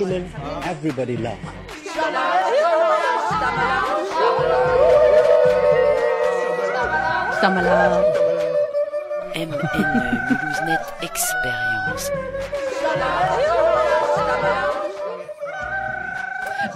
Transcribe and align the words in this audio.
masculine 0.00 0.26
everybody 0.64 1.16
loves. 1.16 1.36
Stamala. 7.38 8.04
MN 9.34 9.46
Mulhousenet 9.48 10.78
Expérience. 11.02 12.10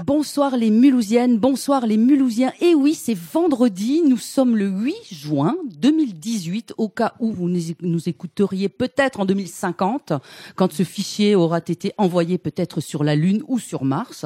Bonsoir 0.04 0.56
les 0.56 0.70
Mulhousiennes, 0.70 1.38
bonsoir 1.38 1.86
les 1.86 1.96
Mulhousiens. 1.96 2.52
Et 2.60 2.74
oui, 2.74 2.94
c'est 2.94 3.16
vendredi, 3.16 4.02
nous 4.06 4.18
sommes 4.18 4.56
le 4.56 4.66
8 4.66 4.94
juin 5.10 5.56
2018, 5.88 6.72
au 6.78 6.88
cas 6.88 7.12
où 7.20 7.30
vous 7.30 7.46
nous 7.82 8.08
écouteriez 8.08 8.70
peut-être 8.70 9.20
en 9.20 9.26
2050, 9.26 10.14
quand 10.56 10.72
ce 10.72 10.82
fichier 10.82 11.34
aura 11.34 11.58
été 11.58 11.92
envoyé 11.98 12.38
peut-être 12.38 12.80
sur 12.80 13.04
la 13.04 13.14
Lune 13.16 13.42
ou 13.48 13.58
sur 13.58 13.84
Mars. 13.84 14.24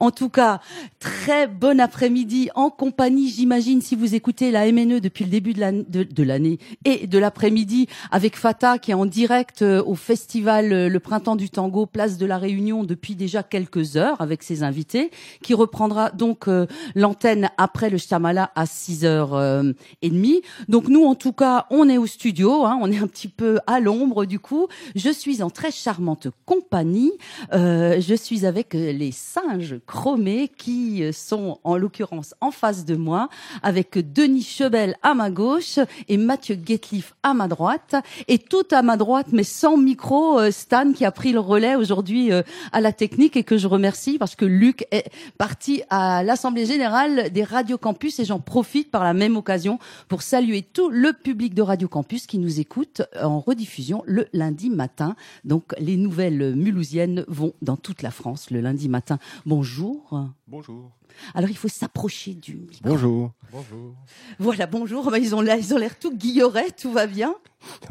En 0.00 0.10
tout 0.10 0.28
cas, 0.28 0.60
très 1.00 1.46
bon 1.46 1.80
après-midi 1.80 2.50
en 2.54 2.68
compagnie, 2.68 3.30
j'imagine, 3.30 3.80
si 3.80 3.94
vous 3.96 4.14
écoutez 4.14 4.50
la 4.50 4.70
MNE 4.70 5.00
depuis 5.00 5.24
le 5.24 5.30
début 5.30 5.54
de 5.54 5.60
l'an- 5.60 5.84
de- 5.88 6.02
de 6.02 6.22
l'année 6.22 6.58
et 6.84 7.06
de 7.06 7.18
l'après-midi 7.18 7.86
avec 8.10 8.36
Fata 8.36 8.76
qui 8.78 8.90
est 8.90 8.94
en 8.94 9.06
direct 9.06 9.62
euh, 9.62 9.82
au 9.86 9.94
festival 9.94 10.72
euh, 10.74 10.88
Le 10.90 11.00
Printemps 11.00 11.36
du 11.36 11.48
Tango, 11.48 11.86
place 11.86 12.18
de 12.18 12.26
la 12.26 12.36
Réunion 12.36 12.84
depuis 12.84 13.14
déjà 13.14 13.42
quelques 13.42 13.96
heures 13.96 14.20
avec 14.20 14.42
ses 14.42 14.62
invités, 14.62 15.10
qui 15.42 15.54
reprendra 15.54 16.10
donc 16.10 16.48
euh, 16.48 16.66
l'antenne 16.94 17.48
après 17.56 17.88
le 17.88 17.96
Stamala 17.96 18.50
à 18.54 18.64
6h30. 18.66 19.74
Donc 20.68 20.88
nous, 20.88 20.97
en 21.04 21.14
tout 21.14 21.32
cas, 21.32 21.66
on 21.70 21.88
est 21.88 21.98
au 21.98 22.06
studio, 22.06 22.64
hein, 22.64 22.78
on 22.80 22.90
est 22.90 22.98
un 22.98 23.06
petit 23.06 23.28
peu 23.28 23.58
à 23.66 23.80
l'ombre 23.80 24.24
du 24.24 24.38
coup. 24.38 24.68
Je 24.94 25.10
suis 25.10 25.42
en 25.42 25.50
très 25.50 25.70
charmante 25.70 26.28
compagnie. 26.46 27.12
Euh, 27.52 28.00
je 28.00 28.14
suis 28.14 28.46
avec 28.46 28.74
euh, 28.74 28.92
les 28.92 29.12
singes 29.12 29.76
chromés 29.86 30.50
qui 30.56 31.02
euh, 31.02 31.12
sont 31.12 31.58
en 31.64 31.76
l'occurrence 31.76 32.34
en 32.40 32.50
face 32.50 32.84
de 32.84 32.96
moi, 32.96 33.28
avec 33.62 33.98
Denis 34.12 34.42
Chebel 34.42 34.96
à 35.02 35.14
ma 35.14 35.30
gauche 35.30 35.78
et 36.08 36.16
Mathieu 36.16 36.54
Guetliff 36.54 37.14
à 37.22 37.34
ma 37.34 37.48
droite. 37.48 37.94
Et 38.28 38.38
tout 38.38 38.66
à 38.70 38.82
ma 38.82 38.96
droite, 38.96 39.28
mais 39.32 39.44
sans 39.44 39.76
micro, 39.76 40.38
euh, 40.38 40.50
Stan 40.50 40.92
qui 40.92 41.04
a 41.04 41.12
pris 41.12 41.32
le 41.32 41.40
relais 41.40 41.74
aujourd'hui 41.74 42.30
à 42.72 42.80
la 42.80 42.92
technique 42.92 43.36
et 43.36 43.44
que 43.44 43.58
je 43.58 43.66
remercie 43.66 44.18
parce 44.18 44.34
que 44.34 44.44
Luc 44.44 44.86
est 44.90 45.10
parti 45.36 45.82
à 45.90 46.22
l'Assemblée 46.22 46.66
Générale 46.66 47.30
des 47.30 47.44
Radio 47.44 47.78
Campus 47.78 48.18
et 48.18 48.24
j'en 48.24 48.40
profite 48.40 48.90
par 48.90 49.04
la 49.04 49.14
même 49.14 49.36
occasion 49.36 49.78
pour 50.08 50.22
saluer 50.22 50.62
le 50.90 51.12
public 51.12 51.54
de 51.54 51.62
Radio 51.62 51.88
Campus 51.88 52.26
qui 52.26 52.38
nous 52.38 52.60
écoute 52.60 53.02
en 53.20 53.40
rediffusion 53.40 54.02
le 54.06 54.26
lundi 54.32 54.70
matin. 54.70 55.16
Donc 55.44 55.74
les 55.78 55.96
nouvelles 55.96 56.54
mulhousiennes 56.54 57.24
vont 57.28 57.54
dans 57.62 57.76
toute 57.76 58.02
la 58.02 58.10
France 58.10 58.50
le 58.50 58.60
lundi 58.60 58.88
matin. 58.88 59.18
Bonjour. 59.46 60.28
Bonjour. 60.46 60.97
Alors 61.34 61.50
il 61.50 61.56
faut 61.56 61.68
s'approcher 61.68 62.34
du 62.34 62.56
micro. 62.56 62.80
Bonjour. 62.88 63.32
Bonjour. 63.52 63.94
Voilà, 64.38 64.66
bonjour. 64.66 65.10
Bah, 65.10 65.18
ils 65.18 65.34
ont 65.34 65.40
l'air, 65.40 65.56
ils 65.56 65.72
ont 65.74 65.78
l'air 65.78 65.98
tout 65.98 66.14
guillerets, 66.14 66.70
tout 66.80 66.92
va 66.92 67.06
bien. 67.06 67.34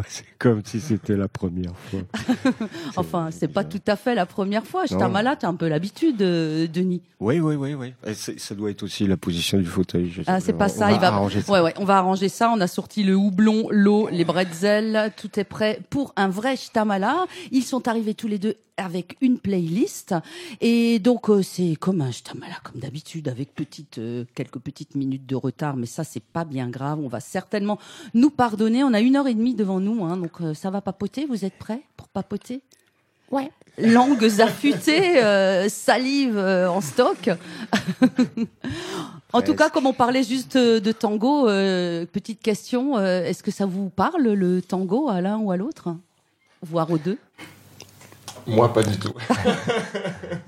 C'est 0.08 0.23
comme 0.40 0.62
si 0.64 0.80
c'était 0.80 1.18
la 1.18 1.28
première 1.28 1.76
fois. 1.76 2.00
Enfin, 2.95 3.30
c'est 3.32 3.48
pas 3.48 3.64
tout 3.64 3.82
à 3.88 3.95
fait 3.95 4.16
la 4.16 4.26
première 4.26 4.66
fois. 4.66 4.86
Je 4.86 4.95
malade, 4.95 5.40
t'as 5.42 5.48
un 5.50 5.56
peu 5.56 5.68
l'habitude, 5.68 6.22
euh, 6.22 6.68
Denis. 6.68 7.02
Oui, 7.20 7.40
oui, 7.40 7.56
oui, 7.56 7.73
oui. 7.73 7.94
Et 8.06 8.14
ça 8.14 8.56
doit 8.56 8.70
être 8.72 8.84
aussi 8.84 9.08
la 9.08 9.18
position 9.18 9.58
du 9.58 9.66
fauteuil. 9.66 10.10
je 10.10 10.22
Ah, 10.28 10.40
c'est 10.40 10.54
pas 10.54 10.66
On- 10.66 10.70
ça. 10.70 10.88
on 10.88 10.95
il 10.95 11.00
va. 11.00 11.08
arranger 11.08 11.42
ça. 11.42 11.52
Ouais, 11.52 11.60
ouais. 11.62 11.73
On 11.78 11.86
va 11.86 11.98
arranger 11.98 12.30
ça. 12.30 12.50
On 12.56 12.62
a 12.62 12.68
sorti 12.68 13.04
le 13.04 13.16
houblon, 13.16 13.68
l'eau, 13.72 14.08
les 14.12 14.26
bretzels. 14.26 15.12
Tout 15.18 15.40
est 15.40 15.44
prêt 15.44 15.80
pour 15.90 16.14
un 16.16 16.30
vrai 16.30 16.56
shtamala. 16.56 17.26
Ils 17.52 17.64
sont 17.64 17.88
arrivés 17.88 18.14
tous 18.14 18.28
les 18.28 18.40
deux 18.40 18.56
avec 18.78 19.17
une 19.22 19.39
playlist. 19.39 20.16
Et 20.61 21.00
donc, 21.00 21.30
euh, 21.30 21.42
c'est 21.42 21.75
comme 21.75 22.02
un 22.02 22.11
shtamala, 22.11 22.56
comme 22.64 22.80
d'habitude, 22.80 23.28
avec 23.28 23.53
petite, 23.53 23.97
euh, 23.97 24.25
quelques 24.36 24.59
petites 24.59 24.95
minutes 24.95 25.25
de 25.25 25.36
retard. 25.36 25.75
Mais 25.75 25.86
ça, 25.86 26.03
c'est 26.03 26.23
pas 26.23 26.45
bien 26.45 26.70
grave. 26.70 26.99
On 26.99 27.08
va 27.08 27.20
certainement 27.20 27.80
nous 28.14 28.30
pardonner. 28.30 28.83
On 28.83 28.93
a 28.93 29.02
une 29.02 29.16
heure 29.16 29.27
et 29.27 29.33
demie 29.33 29.55
devant 29.55 29.80
nous. 29.80 30.05
Hein, 30.05 30.17
donc, 30.17 30.42
euh, 30.42 30.54
ça 30.54 30.70
va 30.70 30.82
papoter. 30.82 31.26
Vous 31.26 31.45
êtes 31.45 31.58
prêts 31.58 31.82
pour 31.95 32.08
papoter? 32.08 32.61
Ouais. 33.32 33.52
langues 33.77 34.39
affûtées, 34.39 35.21
euh, 35.21 35.70
salive 35.70 36.37
euh, 36.37 36.70
en 36.70 36.82
stock. 36.82 37.30
en 39.33 39.42
tout 39.42 39.54
cas, 39.54 39.70
comme 39.70 39.86
on 39.86 39.93
parlait 39.93 40.23
juste 40.23 40.58
de 40.58 40.92
tango, 40.92 41.48
euh, 41.48 42.05
petite 42.05 42.42
question, 42.42 42.98
euh, 42.98 43.23
est-ce 43.26 43.43
que 43.43 43.52
ça 43.52 43.66
vous 43.66 43.89
parle 43.89 44.30
le 44.30 44.61
tango 44.61 45.10
à 45.10 45.21
l'un 45.21 45.37
ou 45.37 45.52
à 45.52 45.58
l'autre? 45.58 45.89
Voire 46.64 46.89
aux 46.89 46.98
deux? 46.98 47.20
Moi, 48.48 48.72
pas 48.72 48.84
du 48.84 48.98
tout. 48.98 49.14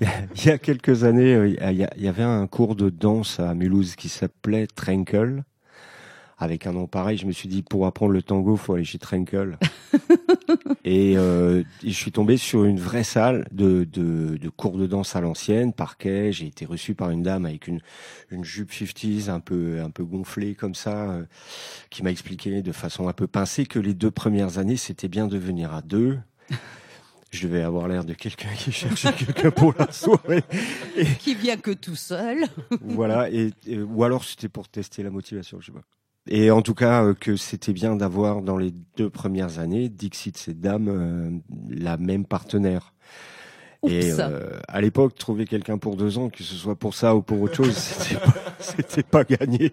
Il 0.36 0.46
y 0.46 0.50
a 0.50 0.58
quelques 0.58 1.04
années, 1.04 1.34
euh, 1.34 1.48
il 1.48 2.02
y, 2.02 2.08
avait 2.08 2.22
un 2.22 2.46
cours 2.46 2.74
de 2.74 2.88
danse 2.88 3.40
à 3.40 3.54
Mulhouse 3.54 3.94
qui 3.94 4.08
s'appelait 4.08 4.66
Trenkel. 4.66 5.44
Avec 6.38 6.66
un 6.66 6.72
nom 6.72 6.86
pareil, 6.86 7.18
je 7.18 7.26
me 7.26 7.32
suis 7.32 7.48
dit, 7.48 7.62
pour 7.62 7.84
apprendre 7.84 8.12
le 8.12 8.22
tango, 8.22 8.56
faut 8.56 8.72
aller 8.72 8.84
chez 8.84 8.98
Trenkel. 8.98 9.58
et, 10.86 11.18
euh, 11.18 11.62
je 11.84 11.90
suis 11.90 12.12
tombé 12.12 12.38
sur 12.38 12.64
une 12.64 12.80
vraie 12.80 13.04
salle 13.04 13.46
de, 13.52 13.84
de, 13.84 14.38
de 14.38 14.48
cours 14.48 14.78
de 14.78 14.86
danse 14.86 15.14
à 15.14 15.20
l'ancienne, 15.20 15.74
parquet. 15.74 16.32
J'ai 16.32 16.46
été 16.46 16.64
reçu 16.64 16.94
par 16.94 17.10
une 17.10 17.22
dame 17.22 17.44
avec 17.44 17.68
une, 17.68 17.80
une 18.30 18.44
jupe 18.44 18.70
50s 18.70 19.28
un 19.28 19.40
peu, 19.40 19.82
un 19.84 19.90
peu 19.90 20.04
gonflée 20.04 20.54
comme 20.54 20.74
ça, 20.74 21.10
euh, 21.10 21.24
qui 21.90 22.02
m'a 22.02 22.10
expliqué 22.10 22.62
de 22.62 22.72
façon 22.72 23.08
un 23.08 23.12
peu 23.12 23.26
pincée 23.26 23.66
que 23.66 23.78
les 23.78 23.92
deux 23.92 24.10
premières 24.10 24.56
années, 24.56 24.78
c'était 24.78 25.08
bien 25.08 25.26
de 25.26 25.36
venir 25.36 25.74
à 25.74 25.82
deux. 25.82 26.18
Je 27.30 27.46
devais 27.46 27.62
avoir 27.62 27.86
l'air 27.88 28.04
de 28.04 28.12
quelqu'un 28.14 28.48
qui 28.56 28.72
cherchait 28.72 29.12
quelqu'un 29.18 29.50
pour 29.52 29.72
la 29.78 29.90
soirée. 29.92 30.42
Qui 31.20 31.34
vient 31.36 31.56
que 31.56 31.70
tout 31.70 31.94
seul 31.96 32.44
Voilà, 32.80 33.30
et, 33.30 33.52
et- 33.66 33.80
ou 33.80 34.02
alors 34.04 34.24
c'était 34.24 34.48
pour 34.48 34.68
tester 34.68 35.02
la 35.02 35.10
motivation, 35.10 35.58
je 35.60 35.66
sais 35.66 35.72
pas. 35.72 35.82
Et 36.28 36.50
en 36.50 36.60
tout 36.60 36.74
cas, 36.74 37.04
euh, 37.04 37.14
que 37.14 37.36
c'était 37.36 37.72
bien 37.72 37.96
d'avoir 37.96 38.42
dans 38.42 38.58
les 38.58 38.74
deux 38.96 39.08
premières 39.10 39.58
années, 39.58 39.88
Dixit, 39.88 40.36
cette 40.36 40.60
dame, 40.60 40.88
euh, 40.88 41.30
la 41.68 41.96
même 41.96 42.24
partenaire. 42.26 42.92
Et 43.88 44.12
euh, 44.18 44.50
à 44.68 44.82
l'époque, 44.82 45.14
trouver 45.14 45.46
quelqu'un 45.46 45.78
pour 45.78 45.96
deux 45.96 46.18
ans, 46.18 46.28
que 46.28 46.42
ce 46.44 46.54
soit 46.54 46.76
pour 46.76 46.94
ça 46.94 47.16
ou 47.16 47.22
pour 47.22 47.40
autre 47.40 47.54
chose, 47.54 47.72
c'était 47.74 48.20
pas, 48.20 48.34
c'était 48.58 49.02
pas 49.02 49.24
gagné. 49.24 49.72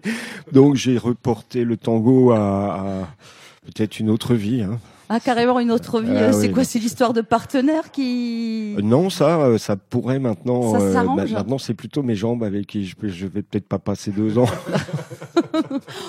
Donc 0.50 0.76
j'ai 0.76 0.96
reporté 0.96 1.64
le 1.64 1.76
tango 1.76 2.30
à, 2.30 2.74
à 3.02 3.08
peut-être 3.66 4.00
une 4.00 4.08
autre 4.08 4.34
vie. 4.34 4.62
Hein. 4.62 4.78
Ah, 5.08 5.20
carrément 5.20 5.58
une 5.60 5.70
autre 5.70 6.00
vie. 6.00 6.16
Ah 6.16 6.32
c'est 6.32 6.48
oui. 6.48 6.52
quoi 6.52 6.64
C'est 6.64 6.78
l'histoire 6.78 7.12
de 7.12 7.20
partenaire 7.20 7.90
qui... 7.90 8.74
Euh, 8.76 8.82
Non, 8.82 9.10
ça, 9.10 9.40
euh, 9.40 9.58
ça 9.58 9.76
pourrait 9.76 10.18
maintenant. 10.18 10.72
Ça 10.72 10.80
euh, 10.80 10.92
s'arrange. 10.92 11.32
maintenant, 11.32 11.58
c'est 11.58 11.74
plutôt 11.74 12.02
mes 12.02 12.14
jambes 12.14 12.44
avec 12.44 12.66
qui 12.66 12.84
je, 12.84 12.94
je 13.02 13.26
vais 13.26 13.42
peut-être 13.42 13.66
pas 13.68 13.78
passer 13.78 14.10
deux 14.10 14.38
ans. 14.38 14.46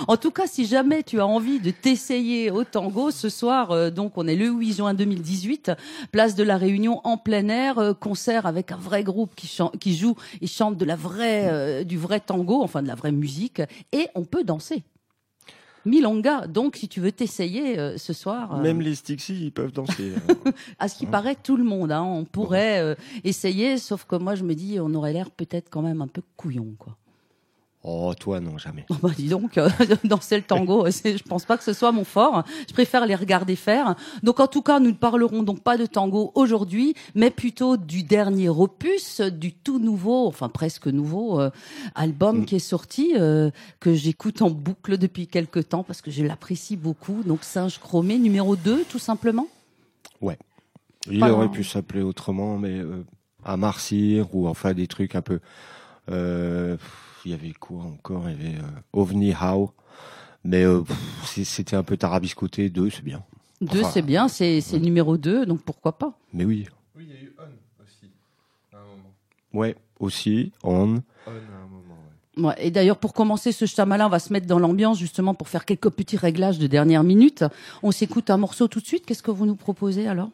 En 0.08 0.18
tout 0.18 0.32
cas, 0.32 0.48
si 0.48 0.66
jamais 0.66 1.04
tu 1.04 1.20
as 1.20 1.28
envie 1.28 1.60
de 1.60 1.72
t'essayer 1.72 2.52
au 2.52 2.64
tango 2.64 3.12
ce 3.12 3.30
soir, 3.30 3.72
euh, 3.72 3.90
donc 3.90 4.14
on 4.18 4.28
est 4.28 4.36
le 4.36 4.48
8 4.48 4.74
juin 4.74 4.94
2018, 4.94 5.72
place 6.12 6.36
de 6.36 6.44
la 6.44 6.58
Réunion 6.58 7.02
en 7.04 7.18
plein 7.18 7.48
air, 7.50 7.80
euh, 7.80 7.94
concert 7.94 8.46
avec 8.46 8.72
un 8.72 8.78
vrai 8.78 9.04
groupe 9.04 9.32
qui, 9.36 9.58
qui 9.80 9.96
joue 9.96 10.16
et 10.42 10.48
chante 10.48 10.78
de 10.78 10.86
la 10.86 10.96
vraie, 10.96 11.48
euh, 11.52 11.84
du 11.84 11.98
vrai 11.98 12.20
tango, 12.20 12.62
enfin 12.62 12.82
de 12.82 12.88
la 12.88 12.96
vraie 12.96 13.12
musique, 13.12 13.62
et 13.92 14.08
on 14.16 14.24
peut 14.24 14.44
danser. 14.44 14.84
Milonga, 15.86 16.48
donc 16.48 16.76
si 16.76 16.88
tu 16.88 17.00
veux 17.00 17.12
t'essayer 17.12 17.80
euh, 17.80 17.98
ce 17.98 18.14
soir, 18.14 18.56
euh, 18.58 18.62
Même 18.62 18.82
les 18.82 18.96
Stixi, 18.96 19.46
ils 19.46 19.52
peuvent 19.52 19.72
danser. 19.72 20.14
hein. 20.30 20.52
à 20.80 20.88
ce 20.88 20.98
qui 20.98 21.06
paraît 21.06 21.36
tout 21.36 21.58
le 21.58 21.64
monde, 21.64 21.92
hein, 21.92 22.04
on 22.04 22.26
pourrait 22.26 22.80
euh, 22.82 22.96
essayer, 23.24 23.78
sauf 23.78 24.06
que 24.06 24.16
moi 24.16 24.36
je 24.36 24.44
me 24.44 24.54
dis 24.56 24.78
on 24.80 24.94
aurait 24.94 25.14
l'air 25.14 25.32
peut-être 25.32 25.70
quand 25.70 25.82
même 25.82 26.02
un 26.02 26.08
peu 26.08 26.22
couillon 26.38 26.76
quoi. 26.78 26.96
Oh, 27.84 28.14
toi, 28.20 28.40
non, 28.40 28.58
jamais. 28.58 28.86
Oh 28.90 28.96
bah 29.02 29.10
dis 29.16 29.28
donc, 29.30 29.58
euh, 29.58 29.70
danser 30.04 30.36
le 30.38 30.44
tango, 30.44 30.86
euh, 30.86 30.92
je 30.92 31.24
pense 31.24 31.46
pas 31.46 31.58
que 31.58 31.64
ce 31.64 31.74
soit 31.74 31.92
mon 31.92 32.04
fort. 32.04 32.44
Je 32.68 32.74
préfère 32.74 33.06
les 33.06 33.16
regarder 33.16 33.56
faire. 33.56 33.96
Donc 34.24 34.40
en 34.40 34.48
tout 34.48 34.62
cas, 34.62 34.80
nous 34.80 34.90
ne 34.90 34.96
parlerons 34.96 35.44
donc 35.44 35.62
pas 35.62 35.78
de 35.78 35.86
tango 35.86 36.32
aujourd'hui, 36.36 36.94
mais 37.16 37.30
plutôt 37.30 37.78
du 37.78 38.04
dernier 38.04 38.50
opus, 38.50 39.22
du 39.22 39.54
tout 39.54 39.80
nouveau, 39.80 40.28
enfin 40.28 40.50
presque 40.50 40.88
nouveau 40.88 41.40
euh, 41.40 41.50
album 41.96 42.40
Mm. 42.40 42.46
qui 42.46 42.56
est 42.56 42.60
sorti, 42.60 43.14
euh, 43.16 43.50
que 43.80 43.94
j'écoute 43.94 44.42
en 44.42 44.50
boucle 44.50 44.98
depuis 44.98 45.28
quelque 45.28 45.60
temps 45.60 45.84
parce 45.84 46.02
que 46.02 46.12
je 46.12 46.24
l'apprécie 46.24 46.76
beaucoup. 46.76 47.24
Donc 47.24 47.44
Singe 47.44 47.80
Chromé 47.80 48.18
numéro 48.18 48.56
2, 48.56 48.84
tout 48.90 49.00
simplement. 49.00 49.48
Il 51.10 51.20
Pas 51.20 51.32
aurait 51.32 51.50
pu 51.50 51.64
s'appeler 51.64 52.02
autrement, 52.02 52.58
mais 52.58 52.82
à 53.46 53.56
Marcyr 53.56 54.36
ou 54.36 54.50
enfin 54.50 54.74
des 54.74 54.86
trucs 54.86 55.16
un 55.16 55.22
peu. 55.22 55.40
Il 57.30 57.34
y 57.34 57.36
avait 57.36 57.54
quoi 57.54 57.84
encore? 57.84 58.28
Il 58.28 58.44
y 58.44 58.48
avait 58.48 58.58
euh, 58.58 58.68
OVNI 58.92 59.36
How. 59.40 59.72
Mais 60.44 60.64
euh, 60.64 60.82
pff, 60.82 61.44
c'était 61.46 61.76
un 61.76 61.84
peu 61.84 61.96
tarabiscoté. 61.96 62.72
Deux, 62.72 62.90
c'est 62.90 63.04
bien. 63.04 63.22
2, 63.62 63.82
Enfin, 63.82 63.90
c'est 63.92 64.02
bien, 64.02 64.28
c'est 64.28 64.62
c'est 64.62 64.80
numéro 64.80 65.16
2, 65.16 65.46
donc 65.46 65.62
pourquoi 65.62 65.96
pas? 66.00 66.14
Mais 66.34 66.44
oui. 66.44 66.66
Oui, 66.98 67.06
il 67.08 67.14
y 67.14 67.18
a 67.18 67.22
eu 67.22 67.36
On 67.38 67.84
aussi, 67.84 68.10
à 68.74 68.78
un 68.78 68.80
moment. 68.80 69.14
Ouais, 69.54 69.76
aussi, 70.00 70.52
on. 70.64 70.72
On 70.72 71.30
à 71.30 71.32
un 71.32 71.68
moment, 71.68 71.98
ouais. 72.38 72.48
Ouais, 72.48 72.56
et 72.66 72.72
d'ailleurs, 72.72 72.98
pour 72.98 73.14
commencer 73.14 73.52
ce 73.52 73.68
chamalin, 73.68 74.08
on 74.08 74.10
va 74.10 74.18
se 74.18 74.34
mettre 74.34 74.48
dans 74.48 74.58
l'ambiance 74.58 74.98
justement 74.98 75.36
pour 75.36 75.50
faire 75.50 75.66
quelques 75.66 75.92
petits 75.92 76.18
réglages 76.18 76.58
de 76.58 76.66
dernière 76.66 77.04
minute. 77.04 77.44
On 77.84 77.92
s'écoute 77.92 78.32
un 78.32 78.38
morceau 78.38 78.68
tout 78.68 78.80
de 78.80 78.88
suite. 78.88 79.06
Qu'est-ce 79.06 79.22
que 79.22 79.30
vous 79.30 79.46
nous 79.46 79.56
proposez 79.56 80.08
alors? 80.08 80.32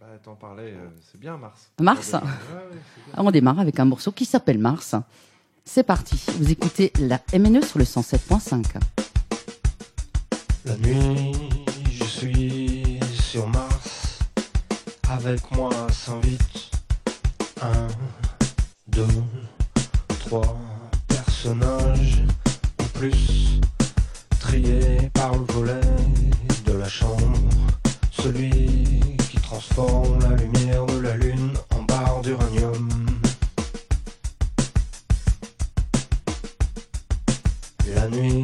Bah, 0.00 0.06
t'en 0.22 0.36
parlais, 0.36 0.72
euh, 0.72 0.88
c'est 1.12 1.20
bien 1.20 1.36
Mars. 1.36 1.70
Mars? 1.80 2.12
Ouais, 2.14 2.20
ouais, 2.20 2.78
bien. 3.14 3.24
On 3.24 3.30
démarre 3.30 3.60
avec 3.60 3.78
un 3.78 3.84
morceau 3.84 4.10
qui 4.10 4.24
s'appelle 4.24 4.58
Mars. 4.58 4.94
C'est 5.66 5.82
parti. 5.82 6.20
Vous 6.38 6.50
écoutez 6.50 6.92
la 7.00 7.20
MNE 7.32 7.62
sur 7.62 7.78
le 7.78 7.84
107.5. 7.84 8.64
La 10.66 10.76
nuit, 10.76 11.32
je 11.90 12.04
suis 12.04 13.00
sur 13.12 13.48
Mars. 13.48 14.18
Avec 15.08 15.50
moi 15.52 15.70
s'invite 15.90 16.70
un, 17.62 17.88
deux, 18.88 19.06
trois 20.20 20.56
personnages 21.08 22.22
ou 22.80 22.84
plus 22.98 23.60
triés 24.38 25.10
par 25.14 25.32
le 25.34 25.44
volet 25.52 25.80
de 26.66 26.72
la 26.72 26.88
chambre. 26.88 27.38
Celui 28.12 29.00
qui 29.30 29.38
transforme 29.38 30.20
la 30.20 30.36
lumière 30.36 30.86
de 30.86 30.98
la 30.98 31.16
lune 31.16 31.52
en 31.74 31.82
barre 31.82 32.20
d'uranium. 32.20 32.73
La 38.04 38.10
nuit, 38.10 38.43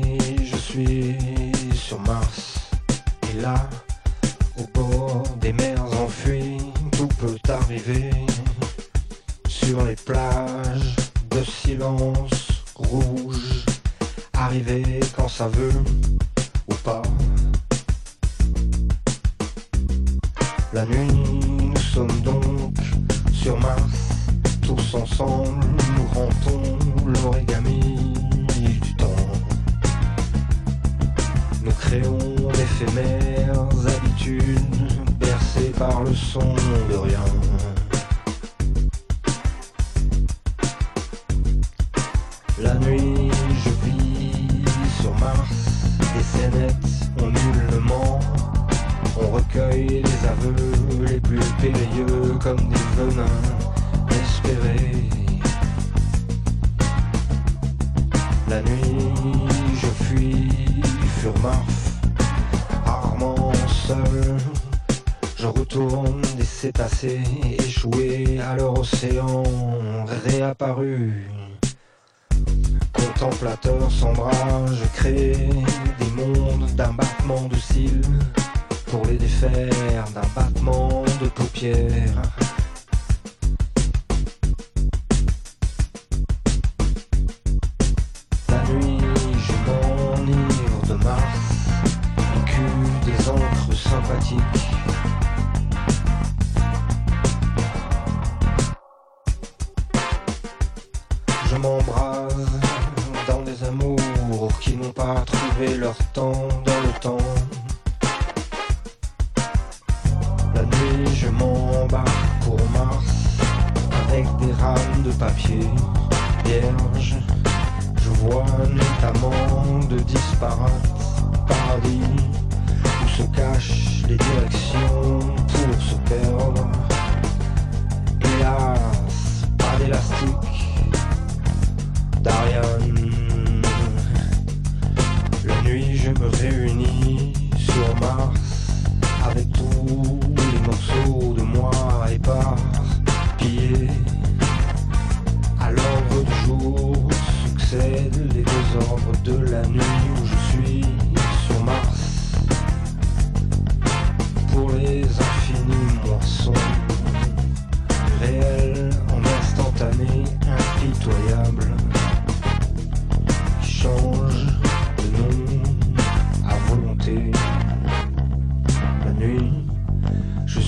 sim 67.01 67.40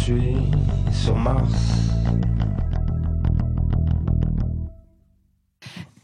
suis 0.03 0.35
sur 0.91 1.17
Mars. 1.17 1.53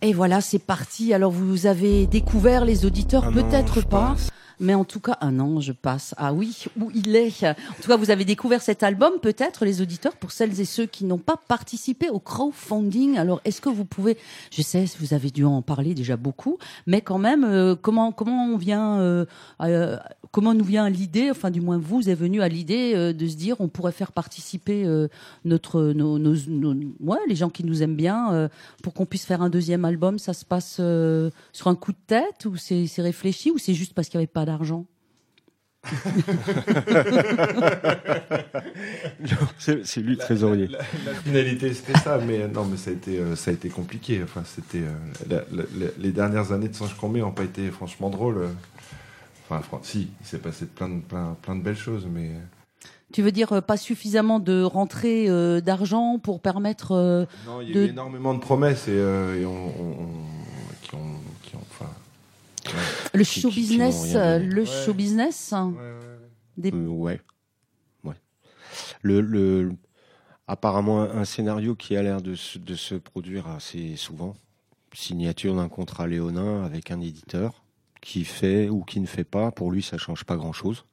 Et 0.02 0.12
voilà, 0.12 0.40
c'est 0.40 0.60
parti. 0.60 1.12
Alors 1.12 1.32
vous 1.32 1.66
avez 1.66 2.06
découvert 2.06 2.64
les 2.64 2.86
auditeurs, 2.86 3.32
peut-être 3.32 3.80
pas. 3.80 4.14
Mais 4.60 4.74
en 4.74 4.84
tout 4.84 5.00
cas, 5.00 5.16
un 5.20 5.38
ange 5.38 5.72
passe. 5.72 6.14
Ah 6.18 6.32
oui, 6.32 6.64
où 6.80 6.90
il 6.94 7.14
est. 7.14 7.44
En 7.44 7.54
tout 7.80 7.88
cas, 7.88 7.96
vous 7.96 8.10
avez 8.10 8.24
découvert 8.24 8.60
cet 8.60 8.82
album, 8.82 9.12
peut-être, 9.22 9.64
les 9.64 9.80
auditeurs, 9.80 10.16
pour 10.16 10.32
celles 10.32 10.60
et 10.60 10.64
ceux 10.64 10.86
qui 10.86 11.04
n'ont 11.04 11.18
pas 11.18 11.36
participé 11.36 12.10
au 12.10 12.18
crowdfunding. 12.18 13.18
Alors, 13.18 13.40
est-ce 13.44 13.60
que 13.60 13.68
vous 13.68 13.84
pouvez, 13.84 14.16
je 14.50 14.62
sais, 14.62 14.84
vous 14.98 15.14
avez 15.14 15.30
dû 15.30 15.44
en 15.44 15.62
parler 15.62 15.94
déjà 15.94 16.16
beaucoup, 16.16 16.58
mais 16.86 17.02
quand 17.02 17.18
même, 17.18 17.44
euh, 17.44 17.76
comment 17.80 18.10
comment 18.10 18.46
on 18.46 18.56
vient, 18.56 18.98
euh, 18.98 19.26
euh, 19.62 19.96
comment 20.30 20.54
nous 20.54 20.64
vient 20.64 20.88
l'idée, 20.90 21.30
enfin 21.30 21.50
du 21.50 21.60
moins 21.60 21.78
vous 21.78 22.08
est 22.08 22.14
venu 22.14 22.42
à 22.42 22.48
l'idée 22.48 22.92
euh, 22.94 23.12
de 23.12 23.26
se 23.26 23.36
dire, 23.36 23.56
on 23.60 23.68
pourrait 23.68 23.92
faire 23.92 24.12
participer 24.12 24.84
euh, 24.86 25.08
notre, 25.44 25.82
nos, 25.92 26.18
nos, 26.18 26.34
nos- 26.48 26.74
ouais, 27.00 27.18
les 27.28 27.36
gens 27.36 27.48
qui 27.50 27.64
nous 27.64 27.82
aiment 27.82 27.96
bien, 27.96 28.32
euh, 28.32 28.48
pour 28.82 28.94
qu'on 28.94 29.06
puisse 29.06 29.24
faire 29.24 29.42
un 29.42 29.50
deuxième 29.50 29.84
album. 29.84 30.18
Ça 30.18 30.32
se 30.34 30.44
passe 30.44 30.78
euh, 30.80 31.30
sur 31.52 31.68
un 31.68 31.74
coup 31.74 31.92
de 31.92 31.98
tête 32.06 32.44
ou 32.46 32.56
c'est 32.56 32.86
c'est 32.86 33.02
réfléchi 33.02 33.50
ou 33.50 33.58
c'est 33.58 33.74
juste 33.74 33.94
parce 33.94 34.08
qu'il 34.08 34.18
n'y 34.18 34.22
avait 34.24 34.32
pas 34.32 34.44
d'argent? 34.44 34.86
C'est 39.58 40.00
lui 40.00 40.12
le 40.12 40.16
trésorier. 40.18 40.66
La, 40.66 40.78
la- 40.78 40.84
la 41.12 41.14
finalité, 41.14 41.72
c'était 41.74 41.98
ça, 41.98 42.18
mais 42.18 42.46
non, 42.48 42.64
mais 42.64 42.76
ça 42.76 42.90
a 42.90 42.92
été, 42.94 43.20
ça 43.36 43.50
a 43.50 43.54
été 43.54 43.68
compliqué. 43.68 44.20
Enfin, 44.22 44.42
c'était 44.44 44.82
les 45.98 46.12
dernières 46.12 46.52
années 46.52 46.68
de 46.68 46.74
Sange 46.74 46.94
Combé 46.96 47.20
n'ont 47.20 47.32
pas 47.32 47.44
été 47.44 47.70
franchement 47.70 48.10
drôles. 48.10 48.48
Euh. 49.56 49.58
Enfin, 49.58 49.78
si, 49.82 50.08
il 50.20 50.26
s'est 50.26 50.38
passé 50.38 50.66
plein 50.66 50.88
de, 50.88 51.00
plein, 51.00 51.36
plein 51.42 51.56
de 51.56 51.62
belles 51.62 51.76
choses, 51.76 52.06
mais 52.10 52.30
Tu 53.12 53.22
veux 53.22 53.32
dire 53.32 53.52
euh, 53.52 53.60
pas 53.60 53.76
suffisamment 53.76 54.38
de 54.40 54.62
rentrée 54.62 55.28
euh, 55.28 55.60
d'argent 55.60 56.18
pour 56.18 56.40
permettre 56.40 56.92
euh, 56.92 57.24
non, 57.46 57.60
il 57.60 57.68
y 57.68 57.72
a 57.72 57.74
De- 57.74 57.86
eu 57.86 57.88
énormément 57.90 58.34
de 58.34 58.40
promesses 58.40 58.88
et, 58.88 58.92
euh, 58.92 59.40
et 59.40 59.46
on, 59.46 59.66
on- 59.80 60.02
on- 60.02 60.24
qui 60.82 60.94
ont, 60.94 61.20
qui 61.42 61.56
ont, 61.56 61.60
enfin, 61.70 61.90
le 63.14 63.24
Qui- 63.24 63.40
show 63.40 63.48
qui- 63.48 63.54
qui 63.54 63.60
business, 63.60 64.12
euh, 64.14 64.38
le 64.38 64.62
Ouais. 64.62 64.66
show 64.84 64.92
business 64.94 65.52
hein, 65.52 65.72
ouais, 65.74 65.80
ouais, 65.82 65.84
ouais. 65.84 66.70
des- 66.70 66.72
Euh, 66.74 66.86
ouais. 66.88 67.20
Ouais. 68.04 68.14
Le, 69.02 69.20
le, 69.22 69.72
apparemment, 70.46 71.02
un, 71.02 71.20
un 71.20 71.24
scénario 71.24 71.74
qui 71.74 71.96
a 71.96 72.02
l'air 72.02 72.20
de, 72.20 72.34
se- 72.34 72.58
de 72.58 72.74
se 72.74 72.94
produire 72.94 73.48
assez 73.48 73.96
souvent. 73.96 74.34
Signature 74.94 75.54
d'un 75.54 75.68
contrat 75.68 76.06
léonin 76.06 76.64
avec 76.64 76.90
un 76.90 77.00
éditeur 77.00 77.62
qui 78.00 78.24
fait 78.24 78.68
ou 78.68 78.82
qui 78.82 79.00
ne 79.00 79.06
fait 79.06 79.24
pas. 79.24 79.50
Pour 79.50 79.70
lui, 79.70 79.82
ça 79.82 79.98
change 79.98 80.24
pas 80.24 80.36
grand 80.36 80.52
chose. 80.52 80.84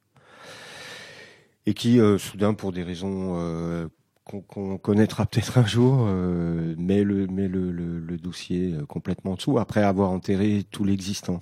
Et 1.65 1.73
qui, 1.73 1.99
euh, 1.99 2.17
soudain, 2.17 2.53
pour 2.53 2.71
des 2.71 2.83
raisons 2.83 3.35
euh, 3.39 3.87
qu'on 4.23 4.41
qu'on 4.41 4.77
connaîtra 4.77 5.25
peut-être 5.25 5.57
un 5.57 5.65
jour, 5.65 6.05
euh, 6.07 6.75
met 6.77 7.03
le 7.03 7.27
met 7.27 7.47
le, 7.47 7.71
le, 7.71 7.99
le 7.99 8.17
dossier 8.17 8.73
euh, 8.73 8.85
complètement 8.85 9.31
en 9.31 9.35
dessous 9.35 9.57
après 9.57 9.83
avoir 9.83 10.11
enterré 10.11 10.63
tout 10.69 10.83
l'existant. 10.83 11.41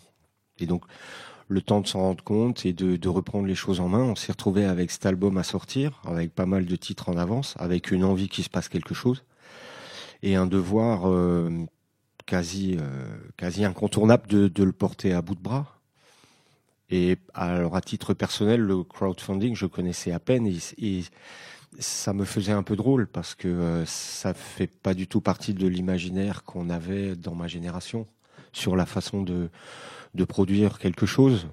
Et 0.60 0.65
donc 0.65 0.84
le 1.50 1.62
temps 1.62 1.82
de 1.82 1.88
s'en 1.88 2.00
rendre 2.00 2.24
compte 2.24 2.65
et 2.65 2.74
de, 2.74 2.96
de 2.96 3.10
reprendre 3.10 3.48
les 3.48 3.55
choses 3.55 3.79
en 3.79 3.89
main. 3.89 4.03
On 4.03 4.15
s'est 4.15 4.32
retrouvé 4.32 4.65
avec 4.65 4.91
cet 4.91 5.05
album 5.05 5.38
à 5.38 5.43
sortir, 5.43 6.01
avec 6.05 6.34
pas 6.34 6.46
mal 6.46 6.65
de 6.65 6.75
titres 6.77 7.10
en 7.10 7.17
avance, 7.17 7.55
avec 7.60 7.91
une 7.91 8.03
envie 8.05 8.29
qu'il 8.29 8.43
se 8.43 8.50
passe 8.50 8.70
quelque 8.70 8.93
chose 8.93 9.24
et 10.24 10.36
un 10.36 10.48
devoir 10.48 11.08
euh, 11.08 11.50
quasi 12.25 12.77
euh, 12.80 13.18
quasi 13.38 13.65
incontournable 13.65 14.27
de, 14.27 14.63
le 14.63 14.72
porter 14.72 15.13
à 15.13 15.22
bout 15.22 15.36
de 15.36 15.42
bras. 15.42 15.80
Et 16.89 17.18
alors 17.34 17.75
à 17.75 17.82
titre 17.82 18.13
personnel, 18.13 18.62
le 18.62 18.84
crowdfunding, 18.84 19.56
je 19.56 19.65
connaissais 19.65 20.12
à 20.12 20.20
peine 20.20 20.48
et, 20.48 21.03
ça 21.80 22.13
me 22.13 22.24
faisait 22.24 22.51
un 22.51 22.62
peu 22.62 22.75
drôle 22.75 23.08
parce 23.08 23.34
que 23.34 23.48
euh, 23.48 23.84
ça 23.88 24.36
fait 24.36 24.68
pas 24.68 24.94
du 24.94 25.08
tout 25.08 25.22
partie 25.22 25.56
de 25.56 25.65
l'imaginaire 25.65 26.44
qu'on 26.44 26.70
avait 26.70 27.15
dans 27.15 27.34
ma 27.34 27.48
génération 27.48 28.06
sur 28.51 28.75
la 28.75 28.86
façon 28.86 29.24
de 29.24 30.25
produire 30.25 30.77
quelque 30.77 31.08
chose. 31.08 31.48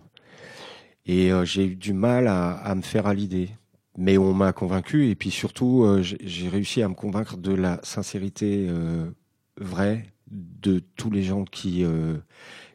Et 1.07 1.33
euh, 1.33 1.45
j'ai 1.45 1.67
eu 1.67 1.77
du 1.77 1.93
mal 1.93 2.29
à, 2.29 2.75
me 2.75 2.83
faire 2.83 3.07
à 3.07 3.15
l'idée. 3.15 3.51
Mais 3.97 4.19
on 4.19 4.33
m'a 4.33 4.53
convaincu 4.53 5.09
et 5.09 5.15
puis 5.15 5.31
surtout, 5.31 5.85
euh, 5.85 6.03
j'ai 6.03 6.49
réussi 6.49 6.83
à 6.83 6.89
me 6.89 6.95
convaincre 6.95 7.37
de 7.37 7.53
la 7.53 7.81
sincérité 7.83 8.69
vraie 9.59 10.07
de 10.31 10.79
tous 10.97 11.11
les 11.11 11.23
gens 11.23 11.45
qui 11.45 11.85
euh, 11.85 12.17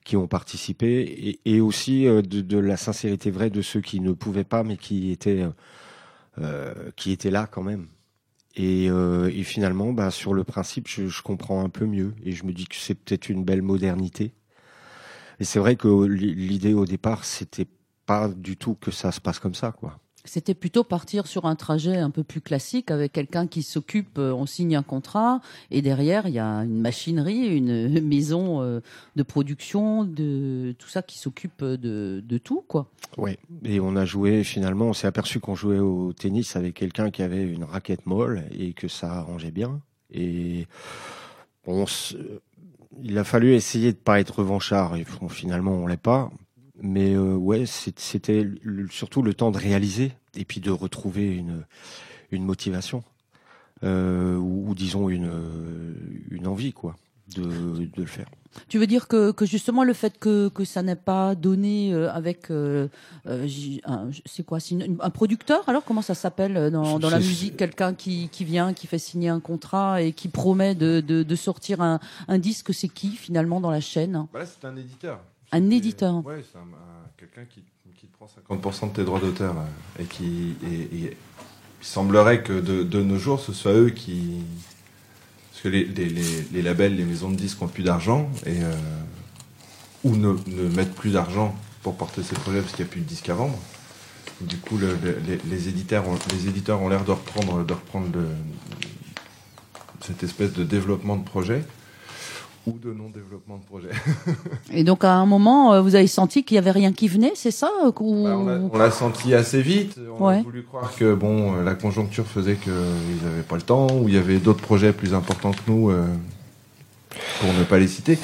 qui 0.04 0.18
ont 0.18 0.28
participé 0.28 1.40
et, 1.46 1.62
aussi 1.62 2.08
euh, 2.08 2.22
de, 2.22 2.58
la 2.60 2.78
sincérité 2.78 3.32
vraie 3.32 3.50
de 3.50 3.62
ceux 3.62 3.82
qui 3.82 4.00
ne 4.02 4.12
pouvaient 4.12 4.44
pas 4.44 4.64
mais 4.64 4.78
qui 4.78 5.12
étaient 5.12 5.46
euh, 6.40 6.92
qui 6.96 7.12
étaient 7.12 7.32
là 7.32 7.48
quand 7.48 7.64
même. 7.64 7.88
Et, 8.58 8.86
et 8.86 9.44
finalement, 9.44 9.92
bah, 9.92 10.12
sur 10.12 10.34
le 10.34 10.46
principe, 10.46 10.88
je, 10.88 11.08
je 11.08 11.22
comprends 11.22 11.62
un 11.62 11.68
peu 11.68 11.86
mieux 11.86 12.14
et 12.24 12.32
je 12.32 12.46
me 12.46 12.54
dis 12.54 12.64
que 12.68 12.78
c'est 12.78 12.96
peut-être 12.96 13.28
une 13.28 13.44
belle 13.44 13.62
modernité. 13.62 14.34
Et 15.42 15.44
c'est 15.44 15.60
vrai 15.60 15.76
que 15.76 16.06
l'idée 16.06 16.74
au 16.74 16.86
départ, 16.86 17.26
c'était 17.26 17.68
pas 18.06 18.30
du 18.30 18.56
tout 18.56 18.76
que 18.76 18.92
ça 18.92 19.12
se 19.12 19.20
passe 19.20 19.40
comme 19.40 19.56
ça, 19.56 19.74
quoi. 19.74 20.00
C'était 20.26 20.54
plutôt 20.54 20.84
partir 20.84 21.28
sur 21.28 21.46
un 21.46 21.56
trajet 21.56 21.98
un 21.98 22.10
peu 22.10 22.24
plus 22.24 22.42
classique 22.42 22.92
avec 22.92 23.14
quelqu'un 23.14 23.48
qui 23.48 23.64
s'occupe, 23.64 24.18
euh, 24.18 24.34
on 24.34 24.46
signe 24.46 24.76
un 24.76 24.84
contrat 24.84 25.42
et 25.72 25.82
derrière 25.82 26.28
il 26.28 26.34
y 26.34 26.40
a 26.40 26.46
une 26.46 26.82
machinerie, 26.82 27.48
une 27.48 28.02
maison 28.06 28.62
euh, 28.62 28.82
de 29.16 29.24
production, 29.24 30.04
de 30.04 30.76
tout 30.78 30.90
ça 30.90 31.02
qui 31.02 31.18
s'occupe 31.18 31.64
de, 31.64 32.24
de 32.26 32.38
tout 32.38 32.64
quoi. 32.68 32.88
Ouais. 33.18 33.38
Et 33.64 33.80
on 33.80 33.96
a 33.96 34.06
joué 34.06 34.44
finalement, 34.44 34.86
on 34.86 34.94
s'est 34.94 35.08
aperçu 35.08 35.40
qu'on 35.40 35.56
jouait 35.56 35.80
au 35.80 36.14
tennis 36.14 36.56
avec 36.56 36.74
quelqu'un 36.74 37.12
qui 37.12 37.22
avait 37.22 37.44
une 37.44 37.64
raquette 37.64 38.06
molle 38.06 38.44
et 38.58 38.74
que 38.74 38.88
ça 38.88 39.14
arrangeait 39.14 39.52
bien. 39.52 39.82
Et 40.12 40.68
se... 41.88 42.16
il 43.02 43.18
a 43.18 43.24
fallu 43.24 43.54
essayer 43.54 43.92
de 43.92 43.98
pas 43.98 44.20
être 44.20 44.40
revanchard. 44.40 44.96
Et 44.96 45.06
finalement, 45.30 45.72
on 45.72 45.88
l'est 45.88 45.98
pas. 45.98 46.32
Mais 46.82 47.14
euh, 47.16 47.36
ouais, 47.36 47.66
c'était 47.66 48.46
surtout 48.90 49.22
le 49.22 49.34
temps 49.34 49.52
de 49.52 49.58
réaliser 49.58 50.14
et 50.36 50.46
puis 50.46 50.60
de 50.60 50.72
retrouver 50.72 51.34
une 51.36 51.64
une 52.32 52.44
motivation 52.44 53.04
euh, 53.84 54.36
ou, 54.38 54.70
ou 54.70 54.76
disons 54.76 55.10
une 55.10 55.32
une 56.30 56.48
envie 56.48 56.74
quoi 56.74 56.96
de 57.36 57.44
de 57.44 57.90
le 58.02 58.06
faire. 58.06 58.28
Tu 58.70 58.78
veux 58.80 58.88
dire 58.88 59.10
que, 59.10 59.32
que 59.32 59.46
justement 59.46 59.84
le 59.84 59.92
fait 59.92 60.18
que, 60.18 60.48
que 60.48 60.64
ça 60.64 60.82
n'est 60.82 60.96
pas 60.96 61.36
donné 61.36 61.94
euh, 61.94 62.10
avec 62.10 62.50
euh, 62.52 62.88
euh, 63.28 63.46
c'est 64.26 64.46
quoi 64.46 64.60
une- 64.72 64.96
un 65.02 65.10
producteur 65.10 65.68
alors? 65.68 65.84
Comment 65.84 66.02
ça 66.02 66.14
s'appelle 66.16 66.72
dans, 66.72 66.98
dans 67.00 67.10
la 67.10 67.18
musique? 67.20 67.58
quelqu'un 67.58 67.94
qui, 67.94 68.30
qui 68.30 68.46
vient 68.46 68.74
qui 68.74 68.88
fait 68.88 68.98
signer 68.98 69.28
un 69.28 69.42
contrat 69.42 70.02
et 70.02 70.14
qui 70.14 70.30
promet 70.30 70.74
de, 70.74 71.02
de, 71.02 71.24
de 71.24 71.36
sortir 71.36 71.82
un, 71.82 72.00
un 72.30 72.38
disque? 72.38 72.74
C'est 72.74 72.88
qui 72.88 73.12
finalement 73.12 73.60
dans 73.60 73.72
la 73.72 73.82
chaîne? 73.82 74.26
Bah 74.32 74.40
là, 74.40 74.46
c'est 74.46 74.66
un 74.66 74.76
éditeur. 74.78 75.20
Un 75.56 75.70
éditeur. 75.70 76.26
Ouais, 76.26 76.44
c'est 76.52 76.58
un- 76.58 76.62
un- 76.62 77.10
quelqu'un 77.18 77.46
qui, 77.46 77.64
qui 77.98 78.08
prend 78.08 78.28
50% 78.28 78.88
de 78.90 78.94
tes 78.94 79.04
droits 79.06 79.20
d'auteur 79.22 79.56
et 80.00 80.04
qui 80.04 80.56
et, 80.70 80.82
et 81.06 81.18
il 81.82 81.86
semblerait 81.88 82.44
que 82.44 82.54
de, 82.60 82.84
de 82.84 83.02
nos 83.02 83.18
jours, 83.18 83.40
ce 83.40 83.54
soit 83.54 83.74
eux 83.74 83.90
qui 83.90 84.42
parce 85.52 85.64
que 85.64 85.70
les, 85.70 85.86
les, 85.86 86.10
les, 86.10 86.42
les 86.52 86.62
labels, 86.62 86.96
les 86.98 87.06
maisons 87.06 87.30
de 87.30 87.36
disques 87.36 87.62
ont 87.62 87.68
plus 87.68 87.84
d'argent 87.84 88.30
et 88.46 88.62
euh, 88.64 88.74
ou 90.04 90.16
ne, 90.18 90.36
ne 90.48 90.68
mettent 90.76 90.94
plus 90.94 91.12
d'argent 91.12 91.56
pour 91.84 91.96
porter 91.96 92.22
ces 92.24 92.36
projets 92.36 92.60
parce 92.62 92.74
qu'il 92.74 92.84
n'y 92.84 92.90
a 92.90 92.92
plus 92.92 93.02
de 93.02 93.06
disques 93.08 93.30
à 93.30 93.34
vendre. 93.36 93.58
Du 94.42 94.58
coup, 94.58 94.78
le- 94.78 94.98
le- 95.02 95.18
les, 95.26 95.38
les 95.50 95.70
éditeurs 95.70 96.06
ont, 96.10 96.18
les 96.34 96.48
éditeurs 96.50 96.82
ont 96.82 96.90
l'air 96.90 97.06
de 97.06 97.12
reprendre, 97.12 97.64
de 97.64 97.74
reprendre 97.74 98.08
le- 98.14 98.28
cette 100.02 100.22
espèce 100.24 100.52
de 100.54 100.64
développement 100.66 101.16
de 101.16 101.24
projet 101.24 101.64
ou 102.68 102.78
de 102.80 102.92
non-développement 102.94 103.58
de 103.58 103.64
projet. 103.66 103.90
et 104.72 104.84
donc 104.84 105.04
à 105.04 105.14
un 105.14 105.26
moment 105.26 105.74
euh, 105.74 105.82
vous 105.82 105.96
avez 105.96 106.08
senti 106.08 106.44
qu'il 106.44 106.56
y 106.56 106.58
avait 106.58 106.72
rien 106.72 106.92
qui 106.94 107.08
venait 107.08 107.34
c'est 107.36 107.52
ça 107.52 107.70
ou- 108.00 108.24
Bah, 108.24 108.38
on 108.74 108.78
l'a- 108.78 108.92
senti 108.92 109.34
assez 109.34 109.62
vite. 109.62 109.98
On 110.20 110.28
Ouais. 110.28 110.40
a 110.40 110.42
voulu 110.42 110.64
croire 110.64 110.96
que 110.96 111.14
bon, 111.14 111.56
euh, 111.56 111.64
la 111.64 111.76
conjoncture 111.76 112.26
faisait 112.26 112.56
qu'ils 112.56 112.72
n'avaient 113.24 113.44
pas 113.48 113.56
le 113.56 113.62
temps, 113.62 113.88
ou 113.92 114.08
il 114.08 114.16
y 114.16 114.18
avait 114.18 114.38
d'autres 114.38 114.62
projets 114.62 114.94
plus 114.94 115.14
importants 115.14 115.52
que 115.52 115.60
nous, 115.68 115.90
euh, 115.90 116.06
pour 117.40 117.54
ne 117.54 117.64
pas 117.64 117.78
les 117.80 117.88
citer. 117.88 118.18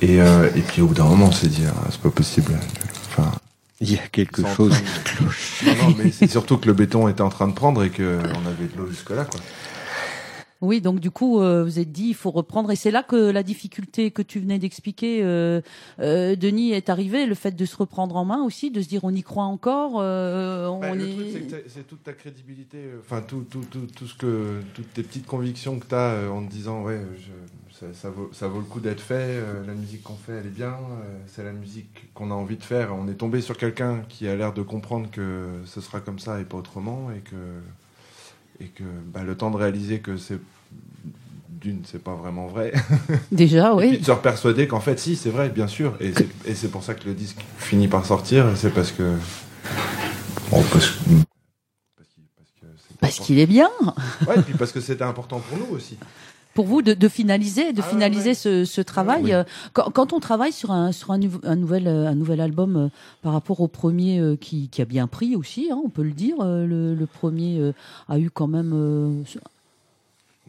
Et, 0.00 0.20
euh, 0.20 0.48
et 0.54 0.60
puis 0.60 0.80
au 0.82 0.86
bout 0.86 0.94
d'un 0.94 1.04
moment, 1.04 1.26
on 1.26 1.32
s'est 1.32 1.48
dit, 1.48 1.64
ah, 1.66 1.86
c'est 1.90 2.00
pas 2.00 2.10
possible. 2.10 2.52
Enfin, 3.08 3.30
Il 3.80 3.92
y 3.92 3.96
a 3.96 4.06
quelque 4.12 4.42
chose. 4.54 4.74
non, 5.66 5.72
non, 5.88 5.94
mais 5.98 6.10
c'est 6.12 6.26
surtout 6.28 6.58
que 6.58 6.66
le 6.66 6.72
béton 6.74 7.08
était 7.08 7.22
en 7.22 7.30
train 7.30 7.48
de 7.48 7.52
prendre 7.54 7.82
et 7.84 7.90
qu'on 7.90 8.02
avait 8.02 8.68
de 8.72 8.76
l'eau 8.78 8.86
jusque-là. 8.88 9.24
Quoi. 9.24 9.40
Oui, 10.60 10.80
donc 10.80 10.98
du 10.98 11.10
coup, 11.12 11.40
euh, 11.40 11.62
vous 11.62 11.78
êtes 11.78 11.92
dit, 11.92 12.08
il 12.08 12.14
faut 12.14 12.30
reprendre. 12.32 12.70
Et 12.72 12.76
c'est 12.76 12.90
là 12.90 13.04
que 13.04 13.14
la 13.16 13.42
difficulté 13.44 14.10
que 14.10 14.22
tu 14.22 14.40
venais 14.40 14.58
d'expliquer, 14.58 15.20
euh, 15.22 15.60
euh, 16.00 16.34
Denis, 16.34 16.72
est 16.72 16.88
arrivée. 16.88 17.26
Le 17.26 17.34
fait 17.36 17.52
de 17.52 17.64
se 17.64 17.76
reprendre 17.76 18.16
en 18.16 18.24
main 18.24 18.42
aussi, 18.42 18.70
de 18.72 18.80
se 18.82 18.88
dire, 18.88 19.04
on 19.04 19.14
y 19.14 19.22
croit 19.22 19.44
encore. 19.44 20.00
euh, 20.00 20.66
on 20.66 20.80
Bah, 20.80 20.94
le 20.96 21.08
est... 21.08 21.14
truc, 21.48 21.64
c'est 21.68 21.86
toute 21.86 22.02
ta 22.02 22.12
crédibilité, 22.12 22.78
euh, 22.78 22.98
enfin 23.00 23.22
tout, 23.22 23.44
tout, 23.48 23.62
tout, 23.70 23.86
tout 23.94 24.06
ce 24.06 24.16
que, 24.16 24.60
toutes 24.74 24.92
tes 24.94 25.02
petites 25.04 25.26
convictions 25.26 25.78
que 25.78 25.86
tu 25.86 25.94
as 25.94 26.28
en 26.32 26.44
te 26.44 26.50
disant 26.50 26.82
ouais, 26.82 27.00
je- 27.18 27.76
ça, 27.78 27.86
ça 27.94 28.10
vaut, 28.10 28.28
ça 28.32 28.48
vaut 28.48 28.58
le 28.58 28.64
coup 28.64 28.80
d'être 28.80 29.00
fait, 29.00 29.14
euh, 29.14 29.64
la 29.64 29.74
musique 29.74 30.02
qu'on 30.02 30.14
fait 30.16 30.32
elle 30.32 30.46
est 30.46 30.50
bien, 30.50 30.70
euh, 30.72 31.18
c'est 31.28 31.44
la 31.44 31.52
musique 31.52 32.12
qu'on 32.14 32.32
a 32.32 32.34
envie 32.34 32.56
de 32.56 32.64
faire. 32.64 32.92
On 32.94 33.06
est 33.06 33.14
tombé 33.14 33.40
sur 33.40 33.56
quelqu'un 33.56 34.02
qui 34.08 34.26
a 34.26 34.34
l'air 34.34 34.52
de 34.52 34.62
comprendre 34.62 35.08
que 35.12 35.46
ce 35.66 35.80
sera 35.80 36.00
comme 36.00 36.18
ça 36.18 36.40
et 36.40 36.44
pas 36.44 36.56
autrement, 36.56 37.10
et 37.16 37.20
que, 37.20 37.36
et 38.60 38.66
que 38.66 38.82
bah, 39.06 39.22
le 39.22 39.36
temps 39.36 39.50
de 39.50 39.56
réaliser 39.56 40.00
que 40.00 40.16
c'est 40.16 40.38
d'une, 41.50 41.82
c'est 41.84 42.02
pas 42.02 42.14
vraiment 42.14 42.46
vrai. 42.46 42.72
Déjà, 43.32 43.72
Et 43.74 43.76
puis 43.78 43.88
oui. 43.90 43.98
de 43.98 44.04
se 44.04 44.12
persuader 44.12 44.68
qu'en 44.68 44.80
fait, 44.80 44.98
si, 44.98 45.16
c'est 45.16 45.30
vrai, 45.30 45.48
bien 45.48 45.66
sûr. 45.66 45.96
Et 46.00 46.12
c'est, 46.54 46.70
pour 46.70 46.84
ça 46.84 46.94
que 46.94 47.04
le 47.06 47.14
disque 47.14 47.38
finit 47.58 47.88
par 47.88 48.06
sortir. 48.06 48.46
C'est 48.56 48.70
parce 48.72 48.92
que. 48.92 49.16
Bon, 50.50 50.62
parce, 50.72 50.90
que- 50.90 51.24
parce 53.00 53.18
qu'il 53.20 53.38
est 53.38 53.46
bien. 53.46 53.70
Ouais, 54.26 54.38
et 54.38 54.42
puis 54.42 54.54
parce 54.54 54.72
que 54.72 54.80
c'était 54.80 55.04
important 55.04 55.40
pour 55.40 55.58
nous 55.58 55.74
aussi. 55.76 55.96
Pour 56.58 56.66
vous, 56.66 56.82
de, 56.82 56.92
de 56.92 57.08
finaliser, 57.08 57.72
de 57.72 57.82
Ah 57.84 57.88
finaliser 57.88 58.30
ouais. 58.30 58.34
ce, 58.34 58.64
ce 58.64 58.80
travail. 58.80 59.22
Oui. 59.22 59.32
euh, 59.32 59.44
Quand, 59.74 59.90
quand 59.92 60.12
on 60.12 60.18
travaille 60.18 60.50
sur 60.50 60.72
un, 60.72 60.90
sur 60.90 61.12
un, 61.12 61.18
nouvel, 61.54 61.86
euh, 61.86 62.08
un 62.08 62.16
nouvel 62.16 62.40
album 62.40 62.76
euh, 62.76 62.88
par 63.22 63.32
rapport 63.32 63.60
au 63.60 63.68
premier 63.68 64.18
euh, 64.18 64.34
qui, 64.34 64.68
qui 64.68 64.82
a 64.82 64.84
bien 64.84 65.06
pris 65.06 65.36
aussi, 65.36 65.68
hein, 65.70 65.78
on 65.84 65.88
peut 65.88 66.02
le 66.02 66.10
dire. 66.10 66.34
euh, 66.40 66.66
Le, 66.66 66.96
le 66.96 67.06
premier 67.06 67.72
a 68.08 68.18
eu 68.18 68.28
quand 68.28 68.48
même 68.48 69.24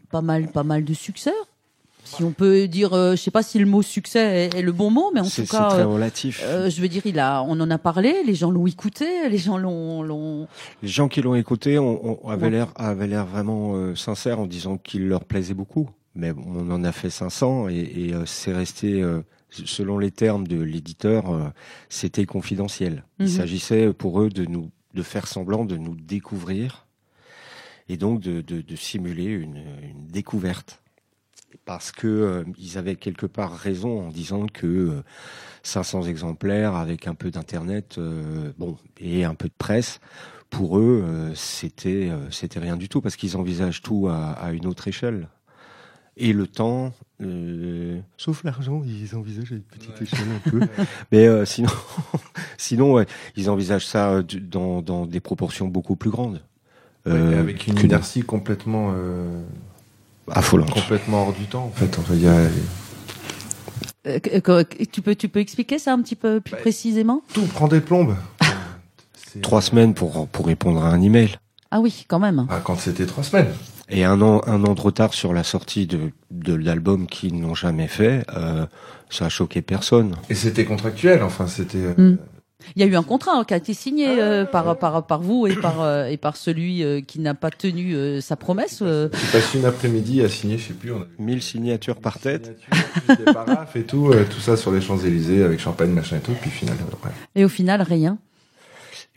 pas 0.10 0.22
mal, 0.24 0.48
pas 0.52 0.64
mal 0.64 0.84
de 0.84 0.96
succès. 0.96 1.34
Si 2.06 2.24
on 2.24 2.32
peut 2.32 2.68
dire, 2.68 2.90
je 2.94 3.16
sais 3.18 3.30
pas 3.30 3.44
si 3.44 3.60
le 3.60 3.68
mot 3.68 3.84
succès 3.84 4.50
est, 4.52 4.56
est 4.58 4.62
le 4.64 4.72
bon 4.72 4.90
mot, 4.90 5.12
mais 5.14 5.20
en 5.20 5.26
tout 5.26 5.30
c'est 5.30 5.48
cas, 5.48 5.70
très 5.70 5.84
relatif. 5.84 6.44
je 6.44 6.82
veux 6.82 6.88
dire, 6.88 7.04
il 7.06 7.20
a, 7.20 7.44
on 7.44 7.60
en 7.60 7.70
a 7.70 7.78
parlé, 7.78 8.24
les 8.26 8.34
gens 8.34 8.50
l'ont 8.50 8.66
écouté, 8.66 9.06
les 9.30 9.38
gens 9.38 9.58
l'ont. 9.60 10.48
Les 10.82 10.88
gens 10.90 11.08
qui 11.08 11.22
l'ont 11.22 11.36
écouté 11.36 11.78
ont, 11.78 12.24
ont- 12.26 12.30
avaient 12.30 12.46
Ouais. 12.46 12.50
l'air 12.52 12.70
avaient 12.78 13.06
l'air 13.06 13.28
vraiment 13.28 13.94
sincères 13.96 14.40
en 14.40 14.48
disant 14.48 14.78
qu'il 14.78 15.08
leur 15.08 15.24
plaisait 15.24 15.54
beaucoup. 15.54 15.88
Mais 16.16 16.34
bon, 16.34 16.44
on 16.48 16.72
en 16.72 16.84
a 16.84 16.92
fait 16.92 17.10
500 17.10 17.70
et, 17.70 17.76
et, 17.76 18.14
euh, 18.14 18.26
c'est 18.26 18.54
resté, 18.54 19.02
euh, 19.02 19.22
selon 19.50 19.98
les 20.00 20.12
termes 20.12 20.48
de 20.48 20.60
l'éditeur, 20.62 21.32
euh, 21.32 21.50
c'était 21.88 22.26
confidentiel. 22.26 23.04
Il 23.20 23.26
Mhm. 23.26 23.32
s'agissait 23.32 23.94
pour 23.94 24.22
eux 24.22 24.30
de 24.30 24.46
nous 24.46 24.72
de 24.96 25.04
faire 25.04 25.28
semblant 25.28 25.66
de 25.66 25.78
nous 25.78 25.96
découvrir 25.96 26.88
et 27.90 27.96
donc 27.98 28.22
de, 28.22 28.42
de, 28.42 28.62
de 28.62 28.76
simuler 28.76 29.26
une, 29.26 29.64
une 29.84 30.08
découverte. 30.08 30.82
Parce 31.66 31.92
que 31.92 32.08
euh, 32.08 32.44
ils 32.58 32.78
avaient 32.80 32.96
quelque 32.96 33.28
part 33.28 33.54
raison 33.56 34.08
en 34.08 34.10
disant 34.10 34.48
que 34.48 34.66
euh, 34.68 35.04
500 35.64 36.04
exemplaires 36.04 36.74
avec 36.76 37.08
un 37.08 37.14
peu 37.16 37.30
d'internet, 37.32 37.96
euh, 38.00 38.52
bon 38.58 38.78
et 39.00 39.26
un 39.26 39.36
peu 39.36 39.48
de 39.48 39.54
presse, 39.58 40.00
pour 40.50 40.80
eux, 40.80 41.04
euh, 41.06 41.32
c'était 41.36 42.10
euh, 42.10 42.30
c'était 42.32 42.60
rien 42.60 42.78
du 42.78 42.90
tout 42.90 43.02
parce 43.02 43.16
qu'ils 43.16 43.38
envisagent 43.38 43.82
tout 43.84 44.08
à, 44.10 44.32
à 44.32 44.52
une 44.52 44.66
autre 44.66 44.88
échelle. 44.88 45.28
Et 46.22 46.34
le 46.34 46.48
temps, 46.48 46.92
euh, 47.22 48.00
sauf 48.18 48.44
l'argent, 48.44 48.82
ils 48.86 49.16
envisagent 49.16 49.54
à 49.54 49.56
une 49.56 49.62
petite 49.62 49.96
Ouais. 49.98 50.04
échelle 50.04 50.28
un 50.36 50.50
peu. 50.52 50.60
Mais 51.14 51.26
euh, 51.28 51.46
sinon, 51.46 51.70
sinon, 52.58 52.94
ouais, 52.94 53.06
ils 53.38 53.50
envisagent 53.50 53.86
ça 53.86 54.10
euh, 54.12 54.24
dans, 54.24 54.82
dans 54.82 55.06
des 55.06 55.22
proportions 55.22 55.68
beaucoup 55.68 55.96
plus 55.96 56.10
grandes. 56.10 56.42
Ouais, 57.06 57.14
euh, 57.14 57.40
avec 57.40 57.66
une 57.68 57.80
inertie 57.80 58.22
complètement, 58.24 58.92
euh, 58.94 59.42
affolante. 60.30 60.72
complètement 60.72 61.24
hors 61.28 61.34
du 61.34 61.46
temps. 61.46 61.64
En 61.66 61.72
fait, 61.72 61.98
il 62.12 62.22
y 62.22 62.28
a- 62.28 62.50
Euh, 64.08 64.64
tu 64.92 65.02
peux, 65.02 65.16
tu 65.16 65.30
peux 65.30 65.40
expliquer 65.40 65.80
ça 65.80 65.94
un 65.94 66.02
petit 66.02 66.16
peu 66.16 66.42
plus 66.42 66.52
Bah, 66.54 66.58
précisément? 66.62 67.22
tout 67.34 67.46
prend 67.48 67.68
des 67.68 67.82
plombes. 67.82 68.16
Trois 69.42 69.62
semaines 69.62 69.94
pour, 69.94 70.28
pour 70.28 70.48
répondre 70.48 70.84
à 70.84 70.90
un 70.90 71.02
email. 71.02 71.36
Ah 71.72 71.80
oui, 71.80 72.06
quand 72.08 72.20
même. 72.20 72.46
Ah, 72.50 72.62
quand 72.64 72.76
c'était 72.78 73.06
trois 73.06 73.24
semaines. 73.24 73.54
Et 73.90 74.04
un 74.04 74.22
an, 74.22 74.42
un 74.46 74.64
an 74.66 74.74
de 74.76 74.82
retard 74.82 75.14
sur 75.14 75.34
la 75.34 75.44
sortie 75.44 75.88
de, 75.88 76.12
de 76.32 76.54
l'album 76.54 77.08
qu'ils 77.08 77.40
n'ont 77.40 77.56
jamais 77.56 77.88
fait, 77.88 78.26
euh, 78.36 78.66
ça 79.10 79.26
a 79.26 79.30
choqué 79.30 79.62
personne. 79.62 80.16
Et 80.30 80.36
c'était 80.36 80.66
contractuel. 80.66 81.24
Enfin, 81.24 81.48
c'était. 81.48 81.78
euh, 81.80 81.94
Hmm. 81.98 82.18
Il 82.76 82.82
y 82.82 82.84
a 82.84 82.88
eu 82.88 82.96
un 82.98 83.04
contrat 83.04 83.32
hein, 83.38 83.46
qui 83.46 83.54
a 83.54 83.58
été 83.58 83.74
signé 83.74 84.20
euh, 84.22 84.44
par, 84.44 84.78
par, 84.78 85.08
par 85.08 85.22
vous 85.22 85.48
et 85.48 85.56
par, 85.56 85.82
euh, 85.82 86.08
et 86.08 86.18
par 86.18 86.36
celui 86.36 86.84
euh, 86.84 87.00
qui 87.00 87.22
n'a 87.22 87.34
pas 87.34 87.52
tenu 87.52 87.96
euh, 87.96 88.20
sa 88.20 88.36
promesse. 88.36 88.80
euh. 88.82 89.08
J'ai 89.14 89.32
passé 89.40 89.60
une 89.60 89.66
après-midi 89.66 90.22
à 90.22 90.28
signer, 90.28 90.58
je 90.58 90.68
sais 90.68 90.74
plus. 90.74 90.92
On 90.92 91.00
a 91.00 91.06
1000 91.20 91.42
signatures 91.42 91.96
par 91.96 92.20
tête. 92.20 92.60
Signatures, 92.70 93.02
plus 93.16 93.26
des 93.26 93.32
paraphes 93.34 93.76
et 93.78 93.84
tout, 93.84 94.10
euh, 94.12 94.26
tout 94.30 94.42
ça 94.42 94.58
sur 94.58 94.74
les 94.74 94.82
Champs-Élysées 94.82 95.42
avec 95.42 95.62
champagne, 95.62 95.92
machin 95.92 96.18
et 96.18 96.20
tout. 96.20 96.34
Puis 96.42 96.50
finalement, 96.50 96.82
ouais. 97.06 97.12
Et 97.36 97.46
au 97.46 97.50
final, 97.50 97.82
rien. 97.82 98.18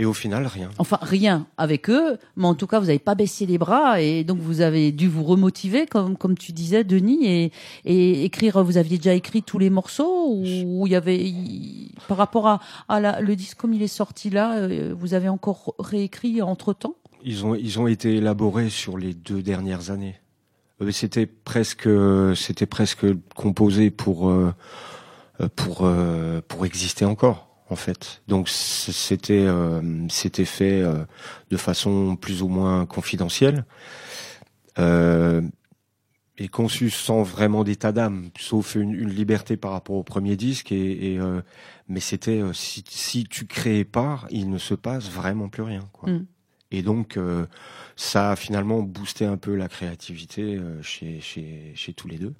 Et 0.02 0.04
au 0.04 0.12
final, 0.12 0.46
rien. 0.48 0.68
Enfin, 0.78 0.98
rien 1.00 1.46
avec 1.56 1.88
eux, 1.88 2.18
mais 2.36 2.46
en 2.48 2.56
tout 2.56 2.66
cas, 2.66 2.80
vous 2.80 2.86
n'avez 2.86 2.98
pas 2.98 3.14
baissé 3.14 3.46
les 3.46 3.56
bras 3.56 4.00
et 4.00 4.24
donc 4.24 4.38
vous 4.40 4.60
avez 4.60 4.90
dû 4.90 5.06
vous 5.06 5.22
remotiver, 5.22 5.86
comme, 5.86 6.16
comme 6.16 6.36
tu 6.36 6.50
disais, 6.50 6.82
Denis, 6.82 7.24
et, 7.24 7.52
et 7.84 8.24
écrire. 8.24 8.64
Vous 8.64 8.78
aviez 8.78 8.96
déjà 8.96 9.14
écrit 9.14 9.44
tous 9.44 9.60
les 9.60 9.70
morceaux 9.70 10.34
ou 10.40 10.86
il 10.88 10.90
y 10.92 10.96
avait, 10.96 11.32
par 12.08 12.16
rapport 12.16 12.48
à, 12.48 12.58
à 12.88 12.98
la- 12.98 13.20
le 13.20 13.36
disque 13.36 13.58
comme 13.58 13.74
il 13.74 13.82
est 13.82 13.86
sorti 13.86 14.28
là, 14.28 14.56
euh, 14.56 14.92
vous 14.98 15.14
avez 15.14 15.28
encore 15.28 15.74
réécrit 15.78 16.42
entre 16.42 16.72
temps 16.72 16.96
Ils 17.24 17.46
ont, 17.46 17.54
ils 17.54 17.78
ont 17.78 17.86
été 17.86 18.16
élaborés 18.16 18.70
sur 18.70 18.98
les 18.98 19.14
deux 19.14 19.40
dernières 19.40 19.90
années. 19.92 20.16
Euh, 20.80 20.90
C'était 20.90 21.26
presque, 21.26 21.88
c'était 22.34 22.66
presque 22.66 23.06
composé 23.36 23.92
pour, 23.92 24.28
euh, 24.30 24.52
pour, 25.54 25.88
pour 26.48 26.66
exister 26.66 27.04
encore, 27.04 27.51
en 27.72 27.76
fait. 27.76 28.22
Donc 28.28 28.48
c'était, 28.48 29.46
euh, 29.46 29.80
c'était 30.08 30.44
fait 30.44 30.82
euh, 30.82 31.04
de 31.50 31.56
façon 31.56 32.16
plus 32.16 32.42
ou 32.42 32.48
moins 32.48 32.86
confidentielle. 32.86 33.64
Euh, 34.78 35.42
et 36.38 36.48
conçu 36.48 36.90
sans 36.90 37.22
vraiment 37.22 37.62
d'état 37.62 37.92
d'âme, 37.92 38.30
sauf 38.38 38.74
une, 38.74 38.92
une 38.94 39.10
liberté 39.10 39.56
par 39.56 39.72
rapport 39.72 39.96
au 39.96 40.02
premier 40.02 40.36
disque. 40.36 40.72
Et, 40.72 41.12
et, 41.12 41.18
euh, 41.18 41.42
mais 41.88 42.00
c'était 42.00 42.40
euh, 42.40 42.52
si, 42.52 42.84
si 42.88 43.24
tu 43.24 43.46
créais 43.46 43.84
pas, 43.84 44.24
il 44.30 44.50
ne 44.50 44.58
se 44.58 44.74
passe 44.74 45.10
vraiment 45.10 45.48
plus 45.48 45.62
rien. 45.62 45.88
Quoi. 45.92 46.10
Mm. 46.10 46.26
Et 46.70 46.82
donc 46.82 47.16
euh, 47.16 47.46
ça 47.96 48.30
a 48.30 48.36
finalement 48.36 48.80
boosté 48.80 49.26
un 49.26 49.36
peu 49.36 49.54
la 49.54 49.68
créativité 49.68 50.58
chez, 50.82 51.20
chez, 51.20 51.72
chez 51.74 51.92
tous 51.92 52.08
les 52.08 52.18
deux. 52.18 52.34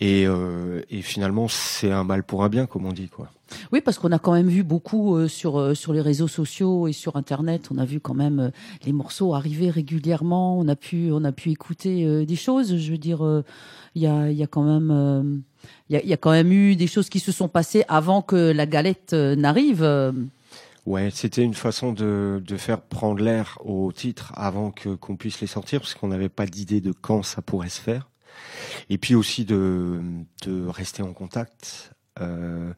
Et, 0.00 0.26
euh, 0.26 0.82
et 0.90 1.00
finalement, 1.00 1.48
c'est 1.48 1.90
un 1.90 2.04
mal 2.04 2.22
pour 2.22 2.44
un 2.44 2.48
bien, 2.48 2.66
comme 2.66 2.84
on 2.84 2.92
dit, 2.92 3.08
quoi. 3.08 3.30
Oui, 3.72 3.80
parce 3.80 3.98
qu'on 3.98 4.12
a 4.12 4.18
quand 4.18 4.32
même 4.32 4.48
vu 4.48 4.64
beaucoup 4.64 5.16
euh, 5.16 5.28
sur 5.28 5.58
euh, 5.58 5.74
sur 5.74 5.92
les 5.92 6.00
réseaux 6.00 6.28
sociaux 6.28 6.88
et 6.88 6.92
sur 6.92 7.14
Internet. 7.16 7.68
On 7.70 7.78
a 7.78 7.84
vu 7.84 8.00
quand 8.00 8.12
même 8.14 8.40
euh, 8.40 8.50
les 8.84 8.92
morceaux 8.92 9.34
arriver 9.34 9.70
régulièrement. 9.70 10.58
On 10.58 10.66
a 10.66 10.74
pu 10.74 11.10
on 11.12 11.22
a 11.22 11.30
pu 11.32 11.50
écouter 11.50 12.04
euh, 12.04 12.26
des 12.26 12.34
choses. 12.34 12.76
Je 12.76 12.90
veux 12.90 12.98
dire, 12.98 13.24
euh, 13.24 13.44
il 13.94 14.02
y 14.02 14.06
a 14.08 14.30
il 14.30 14.36
y 14.36 14.42
a 14.42 14.48
quand 14.48 14.64
même 14.64 14.90
euh, 14.90 15.22
il 15.88 16.00
y 16.04 16.08
y 16.08 16.12
a 16.12 16.16
quand 16.16 16.32
même 16.32 16.50
eu 16.50 16.74
des 16.74 16.88
choses 16.88 17.08
qui 17.08 17.20
se 17.20 17.30
sont 17.30 17.48
passées 17.48 17.84
avant 17.88 18.20
que 18.20 18.50
la 18.50 18.66
galette 18.66 19.12
n'arrive. 19.12 19.84
Ouais, 20.84 21.10
c'était 21.12 21.42
une 21.42 21.54
façon 21.54 21.92
de, 21.92 22.42
de 22.44 22.56
faire 22.56 22.80
prendre 22.80 23.22
l'air 23.22 23.58
aux 23.64 23.92
titres 23.92 24.32
avant 24.34 24.72
que 24.72 24.90
qu'on 24.96 25.16
puisse 25.16 25.40
les 25.40 25.46
sortir, 25.46 25.80
parce 25.80 25.94
qu'on 25.94 26.08
n'avait 26.08 26.28
pas 26.28 26.46
d'idée 26.46 26.80
de 26.80 26.92
quand 26.92 27.22
ça 27.22 27.42
pourrait 27.42 27.68
se 27.68 27.80
faire. 27.80 28.08
Et 28.90 28.98
puis 28.98 29.14
aussi 29.14 29.44
de, 29.44 30.00
rester 30.68 31.02
en 31.02 31.12
contact 31.12 31.92
euh, 32.20 32.72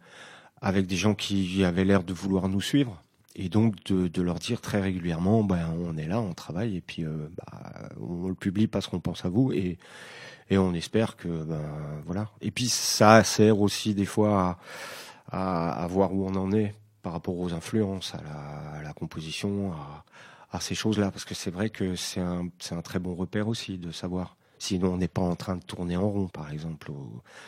avec 0.61 0.87
des 0.87 0.97
gens 0.97 1.15
qui 1.15 1.65
avaient 1.65 1.85
l'air 1.85 2.03
de 2.03 2.13
vouloir 2.13 2.49
nous 2.49 2.61
suivre. 2.61 3.03
Et 3.35 3.49
donc 3.49 3.85
de, 3.85 4.23
leur 4.23 4.41
dire 4.41 4.61
très 4.61 4.81
régulièrement, 4.81 5.45
ben 5.45 5.73
on 5.79 5.97
est 5.97 6.09
là, 6.09 6.21
on 6.21 6.35
travaille, 6.35 6.77
et 6.77 6.81
puis 6.81 7.05
euh, 7.05 7.29
bah, 7.37 7.89
on 8.01 8.29
le 8.29 8.35
publie 8.35 8.67
parce 8.67 8.89
qu'on 8.89 8.99
pense 8.99 9.25
à 9.25 9.29
vous, 9.29 9.53
et, 9.53 9.79
et 10.51 10.59
on 10.59 10.75
espère 10.75 11.17
que 11.17 11.29
ben 11.29 11.63
voilà. 12.05 12.31
Et 12.41 12.51
puis 12.51 12.69
ça 12.69 13.23
sert 13.23 13.61
aussi 13.61 13.95
des 13.95 14.07
fois 14.07 14.59
à, 15.31 15.87
voir 15.89 16.13
où 16.13 16.27
on 16.27 16.35
en 16.35 16.53
est 16.53 16.75
par 17.03 17.13
rapport 17.13 17.39
aux 17.39 17.53
influences, 17.53 18.15
à 18.15 18.83
la, 18.83 18.93
composition, 18.93 19.73
à, 20.51 20.61
ces 20.61 20.75
choses-là, 20.75 21.11
parce 21.11 21.25
que 21.25 21.35
c'est 21.35 21.51
vrai 21.51 21.71
que 21.71 21.95
c'est 21.95 22.21
un, 22.21 22.49
c'est 22.59 22.75
un 22.75 22.83
très 22.83 22.99
bon 22.99 23.15
repère 23.15 23.49
aussi 23.49 23.79
de 23.79 23.93
savoir. 23.93 24.38
Sinon, 24.59 24.95
on 24.95 24.97
n'est 24.99 25.09
pas 25.09 25.23
en 25.23 25.37
train 25.37 25.57
de 25.57 25.63
tourner 25.63 25.97
en 25.97 26.09
rond, 26.09 26.29
par 26.29 26.53
exemple, 26.53 26.91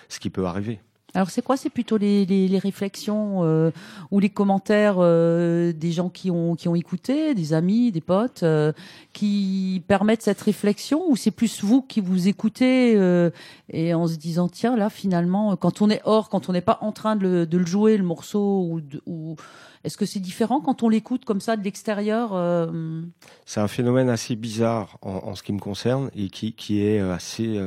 ce 0.09 0.19
qui 0.21 0.31
peut 0.31 0.47
arriver. 0.47 0.81
Alors 1.15 1.31
c'est 1.31 1.43
quoi? 1.43 1.57
C'est 1.57 1.71
plutôt 1.71 1.97
les, 1.97 2.25
les, 2.25 2.49
les 2.49 2.59
réflexions 2.59 3.45
euh, 3.45 3.71
ou 4.11 4.21
les 4.21 4.31
commentaires 4.31 4.97
euh, 4.99 5.73
des 5.73 5.93
gens 5.93 6.09
qui 6.09 6.31
ont 6.31 6.55
qui 6.55 6.69
ont 6.69 6.75
écouté, 6.75 7.35
des 7.35 7.53
amis, 7.53 7.91
des 7.91 8.01
potes, 8.01 8.43
euh, 8.43 8.73
qui 9.13 9.83
permettent 9.89 10.23
cette 10.23 10.41
réflexion 10.41 11.03
ou 11.09 11.17
c'est 11.17 11.31
plus 11.31 11.65
vous 11.65 11.83
qui 11.83 12.01
vous 12.01 12.29
écoutez 12.29 12.95
euh, 12.97 13.31
et 13.71 13.93
en 13.95 14.07
se 14.07 14.17
disant 14.17 14.49
tiens 14.49 14.77
là 14.77 14.91
finalement 14.91 15.57
quand 15.57 15.83
on 15.83 15.91
est 15.91 16.01
hors, 16.05 16.29
quand 16.29 16.49
on 16.49 16.53
n'est 16.53 16.61
pas 16.61 16.79
en 16.81 16.93
train 16.93 17.17
de 17.17 17.23
le, 17.23 17.47
de 17.47 17.59
le 17.59 17.67
jouer 17.67 17.97
le 17.97 18.05
morceau 18.05 18.63
ou, 18.71 18.81
ou 19.07 19.37
est-ce 19.83 19.97
que 19.97 20.05
c'est 20.05 20.21
différent 20.21 20.61
quand 20.61 20.83
on 20.83 20.89
l'écoute 20.89 21.25
comme 21.25 21.41
ça 21.41 21.57
de 21.57 21.65
l'extérieur 21.65 22.31
euh, 22.35 23.03
C'est 23.47 23.61
un 23.61 23.69
phénomène 23.69 24.11
assez 24.11 24.37
bizarre 24.37 24.99
en, 25.01 25.29
en 25.29 25.35
ce 25.35 25.43
qui 25.43 25.53
me 25.53 25.59
concerne 25.59 26.11
et 26.15 26.29
qui, 26.29 26.53
qui 26.53 26.83
est 26.85 27.01
euh, 27.01 27.15
assez, 27.15 27.59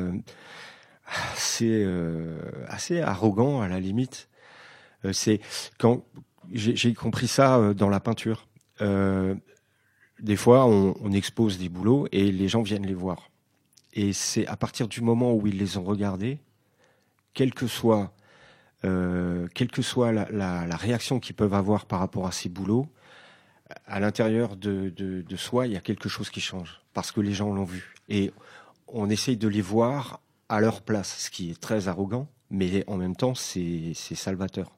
assez, 1.05 1.83
euh, 1.85 2.37
assez 2.67 3.01
arrogant 3.01 3.61
à 3.61 3.67
la 3.67 3.79
limite. 3.79 4.29
Euh, 5.05 5.13
c'est 5.13 5.39
quand 5.77 6.03
j'ai 6.51 6.93
compris 6.93 7.27
ça 7.27 7.57
euh, 7.57 7.73
dans 7.73 7.89
la 7.89 7.99
peinture. 7.99 8.47
Euh, 8.81 9.35
des 10.19 10.35
fois, 10.35 10.65
on, 10.65 10.95
on 11.01 11.11
expose 11.11 11.57
des 11.57 11.69
boulots 11.69 12.07
et 12.11 12.31
les 12.31 12.47
gens 12.47 12.61
viennent 12.61 12.85
les 12.85 12.93
voir. 12.93 13.29
Et 13.93 14.13
c'est 14.13 14.47
à 14.47 14.55
partir 14.57 14.87
du 14.87 15.01
moment 15.01 15.33
où 15.33 15.45
ils 15.47 15.57
les 15.57 15.77
ont 15.77 15.83
regardés, 15.83 16.39
quelle 17.33 17.53
que 17.53 17.67
soit, 17.67 18.13
euh, 18.85 19.47
quelle 19.53 19.69
que 19.69 19.81
soit 19.81 20.11
la, 20.11 20.27
la, 20.31 20.65
la 20.65 20.75
réaction 20.75 21.19
qu'ils 21.19 21.35
peuvent 21.35 21.53
avoir 21.53 21.85
par 21.85 21.99
rapport 21.99 22.27
à 22.27 22.31
ces 22.31 22.49
boulots, 22.49 22.87
à 23.87 23.99
l'intérieur 23.99 24.55
de, 24.55 24.89
de, 24.89 25.21
de 25.21 25.35
soi, 25.35 25.67
il 25.67 25.73
y 25.73 25.77
a 25.77 25.81
quelque 25.81 26.09
chose 26.09 26.29
qui 26.29 26.41
change 26.41 26.81
parce 26.93 27.11
que 27.11 27.21
les 27.21 27.33
gens 27.33 27.51
l'ont 27.53 27.63
vu. 27.63 27.95
Et 28.09 28.31
on 28.87 29.09
essaye 29.09 29.37
de 29.37 29.47
les 29.47 29.61
voir 29.61 30.19
à 30.49 30.59
leur 30.59 30.81
place, 30.81 31.17
ce 31.17 31.29
qui 31.29 31.51
est 31.51 31.59
très 31.59 31.87
arrogant, 31.87 32.27
mais 32.49 32.83
en 32.87 32.97
même 32.97 33.15
temps, 33.15 33.35
c'est 33.35 33.93
salvateur. 33.93 34.77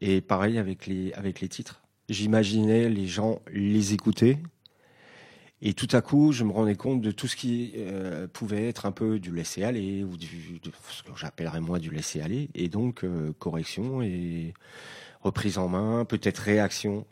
Et 0.00 0.20
pareil 0.20 0.58
avec 0.58 0.86
les, 0.86 1.48
titres. 1.48 1.82
J'imaginais 2.08 2.88
les 2.88 3.06
gens 3.06 3.40
les 3.52 3.94
écouter. 3.94 4.38
Et 5.64 5.74
tout 5.74 5.88
à 5.92 6.00
coup, 6.00 6.32
je 6.32 6.42
me 6.42 6.50
rendais 6.50 6.74
compte 6.74 7.00
de 7.00 7.12
tout 7.12 7.28
ce 7.28 7.36
qui 7.36 7.72
euh, 7.76 8.26
pouvait 8.26 8.68
être 8.68 8.84
un 8.84 8.90
peu 8.90 9.20
du 9.20 9.32
laisser 9.32 9.62
aller 9.62 10.02
ou 10.02 10.16
du, 10.16 10.58
de 10.60 10.72
ce 10.90 11.04
que 11.04 11.16
j'appellerais 11.16 11.60
moi 11.60 11.78
du 11.78 11.90
laisser 11.90 12.20
aller. 12.20 12.50
Et 12.54 12.68
donc 12.68 13.04
euh, 13.04 13.32
correction 13.38 14.02
et 14.02 14.54
reprise 15.20 15.58
en 15.58 15.68
main, 15.68 16.04
peut-être 16.04 16.38
réaction 16.38 17.06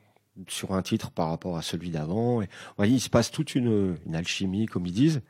sur 0.48 0.72
un 0.72 0.82
titre 0.82 1.12
par 1.12 1.28
rapport 1.28 1.56
à 1.56 1.62
celui 1.62 1.90
d'avant. 1.90 2.40
Vous 2.40 2.46
voyez, 2.76 2.94
il 2.96 3.00
se 3.00 3.10
passe 3.10 3.30
toute 3.30 3.54
une 3.54 3.96
alchimie, 4.12 4.66
comme 4.66 4.86
ils 4.86 4.92
disent, 4.92 5.22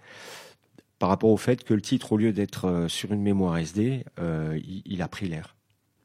par 1.00 1.08
rapport 1.08 1.30
au 1.30 1.36
fait 1.36 1.64
que 1.64 1.74
le 1.74 1.80
titre, 1.80 2.12
au 2.12 2.16
lieu 2.16 2.32
d'être 2.32 2.66
euh, 2.68 2.86
sur 2.88 3.10
une 3.12 3.22
mémoire 3.22 3.56
SD, 3.58 4.04
euh, 4.20 4.56
il, 4.62 4.82
il 4.86 5.02
a 5.02 5.08
pris 5.08 5.26
l'air. 5.26 5.56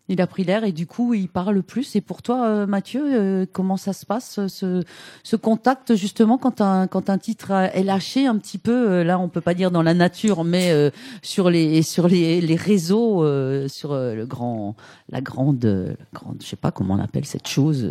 Il 0.08 0.22
a 0.22 0.28
pris 0.28 0.44
l'air 0.44 0.64
et 0.64 0.72
du 0.72 0.86
coup 0.86 1.16
il 1.16 1.28
parle 1.28 1.64
plus. 1.64 1.96
Et 1.96 2.02
pour 2.02 2.22
toi, 2.22 2.46
euh, 2.46 2.68
Mathieu, 2.68 3.02
euh, 3.04 3.46
comment 3.52 3.76
ça 3.76 3.92
se 3.92 4.06
passe 4.06 4.46
ce, 4.48 4.84
ce 5.24 5.36
contact 5.36 5.96
justement 5.96 6.38
quand 6.38 6.62
un 6.62 6.86
quand 6.86 7.10
un 7.10 7.18
titre 7.18 7.50
a- 7.52 7.74
est 7.76 7.82
lâché 7.82 8.28
un 8.28 8.38
petit 8.38 8.60
peu 8.60 9.02
là, 9.02 9.18
on 9.18 9.30
peut 9.30 9.42
pas 9.42 9.56
dire 9.56 9.72
dans 9.72 9.82
la 9.82 9.96
nature, 9.96 10.44
mais 10.44 10.70
euh, 10.72 10.92
sur 11.24 11.50
les 11.50 11.82
sur 11.82 12.08
les, 12.08 12.40
les 12.40 12.56
réseaux, 12.56 13.24
euh, 13.24 13.68
sur 13.68 13.96
le 13.96 14.26
grand 14.28 14.76
la 15.10 15.22
grande 15.22 15.66
euh, 15.66 15.96
grande, 16.14 16.38
je 16.40 16.46
sais 16.46 16.56
pas 16.56 16.70
comment 16.70 16.94
on 16.94 17.00
appelle 17.04 17.26
cette 17.26 17.48
chose. 17.48 17.90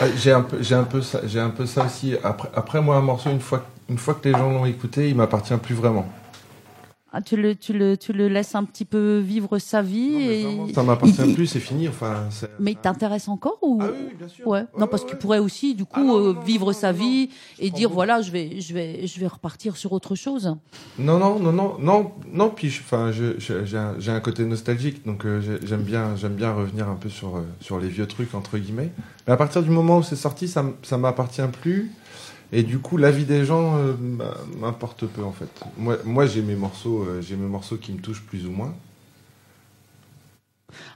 Ah, 0.00 0.06
J'ai 0.16 0.32
un 0.32 0.42
peu, 0.42 0.60
j'ai 0.60 0.74
un 0.74 0.82
peu 0.84 1.00
ça, 1.00 1.20
j'ai 1.28 1.38
un 1.38 1.50
peu 1.50 1.64
ça 1.64 1.86
aussi. 1.86 2.14
Après, 2.24 2.50
après 2.56 2.82
moi, 2.82 2.96
un 2.96 3.02
morceau, 3.02 3.30
une 3.30 3.38
fois, 3.38 3.64
une 3.90 3.98
fois 3.98 4.14
que 4.14 4.28
les 4.28 4.32
gens 4.32 4.50
l'ont 4.50 4.64
écouté, 4.66 5.08
il 5.10 5.16
m'appartient 5.16 5.56
plus 5.62 5.74
vraiment. 5.74 6.06
Ah, 7.12 7.20
tu 7.20 7.34
le 7.36 7.56
tu 7.56 7.72
le 7.72 7.96
tu 7.96 8.12
le 8.12 8.28
laisses 8.28 8.54
un 8.54 8.62
petit 8.62 8.84
peu 8.84 9.18
vivre 9.18 9.58
sa 9.58 9.82
vie 9.82 10.10
Non, 10.12 10.20
et 10.20 10.42
vraiment, 10.44 10.68
ça 10.72 10.82
m'appartient 10.84 11.22
il- 11.26 11.34
plus, 11.34 11.46
c'est 11.48 11.58
fini. 11.58 11.88
Enfin, 11.88 12.26
c'est- 12.30 12.48
mais 12.60 12.70
il 12.70 12.76
t'intéresse 12.76 13.26
encore 13.26 13.58
ou 13.62 13.80
Ah 13.82 13.88
oui, 13.92 14.14
bien 14.16 14.28
sûr. 14.28 14.46
Ouais. 14.46 14.62
Non, 14.78 14.86
parce 14.86 15.02
ouais, 15.02 15.08
qu'il 15.08 15.18
pourrait 15.18 15.40
aussi, 15.40 15.74
du 15.74 15.84
coup, 15.84 15.98
Ah 15.98 16.04
non, 16.04 16.20
non, 16.20 16.26
euh, 16.26 16.34
vivre 16.46 16.66
non, 16.66 16.72
sa 16.72 16.92
non, 16.92 17.00
vie 17.00 17.30
et 17.58 17.70
dire 17.70 17.90
voilà, 17.90 18.22
je 18.22 18.30
vais, 18.30 18.60
je 18.60 18.72
vais, 18.74 19.08
je 19.08 19.18
vais 19.18 19.26
repartir 19.26 19.76
sur 19.76 19.92
autre 19.92 20.14
chose. 20.14 20.54
Non, 21.00 21.18
non, 21.18 21.40
non, 21.40 21.50
non, 21.50 21.76
non, 21.80 22.12
non. 22.32 22.48
Puis, 22.50 22.68
enfin, 22.80 23.10
je, 23.10 23.40
je- 23.40 23.64
j'ai 23.64 24.10
un, 24.12 24.20
côté 24.20 24.44
nostalgique, 24.44 25.04
donc 25.04 25.26
euh, 25.26 25.40
j'ai- 25.40 25.66
j'aime 25.66 25.82
bien, 25.82 26.14
j'aime 26.14 26.36
bien 26.36 26.52
revenir 26.52 26.88
un 26.88 26.94
peu 26.94 27.08
sur 27.08 27.38
euh, 27.38 27.40
sur 27.60 27.80
les 27.80 27.88
vieux 27.88 28.06
trucs 28.06 28.36
entre 28.36 28.56
guillemets. 28.56 28.92
Mais 29.26 29.32
à 29.32 29.36
partir 29.36 29.64
du 29.64 29.70
moment 29.70 29.98
où 29.98 30.04
c'est 30.04 30.14
sorti, 30.14 30.46
ça, 30.46 30.64
ça 30.84 30.96
m'appartient 30.96 31.42
plus. 31.60 31.90
Et 32.52 32.62
du 32.62 32.78
coup, 32.78 32.96
l'avis 32.96 33.24
des 33.24 33.44
gens 33.44 33.76
euh, 33.76 33.92
bah, 33.96 34.36
m'importe 34.58 35.06
peu 35.06 35.22
en 35.22 35.32
fait. 35.32 35.48
Moi, 35.78 35.98
moi 36.04 36.26
j'ai 36.26 36.42
mes 36.42 36.56
morceaux, 36.56 37.02
euh, 37.02 37.20
j'ai 37.20 37.36
mes 37.36 37.48
morceaux 37.48 37.76
qui 37.76 37.92
me 37.92 38.00
touchent 38.00 38.22
plus 38.22 38.46
ou 38.46 38.50
moins. 38.50 38.74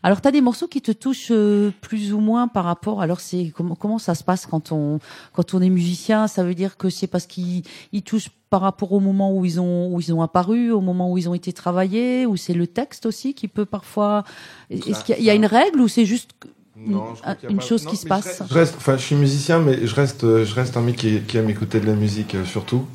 Alors, 0.03 0.21
tu 0.21 0.29
as 0.29 0.31
des 0.31 0.41
morceaux 0.41 0.69
qui 0.69 0.81
te 0.81 0.93
touchent 0.93 1.31
euh, 1.31 1.73
plus 1.81 2.13
ou 2.13 2.21
moins 2.21 2.49
par 2.49 2.65
rapport. 2.65 3.01
Alors, 3.01 3.21
c'est 3.21 3.53
comment 3.55 3.75
comment 3.75 3.99
ça 3.99 4.15
se 4.15 4.25
passe 4.25 4.47
quand 4.47 4.73
on 4.73 4.99
quand 5.33 5.55
on 5.55 5.63
est 5.63 5.71
musicien? 5.71 6.27
Ça 6.27 6.45
veut 6.45 6.55
dire 6.55 6.77
que 6.77 6.91
c'est 6.91 7.07
parce 7.07 7.27
qu'ils 7.27 7.63
ils 7.93 8.03
touchent 8.03 8.31
par 8.51 8.61
rapport 8.61 8.93
au 8.93 9.01
moment 9.01 9.37
où 9.37 9.45
ils 9.45 9.61
ont 9.61 9.93
où 9.93 10.01
ils 10.01 10.13
ont 10.13 10.23
apparu, 10.23 10.71
au 10.71 10.81
moment 10.81 11.11
où 11.11 11.19
ils 11.19 11.29
ont 11.29 11.35
été 11.35 11.53
travaillés, 11.53 12.27
ou 12.27 12.37
c'est 12.37 12.55
le 12.55 12.67
texte 12.67 13.07
aussi 13.07 13.35
qui 13.35 13.49
peut 13.49 13.65
parfois. 13.65 14.25
Est-ce 14.71 15.05
qu'il 15.05 15.23
y 15.23 15.31
a 15.31 15.35
une 15.35 15.47
règle 15.47 15.81
ou 15.81 15.89
c'est 15.89 16.05
juste 16.05 16.31
Non, 16.77 17.15
je 17.15 17.21
crois 17.21 17.33
un- 17.33 17.35
qu'il 17.37 17.45
y 17.45 17.47
a 17.47 17.51
une 17.53 17.59
pas- 17.59 17.65
chose 17.65 17.85
non, 17.85 17.91
qui 17.91 17.97
se 17.97 18.07
passe 18.07 18.43
Je 18.49 18.55
reste, 18.55 18.75
enfin, 18.77 18.97
je 18.97 19.03
suis 19.03 19.15
musicien, 19.17 19.59
mais 19.61 19.87
je 19.87 19.95
reste, 19.95 20.25
euh, 20.25 20.45
je 20.45 20.55
reste 20.55 20.77
un 20.77 20.81
mec 20.83 20.97
qui, 20.97 21.21
qui 21.23 21.37
aime 21.37 21.49
écouter 21.51 21.81
de 21.81 21.87
la 21.87 21.95
musique 21.95 22.35
euh, 22.35 22.45
surtout, 22.45 22.87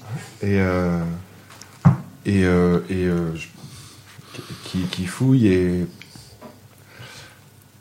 et 0.42 0.60
euh, 0.60 1.00
et 2.26 2.44
euh, 2.46 2.80
et 2.89 3.06
euh, 3.06 3.34
je- 3.36 3.48
qui, 4.65 4.80
qui 4.92 5.06
fouille 5.06 5.48
et 5.48 5.88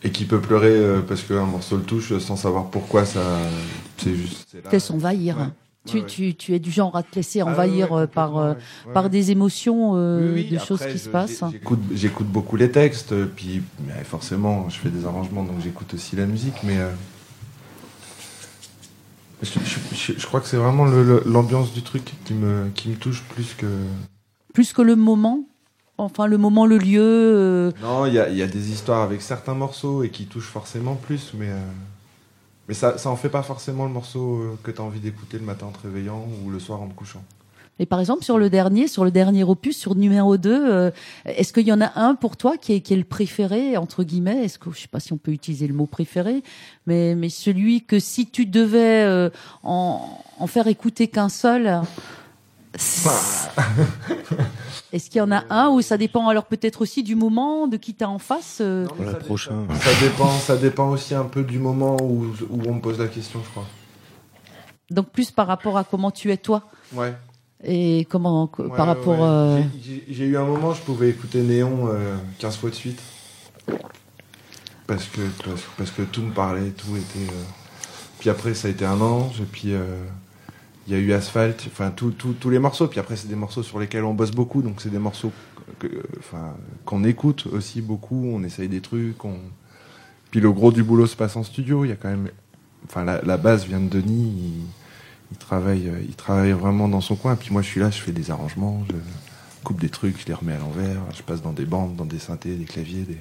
et 0.04 0.10
qui 0.10 0.24
peut 0.24 0.40
pleurer 0.40 1.00
parce 1.06 1.22
qu'un 1.22 1.44
morceau 1.44 1.76
le 1.76 1.82
touche 1.82 2.16
sans 2.18 2.36
savoir 2.36 2.66
pourquoi 2.66 3.04
ça. 3.04 3.20
C'est 3.98 4.14
juste. 4.14 4.46
c'est 4.50 4.62
te 4.62 4.68
laisse 4.70 4.90
Ouais. 5.96 6.04
tu, 6.06 6.34
Ouais, 6.34 6.54
es 6.54 6.58
du 6.58 6.70
genre 6.70 6.94
à 6.96 7.02
te 7.02 7.16
laisser 7.16 7.40
Ah 7.40 7.44
ouais, 7.46 7.50
envahir 7.52 7.92
euh, 7.92 8.06
par, 8.06 8.36
euh, 8.38 8.54
par 8.92 9.08
des 9.10 9.30
émotions, 9.30 9.92
euh, 9.96 10.34
Oui, 10.34 10.42
oui, 10.42 10.50
de 10.50 10.56
après, 10.56 10.66
choses 10.66 10.86
qui 10.86 10.98
je- 10.98 11.04
se 11.04 11.08
passent. 11.08 11.44
J'écoute, 11.94 12.26
beaucoup 12.26 12.56
les 12.56 12.70
textes, 12.70 13.14
puis 13.36 13.62
forcément, 14.04 14.68
je 14.68 14.76
fais 14.78 14.90
des 14.90 15.06
arrangements, 15.06 15.44
donc 15.44 15.60
j'écoute 15.62 15.94
aussi 15.94 16.16
la 16.16 16.26
musique, 16.26 16.54
mais 16.64 16.78
euh, 16.78 16.90
je, 19.42 19.50
je- 19.64 19.94
je- 20.14 20.18
je 20.18 20.26
crois 20.26 20.40
que 20.40 20.46
c'est 20.48 20.56
vraiment 20.56 20.84
l'ambiance 20.84 21.72
du 21.72 21.82
truc 21.82 22.12
qui 22.24 22.34
me, 22.34 22.68
qui 22.74 22.88
me 22.90 22.96
touche 22.96 23.22
plus 23.34 23.54
que. 23.54 23.66
Plus 24.52 24.72
que 24.72 24.82
le 24.82 24.96
moment, 24.96 25.44
enfin 25.96 26.26
le 26.26 26.38
moment, 26.38 26.66
le 26.66 26.78
lieu. 26.78 27.00
euh, 27.02 27.70
Non, 27.82 28.06
il 28.06 28.14
y 28.14 28.18
a, 28.18 28.28
y 28.28 28.42
a 28.42 28.46
des 28.48 28.72
histoires 28.72 29.02
avec 29.02 29.22
certains 29.22 29.54
morceaux 29.54 30.02
et 30.02 30.10
qui 30.10 30.26
touchent 30.26 30.48
forcément 30.48 30.96
plus, 30.96 31.32
mais, 31.38 31.50
mais 32.68 32.74
ça, 32.74 32.98
ça 32.98 33.10
en 33.10 33.16
fait 33.16 33.30
pas 33.30 33.42
forcément 33.42 33.86
le 33.86 33.92
morceau 33.92 34.36
euh, 34.36 34.58
que 34.62 34.70
tu 34.70 34.80
as 34.80 34.84
envie 34.84 35.00
d'écouter 35.00 35.38
le 35.38 35.44
matin 35.44 35.66
en 35.66 35.70
te 35.70 35.82
réveillant 35.82 36.26
ou 36.44 36.50
le 36.50 36.60
soir 36.60 36.82
en 36.82 36.86
te 36.86 36.94
couchant. 36.94 37.24
Et 37.80 37.86
par 37.86 38.00
exemple, 38.00 38.24
sur 38.24 38.38
le 38.38 38.50
dernier, 38.50 38.88
sur 38.88 39.04
le 39.04 39.10
dernier 39.10 39.44
opus, 39.44 39.76
sur 39.76 39.94
numéro 39.94 40.36
2, 40.36 40.50
euh, 40.50 40.90
est-ce 41.24 41.52
qu'il 41.52 41.66
y 41.66 41.72
en 41.72 41.80
a 41.80 41.92
un 41.94 42.14
pour 42.14 42.36
toi 42.36 42.56
qui 42.56 42.72
est, 42.72 42.80
qui 42.80 42.92
est 42.94 42.96
le 42.96 43.04
préféré, 43.04 43.76
entre 43.76 44.02
guillemets? 44.02 44.44
Est-ce 44.44 44.58
que, 44.58 44.70
je 44.72 44.80
sais 44.80 44.88
pas 44.88 45.00
si 45.00 45.12
on 45.12 45.16
peut 45.16 45.30
utiliser 45.30 45.68
le 45.68 45.74
mot 45.74 45.86
préféré, 45.86 46.42
mais, 46.86 47.14
mais 47.14 47.28
celui 47.28 47.84
que 47.84 48.00
si 48.00 48.26
tu 48.26 48.46
devais 48.46 49.04
euh, 49.04 49.30
en, 49.62 50.20
en 50.38 50.46
faire 50.48 50.66
écouter 50.66 51.06
qu'un 51.06 51.28
seul, 51.28 51.82
est-ce 54.92 55.10
qu'il 55.10 55.18
y 55.18 55.20
en 55.20 55.32
a 55.32 55.42
un 55.50 55.68
ou 55.68 55.80
ça 55.82 55.96
dépend 55.96 56.28
alors 56.28 56.44
peut-être 56.44 56.82
aussi 56.82 57.02
du 57.02 57.14
moment, 57.14 57.66
de 57.66 57.76
qui 57.76 57.94
t'as 57.94 58.06
en 58.06 58.18
face 58.18 58.58
euh, 58.60 58.84
Non, 58.84 58.90
mais 58.98 59.04
Voilà, 59.04 59.18
ça 59.20 59.24
prochain. 59.24 59.62
dépend. 59.62 59.74
Ça 59.80 60.00
dépend, 60.00 60.30
ça 60.38 60.56
dépend 60.56 60.88
aussi 60.90 61.14
un 61.14 61.24
peu 61.24 61.42
du 61.42 61.58
moment 61.58 61.96
où, 62.02 62.26
où 62.50 62.62
on 62.66 62.74
me 62.74 62.80
pose 62.80 62.98
la 62.98 63.08
question, 63.08 63.40
je 63.44 63.50
crois. 63.50 63.66
Donc 64.90 65.10
plus 65.10 65.30
par 65.30 65.46
rapport 65.46 65.76
à 65.76 65.84
comment 65.84 66.10
tu 66.10 66.30
es 66.32 66.36
toi 66.38 66.62
Ouais. 66.94 67.14
et 67.62 68.06
comment 68.10 68.50
Ouais, 68.58 68.68
par 68.76 68.86
rapport 68.86 69.18
ouais. 69.20 69.26
euh, 69.26 69.62
J'ai- 70.10 70.24
eu 70.26 70.36
un 70.36 70.44
moment, 70.44 70.72
je 70.72 70.80
pouvais 70.82 71.10
écouter 71.10 71.42
Néon 71.42 71.88
euh, 71.88 72.16
15 72.38 72.56
fois 72.56 72.70
de 72.70 72.74
suite. 72.74 73.00
Parce 74.86 75.04
que, 75.04 75.20
parce, 75.44 75.60
parce 75.76 75.90
que 75.90 76.00
tout 76.02 76.22
me 76.22 76.32
parlait, 76.32 76.70
tout 76.70 76.96
était. 76.96 77.30
euh, 77.30 77.42
Puis 78.18 78.30
après, 78.30 78.54
ça 78.54 78.68
a 78.68 78.70
été 78.70 78.86
un 78.86 78.98
ange, 79.02 79.40
et 79.42 79.44
puis 79.44 79.74
euh, 79.74 80.02
il 80.88 80.94
y 80.94 80.96
a 80.96 81.00
eu 81.00 81.12
Asphalt, 81.12 81.64
enfin 81.66 81.90
tous 81.90 82.50
les 82.50 82.58
morceaux. 82.58 82.88
Puis 82.88 82.98
après, 82.98 83.14
c'est 83.14 83.28
des 83.28 83.36
morceaux 83.36 83.62
sur 83.62 83.78
lesquels 83.78 84.04
on 84.04 84.14
bosse 84.14 84.30
beaucoup, 84.30 84.62
donc 84.62 84.80
c'est 84.80 84.88
des 84.88 84.98
morceaux 84.98 85.30
qu'on 86.86 87.04
écoute 87.04 87.46
aussi 87.52 87.82
beaucoup, 87.82 88.30
on 88.34 88.42
essaye 88.42 88.68
des 88.68 88.80
trucs. 88.80 89.18
Puis 90.30 90.40
le 90.40 90.50
gros 90.50 90.72
du 90.72 90.82
boulot 90.82 91.06
se 91.06 91.14
passe 91.14 91.36
en 91.36 91.42
studio, 91.42 91.84
il 91.84 91.88
y 91.88 91.92
a 91.92 91.96
quand 91.96 92.08
même. 92.08 92.30
Enfin, 92.86 93.04
la, 93.04 93.36
base 93.36 93.66
vient 93.66 93.80
de 93.80 93.88
Denis, 93.88 94.32
il, 94.38 94.64
il 95.32 95.36
travaille, 95.36 95.92
il 96.08 96.14
travaille 96.14 96.52
vraiment 96.52 96.88
dans 96.88 97.02
son 97.02 97.16
coin. 97.16 97.36
Puis 97.36 97.50
moi, 97.52 97.60
je 97.60 97.68
suis 97.68 97.80
là, 97.80 97.90
je 97.90 98.00
fais 98.00 98.12
des 98.12 98.30
arrangements, 98.30 98.82
je 98.88 98.94
coupe 99.64 99.80
des 99.80 99.90
trucs, 99.90 100.18
je 100.18 100.26
les 100.26 100.34
remets 100.34 100.54
à 100.54 100.58
l'envers, 100.58 101.02
je 101.14 101.22
passe 101.22 101.42
dans 101.42 101.52
des 101.52 101.66
bandes, 101.66 101.96
dans 101.96 102.06
des 102.06 102.18
synthés, 102.18 102.56
des 102.56 102.64
claviers. 102.64 103.02
Des... 103.02 103.18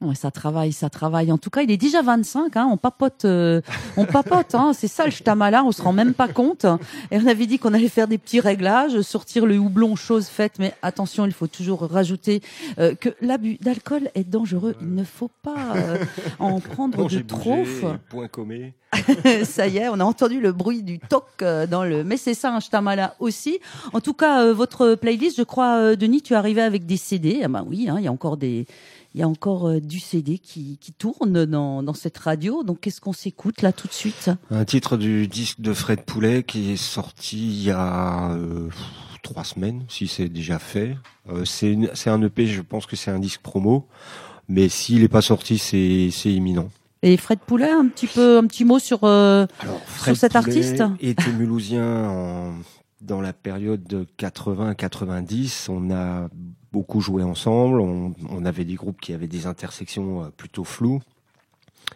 Ouais, 0.00 0.14
ça 0.14 0.30
travaille, 0.30 0.72
ça 0.72 0.90
travaille. 0.90 1.32
En 1.32 1.38
tout 1.38 1.50
cas, 1.50 1.62
il 1.62 1.70
est 1.70 1.76
déjà 1.78 2.02
25. 2.02 2.56
Hein, 2.56 2.68
on 2.70 2.76
papote, 2.76 3.24
euh, 3.24 3.62
on 3.96 4.04
papote. 4.04 4.54
Hein, 4.54 4.72
c'est 4.74 4.88
ça 4.88 5.04
le 5.04 5.10
ch'tamala. 5.10 5.64
On 5.64 5.72
se 5.72 5.80
rend 5.80 5.92
même 5.92 6.14
pas 6.14 6.28
compte. 6.28 6.66
Et 7.10 7.16
on 7.18 7.26
avait 7.26 7.46
dit 7.46 7.58
qu'on 7.58 7.72
allait 7.72 7.88
faire 7.88 8.08
des 8.08 8.18
petits 8.18 8.40
réglages, 8.40 9.00
sortir 9.02 9.46
le 9.46 9.56
houblon, 9.56 9.96
chose 9.96 10.26
faite. 10.26 10.54
Mais 10.58 10.74
attention, 10.82 11.24
il 11.26 11.32
faut 11.32 11.46
toujours 11.46 11.82
rajouter 11.82 12.42
euh, 12.78 12.94
que 12.94 13.08
l'abus 13.22 13.56
d'alcool 13.62 14.10
est 14.14 14.28
dangereux. 14.28 14.74
Il 14.80 14.94
ne 14.94 15.04
faut 15.04 15.30
pas 15.42 15.74
euh, 15.76 15.96
en 16.38 16.60
prendre 16.60 16.98
Bon, 16.98 17.06
de 17.06 17.20
trop. 17.20 17.64
point 18.10 18.28
comé. 18.28 18.74
ça 19.44 19.66
y 19.68 19.78
est, 19.78 19.88
on 19.88 19.98
a 20.00 20.04
entendu 20.04 20.40
le 20.40 20.52
bruit 20.52 20.82
du 20.82 20.98
toc 20.98 21.26
dans 21.70 21.84
le. 21.84 22.04
Mais 22.04 22.16
c'est 22.16 22.34
ça, 22.34 22.54
un 22.54 22.60
ch'tamala 22.60 23.14
aussi. 23.20 23.58
En 23.92 24.00
tout 24.00 24.14
cas, 24.14 24.52
votre 24.52 24.96
playlist, 24.96 25.38
je 25.38 25.42
crois, 25.42 25.96
Denis, 25.96 26.20
tu 26.20 26.34
es 26.34 26.36
arrivé 26.36 26.60
avec 26.62 26.84
des 26.84 26.96
CD. 26.96 27.40
Ah 27.44 27.48
ben 27.48 27.64
oui, 27.66 27.88
hein, 27.88 27.96
il 27.98 28.04
y 28.04 28.08
a 28.08 28.12
encore 28.12 28.36
des. 28.36 28.66
Il 29.14 29.20
y 29.20 29.22
a 29.22 29.28
encore 29.28 29.68
euh, 29.68 29.80
du 29.80 30.00
CD 30.00 30.38
qui, 30.38 30.76
qui 30.78 30.92
tourne 30.92 31.44
dans, 31.46 31.82
dans 31.84 31.94
cette 31.94 32.18
radio. 32.18 32.64
Donc, 32.64 32.80
qu'est-ce 32.80 33.00
qu'on 33.00 33.12
s'écoute 33.12 33.62
là 33.62 33.72
tout 33.72 33.86
de 33.86 33.92
suite? 33.92 34.30
Un 34.50 34.64
titre 34.64 34.96
du 34.96 35.28
disque 35.28 35.60
de 35.60 35.72
Fred 35.72 36.02
Poulet 36.02 36.42
qui 36.42 36.72
est 36.72 36.76
sorti 36.76 37.38
il 37.38 37.62
y 37.64 37.70
a 37.70 38.32
euh, 38.32 38.68
trois 39.22 39.44
semaines, 39.44 39.84
si 39.88 40.08
c'est 40.08 40.28
déjà 40.28 40.58
fait. 40.58 40.96
Euh, 41.30 41.44
c'est 41.44 41.76
un 42.10 42.20
EP, 42.22 42.46
je 42.46 42.60
pense 42.60 42.86
que 42.86 42.96
c'est 42.96 43.10
un 43.12 43.20
disque 43.20 43.40
promo, 43.40 43.86
mais 44.48 44.68
s'il 44.68 45.02
n'est 45.02 45.08
pas 45.08 45.22
sorti, 45.22 45.58
c'est 45.58 46.10
imminent. 46.32 46.68
Et 47.02 47.16
Fred 47.16 47.38
Poulet, 47.38 47.70
un 47.70 47.86
petit 47.86 48.06
peu, 48.08 48.38
un 48.38 48.46
petit 48.46 48.64
mot 48.64 48.78
sur. 48.78 49.04
Alors, 49.04 49.46
Sur 50.02 50.16
cet 50.16 50.34
artiste? 50.36 50.82
était 51.00 51.30
mulhousien 51.32 52.08
en- 52.08 52.54
dans 53.02 53.20
la 53.20 53.34
période 53.34 53.84
de 53.84 54.06
80-90. 54.18 55.68
On 55.70 55.90
a 55.90 56.28
beaucoup 56.74 57.00
joué 57.00 57.22
ensemble. 57.22 57.80
On, 57.80 58.14
on 58.28 58.44
avait 58.44 58.64
des 58.64 58.74
groupes 58.74 59.00
qui 59.00 59.12
avaient 59.14 59.32
des 59.38 59.46
intersections 59.46 60.24
euh, 60.24 60.28
plutôt 60.36 60.64
floues. 60.64 61.00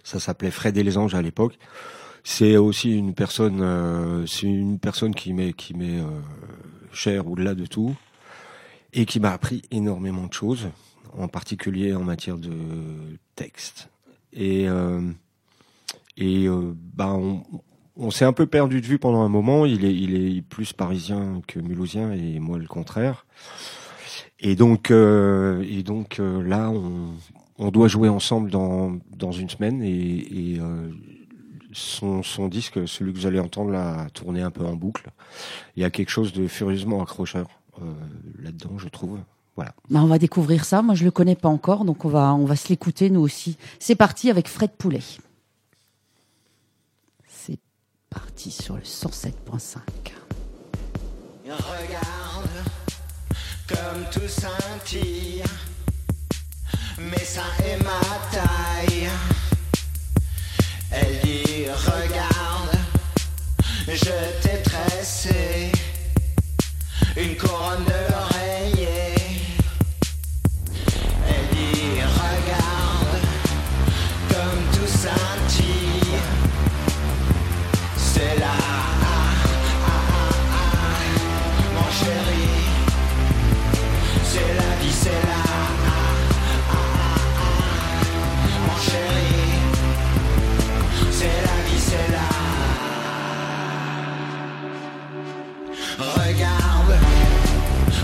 Ça 0.05 0.21
s'appelait 0.21 0.53
Fred 0.53 0.77
et 0.79 0.85
les 0.85 0.97
Anges 0.97 1.17
à 1.17 1.23
l'époque. 1.23 1.59
C'est 2.23 2.57
aussi 2.57 2.97
une 2.97 3.15
personne, 3.15 3.61
euh, 3.61 4.27
c'est 4.27 4.47
une 4.47 4.79
personne 4.79 5.15
qui 5.15 5.33
m'est 5.33 5.53
qui 5.53 5.75
m'est 5.75 6.01
euh, 6.01 6.21
chère 6.93 7.27
au-delà 7.27 7.55
de 7.55 7.67
tout 7.67 7.97
et 8.93 9.05
qui 9.05 9.19
m'a 9.19 9.33
appris 9.33 9.63
énormément 9.71 10.27
de 10.27 10.33
choses, 10.33 10.69
en 11.17 11.29
particulier 11.29 11.95
en 11.95 12.05
matière 12.05 12.39
de 12.39 12.53
texte. 13.35 13.89
Et 14.33 14.69
euh, 14.69 15.01
et 16.17 16.47
euh, 16.47 16.75
bah 16.97 17.13
on, 17.15 17.43
on 17.97 18.11
s'est 18.11 18.27
un 18.27 18.35
peu 18.35 18.47
perdu 18.47 18.81
de 18.81 18.87
vue 18.87 18.99
pendant 18.99 19.23
un 19.23 19.29
moment. 19.29 19.67
Il 19.67 19.85
est, 19.85 19.95
il 19.95 20.15
est 20.15 20.43
plus 20.43 20.73
parisien 20.73 21.41
que 21.47 21.59
mulhousien 21.61 22.13
et 22.13 22.39
moi 22.39 22.59
le 22.59 22.69
contraire. 22.69 23.27
Et 24.41 24.55
donc, 24.55 24.91
euh, 24.91 25.65
et 25.69 25.83
donc 25.83 26.21
euh, 26.21 26.43
là, 26.43 26.71
on, 26.71 27.15
on 27.59 27.71
doit 27.71 27.89
jouer 27.89 28.09
ensemble 28.09 28.51
dans, 28.51 28.99
dans 29.17 29.33
une 29.33 29.51
semaine 29.51 29.83
et, 29.83 29.89
et 29.91 30.61
euh, 30.61 30.91
son, 31.73 32.23
son 32.23 32.49
disque, 32.49 32.87
celui 32.87 33.13
que 33.13 33.19
vous 33.19 33.27
allez 33.27 33.41
entendre, 33.41 33.71
là, 33.71 34.03
a 34.03 34.11
tourné 34.11 34.43
un 34.43 34.51
peu 34.51 34.65
en 34.65 34.75
boucle. 34.75 35.11
Il 35.77 35.83
y 35.83 35.85
a 35.85 35.91
quelque 35.91 36.11
chose 36.11 36.33
de 36.33 36.47
furieusement 36.47 37.03
accrocheur 37.03 37.49
euh, 37.81 37.93
là-dedans, 38.41 38.79
je 38.79 38.89
trouve. 38.89 39.19
Voilà. 39.57 39.75
bah, 39.91 40.01
on 40.03 40.07
va 40.07 40.19
découvrir 40.19 40.65
ça. 40.65 40.83
Moi, 40.83 40.95
je 40.95 41.05
le 41.05 41.11
connais 41.11 41.35
pas 41.35 41.49
encore, 41.49 41.85
donc 41.85 42.05
on 42.05 42.09
va, 42.09 42.33
on 42.33 42.45
va 42.45 42.55
se 42.55 42.69
l'écouter 42.69 43.11
nous 43.11 43.21
aussi. 43.21 43.57
C'est 43.81 43.97
parti 43.97 44.31
avec 44.31 44.47
Fred 44.47 44.71
Poulet. 44.71 45.03
C'est 47.27 47.59
parti 48.09 48.53
sur 48.53 48.77
le 48.77 48.83
107.5. 48.83 49.79
Regarde 51.45 52.38
comme 53.69 54.05
tout 54.11 54.29
scintille 54.29 55.43
Mes 56.99 57.25
seins 57.25 57.43
et 57.65 57.77
ma 57.83 58.01
taille. 58.33 59.09
Elle 60.91 61.21
dit 61.23 61.67
regarde 61.67 62.79
Je 63.87 64.41
t'ai 64.43 64.63
tressé. 64.63 65.73
Une 67.17 67.37
couronne 67.37 67.85
d'oreiller 67.85 68.39
Elle 68.49 68.68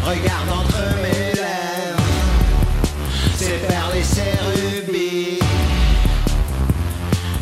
regarde 0.05 0.51
entre 0.51 0.83
mes 1.03 1.33
lèvres, 1.35 2.03
ses 3.37 3.59
perles 3.67 3.97
et 3.97 4.03
ses 4.03 4.35
rubis. 4.45 5.39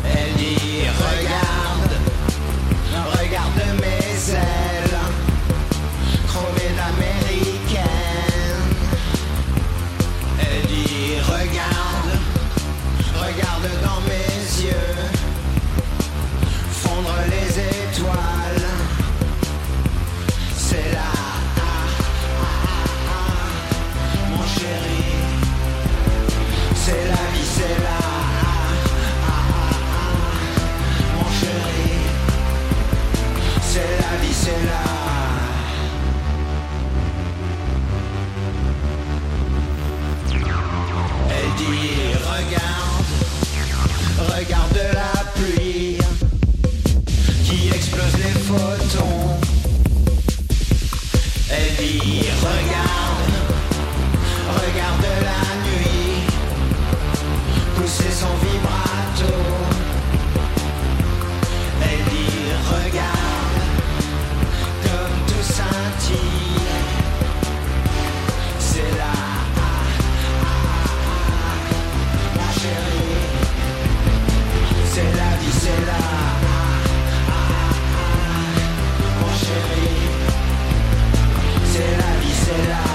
Elle 0.05 0.33
dit 0.37 0.83
regarde, 0.97 1.93
regarde 3.19 3.61
mes 3.81 4.33
ailes, 4.33 4.99
chromées 6.27 6.73
d'américaine. 6.77 7.83
Elle 10.39 10.67
dit 10.67 11.19
regarde, 11.27 12.13
regarde 13.15 13.69
dans 13.83 14.01
mes 14.07 14.65
yeux, 14.65 14.95
fondre 16.71 17.15
les 17.29 17.59
étoiles. 17.59 18.62
C'est 34.21 34.51
la 34.65 34.92
c'est 75.63 75.85
là, 75.85 75.99
mon 79.21 79.33
chéri. 79.41 79.87
C'est 81.71 81.91
la 82.01 82.19
vie, 82.19 82.35
c'est 82.43 82.67
là. 82.69 82.92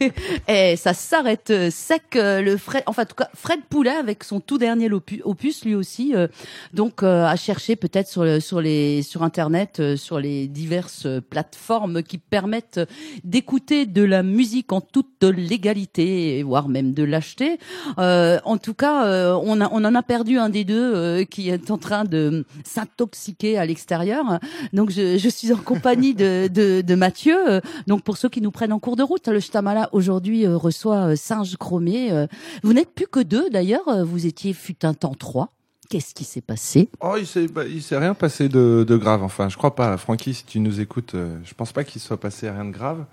Et 0.48 0.76
ça 0.76 0.94
s'arrête 0.94 1.52
sec. 1.70 2.02
euh, 2.16 2.40
Le 2.40 2.56
Fred, 2.56 2.82
enfin 2.86 3.02
en 3.02 3.06
tout 3.06 3.14
cas 3.14 3.28
Fred 3.34 3.60
Poulain 3.68 3.98
avec 3.98 4.24
son 4.24 4.40
tout 4.40 4.58
dernier 4.58 4.90
opus, 4.92 5.64
lui 5.64 5.74
aussi, 5.74 6.14
euh, 6.14 6.26
donc 6.72 7.02
euh, 7.02 7.24
à 7.24 7.36
chercher 7.36 7.76
peut-être 7.76 8.08
sur 8.08 8.42
sur 8.42 8.60
les 8.60 9.02
sur 9.02 9.22
internet, 9.22 9.96
sur 9.96 10.18
les 10.18 10.48
diverses 10.48 11.06
plateformes 11.28 12.02
qui 12.02 12.18
permettent 12.18 12.80
d'écouter 13.24 13.86
de 13.86 14.02
la 14.02 14.22
musique 14.22 14.72
en 14.72 14.80
toute 14.80 15.22
légalité, 15.22 16.42
voire 16.42 16.68
même 16.68 16.92
de 16.92 17.02
l'acheter. 17.02 17.58
Euh, 17.98 18.38
en 18.44 18.56
tout 18.58 18.74
cas, 18.74 19.04
euh, 19.06 19.38
on 19.42 19.60
a 19.60 19.68
on 19.72 19.84
en 19.84 19.94
a 19.94 20.02
perdu 20.02 20.38
un 20.38 20.48
des 20.48 20.64
deux 20.64 20.94
euh, 20.94 21.24
qui 21.24 21.50
est 21.50 21.70
en 21.70 21.78
train 21.78 22.04
de 22.04 22.44
s'intoxiquer 22.64 23.58
à 23.58 23.66
l'extérieur. 23.66 24.40
Donc 24.72 24.90
je, 24.90 25.18
je 25.18 25.28
suis 25.28 25.52
en 25.52 25.58
compagnie 25.58 26.14
de, 26.14 26.48
de, 26.48 26.80
de 26.80 26.94
Mathieu. 26.94 27.60
Donc 27.86 28.02
pour 28.02 28.16
ceux 28.16 28.28
qui 28.28 28.40
nous 28.40 28.50
prennent 28.50 28.72
en 28.72 28.78
cours 28.78 28.96
de 28.96 29.02
route, 29.02 29.28
le 29.28 29.40
Shtamala 29.40 29.89
aujourd'hui 29.92 30.46
euh, 30.46 30.56
reçoit 30.56 31.10
euh, 31.10 31.16
Singe 31.16 31.56
Chromé. 31.56 32.12
Euh, 32.12 32.26
Vous 32.62 32.72
n'êtes 32.72 32.94
plus 32.94 33.06
que 33.06 33.20
deux 33.20 33.50
d'ailleurs. 33.50 34.04
Vous 34.04 34.26
étiez 34.26 34.52
fut 34.52 34.84
un 34.84 34.94
temps 34.94 35.14
trois. 35.14 35.48
Qu'est-ce 35.88 36.14
qui 36.14 36.22
s'est 36.22 36.40
passé? 36.40 36.88
Oh, 37.00 37.16
il 37.18 37.26
s'est, 37.26 37.48
bah, 37.48 37.64
il 37.64 37.82
s'est 37.82 37.98
rien 37.98 38.14
passé 38.14 38.48
de, 38.48 38.84
de 38.86 38.96
grave. 38.96 39.24
Enfin, 39.24 39.48
je 39.48 39.56
crois 39.56 39.74
pas. 39.74 39.96
Francky, 39.96 40.34
si 40.34 40.44
tu 40.44 40.60
nous 40.60 40.80
écoutes, 40.80 41.16
euh, 41.16 41.36
je 41.44 41.52
pense 41.52 41.72
pas 41.72 41.82
qu'il 41.82 42.00
soit 42.00 42.20
passé 42.20 42.48
rien 42.48 42.64
de 42.64 42.70
grave. 42.70 43.04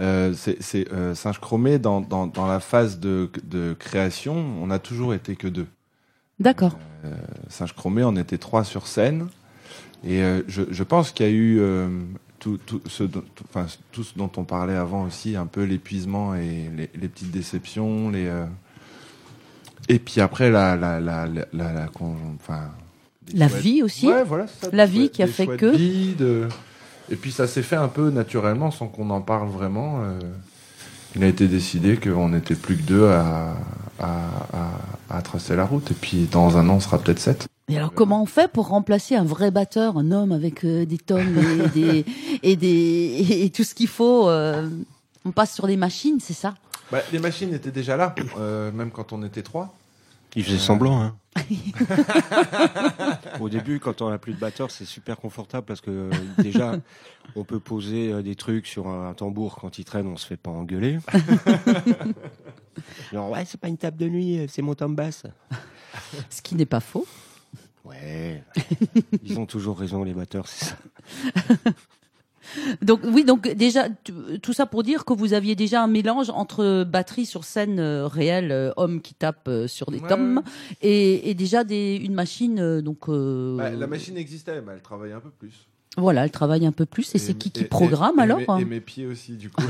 Euh, 0.00 0.32
c'est, 0.36 0.60
c'est 0.60 0.92
euh, 0.92 1.14
Singe 1.14 1.38
Chromé 1.38 1.78
dans, 1.78 2.00
dans, 2.00 2.26
dans 2.26 2.48
la 2.48 2.58
phase 2.58 2.98
de, 2.98 3.30
de 3.44 3.76
création. 3.78 4.34
On 4.60 4.70
a 4.70 4.80
toujours 4.80 5.14
été 5.14 5.36
que 5.36 5.46
deux. 5.46 5.68
D'accord. 6.40 6.76
Singe 7.48 7.72
Chromé, 7.72 8.02
on 8.02 8.16
était 8.16 8.38
trois 8.38 8.64
sur 8.64 8.88
scène. 8.88 9.28
Et 10.04 10.20
je, 10.48 10.62
je 10.68 10.82
pense 10.82 11.12
qu'il 11.12 11.26
y 11.26 11.28
a 11.28 11.32
eu 11.32 11.62
tout, 12.44 12.58
tout, 12.66 12.82
ce, 12.86 13.04
dont- 13.04 13.24
enfin, 13.48 13.66
tout 13.90 14.04
ce 14.04 14.12
dont 14.18 14.30
on 14.36 14.44
parlait 14.44 14.76
avant 14.76 15.04
aussi, 15.04 15.34
un 15.34 15.46
peu 15.46 15.62
l'épuisement 15.64 16.34
et 16.34 16.68
les, 16.76 16.90
les 16.94 17.08
petites 17.08 17.30
déceptions. 17.30 18.10
Les, 18.10 18.26
euh, 18.26 18.44
Et 19.88 19.98
puis 19.98 20.20
après, 20.20 20.50
la, 20.50 20.76
la, 20.76 21.00
la, 21.00 21.26
la, 21.26 21.46
la, 21.54 21.72
la 21.72 21.86
con- 21.86 22.16
enfin, 22.38 22.70
La 23.32 23.48
chouettes- 23.48 23.60
vie 23.62 23.82
aussi 23.82 24.08
Ouais, 24.08 24.24
voilà, 24.24 24.46
c'est 24.46 24.66
ça, 24.66 24.76
La 24.76 24.84
vie 24.84 25.08
qui 25.08 25.22
a 25.22 25.26
fait 25.26 25.46
que- 25.56 25.72
Et 27.10 27.16
puis 27.16 27.32
ça 27.32 27.46
s'est 27.46 27.62
fait 27.62 27.76
un 27.76 27.88
peu 27.88 28.10
naturellement 28.10 28.70
sans 28.70 28.88
qu'on 28.88 29.08
en 29.10 29.20
parle 29.22 29.48
vraiment. 29.48 30.00
euh, 30.02 30.18
Il 31.16 31.22
a 31.24 31.28
été 31.28 31.48
décidé 31.48 31.96
qu'on 31.96 32.28
n'était 32.30 32.56
plus 32.56 32.76
que 32.76 32.82
deux 32.82 33.06
à, 33.06 33.54
à, 34.00 34.18
à, 35.10 35.16
à 35.16 35.22
tracer 35.22 35.54
la 35.56 35.64
route. 35.64 35.90
Et 35.90 35.94
puis 35.94 36.26
dans 36.30 36.58
un 36.58 36.68
an, 36.68 36.74
on 36.74 36.80
sera 36.80 36.98
peut-être 36.98 37.20
sept. 37.20 37.46
Et 37.68 37.76
alors 37.76 37.94
comment 37.94 38.22
on 38.22 38.26
fait 38.26 38.50
pour 38.50 38.68
remplacer 38.68 39.14
un 39.14 39.24
vrai 39.24 39.50
batteur, 39.50 39.96
un 39.96 40.12
homme 40.12 40.32
avec 40.32 40.64
euh, 40.64 40.84
des 40.84 40.98
tonnes 40.98 41.38
et 41.38 41.68
des 41.74 42.04
et 42.42 42.56
des 42.56 43.44
et 43.44 43.50
tout 43.50 43.64
ce 43.64 43.74
qu'il 43.74 43.88
faut 43.88 44.28
euh, 44.28 44.68
On 45.24 45.32
passe 45.32 45.54
sur 45.54 45.66
des 45.66 45.76
machines, 45.76 46.20
c'est 46.20 46.34
ça? 46.34 46.54
Bah, 46.92 47.00
les 47.12 47.18
machines 47.18 47.52
étaient 47.54 47.70
déjà 47.70 47.96
là, 47.96 48.14
euh, 48.38 48.70
même 48.70 48.90
quand 48.90 49.12
on 49.12 49.22
était 49.22 49.42
trois. 49.42 49.74
Il 50.36 50.44
faisait 50.44 50.58
semblant, 50.58 51.00
hein. 51.00 51.16
Au 53.40 53.48
début, 53.48 53.80
quand 53.80 54.02
on 54.02 54.08
a 54.08 54.18
plus 54.18 54.34
de 54.34 54.38
batteur, 54.38 54.70
c'est 54.70 54.84
super 54.84 55.16
confortable 55.16 55.66
parce 55.66 55.80
que 55.80 55.90
euh, 55.90 56.10
déjà, 56.38 56.76
on 57.36 57.44
peut 57.44 57.60
poser 57.60 58.12
euh, 58.12 58.22
des 58.22 58.34
trucs 58.34 58.66
sur 58.66 58.88
un 58.88 59.14
tambour 59.14 59.56
quand 59.60 59.78
il 59.78 59.84
traîne, 59.84 60.06
on 60.06 60.16
se 60.16 60.26
fait 60.26 60.36
pas 60.36 60.50
engueuler. 60.50 60.98
Genre, 63.12 63.30
ouais, 63.30 63.44
c'est 63.44 63.60
pas 63.60 63.68
une 63.68 63.78
table 63.78 63.96
de 63.96 64.08
nuit, 64.08 64.38
euh, 64.38 64.46
c'est 64.48 64.62
mon 64.62 64.74
tom 64.74 64.94
basse. 64.94 65.24
Ce 66.30 66.42
qui 66.42 66.54
n'est 66.54 66.66
pas 66.66 66.80
faux. 66.80 67.06
Ouais, 67.84 68.42
ils 69.22 69.38
ont 69.38 69.46
toujours 69.46 69.78
raison, 69.78 70.04
les 70.04 70.14
batteurs, 70.14 70.48
c'est 70.48 70.64
ça. 70.66 70.76
Donc 72.82 73.00
oui, 73.04 73.24
donc 73.24 73.48
déjà 73.54 73.88
tout 74.42 74.52
ça 74.52 74.66
pour 74.66 74.82
dire 74.82 75.06
que 75.06 75.14
vous 75.14 75.32
aviez 75.32 75.56
déjà 75.56 75.82
un 75.82 75.86
mélange 75.86 76.28
entre 76.28 76.84
batterie 76.84 77.24
sur 77.24 77.42
scène 77.42 77.80
euh, 77.80 78.06
réelle, 78.06 78.52
euh, 78.52 78.70
homme 78.76 79.00
qui 79.00 79.14
tape 79.14 79.48
euh, 79.48 79.66
sur 79.66 79.90
des 79.90 79.98
Ouais, 79.98 80.08
tomes, 80.08 80.42
et, 80.82 81.30
et 81.30 81.34
déjà 81.34 81.64
des, 81.64 81.96
une 81.96 82.12
machine 82.12 82.60
euh, 82.60 82.82
donc. 82.82 83.08
euh, 83.08 83.56
Bah, 83.56 83.70
la 83.70 83.86
machine 83.86 84.18
existait, 84.18 84.60
mais 84.60 84.72
elle 84.74 84.82
travaillait 84.82 85.14
un 85.14 85.20
peu 85.20 85.30
plus. 85.30 85.66
Voilà, 85.96 86.24
elle 86.24 86.30
travaille 86.30 86.66
un 86.66 86.72
peu 86.72 86.86
plus. 86.86 87.14
Et, 87.14 87.18
c'est 87.18 87.34
qui 87.34 87.50
qui 87.50 87.64
programme 87.64 88.18
et- 88.18 88.22
alors 88.22 88.40
et 88.40 88.46
mes, 88.56 88.62
et 88.62 88.64
mes 88.64 88.80
pieds 88.80 89.06
aussi, 89.06 89.32
du 89.32 89.48
coup. 89.50 89.62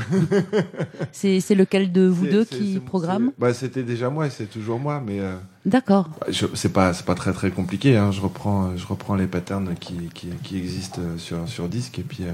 C'est 1.11 1.55
lequel 1.55 1.91
de 1.91 2.07
vous 2.07 2.25
deux 2.25 2.45
qui 2.45 2.79
programme 2.79 3.31
bah, 3.37 3.53
C'était 3.53 3.83
déjà 3.83 4.09
moi 4.09 4.29
c'est 4.29 4.45
toujours 4.47 4.79
moi, 4.79 5.01
mais 5.05 5.19
euh, 5.19 5.35
D'accord. 5.65 6.09
bah, 6.19 6.27
c'est 6.53 6.73
pas 6.73 6.93
c'est 6.93 7.05
pas 7.05 7.15
très 7.15 7.31
très 7.33 7.51
compliqué. 7.51 7.95
Hein. 7.97 8.11
Je 8.11 8.21
reprends 8.21 8.75
je 8.75 8.85
reprends 8.87 9.15
les 9.15 9.27
patterns 9.27 9.75
qui, 9.79 10.09
qui, 10.13 10.27
qui 10.43 10.57
existent 10.57 11.01
euh, 11.01 11.17
sur 11.17 11.47
sur 11.47 11.67
disque 11.69 11.99
et 11.99 12.03
puis 12.03 12.23
euh, 12.23 12.31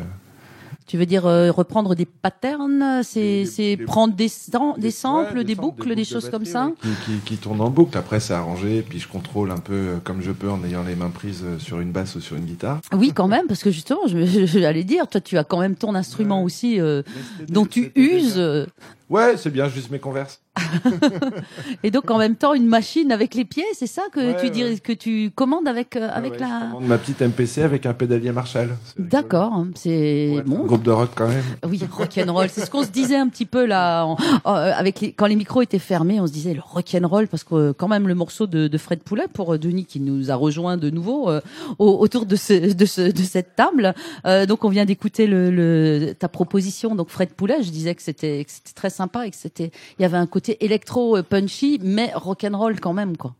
Tu 0.91 0.97
veux 0.97 1.05
dire 1.05 1.25
euh, 1.25 1.51
reprendre 1.51 1.95
des 1.95 2.03
patterns, 2.05 3.01
c'est 3.01 3.21
Les- 3.21 3.45
c'est 3.45 3.77
prendre 3.77 4.13
des, 4.13 4.27
sam- 4.27 4.73
des 4.77 4.87
ouais, 4.87 4.91
samples, 4.91 5.45
des, 5.45 5.55
samples, 5.55 5.61
boucles, 5.77 5.95
des, 5.95 6.01
de 6.01 6.03
choses 6.05 6.29
comme 6.29 6.43
ça 6.43 6.69
qui, 6.81 6.89
qui, 7.05 7.17
qui 7.19 7.37
tournent 7.37 7.61
en 7.61 7.69
boucle. 7.69 7.97
Après, 7.97 8.19
c'est 8.19 8.33
arrangé, 8.33 8.81
puis 8.81 8.99
je 8.99 9.07
contrôle 9.07 9.51
un 9.51 9.57
peu 9.59 9.71
euh, 9.73 9.97
comme 10.03 10.21
je 10.21 10.31
peux 10.31 10.51
en 10.51 10.61
ayant 10.65 10.83
les 10.83 10.95
mains 10.97 11.09
prises 11.09 11.43
euh, 11.45 11.57
sur 11.59 11.79
une 11.79 11.93
basse 11.93 12.15
ou 12.15 12.19
sur 12.19 12.35
une 12.35 12.43
guitare. 12.43 12.81
Oui, 12.93 13.13
quand 13.15 13.29
même, 13.29 13.47
parce 13.47 13.63
que 13.63 13.71
justement, 13.71 14.01
je, 14.07 14.17
me- 14.17 14.25
j'allais 14.45 14.83
dire, 14.83 15.07
toi, 15.07 15.21
tu 15.21 15.37
as 15.37 15.45
quand 15.45 15.61
même 15.61 15.75
ton 15.77 15.95
instrument 15.95 16.39
Ouais. 16.39 16.45
aussi 16.45 16.81
euh, 16.81 17.03
dont 17.47 17.65
tu 17.65 17.93
uses, 17.95 18.33
euh, 18.37 18.65
Ouais, 19.11 19.35
c'est 19.37 19.49
bien, 19.51 19.67
juste 19.67 19.91
mes 19.91 19.99
converses. 19.99 20.39
et 21.83 21.91
donc 21.91 22.09
en 22.11 22.17
même 22.17 22.35
temps 22.35 22.53
une 22.53 22.65
machine 22.65 23.11
avec 23.11 23.35
les 23.35 23.45
pieds, 23.45 23.65
c'est 23.73 23.87
ça 23.87 24.03
que 24.13 24.19
Ouais, 24.19 24.37
tu 24.41 24.49
dirais 24.49 24.71
ouais. 24.73 24.79
que 24.79 24.91
tu 24.93 25.31
commandes 25.33 25.67
avec 25.67 25.95
euh, 25.95 26.09
avec 26.13 26.33
ouais, 26.33 26.39
la. 26.39 26.47
je 26.47 26.65
commande 26.73 26.87
ma 26.87 26.97
petite 26.97 27.21
MPC 27.21 27.61
avec 27.61 27.85
un 27.85 27.93
pédalier 27.93 28.31
Marshall. 28.31 28.69
D'accord, 28.97 29.53
hein, 29.53 29.67
c'est 29.75 30.41
bon. 30.45 30.63
un 30.63 30.65
groupe 30.65 30.83
de 30.83 30.91
rock 30.91 31.09
quand 31.15 31.27
même. 31.27 31.43
Oui, 31.67 31.81
rock'n'roll. 31.89 32.49
C'est 32.49 32.65
ce 32.65 32.69
qu'on 32.71 32.83
se 32.83 32.89
disait 32.89 33.15
un 33.17 33.27
petit 33.27 33.45
peu 33.45 33.65
là, 33.65 34.05
en- 34.05 34.17
euh, 34.45 34.71
avec 34.75 34.99
les, 35.01 35.11
quand 35.13 35.25
les 35.25 35.35
micros 35.35 35.61
étaient 35.61 35.79
fermés, 35.79 36.19
on 36.19 36.27
se 36.27 36.31
disait 36.33 36.53
le 36.53 36.61
rock'n'roll 36.63 37.27
parce 37.27 37.43
que 37.43 37.55
euh, 37.55 37.73
quand 37.73 37.87
même 37.87 38.07
le 38.07 38.15
morceau 38.15 38.47
de, 38.47 38.67
de 38.67 38.77
Fred 38.77 38.99
Poulet 39.03 39.25
pour 39.33 39.57
Denis 39.57 39.85
qui 39.85 39.99
nous 39.99 40.31
a 40.31 40.35
rejoint 40.35 40.77
de 40.77 40.89
nouveau 40.89 41.29
euh, 41.29 41.41
au- 41.79 41.97
autour 41.99 42.25
de 42.25 42.35
ce, 42.35 42.73
de 42.73 42.85
ce, 42.85 43.01
de 43.11 43.23
cette 43.23 43.55
table. 43.55 43.93
Euh, 44.25 44.45
donc 44.45 44.63
on 44.63 44.69
vient 44.69 44.85
d'écouter 44.85 45.27
le, 45.27 45.49
le, 45.51 46.13
ta 46.17 46.27
proposition. 46.29 46.95
Donc 46.95 47.09
Fred 47.09 47.29
Poulet, 47.33 47.61
je 47.63 47.71
disais 47.71 47.95
que 47.95 48.01
c'était 48.01 48.43
que 48.45 48.51
c'était 48.51 48.73
très 48.73 48.89
sympa 48.89 49.00
et 49.25 49.31
que 49.31 49.35
c'était 49.37 49.71
il 49.97 50.01
y 50.01 50.05
avait 50.05 50.17
un 50.17 50.27
côté 50.27 50.63
électro 50.65 51.17
euh, 51.17 51.23
punchy 51.23 51.79
mais 51.81 52.11
rock'n'roll 52.13 52.79
quand 52.79 52.93
même 52.93 53.17
quoi. 53.17 53.35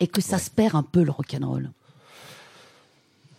Et 0.00 0.06
que 0.06 0.20
ça 0.20 0.38
se 0.38 0.50
perd 0.50 0.74
un 0.74 0.82
peu 0.82 1.02
le 1.04 1.10
rock'n'roll. 1.10 1.70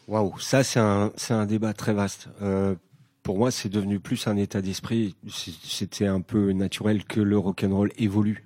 Waouh, 0.08 0.38
ça 0.40 0.64
c'est 0.64 0.80
un 0.80 1.12
c'est 1.16 1.34
un 1.34 1.46
débat 1.46 1.74
très 1.74 1.94
vaste. 1.94 2.28
Euh, 2.42 2.76
pour 3.22 3.38
moi, 3.38 3.52
c'est 3.52 3.70
devenu 3.70 4.02
plus 4.02 4.28
un 4.28 4.36
état 4.36 4.62
d'esprit. 4.62 5.16
C'était 5.30 6.08
un 6.08 6.20
peu 6.20 6.52
naturel 6.52 7.06
que 7.06 7.22
le 7.22 7.38
rock'n'roll 7.38 7.92
évolue. 7.98 8.46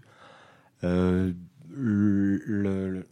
Euh, 0.84 1.34
le, 1.72 2.38
le- 2.46 3.08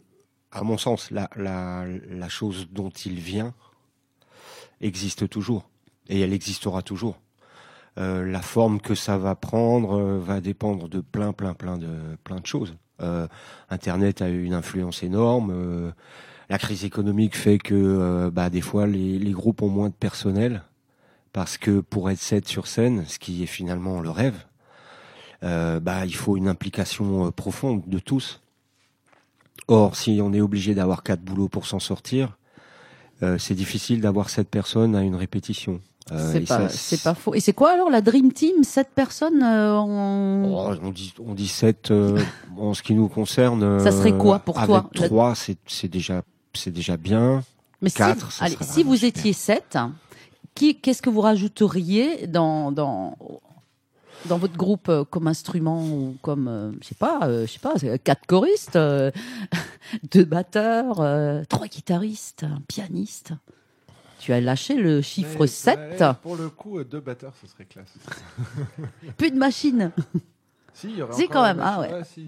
à 0.52 0.62
mon 0.62 0.78
sens, 0.78 1.10
la, 1.10 1.28
la, 1.36 1.84
la 2.08 2.28
chose 2.28 2.68
dont 2.70 2.90
il 2.90 3.18
vient 3.18 3.52
existe 4.80 5.28
toujours 5.28 5.68
et 6.08 6.20
elle 6.20 6.32
existera 6.32 6.82
toujours. 6.82 7.18
Euh, 7.98 8.26
la 8.26 8.42
forme 8.42 8.80
que 8.80 8.94
ça 8.94 9.16
va 9.16 9.34
prendre 9.34 9.98
euh, 9.98 10.18
va 10.18 10.42
dépendre 10.42 10.88
de 10.88 11.00
plein, 11.00 11.32
plein, 11.32 11.54
plein 11.54 11.78
de 11.78 11.88
plein 12.24 12.36
de 12.36 12.46
choses. 12.46 12.76
Euh, 13.00 13.26
Internet 13.70 14.20
a 14.20 14.28
eu 14.28 14.44
une 14.44 14.52
influence 14.52 15.02
énorme. 15.02 15.92
la 16.48 16.58
crise 16.58 16.84
économique 16.84 17.36
fait 17.36 17.58
que 17.58 18.30
bah, 18.30 18.50
des 18.50 18.60
fois 18.60 18.86
les, 18.86 19.32
groupes 19.32 19.62
ont 19.62 19.68
moins 19.68 19.88
de 19.88 19.94
personnel 19.94 20.62
parce 21.32 21.58
que 21.58 21.80
pour 21.80 22.10
être 22.10 22.20
sept 22.20 22.48
sur 22.48 22.66
scène, 22.66 23.04
ce 23.06 23.18
qui 23.18 23.42
est 23.42 23.46
finalement 23.46 24.00
le 24.00 24.10
rêve, 24.10 24.44
bah, 25.42 26.06
il 26.06 26.14
faut 26.14 26.36
une 26.36 26.48
implication 26.48 27.30
profonde 27.32 27.82
de 27.86 27.98
tous. 27.98 28.40
Or, 29.68 29.96
si 29.96 30.20
on 30.22 30.32
est 30.32 30.40
obligé 30.40 30.74
d'avoir 30.74 31.02
quatre 31.02 31.22
boulots 31.22 31.48
pour 31.48 31.66
s'en 31.66 31.80
sortir, 31.80 32.38
c'est 33.38 33.54
difficile 33.54 34.00
d'avoir 34.00 34.30
sept 34.30 34.48
personnes 34.48 34.94
à 34.94 35.02
une 35.02 35.16
répétition. 35.16 35.80
Euh, 36.12 36.30
c'est 36.32 36.40
pas 36.46 36.68
ça, 36.68 36.96
pas 37.02 37.14
faux. 37.14 37.34
Et 37.34 37.40
c'est 37.40 37.52
quoi 37.52 37.72
alors 37.72 37.90
la 37.90 38.00
Dream 38.00 38.32
Team 38.32 38.62
Sept 38.62 38.90
personnes 38.94 39.42
euh, 39.42 39.74
en- 39.74 40.44
Oh, 40.44 40.74
on 40.82 40.90
dit 40.90 41.12
on 41.18 41.34
dit 41.34 41.48
sept 41.48 41.90
euh, 41.90 42.16
en 42.58 42.74
ce 42.74 42.82
qui 42.82 42.94
nous 42.94 43.08
concerne. 43.08 43.80
Ça 43.80 43.90
serait 43.90 44.12
euh, 44.12 44.18
quoi 44.18 44.38
pour 44.38 44.56
avec 44.58 44.68
toi, 44.68 44.90
la- 44.94 45.06
Trois, 45.08 45.34
c'est 45.34 45.56
c'est 45.66 45.88
déjà 45.88 46.22
déjà 46.66 46.96
bien. 46.96 47.42
Mais 47.82 47.90
Quatre, 47.90 48.30
si, 48.32 48.38
ça 48.38 48.44
allez, 48.46 48.56
si 48.62 48.82
vous 48.82 48.96
super. 48.96 49.08
étiez 49.20 49.32
sept, 49.32 49.76
qu'est-ce 50.54 51.02
que 51.02 51.10
vous 51.10 51.20
rajouteriez 51.20 52.26
dans, 52.26 52.72
dans, 52.72 53.18
dans 54.24 54.38
votre 54.38 54.56
groupe 54.56 54.88
euh, 54.88 55.04
comme 55.04 55.26
instrument 55.28 55.84
ou 55.84 56.16
comme, 56.22 56.48
euh, 56.48 56.72
je 56.80 56.86
sais 56.88 56.94
pas, 56.94 57.20
euh, 57.24 57.46
je 57.46 57.52
sais 57.52 57.58
pas, 57.58 57.74
quatre 57.98 58.26
choristes, 58.26 58.76
euh, 58.76 59.10
deux 60.10 60.24
batteurs, 60.24 61.00
euh, 61.00 61.42
trois 61.48 61.66
guitaristes, 61.66 62.44
un 62.44 62.62
pianiste? 62.66 63.32
Tu 64.26 64.32
as 64.32 64.40
lâché 64.40 64.74
le 64.74 65.02
chiffre 65.02 65.38
Ouais, 65.38 65.46
7, 65.46 65.78
ouais, 66.00 66.06
Pour 66.20 66.34
le 66.34 66.48
coup, 66.50 66.82
deux 66.82 66.98
batteurs, 66.98 67.32
ce 67.40 67.46
serait 67.46 67.64
classe. 67.64 67.94
plus 69.16 69.30
de 69.30 69.36
machine. 69.38 69.92
Si, 70.74 70.88
il 70.90 70.96
y 70.98 71.02
aurait 71.02 71.14
Si, 71.14 71.22
encore 71.26 71.32
quand 71.34 71.42
même, 71.44 71.60
ah 71.62 71.80
ouais. 71.80 72.02
si. 72.04 72.26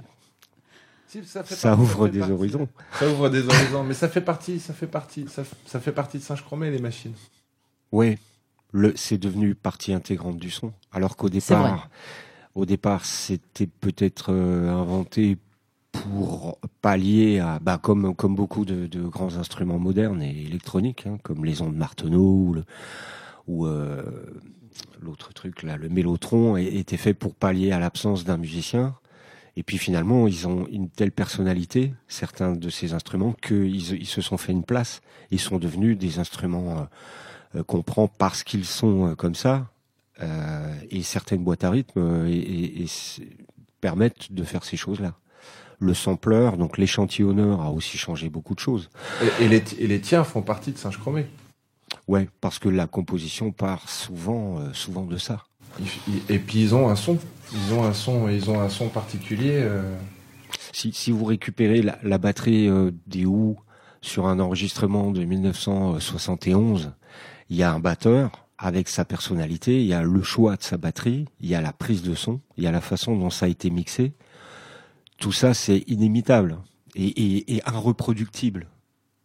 Si, 1.08 1.24
ça 1.24 1.42
fait 1.42 1.54
Ça 1.56 1.70
partie- 1.70 1.82
ouvre 1.82 2.06
fait 2.06 2.12
des 2.12 2.18
partie- 2.20 2.32
horizons. 2.32 2.68
Ça 2.98 3.08
ouvre 3.10 3.28
des 3.28 3.44
horizons, 3.46 3.82
mais 3.84 3.92
ça 3.94 4.08
fait 4.08 4.20
partie, 4.22 4.58
ça 4.60 4.72
fait 4.72 4.86
partie, 4.86 5.26
ça, 5.28 5.42
fait 5.80 5.92
partie 5.92 6.18
de 6.18 6.22
Singe 6.22 6.42
Chromé, 6.44 6.70
les 6.70 6.78
machines. 6.78 7.12
Oui, 7.92 8.16
le 8.72 8.92
c'est 8.96 9.18
devenu 9.18 9.54
partie 9.56 9.92
intégrante 9.92 10.38
du 10.38 10.50
son. 10.50 10.72
Alors 10.92 11.16
qu'au 11.16 11.26
C'est 11.28 11.40
départ, 11.54 11.90
au 12.54 12.64
départ, 12.64 13.04
c'était 13.04 13.66
peut-être 13.66 14.32
euh, 14.32 14.70
inventé 14.70 15.36
pour 16.02 16.58
pallier 16.82 17.38
à, 17.40 17.58
bah, 17.60 17.78
comme 17.82 18.14
comme 18.14 18.34
beaucoup 18.34 18.64
de, 18.64 18.86
de 18.86 19.02
grands 19.02 19.36
instruments 19.36 19.78
modernes 19.78 20.22
et 20.22 20.42
électroniques, 20.42 21.06
hein, 21.06 21.18
comme 21.22 21.44
les 21.44 21.62
ondes 21.62 21.76
Martenot 21.76 22.20
ou 22.46 22.52
le, 22.54 22.64
ou 23.46 23.66
euh, 23.66 24.02
l'autre 25.00 25.32
truc 25.32 25.62
là, 25.62 25.76
le 25.76 25.88
mélotron, 25.88 26.56
était 26.56 26.96
fait 26.96 27.14
pour 27.14 27.34
pallier 27.34 27.72
à 27.72 27.78
l'absence 27.78 28.24
d'un 28.24 28.36
musicien. 28.36 28.94
Et 29.56 29.64
puis 29.64 29.78
finalement, 29.78 30.28
ils 30.28 30.46
ont 30.46 30.68
une 30.70 30.88
telle 30.88 31.10
personnalité, 31.10 31.92
certains 32.06 32.52
de 32.52 32.70
ces 32.70 32.92
instruments, 32.92 33.32
qu'ils 33.32 33.74
ils 33.94 34.06
se 34.06 34.20
sont 34.20 34.36
fait 34.36 34.52
une 34.52 34.62
place. 34.62 35.00
Ils 35.32 35.40
sont 35.40 35.58
devenus 35.58 35.98
des 35.98 36.20
instruments 36.20 36.78
euh, 36.78 37.58
euh, 37.58 37.62
qu'on 37.64 37.82
prend 37.82 38.06
parce 38.06 38.44
qu'ils 38.44 38.64
sont 38.66 39.08
euh, 39.08 39.14
comme 39.16 39.34
ça. 39.34 39.66
Euh, 40.22 40.74
et 40.90 41.02
certaines 41.02 41.42
boîtes 41.44 41.64
à 41.64 41.70
rythme 41.70 41.98
euh, 42.00 42.28
et, 42.28 42.36
et- 42.36 42.82
et 42.84 42.88
permettent 43.80 44.32
de 44.32 44.42
faire 44.44 44.64
ces 44.64 44.76
choses-là. 44.76 45.14
Le 45.80 45.94
sampleur, 45.94 46.56
donc 46.56 46.76
l'échantillonneur, 46.78 47.60
a 47.60 47.70
aussi 47.70 47.98
changé 47.98 48.28
beaucoup 48.28 48.54
de 48.54 48.60
choses. 48.60 48.90
Et, 49.40 49.44
et 49.44 49.48
les, 49.48 49.62
ti- 49.62 49.76
et 49.78 49.86
les 49.86 50.00
tiens 50.00 50.24
font 50.24 50.42
partie 50.42 50.72
de 50.72 50.78
Singe 50.78 50.98
Chromé. 50.98 51.26
Ouais, 52.08 52.28
parce 52.40 52.58
que 52.58 52.68
la 52.68 52.86
composition 52.86 53.52
part 53.52 53.88
souvent, 53.88 54.58
euh, 54.58 54.72
souvent 54.72 55.04
de 55.04 55.16
ça. 55.16 55.44
Et 56.28 56.38
puis 56.40 56.60
ils 56.62 56.74
ont 56.74 56.88
un 56.88 56.96
son, 56.96 57.18
ils 57.52 57.72
ont 57.74 57.84
un 57.84 57.92
son, 57.92 58.28
ils 58.28 58.50
ont 58.50 58.60
un 58.60 58.68
son 58.68 58.88
particulier. 58.88 59.52
euh, 59.54 59.94
Si, 60.72 60.92
si 60.92 61.12
vous 61.12 61.24
récupérez 61.24 61.82
la, 61.82 61.98
la 62.02 62.18
batterie 62.18 62.68
euh, 62.68 62.90
des 63.06 63.24
Who 63.24 63.56
sur 64.00 64.26
un 64.26 64.40
enregistrement 64.40 65.10
de 65.12 65.24
1971, 65.24 66.92
il 67.50 67.56
y 67.56 67.62
a 67.62 67.72
un 67.72 67.78
batteur 67.80 68.46
avec 68.58 68.88
sa 68.88 69.04
personnalité, 69.04 69.80
il 69.80 69.86
y 69.86 69.92
a 69.94 70.02
le 70.02 70.22
choix 70.22 70.56
de 70.56 70.62
sa 70.62 70.76
batterie, 70.76 71.26
il 71.40 71.48
y 71.48 71.54
a 71.54 71.60
la 71.60 71.72
prise 71.72 72.02
de 72.02 72.14
son, 72.14 72.40
il 72.56 72.64
y 72.64 72.66
a 72.66 72.72
la 72.72 72.80
façon 72.80 73.16
dont 73.16 73.30
ça 73.30 73.46
a 73.46 73.48
été 73.48 73.70
mixé. 73.70 74.12
Tout 75.18 75.32
ça, 75.32 75.52
c'est 75.52 75.78
inimitable 75.88 76.58
et, 76.94 77.06
et, 77.06 77.56
et 77.56 77.62
irreproductible. 77.66 78.68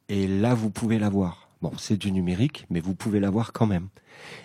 Et 0.09 0.27
là, 0.27 0.53
vous 0.53 0.69
pouvez 0.69 0.99
l'avoir. 0.99 1.49
Bon, 1.61 1.71
c'est 1.77 1.97
du 1.97 2.11
numérique, 2.11 2.65
mais 2.69 2.81
vous 2.81 2.95
pouvez 2.95 3.19
l'avoir 3.19 3.53
quand 3.53 3.67
même. 3.67 3.87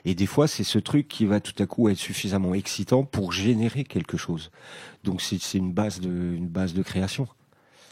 Et 0.04 0.14
des 0.14 0.26
fois, 0.26 0.46
c'est 0.46 0.62
ce 0.62 0.78
truc 0.78 1.08
qui 1.08 1.26
va 1.26 1.40
tout 1.40 1.61
à 1.61 1.66
coup 1.66 1.88
être 1.88 1.98
suffisamment 1.98 2.54
excitant 2.54 3.02
pour 3.04 3.32
générer 3.32 3.84
quelque 3.84 4.16
chose. 4.16 4.50
Donc, 5.04 5.20
c'est 5.20 5.54
une 5.54 5.72
base 5.72 6.00
de 6.00 6.82
création. 6.82 7.26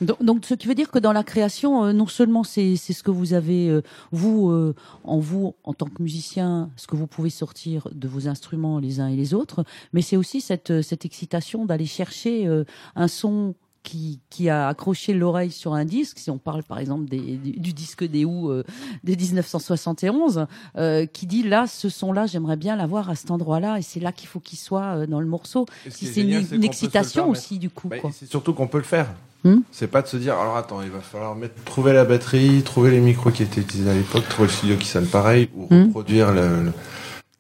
Donc, 0.01 0.23
donc, 0.23 0.45
ce 0.45 0.55
qui 0.55 0.67
veut 0.67 0.75
dire 0.75 0.91
que 0.91 0.99
dans 0.99 1.13
la 1.13 1.25
création, 1.25 1.85
euh, 1.85 1.93
non 1.93 2.07
seulement 2.07 2.45
c'est 2.45 2.77
ce 2.77 3.03
que 3.03 3.11
vous 3.11 3.33
avez, 3.33 3.69
euh, 3.69 3.83
vous, 4.13 4.51
euh, 4.51 4.75
en 5.05 5.19
vous, 5.19 5.55
en 5.65 5.73
tant 5.73 5.87
que 5.87 6.03
musicien, 6.03 6.71
ce 6.77 6.87
que 6.87 6.97
vous 6.97 7.07
pouvez 7.07 7.31
sortir 7.31 7.89
de 7.93 8.09
vos 8.09 8.29
instruments 8.29 8.79
les 8.79 9.01
uns 9.01 9.09
et 9.09 9.17
les 9.17 9.35
autres, 9.35 9.65
mais 9.93 10.03
c'est 10.03 10.17
aussi 10.17 10.41
cette, 10.41 10.71
euh, 10.71 10.83
cette 10.83 11.05
excitation 11.05 11.65
d'aller 11.65 11.87
chercher 11.87 12.47
euh, 12.47 12.65
un 12.95 13.09
son 13.09 13.55
qui, 13.87 14.19
qui 14.31 14.49
a 14.51 14.67
accroché 14.67 15.15
l'oreille 15.15 15.53
sur 15.53 15.75
un 15.75 15.85
disque, 15.85 16.19
si 16.19 16.29
on 16.29 16.39
parle 16.39 16.65
par 16.65 16.81
exemple 16.81 17.09
des, 17.09 17.37
du, 17.37 17.53
du 17.53 17.73
disque 17.73 18.03
des 18.03 18.25
Who 18.25 18.51
euh, 18.51 18.65
de 19.05 19.15
1971, 19.15 20.47
euh, 20.77 21.07
qui 21.07 21.27
dit 21.27 21.45
là, 21.45 21.69
ce 21.69 21.89
son-là, 21.89 22.27
j'aimerais 22.27 22.57
bien 22.57 22.75
l'avoir 22.75 23.09
à 23.09 23.15
cet 23.15 23.31
endroit-là, 23.31 23.79
et 23.79 23.83
c'est 23.83 24.01
là 24.01 24.11
qu'il 24.11 24.29
faut 24.29 24.41
qu'il 24.41 24.59
soit 24.59 24.97
euh, 24.97 25.07
dans 25.07 25.21
le 25.21 25.27
morceau. 25.27 25.67
ce 25.85 25.91
Si 25.91 26.07
c'est 26.07 26.23
une, 26.23 26.45
une 26.53 26.65
excitation 26.65 27.31
aussi, 27.31 27.61
du 27.61 27.71
coup. 27.71 27.89
Bah, 27.89 27.99
c'est 28.13 28.29
surtout 28.29 28.55
qu'on 28.55 28.67
peut 28.67 28.79
le 28.79 28.85
faire. 28.85 29.15
Hmm. 29.47 29.61
C'est 29.71 29.87
pas 29.87 30.03
de 30.03 30.09
se 30.09 30.17
dire, 30.17 30.35
alors 30.39 30.57
attends, 30.57 30.83
il 30.83 30.91
va 30.91 31.01
falloir 31.01 31.37
mettre, 31.37 31.63
trouver 31.65 31.93
la 31.93 32.05
batterie, 32.05 32.63
trouver 32.65 32.91
les 32.91 33.01
micros 33.01 33.31
qui 33.31 33.45
étaient 33.45 33.61
utilisés 33.61 33.91
à 33.91 33.95
l'époque, 33.95 34.29
trouver 34.29 34.49
le 34.49 34.53
studio 34.55 34.77
qui 34.77 34.87
sonne 34.87 35.07
pareil, 35.07 35.49
ou 35.55 35.67
Hmm. 35.73 35.85
reproduire 35.87 36.33
le, 36.33 36.65
le- 36.65 36.73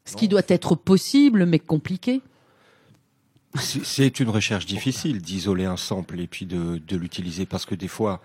Ce 0.05 0.15
qui 0.15 0.29
doit 0.29 0.43
être 0.49 0.77
possible, 0.77 1.47
mais 1.47 1.59
compliqué. 1.59 2.21
C'est- 3.59 4.21
une 4.21 4.29
recherche 4.29 4.67
difficile 4.67 5.21
d'isoler 5.23 5.65
un 5.65 5.77
sample 5.79 6.21
et 6.21 6.27
puis 6.27 6.47
de, 6.47 6.79
de 6.87 6.97
l'utiliser 6.97 7.47
parce 7.47 7.65
que 7.67 7.75
des 7.75 7.89
fois, 7.89 8.21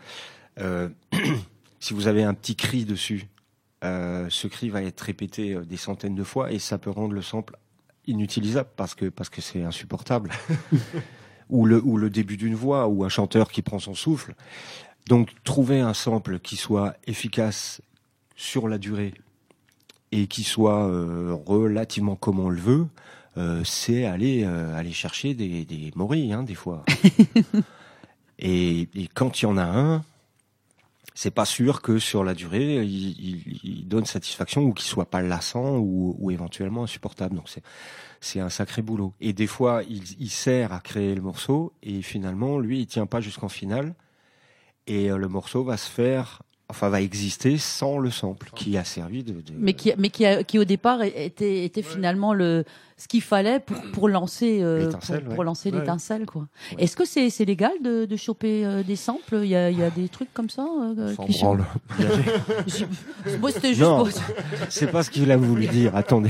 euh, 0.60 0.90
si 1.80 1.94
vous 1.94 2.08
avez 2.08 2.24
un 2.24 2.34
petit 2.34 2.56
cri 2.56 2.84
dessus, 2.86 3.28
euh, 3.84 4.28
ce 4.30 4.48
cri 4.48 4.70
va 4.70 4.84
être 4.84 5.02
répété 5.02 5.54
euh, 5.56 5.62
des 5.66 5.78
centaines 5.78 6.14
de 6.16 6.24
fois 6.24 6.52
et 6.52 6.60
ça 6.60 6.78
peut 6.78 6.90
rendre 6.92 7.14
le 7.14 7.22
sample 7.22 7.56
inutilisable 8.08 8.70
parce 8.76 8.94
que 8.94 9.06
parce 9.06 9.30
que 9.30 9.42
c'est 9.42 9.64
insupportable. 9.64 10.32
ou 11.52 11.66
le 11.66 11.82
ou 11.84 11.98
le 11.98 12.10
début 12.10 12.38
d'une 12.38 12.56
voix 12.56 12.88
ou 12.88 13.04
un 13.04 13.10
chanteur 13.10 13.52
qui 13.52 13.62
prend 13.62 13.80
son 13.80 13.94
souffle. 13.94 14.34
Donc 15.08 15.30
trouver 15.44 15.80
un 15.80 15.94
sample 15.94 16.40
qui 16.40 16.56
soit 16.56 16.96
efficace 17.06 17.82
sur 18.36 18.68
la 18.68 18.78
durée 18.78 19.14
et 20.12 20.28
qui 20.28 20.44
soit 20.44 20.88
euh, 20.88 21.36
relativement 21.46 22.16
comme 22.16 22.40
on 22.40 22.50
le 22.50 22.60
veut, 22.60 22.88
euh, 23.38 23.62
c'est 23.64 24.06
aller 24.06 24.44
euh, 24.44 24.76
aller 24.76 24.92
chercher 24.92 25.34
des 25.34 25.66
des 25.66 25.92
morilles 25.96 26.34
hein, 26.34 26.44
des 26.44 26.56
fois. 26.56 26.84
et, 28.40 28.88
et 28.96 29.08
quand 29.14 29.42
il 29.42 29.46
y 29.46 29.48
en 29.48 29.58
a 29.58 29.64
un, 29.64 30.04
c'est 31.14 31.32
pas 31.32 31.46
sûr 31.46 31.82
que 31.82 32.00
sur 32.00 32.24
la 32.24 32.34
durée 32.34 32.84
il, 32.86 33.10
il- 33.20 33.60
il 33.64 33.88
donne 33.88 34.06
satisfaction 34.06 34.62
ou 34.64 34.74
qu'il 34.74 34.86
soit 34.88 35.10
pas 35.10 35.22
lassant 35.22 35.78
ou, 35.78 36.16
ou 36.20 36.32
éventuellement 36.32 36.84
insupportable. 36.84 37.36
Donc 37.36 37.50
c'est 37.50 37.64
c'est 38.22 38.40
un 38.40 38.50
sacré 38.50 38.82
boulot. 38.82 39.14
Et 39.20 39.34
des 39.34 39.48
fois 39.48 39.82
il, 39.90 40.04
il 40.20 40.30
sert 40.30 40.72
à 40.74 40.80
créer 40.80 41.14
le 41.16 41.22
morceau 41.22 41.74
et 41.84 42.02
finalement 42.02 42.60
lui 42.60 42.80
il 42.82 42.86
tient 42.88 43.06
pas 43.08 43.20
jusqu'en 43.22 43.50
finale 43.50 43.94
et 44.88 45.12
euh, 45.12 45.18
le 45.18 45.28
morceau 45.28 45.64
va 45.64 45.78
se 45.78 45.90
faire 45.90 46.42
enfin 46.70 46.88
va 46.88 47.02
exister 47.02 47.58
sans 47.58 47.98
le 47.98 48.10
sample 48.10 48.50
qui 48.56 48.78
a 48.78 48.86
servi 48.86 49.24
de, 49.26 49.34
de- 49.34 49.54
Mais 49.58 49.74
qui, 49.74 49.92
mais 49.98 50.10
qui, 50.10 50.26
a- 50.26 50.44
qui 50.46 50.58
au 50.58 50.64
départ 50.64 51.02
était, 51.04 51.66
était 51.66 51.82
finalement 51.82 52.34
le, 52.34 52.64
ce 53.02 53.08
qu'il 53.08 53.22
fallait 53.24 53.60
pour, 53.60 53.78
pour 53.94 54.10
lancer, 54.10 54.60
euh, 54.62 54.86
L'étincelle, 54.86 55.22
pour, 55.22 55.30
ouais. 55.30 55.36
pour 55.36 55.44
lancer 55.44 55.72
Ouais. 55.72 55.80
l'étincelle, 55.80 56.26
quoi. 56.28 56.44
Ouais. 56.78 56.84
Est-ce 56.84 56.96
que 56.96 57.04
c'est, 57.06 57.30
c'est 57.32 57.46
légal 57.46 57.72
de, 57.84 58.06
de 58.06 58.16
choper 58.16 58.64
euh, 58.64 58.84
des 58.84 58.96
samples? 58.96 59.40
Il 59.44 59.50
y 59.50 59.56
a, 59.56 59.72
il 59.72 59.80
y 59.80 59.84
a 59.84 59.90
des 59.90 60.08
trucs 60.08 60.32
comme 60.34 60.50
ça 60.52 60.68
euh, 60.98 61.16
qui 61.26 61.40
branle. 61.40 61.66
Moi, 63.40 63.52
c'était 63.52 63.70
juste 63.70 63.82
Non. 63.82 63.98
pour 63.98 64.10
c'est 64.70 64.88
pas 64.92 65.02
ce 65.04 65.10
qu'il 65.10 65.32
a 65.32 65.38
voulu 65.38 65.66
dire. 65.68 65.96
Attendez. 65.96 66.30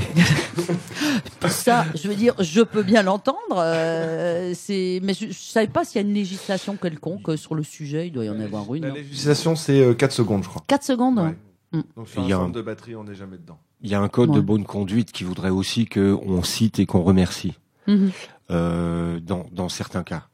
ça. 1.48 1.84
Je 1.94 2.08
veux 2.08 2.14
dire, 2.14 2.34
je 2.38 2.62
peux 2.62 2.82
bien 2.82 3.02
l'entendre. 3.02 3.36
euh, 3.58 4.52
c'est, 4.54 5.00
mais 5.02 5.14
je, 5.14 5.26
je 5.26 5.32
savais 5.32 5.66
pas 5.66 5.84
s'il 5.84 6.00
y 6.00 6.04
a 6.04 6.08
une 6.08 6.14
législation 6.14 6.76
quelconque 6.76 7.36
sur 7.36 7.54
le 7.54 7.62
sujet. 7.62 8.06
Il 8.06 8.12
doit 8.12 8.24
y 8.24 8.30
en 8.30 8.40
avoir 8.40 8.74
une. 8.74 8.82
La 8.82 8.88
non 8.88 8.94
législation, 8.94 9.56
c'est 9.56 9.96
4 9.96 10.12
secondes, 10.12 10.42
je 10.44 10.48
crois. 10.48 10.62
4 10.66 10.82
secondes. 10.84 11.34
Ouais. 11.72 11.80
Donc 11.96 12.08
sur 12.08 12.20
Il 12.22 12.26
un 12.26 12.28
y 12.28 12.32
a 12.32 12.36
un- 12.36 12.40
centre 12.40 12.52
de 12.52 12.62
batterie, 12.62 12.96
on 12.96 13.04
n'est 13.04 13.14
jamais 13.14 13.36
dedans. 13.38 13.58
Il 13.82 13.90
y 13.90 13.94
a 13.94 14.00
un 14.00 14.08
code 14.08 14.30
de 14.32 14.40
bonne 14.40 14.64
conduite 14.64 15.10
qui 15.12 15.24
voudrait 15.24 15.50
aussi 15.50 15.86
qu'on 15.86 16.42
cite 16.42 16.78
et 16.78 16.86
qu'on 16.86 17.02
remercie 17.02 17.54
Mhm. 17.88 18.10
euh, 18.50 19.18
dans, 19.20 19.46
dans 19.52 19.68
certains 19.68 20.02
cas. 20.04 20.28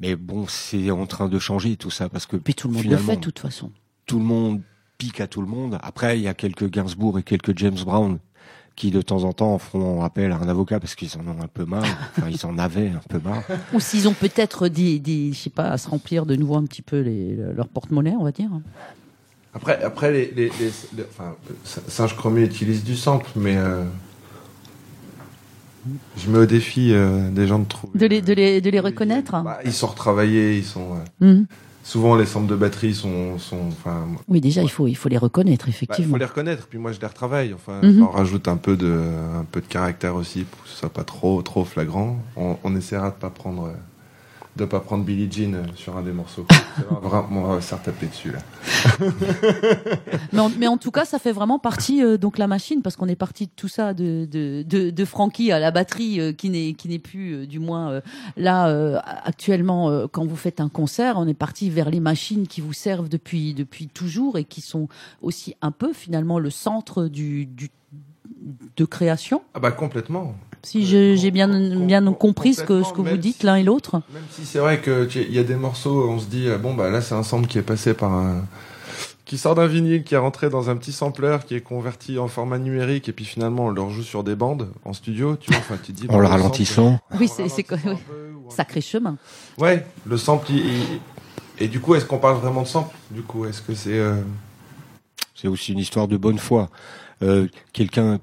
Mais 0.00 0.16
bon, 0.16 0.46
c'est 0.48 0.90
en 0.90 1.06
train 1.06 1.28
de 1.28 1.38
changer 1.38 1.76
tout 1.76 1.90
ça 1.90 2.08
parce 2.08 2.26
que 2.26 2.36
Puis 2.36 2.54
tout 2.54 2.68
le 2.68 2.74
monde 2.74 2.84
le 2.86 2.96
fait, 2.96 3.16
de 3.16 3.20
toute 3.20 3.38
façon. 3.38 3.70
tout 4.06 4.18
le 4.18 4.24
monde 4.24 4.60
pique 4.98 5.20
à 5.20 5.26
tout 5.26 5.40
le 5.42 5.46
monde. 5.46 5.78
Après, 5.82 6.18
il 6.18 6.22
y 6.22 6.28
a 6.28 6.34
quelques 6.34 6.70
Gainsbourg 6.70 7.18
et 7.18 7.22
quelques 7.22 7.56
James 7.58 7.76
Brown 7.84 8.18
qui 8.76 8.90
de 8.90 9.00
temps 9.00 9.24
en 9.24 9.32
temps 9.32 9.56
font 9.58 10.02
appel 10.02 10.32
à 10.32 10.36
un 10.36 10.48
avocat 10.48 10.78
parce 10.80 10.94
qu'ils 10.94 11.16
en 11.18 11.26
ont 11.26 11.42
un 11.42 11.48
peu 11.48 11.64
marre. 11.64 11.82
Enfin, 12.18 12.28
ils 12.30 12.44
en 12.46 12.58
avaient 12.58 12.90
un 12.90 13.00
peu 13.08 13.18
marre. 13.18 13.42
Ou 13.74 13.80
s'ils 13.80 14.06
ont 14.06 14.12
peut-être 14.14 14.68
des, 14.68 14.98
des, 14.98 15.32
je 15.32 15.38
sais 15.38 15.50
pas, 15.50 15.70
à 15.70 15.78
se 15.78 15.88
remplir 15.88 16.26
de 16.26 16.36
nouveau 16.36 16.56
un 16.56 16.64
petit 16.64 16.82
peu 16.82 17.00
les, 17.00 17.34
leur 17.36 17.68
porte-monnaie, 17.68 18.14
on 18.18 18.24
va 18.24 18.32
dire. 18.32 18.50
Après, 19.56 19.82
après 19.82 20.12
les, 20.12 20.26
les, 20.36 20.44
les- 20.60 20.72
les- 20.96 21.04
enfin, 21.10 21.34
Singe 21.64 22.14
Chromé 22.16 22.42
utilise 22.42 22.84
du 22.84 22.94
sample, 22.96 23.26
mais 23.36 23.56
euh, 23.56 23.82
je 26.16 26.30
mets 26.30 26.38
au 26.38 26.46
défi 26.46 26.92
euh, 26.92 27.30
des 27.30 27.46
gens 27.46 27.58
de 27.60 27.64
trouver. 27.68 27.98
De 27.98 28.06
les, 28.06 28.20
de 28.20 28.32
les, 28.32 28.60
de 28.60 28.70
les 28.70 28.80
reconnaître. 28.80 29.42
Bah, 29.42 29.58
ils 29.64 29.72
sont 29.72 29.86
retravaillés, 29.86 30.58
ils 30.58 30.64
sont. 30.64 30.94
euh, 31.22 31.26
Mhm. 31.32 31.46
souvent, 31.84 32.16
les 32.16 32.26
samples 32.26 32.48
de 32.48 32.56
batterie 32.56 32.92
sont. 32.94 33.38
sont 33.38 33.68
enfin, 33.68 34.06
Oui, 34.28 34.40
déjà, 34.40 34.62
il 34.62 34.70
faut, 34.70 34.86
il 34.88 34.94
faut 34.96 35.08
les 35.08 35.16
reconnaître, 35.18 35.64
bah, 35.66 35.70
il 35.70 35.74
effectivement. 35.74 36.10
faut 36.12 36.18
les 36.18 36.24
reconnaître, 36.24 36.66
puis 36.66 36.78
moi 36.78 36.92
je 36.92 37.00
les 37.00 37.06
retravaille. 37.06 37.54
Enfin, 37.54 37.80
on 37.82 38.08
rajoute 38.08 38.48
un 38.48 38.56
peu, 38.56 38.76
de, 38.76 38.92
un 39.38 39.44
peu 39.50 39.60
de 39.60 39.66
caractère 39.66 40.16
aussi 40.16 40.42
pour 40.42 40.62
que 40.64 40.68
ce 40.68 40.76
soit 40.76 40.88
pas 40.92 41.04
trop, 41.04 41.40
trop 41.42 41.64
flagrant. 41.64 42.18
On, 42.36 42.56
on 42.64 42.74
essaiera 42.76 43.10
de 43.10 43.14
pas 43.16 43.30
prendre. 43.30 43.72
De 44.56 44.64
pas 44.64 44.80
prendre 44.80 45.04
Billie 45.04 45.30
Jean 45.30 45.54
euh, 45.54 45.62
sur 45.74 45.96
un 45.96 46.02
des 46.02 46.12
morceaux. 46.12 46.46
on 46.90 47.42
va 47.42 47.60
se 47.60 47.66
faire 47.68 47.82
taper 47.82 48.06
dessus 48.06 48.32
là. 48.32 48.38
mais, 50.32 50.40
en, 50.40 50.48
mais 50.58 50.66
en 50.66 50.76
tout 50.76 50.90
cas, 50.90 51.04
ça 51.04 51.18
fait 51.18 51.32
vraiment 51.32 51.58
partie, 51.58 52.02
euh, 52.02 52.16
donc 52.16 52.38
la 52.38 52.46
machine, 52.46 52.82
parce 52.82 52.96
qu'on 52.96 53.08
est 53.08 53.16
parti 53.16 53.46
de 53.46 53.50
tout 53.54 53.68
ça, 53.68 53.94
de, 53.94 54.26
de, 54.30 54.62
de, 54.62 54.90
de 54.90 55.04
Frankie 55.04 55.52
à 55.52 55.58
la 55.58 55.70
batterie, 55.70 56.20
euh, 56.20 56.32
qui 56.32 56.50
n'est 56.50 56.72
qui 56.74 56.88
n'est 56.88 56.98
plus, 56.98 57.32
euh, 57.32 57.46
du 57.46 57.58
moins 57.58 58.00
là 58.36 59.02
actuellement, 59.24 60.06
quand 60.08 60.24
vous 60.24 60.36
faites 60.36 60.60
un 60.60 60.68
concert, 60.68 61.16
on 61.16 61.26
est 61.26 61.34
parti 61.34 61.70
vers 61.70 61.90
les 61.90 62.00
machines 62.00 62.46
qui 62.46 62.60
vous 62.60 62.72
servent 62.72 63.08
depuis 63.08 63.54
depuis 63.54 63.88
toujours 63.88 64.38
et 64.38 64.44
qui 64.44 64.60
sont 64.60 64.88
aussi 65.22 65.54
un 65.62 65.70
peu 65.70 65.92
finalement 65.92 66.38
le 66.38 66.50
centre 66.50 67.06
du, 67.06 67.46
du 67.46 67.70
de 68.76 68.84
création. 68.84 69.42
Ah 69.54 69.60
bah 69.60 69.72
complètement. 69.72 70.34
Si 70.66 70.80
Com- 70.80 71.16
j'ai 71.16 71.30
bien 71.30 71.48
bien 71.86 72.04
com- 72.04 72.14
compris 72.16 72.54
ce 72.54 72.62
que 72.62 72.82
ce 72.82 72.92
que 72.92 73.00
vous 73.00 73.16
dites 73.16 73.40
si- 73.40 73.46
l'un 73.46 73.56
et 73.56 73.62
l'autre. 73.62 74.02
Même 74.12 74.22
si 74.30 74.44
c'est 74.44 74.58
vrai 74.58 74.80
que 74.80 75.04
tu- 75.04 75.22
il 75.22 75.32
y 75.34 75.38
a 75.38 75.44
des 75.44 75.54
morceaux, 75.56 76.08
on 76.08 76.18
se 76.18 76.26
dit 76.26 76.48
euh, 76.48 76.58
bon 76.58 76.74
bah 76.74 76.90
là 76.90 77.00
c'est 77.00 77.14
un 77.14 77.22
sample 77.22 77.46
qui 77.46 77.58
est 77.58 77.62
passé 77.62 77.94
par 77.94 78.12
un 78.12 78.44
qui 79.24 79.38
sort 79.38 79.56
d'un 79.56 79.66
vinyle, 79.66 80.04
qui 80.04 80.14
est 80.14 80.18
rentré 80.18 80.50
dans 80.50 80.70
un 80.70 80.76
petit 80.76 80.92
sampler, 80.92 81.36
qui 81.46 81.54
est 81.56 81.60
converti 81.60 82.16
en 82.18 82.28
format 82.28 82.58
numérique, 82.58 83.08
et 83.08 83.12
puis 83.12 83.24
finalement 83.24 83.66
on 83.66 83.70
le 83.70 83.80
rejoue 83.80 84.04
sur 84.04 84.22
des 84.22 84.36
bandes 84.36 84.68
en 84.84 84.92
studio, 84.92 85.36
tu 85.36 85.50
vois. 85.50 85.58
Enfin, 85.60 85.76
tu 85.82 85.90
dis 85.92 86.06
En 86.08 86.18
le 86.18 86.26
sample- 86.26 86.30
ralentissant. 86.38 86.98
Oui, 87.18 87.28
en 87.40 87.48
c'est- 87.48 87.62
quoi- 87.64 87.78
Sacré 88.48 88.80
chemin. 88.80 89.16
Ouais, 89.58 89.84
le 90.04 90.16
sample. 90.16 90.46
il- 90.50 90.58
il- 90.66 91.00
Et 91.58 91.68
du 91.68 91.80
coup, 91.80 91.94
est-ce 91.94 92.04
qu'on 92.04 92.18
parle 92.18 92.36
vraiment 92.36 92.62
de 92.62 92.66
sample 92.68 92.94
Du 93.10 93.22
coup, 93.22 93.46
est-ce 93.46 93.62
que 93.62 93.74
c'est 93.74 93.98
euh, 93.98 94.20
C'est 95.34 95.48
aussi 95.48 95.72
une 95.72 95.78
histoire 95.80 96.06
de 96.06 96.16
bonne 96.16 96.38
foi. 96.38 96.68
Euh, 97.22 97.46
quelqu'un 97.72 98.20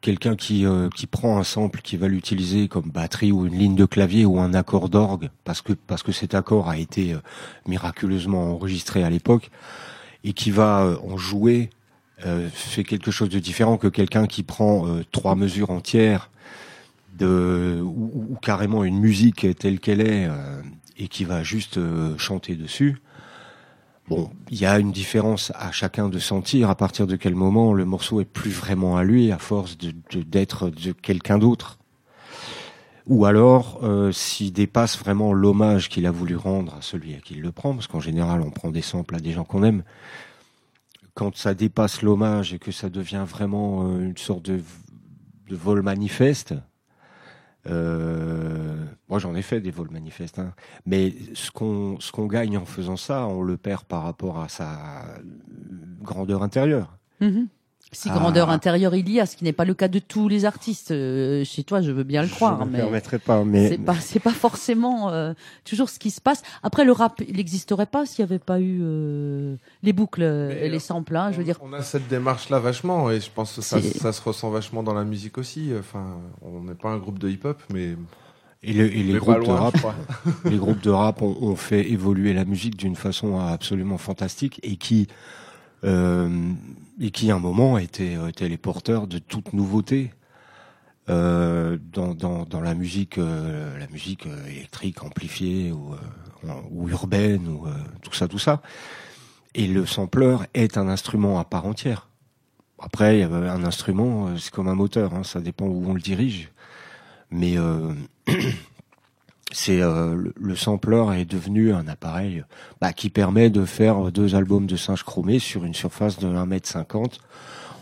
quelqu'un 0.00 0.36
qui 0.36 0.66
euh, 0.66 0.88
qui 0.94 1.06
prend 1.06 1.38
un 1.38 1.44
sample 1.44 1.80
qui 1.82 1.96
va 1.96 2.08
l'utiliser 2.08 2.68
comme 2.68 2.90
batterie 2.90 3.32
ou 3.32 3.46
une 3.46 3.58
ligne 3.58 3.74
de 3.74 3.84
clavier 3.84 4.24
ou 4.24 4.38
un 4.40 4.54
accord 4.54 4.88
d'orgue 4.88 5.30
parce 5.44 5.62
que 5.62 5.72
parce 5.72 6.02
que 6.02 6.12
cet 6.12 6.34
accord 6.34 6.68
a 6.68 6.78
été 6.78 7.12
euh, 7.12 7.18
miraculeusement 7.66 8.52
enregistré 8.52 9.02
à 9.02 9.10
l'époque 9.10 9.50
et 10.24 10.32
qui 10.32 10.50
va 10.50 10.82
euh, 10.82 10.96
en 11.06 11.16
jouer 11.16 11.70
fait 12.54 12.82
quelque 12.82 13.10
chose 13.10 13.28
de 13.28 13.38
différent 13.38 13.76
que 13.76 13.88
quelqu'un 13.88 14.26
qui 14.26 14.42
prend 14.42 14.86
trois 15.12 15.34
mesures 15.34 15.68
entières 15.68 16.30
de 17.18 17.78
ou, 17.82 18.38
carrément 18.40 18.84
une 18.84 18.98
musique 18.98 19.46
telle 19.58 19.80
qu'elle 19.80 20.00
est 20.00 20.26
et 20.96 21.08
qui 21.08 21.24
va 21.24 21.42
juste 21.42 21.78
chanter 22.16 22.54
dessus. 22.54 23.02
Bon, 24.08 24.30
il 24.50 24.60
y 24.60 24.66
a 24.66 24.78
une 24.78 24.92
différence 24.92 25.50
à 25.56 25.72
chacun 25.72 26.08
de 26.08 26.20
sentir 26.20 26.70
à 26.70 26.76
partir 26.76 27.08
de 27.08 27.16
quel 27.16 27.34
moment 27.34 27.72
le 27.72 27.84
morceau 27.84 28.20
est 28.20 28.24
plus 28.24 28.52
vraiment 28.52 28.96
à 28.96 29.02
lui 29.02 29.32
à 29.32 29.38
force 29.38 29.76
d'être 29.76 30.70
de, 30.70 30.92
quelqu'un 30.92 31.38
d'autre. 31.38 31.78
Ou 33.08 33.24
alors 33.24 33.80
euh, 33.82 34.12
s'il 34.12 34.52
dépasse 34.52 34.96
vraiment 34.96 35.32
l'hommage 35.32 35.88
qu'il 35.88 36.06
a 36.06 36.12
voulu 36.12 36.36
rendre 36.36 36.74
à 36.76 36.82
celui 36.82 37.14
à 37.14 37.18
qui 37.18 37.34
il 37.34 37.40
le 37.40 37.50
prend, 37.50 37.74
parce 37.74 37.88
qu'en 37.88 38.00
général 38.00 38.42
on 38.42 38.50
prend 38.50 38.70
des 38.70 38.82
samples 38.82 39.16
à 39.16 39.20
des 39.20 39.32
gens 39.32 39.44
qu'on 39.44 39.64
aime. 39.64 39.82
Quand 41.14 41.36
ça 41.36 41.54
dépasse 41.54 42.02
l'hommage 42.02 42.54
et 42.54 42.60
que 42.60 42.70
ça 42.70 42.88
devient 42.88 43.24
vraiment 43.26 43.88
euh, 43.88 44.04
une 44.04 44.16
sorte 44.16 44.42
de 44.44 44.62
vol 45.50 45.82
manifeste, 45.82 46.54
euh, 47.68 48.84
moi 49.08 49.18
j'en 49.18 49.34
ai 49.34 49.42
fait 49.42 49.60
des 49.60 49.70
vols 49.70 49.90
manifestes, 49.90 50.38
hein. 50.38 50.54
mais 50.84 51.14
ce 51.34 51.50
qu'on 51.50 51.98
ce 52.00 52.12
qu'on 52.12 52.26
gagne 52.26 52.56
en 52.58 52.64
faisant 52.64 52.96
ça, 52.96 53.26
on 53.26 53.42
le 53.42 53.56
perd 53.56 53.84
par 53.84 54.02
rapport 54.02 54.40
à 54.40 54.48
sa 54.48 55.04
grandeur 56.02 56.42
intérieure. 56.42 56.96
Mhm. 57.20 57.48
Si 57.92 58.08
Ah. 58.10 58.14
grandeur 58.18 58.50
intérieure 58.50 58.94
il 58.96 59.08
y 59.10 59.20
a, 59.20 59.26
ce 59.26 59.36
qui 59.36 59.44
n'est 59.44 59.52
pas 59.52 59.64
le 59.64 59.72
cas 59.72 59.86
de 59.88 60.00
tous 60.00 60.28
les 60.28 60.44
artistes. 60.44 60.90
Euh, 60.90 61.44
chez 61.44 61.62
toi, 61.62 61.80
je 61.80 61.92
veux 61.92 62.02
bien 62.02 62.22
le 62.22 62.28
croire, 62.28 62.58
Je 62.58 62.64
ne 62.64 62.66
me 62.68 62.72
mais 62.72 62.78
permettrai 62.80 63.18
pas, 63.18 63.44
mais 63.44 63.68
c'est 63.68 63.78
pas 63.78 63.94
c'est 63.94 64.18
pas 64.20 64.32
forcément 64.32 65.10
euh, 65.10 65.32
toujours 65.64 65.88
ce 65.88 65.98
qui 65.98 66.10
se 66.10 66.20
passe. 66.20 66.42
Après, 66.64 66.84
le 66.84 66.92
rap, 66.92 67.22
il 67.26 67.36
n'existerait 67.36 67.86
pas 67.86 68.04
s'il 68.04 68.24
n'y 68.24 68.28
avait 68.30 68.40
pas 68.40 68.60
eu 68.60 68.80
euh, 68.82 69.54
les 69.84 69.92
boucles 69.92 70.22
Mais, 70.22 70.66
et 70.66 70.68
les 70.68 70.76
euh, 70.76 70.80
samples. 70.80 71.16
hein, 71.16 71.30
je 71.30 71.36
veux 71.36 71.42
on- 71.42 71.46
dire, 71.46 71.58
On 71.62 71.72
a 71.72 71.82
cette 71.82 72.08
démarche-là 72.08 72.58
vachement, 72.58 73.10
et 73.10 73.20
je 73.20 73.30
pense 73.30 73.54
que 73.54 73.62
ça, 73.62 73.80
ça 73.80 74.12
se 74.12 74.20
ressent 74.20 74.50
vachement 74.50 74.82
dans 74.82 74.94
la 74.94 75.04
musique 75.04 75.38
aussi. 75.38 75.70
Enfin, 75.78 76.18
on 76.42 76.64
n'est 76.64 76.74
pas 76.74 76.90
un 76.90 76.98
groupe 76.98 77.18
de 77.20 77.28
hip-hop, 77.30 77.62
mais 77.72 77.94
et, 78.64 78.72
le- 78.72 78.92
et 78.94 79.02
les 79.04 79.18
groupes 79.18 79.38
loin, 79.38 79.56
rap, 79.60 79.74
les 80.44 80.56
groupes 80.58 80.82
de 80.82 80.90
rap 80.90 81.22
ont, 81.22 81.36
ont 81.40 81.56
fait 81.56 81.88
évoluer 81.88 82.32
la 82.34 82.44
musique 82.44 82.76
d'une 82.76 82.96
façon 82.96 83.38
absolument 83.38 83.96
fantastique 83.96 84.58
et 84.64 84.76
qui 84.76 85.06
euh, 85.84 86.28
et 87.00 87.10
qui 87.10 87.30
à 87.30 87.36
un 87.36 87.38
moment 87.38 87.78
étaient, 87.78 88.16
étaient 88.28 88.48
les 88.48 88.56
porteurs 88.56 89.06
de 89.06 89.18
toute 89.18 89.52
nouveauté 89.52 90.12
euh, 91.08 91.78
dans, 91.92 92.14
dans, 92.14 92.44
dans 92.44 92.60
la 92.60 92.74
musique 92.74 93.18
euh, 93.18 93.78
la 93.78 93.86
musique 93.86 94.26
euh, 94.26 94.46
électrique 94.46 95.04
amplifiée 95.04 95.70
ou, 95.70 95.94
euh, 95.94 96.48
ou 96.70 96.88
urbaine 96.88 97.46
ou 97.46 97.66
euh, 97.66 97.72
tout 98.02 98.12
ça 98.12 98.26
tout 98.26 98.40
ça. 98.40 98.60
Et 99.54 99.68
le 99.68 99.86
sampler 99.86 100.36
est 100.52 100.76
un 100.76 100.88
instrument 100.88 101.38
à 101.38 101.44
part 101.44 101.64
entière. 101.66 102.08
Après 102.80 103.22
un 103.22 103.64
instrument 103.64 104.28
euh, 104.28 104.36
c'est 104.36 104.52
comme 104.52 104.68
un 104.68 104.74
moteur 104.74 105.14
hein, 105.14 105.22
ça 105.22 105.40
dépend 105.40 105.66
où 105.66 105.84
on 105.88 105.94
le 105.94 106.00
dirige. 106.00 106.50
Mais 107.30 107.56
euh, 107.56 107.94
c'est 109.52 109.80
euh, 109.80 110.14
le, 110.14 110.34
le 110.36 110.56
sampler 110.56 111.04
est 111.20 111.24
devenu 111.24 111.72
un 111.72 111.86
appareil 111.88 112.44
bah, 112.80 112.92
qui 112.92 113.10
permet 113.10 113.48
de 113.50 113.64
faire 113.64 114.10
deux 114.12 114.34
albums 114.34 114.66
de 114.66 114.76
singes 114.76 115.04
chromés 115.04 115.38
sur 115.38 115.64
une 115.64 115.74
surface 115.74 116.18
de 116.18 116.26
1m50 116.26 117.18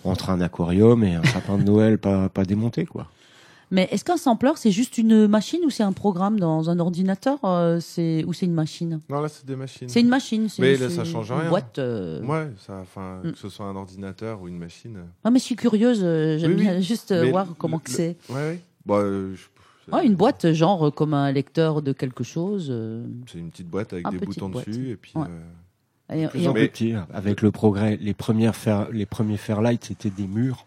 entre 0.05 0.31
un 0.31 0.41
aquarium 0.41 1.03
et 1.05 1.15
un 1.15 1.25
sapin 1.25 1.57
de 1.59 1.63
Noël 1.65 1.99
pas, 1.99 2.29
pas 2.29 2.45
démonté 2.45 2.85
quoi. 2.85 3.07
Mais 3.71 3.89
est-ce 3.91 4.05
qu'un 4.05 4.19
sampler, 4.19 4.53
c'est 4.57 4.71
juste 4.71 4.99
une 4.99 5.27
machine 5.27 5.61
ou 5.65 5.71
c'est 5.71 5.83
un 5.83 5.93
programme 5.95 6.39
dans 6.39 6.69
un 6.71 6.79
ordinateur 6.79 7.39
euh, 7.45 7.81
c'est, 7.81 8.23
Ou 8.25 8.33
c'est 8.35 8.45
une 8.47 8.53
machine? 8.53 9.01
Non, 9.09 9.21
là, 9.21 9.29
c'est 9.29 9.47
des 9.47 9.57
machines. 9.57 9.89
C'est 9.89 10.01
une 10.01 10.09
machine. 10.09 10.49
c'est- 10.51 10.61
Mais 10.63 10.77
là, 10.77 10.91
c'est 10.91 10.97
ça 10.97 11.05
change 11.05 11.31
une 11.33 11.39
rien. 11.39 11.49
boîte. 11.49 11.79
euh, 11.79 12.23
Ouais, 12.25 12.51
ça, 12.65 12.75
enfin, 12.83 13.21
Mm. 13.25 13.33
que 13.33 13.39
ce 13.39 13.49
soit 13.49 13.65
un 13.67 13.75
ordinateur 13.75 14.43
ou 14.43 14.49
une 14.49 14.59
machine. 14.59 14.99
Ah, 15.25 15.31
mais 15.31 15.39
je 15.41 15.45
suis 15.45 15.57
curieuse, 15.57 16.01
euh, 16.05 16.39
j'aime 16.39 16.51
Oui, 16.53 16.57
oui. 16.59 16.63
bien 16.63 16.81
juste 16.81 17.11
Mais 17.11 17.31
voir 17.31 17.47
le- 17.47 17.55
comment 17.59 17.79
que 17.79 17.91
c'est. 17.91 18.17
Ouais, 18.29 18.35
ouais. 18.37 18.61
Bah, 18.87 19.01
je- 19.03 19.54
Ouais, 19.93 20.07
une 20.07 20.15
boîte, 20.15 20.53
genre 20.53 20.87
euh, 20.87 20.91
comme 20.91 21.15
un 21.15 21.31
lecteur 21.33 21.83
de 21.83 21.93
quelque 21.93 22.25
chose. 22.25 22.69
euh, 22.71 23.05
C'est 23.31 23.39
une 23.39 23.51
petite 23.51 23.69
boîte 23.69 23.93
avec 23.93 24.07
Ah, 24.07 24.11
des 24.11 24.19
boutons 24.19 24.49
boîte. 24.49 24.69
dessus 24.69 24.91
et 24.91 24.97
puis. 24.97 25.13
Ouais. 25.17 25.27
euh, 26.11 26.25
et- 26.25 26.29
Plus 26.29 26.43
et 26.43 26.49
en 26.49 26.51
on- 26.51 26.55
plus 26.55 26.69
petit, 26.69 26.95
avec 27.13 27.43
le 27.43 27.51
progrès. 27.51 27.97
Les 28.01 28.15
premières 28.15 28.55
fer, 28.57 28.89
les 28.93 29.07
premiers 29.07 29.37
Fairlight, 29.37 29.85
c'était 29.85 30.11
des 30.11 30.27
murs 30.27 30.67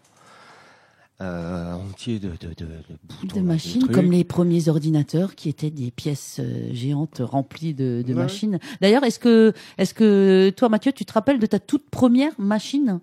euh, 1.20 1.72
entiers 1.74 2.20
de, 2.20 2.28
de, 2.28 2.48
de, 2.56 2.64
de 2.64 2.96
boutons. 3.22 3.40
machines 3.42 3.88
comme 3.88 4.12
les 4.12 4.22
premiers 4.22 4.68
ordinateurs 4.68 5.34
qui 5.34 5.48
étaient 5.48 5.70
des 5.70 5.90
pièces 5.90 6.40
géantes 6.70 7.20
remplies 7.24 7.74
de, 7.74 8.04
de 8.06 8.14
Ouais. 8.14 8.22
machines. 8.22 8.60
D'ailleurs, 8.80 9.02
est-ce 9.02 9.18
que, 9.18 9.52
est-ce 9.78 9.94
que 9.94 10.50
toi, 10.56 10.68
Mathieu, 10.68 10.92
tu 10.92 11.04
te 11.04 11.12
rappelles 11.12 11.40
de 11.40 11.46
ta 11.46 11.58
toute 11.58 11.90
première 11.90 12.32
machine? 12.38 13.00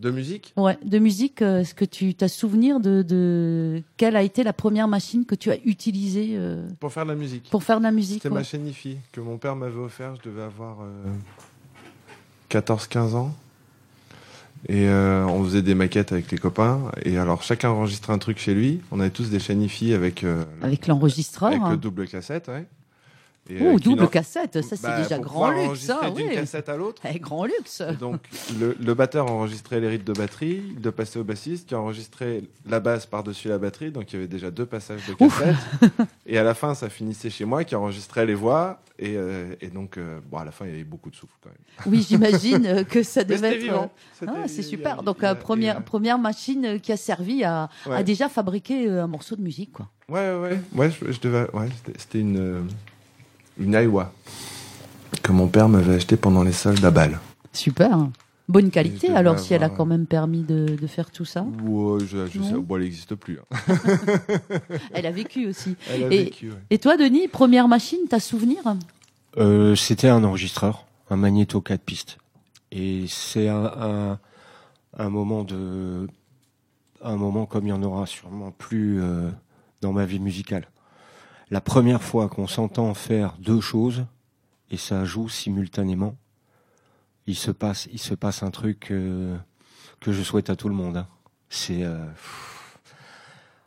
De 0.00 0.10
musique 0.10 0.54
ouais, 0.56 0.78
de 0.82 0.98
musique 0.98 1.42
euh, 1.42 1.60
Est-ce 1.60 1.74
que 1.74 1.84
tu 1.84 2.14
as 2.22 2.28
souvenir 2.28 2.80
de, 2.80 3.02
de 3.02 3.82
quelle 3.98 4.16
a 4.16 4.22
été 4.22 4.42
la 4.42 4.54
première 4.54 4.88
machine 4.88 5.26
que 5.26 5.34
tu 5.34 5.50
as 5.50 5.58
utilisée 5.66 6.36
euh, 6.38 6.66
Pour 6.80 6.90
faire 6.90 7.04
de 7.04 7.10
la 7.10 7.16
musique. 7.16 7.50
pour 7.50 7.62
faire 7.62 7.78
de 7.78 7.82
la 7.84 7.92
musique 7.92 8.22
C'était 8.22 8.28
ouais 8.30 8.36
ma 8.40 8.42
chaîne 8.42 8.66
IFI 8.66 8.96
que 9.12 9.20
mon 9.20 9.36
père 9.36 9.56
m'avait 9.56 9.78
offert. 9.78 10.14
Je 10.16 10.30
devais 10.30 10.40
avoir 10.42 10.78
euh, 10.80 11.12
14-15 12.50 13.14
ans. 13.14 13.34
Et 14.68 14.88
euh, 14.88 15.26
on 15.26 15.44
faisait 15.44 15.62
des 15.62 15.74
maquettes 15.74 16.12
avec 16.12 16.30
les 16.30 16.38
copains. 16.38 16.90
Et 17.04 17.18
alors 17.18 17.42
chacun 17.42 17.68
enregistrait 17.68 18.14
un 18.14 18.18
truc 18.18 18.38
chez 18.38 18.54
lui. 18.54 18.80
On 18.90 19.00
avait 19.00 19.10
tous 19.10 19.28
des 19.28 19.38
chaînes 19.38 19.60
IFI 19.62 19.92
avec, 19.92 20.24
Avec 20.62 20.86
l'enregistreur. 20.86 21.50
avec 21.50 21.62
hein. 21.62 21.70
le 21.72 21.76
double 21.76 22.06
cassette. 22.08 22.48
Ouais. 22.48 22.64
Oh, 23.60 23.78
double 23.78 24.08
cassette, 24.08 24.62
ça 24.62 24.76
c'est 24.76 24.82
Bah, 24.82 25.02
déjà 25.02 25.18
grand 25.18 25.50
luxe, 25.50 25.80
ça, 25.80 26.10
d'une 26.10 26.28
oui. 26.28 26.34
cassette 26.34 26.68
à 26.68 26.76
l'autre. 26.76 27.02
Eh, 27.12 27.18
grand 27.18 27.44
luxe. 27.44 27.82
Et 27.88 27.96
donc, 27.96 28.20
le, 28.60 28.76
le 28.80 28.94
batteur 28.94 29.30
enregistrait 29.30 29.80
les 29.80 29.88
rythmes 29.88 30.12
de 30.12 30.18
batterie, 30.18 30.62
il 30.76 30.82
le 30.82 30.92
passait 30.92 31.18
au 31.18 31.24
bassiste 31.24 31.68
qui 31.68 31.74
enregistrait 31.74 32.42
la 32.68 32.80
basse 32.80 33.06
par-dessus 33.06 33.48
la 33.48 33.58
batterie, 33.58 33.90
donc 33.90 34.12
il 34.12 34.16
y 34.16 34.18
avait 34.18 34.28
déjà 34.28 34.50
deux 34.50 34.66
passages 34.66 35.02
de 35.06 35.14
Ouf. 35.24 35.38
cassette. 35.40 35.56
et 36.26 36.38
à 36.38 36.42
la 36.42 36.54
fin, 36.54 36.74
ça 36.74 36.88
finissait 36.88 37.30
chez 37.30 37.44
moi 37.44 37.64
qui 37.64 37.74
enregistrait 37.74 38.26
les 38.26 38.34
voix. 38.34 38.80
Et, 39.02 39.14
euh, 39.16 39.54
et 39.62 39.68
donc, 39.68 39.96
euh, 39.96 40.20
bon, 40.30 40.36
à 40.36 40.44
la 40.44 40.50
fin, 40.50 40.66
il 40.66 40.72
y 40.72 40.74
avait 40.74 40.84
beaucoup 40.84 41.08
de 41.10 41.16
souffle 41.16 41.32
quand 41.42 41.48
même. 41.48 41.58
Oui, 41.92 42.04
j'imagine 42.06 42.84
que 42.84 43.02
ça 43.02 43.24
devait 43.24 43.54
être. 43.56 43.62
vivant. 43.62 43.90
Ah, 44.26 44.46
c'est 44.46 44.62
super. 44.62 45.02
Donc, 45.02 45.24
a- 45.24 45.34
première, 45.34 46.18
machine 46.18 46.78
qui 46.80 46.92
a 46.92 46.98
servi 46.98 47.42
à, 47.42 47.70
déjà 48.04 48.28
fabriquer 48.28 48.88
un 48.90 49.06
morceau 49.06 49.36
de 49.36 49.42
musique, 49.42 49.72
quoi. 49.72 49.88
Ouais, 50.10 50.34
ouais, 50.34 50.38
ouais. 50.38 50.60
Ouais, 50.74 50.90
je, 50.90 51.12
je 51.12 51.20
devais. 51.20 51.46
Ouais, 51.54 51.68
c'était- 51.96 52.20
une 52.20 52.66
une 53.60 53.74
Aiwa 53.74 54.12
que 55.22 55.32
mon 55.32 55.48
père 55.48 55.68
m'avait 55.68 55.94
acheté 55.94 56.16
pendant 56.16 56.42
les 56.42 56.52
soldes 56.52 56.84
à 56.84 56.90
Bâle. 56.90 57.18
Super. 57.52 58.08
Bonne 58.48 58.70
qualité, 58.70 59.10
alors, 59.12 59.38
si 59.38 59.54
elle 59.54 59.62
a 59.62 59.68
quand 59.68 59.86
même 59.86 60.06
permis 60.06 60.42
de, 60.42 60.76
de 60.80 60.86
faire 60.88 61.10
tout 61.12 61.24
ça. 61.24 61.42
Ouais, 61.62 62.00
je, 62.04 62.26
je 62.26 62.42
sais, 62.42 62.52
Non. 62.54 62.58
bon, 62.60 62.76
elle 62.76 62.82
n'existe 62.82 63.14
plus. 63.14 63.38
hein. 63.38 63.74
Elle 64.92 65.06
a 65.06 65.12
vécu 65.12 65.46
aussi. 65.46 65.76
Elle 65.90 66.02
a 66.02 66.06
Et- 66.06 66.24
vécu. 66.24 66.50
ouais. 66.50 66.56
Et 66.70 66.78
toi, 66.78 66.96
Denis, 66.96 67.28
première 67.28 67.68
machine, 67.68 68.00
t'as 68.08 68.18
souvenir? 68.18 68.58
Euh, 69.36 69.76
C'était 69.76 70.08
un 70.08 70.24
enregistreur, 70.24 70.84
un 71.10 71.16
magnéto 71.16 71.60
4 71.60 71.80
pistes. 71.80 72.18
Et 72.72 73.04
c'est 73.08 73.48
un, 73.48 73.64
un, 73.66 74.18
un 74.98 75.08
moment 75.10 75.44
de, 75.44 76.08
un 77.02 77.16
moment 77.16 77.46
comme 77.46 77.66
il 77.66 77.70
y 77.70 77.72
en 77.72 77.82
aura 77.84 78.06
sûrement 78.06 78.50
plus 78.50 79.00
euh, 79.00 79.28
dans 79.80 79.92
ma 79.92 80.06
vie 80.06 80.18
musicale. 80.18 80.66
La 81.50 81.60
première 81.60 82.02
fois 82.02 82.28
qu'on 82.28 82.46
s'entend 82.46 82.94
faire 82.94 83.36
deux 83.38 83.60
choses 83.60 84.06
et 84.70 84.76
ça 84.76 85.04
joue 85.04 85.28
simultanément, 85.28 86.16
il 87.26 87.34
se 87.34 87.50
passe, 87.50 87.88
il 87.92 87.98
se 87.98 88.14
passe 88.14 88.42
un 88.44 88.50
truc 88.50 88.90
euh, 88.92 89.36
que 90.00 90.12
je 90.12 90.22
souhaite 90.22 90.48
à 90.48 90.56
tout 90.56 90.68
le 90.68 90.74
monde. 90.74 90.98
hein. 90.98 91.08
C'est, 91.48 91.82
euh, 91.82 92.06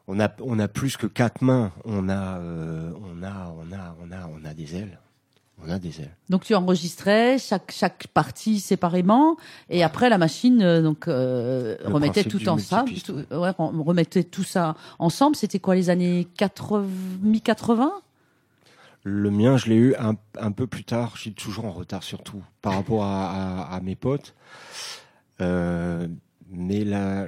on 0.07 0.19
a, 0.19 0.33
on 0.39 0.59
a 0.59 0.69
plus 0.69 0.95
que 0.95 1.07
quatre 1.07 1.41
mains. 1.41 1.73
On 1.83 2.07
a, 2.07 2.37
euh, 2.39 2.93
on 3.01 3.21
a, 3.21 3.53
on 3.57 3.71
a, 3.73 3.95
on 4.01 4.11
a, 4.11 4.27
on 4.27 4.45
a 4.45 4.53
des 4.53 4.75
ailes. 4.75 4.99
On 5.65 5.69
a 5.69 5.79
des 5.79 6.01
ailes. 6.01 6.15
Donc, 6.29 6.43
tu 6.43 6.55
enregistrais 6.55 7.37
chaque, 7.37 7.71
chaque 7.71 8.07
partie 8.07 8.59
séparément, 8.59 9.37
et 9.69 9.81
après, 9.83 10.09
la 10.09 10.17
machine 10.17 10.61
euh, 10.61 10.81
donc, 10.81 11.07
euh, 11.07 11.77
remettait 11.85 12.23
tout 12.29 12.37
ensemble. 12.49 12.89
tout- 13.05 13.13
ouais, 13.35 13.51
on 13.59 13.83
remettait 13.83 14.23
tout 14.23 14.43
ça 14.43 14.75
ensemble. 14.99 15.35
C'était 15.35 15.59
quoi, 15.59 15.75
les 15.75 15.89
années 15.89 16.27
80, 16.37 16.85
mi-80 17.21 17.89
Le 19.03 19.29
mien, 19.31 19.55
je 19.57 19.67
l'ai 19.69 19.75
eu 19.75 19.95
un, 19.95 20.15
un 20.39 20.51
peu 20.51 20.67
plus 20.67 20.83
tard. 20.83 21.15
J'ai 21.17 21.31
toujours 21.31 21.65
en 21.65 21.71
retard 21.71 22.03
surtout 22.03 22.43
par 22.61 22.73
rapport 22.73 23.03
à, 23.03 23.61
à- 23.63 23.75
à 23.75 23.79
mes 23.79 23.95
potes. 23.95 24.33
Euh, 25.41 26.07
mais 26.49 26.83
la, 26.83 27.27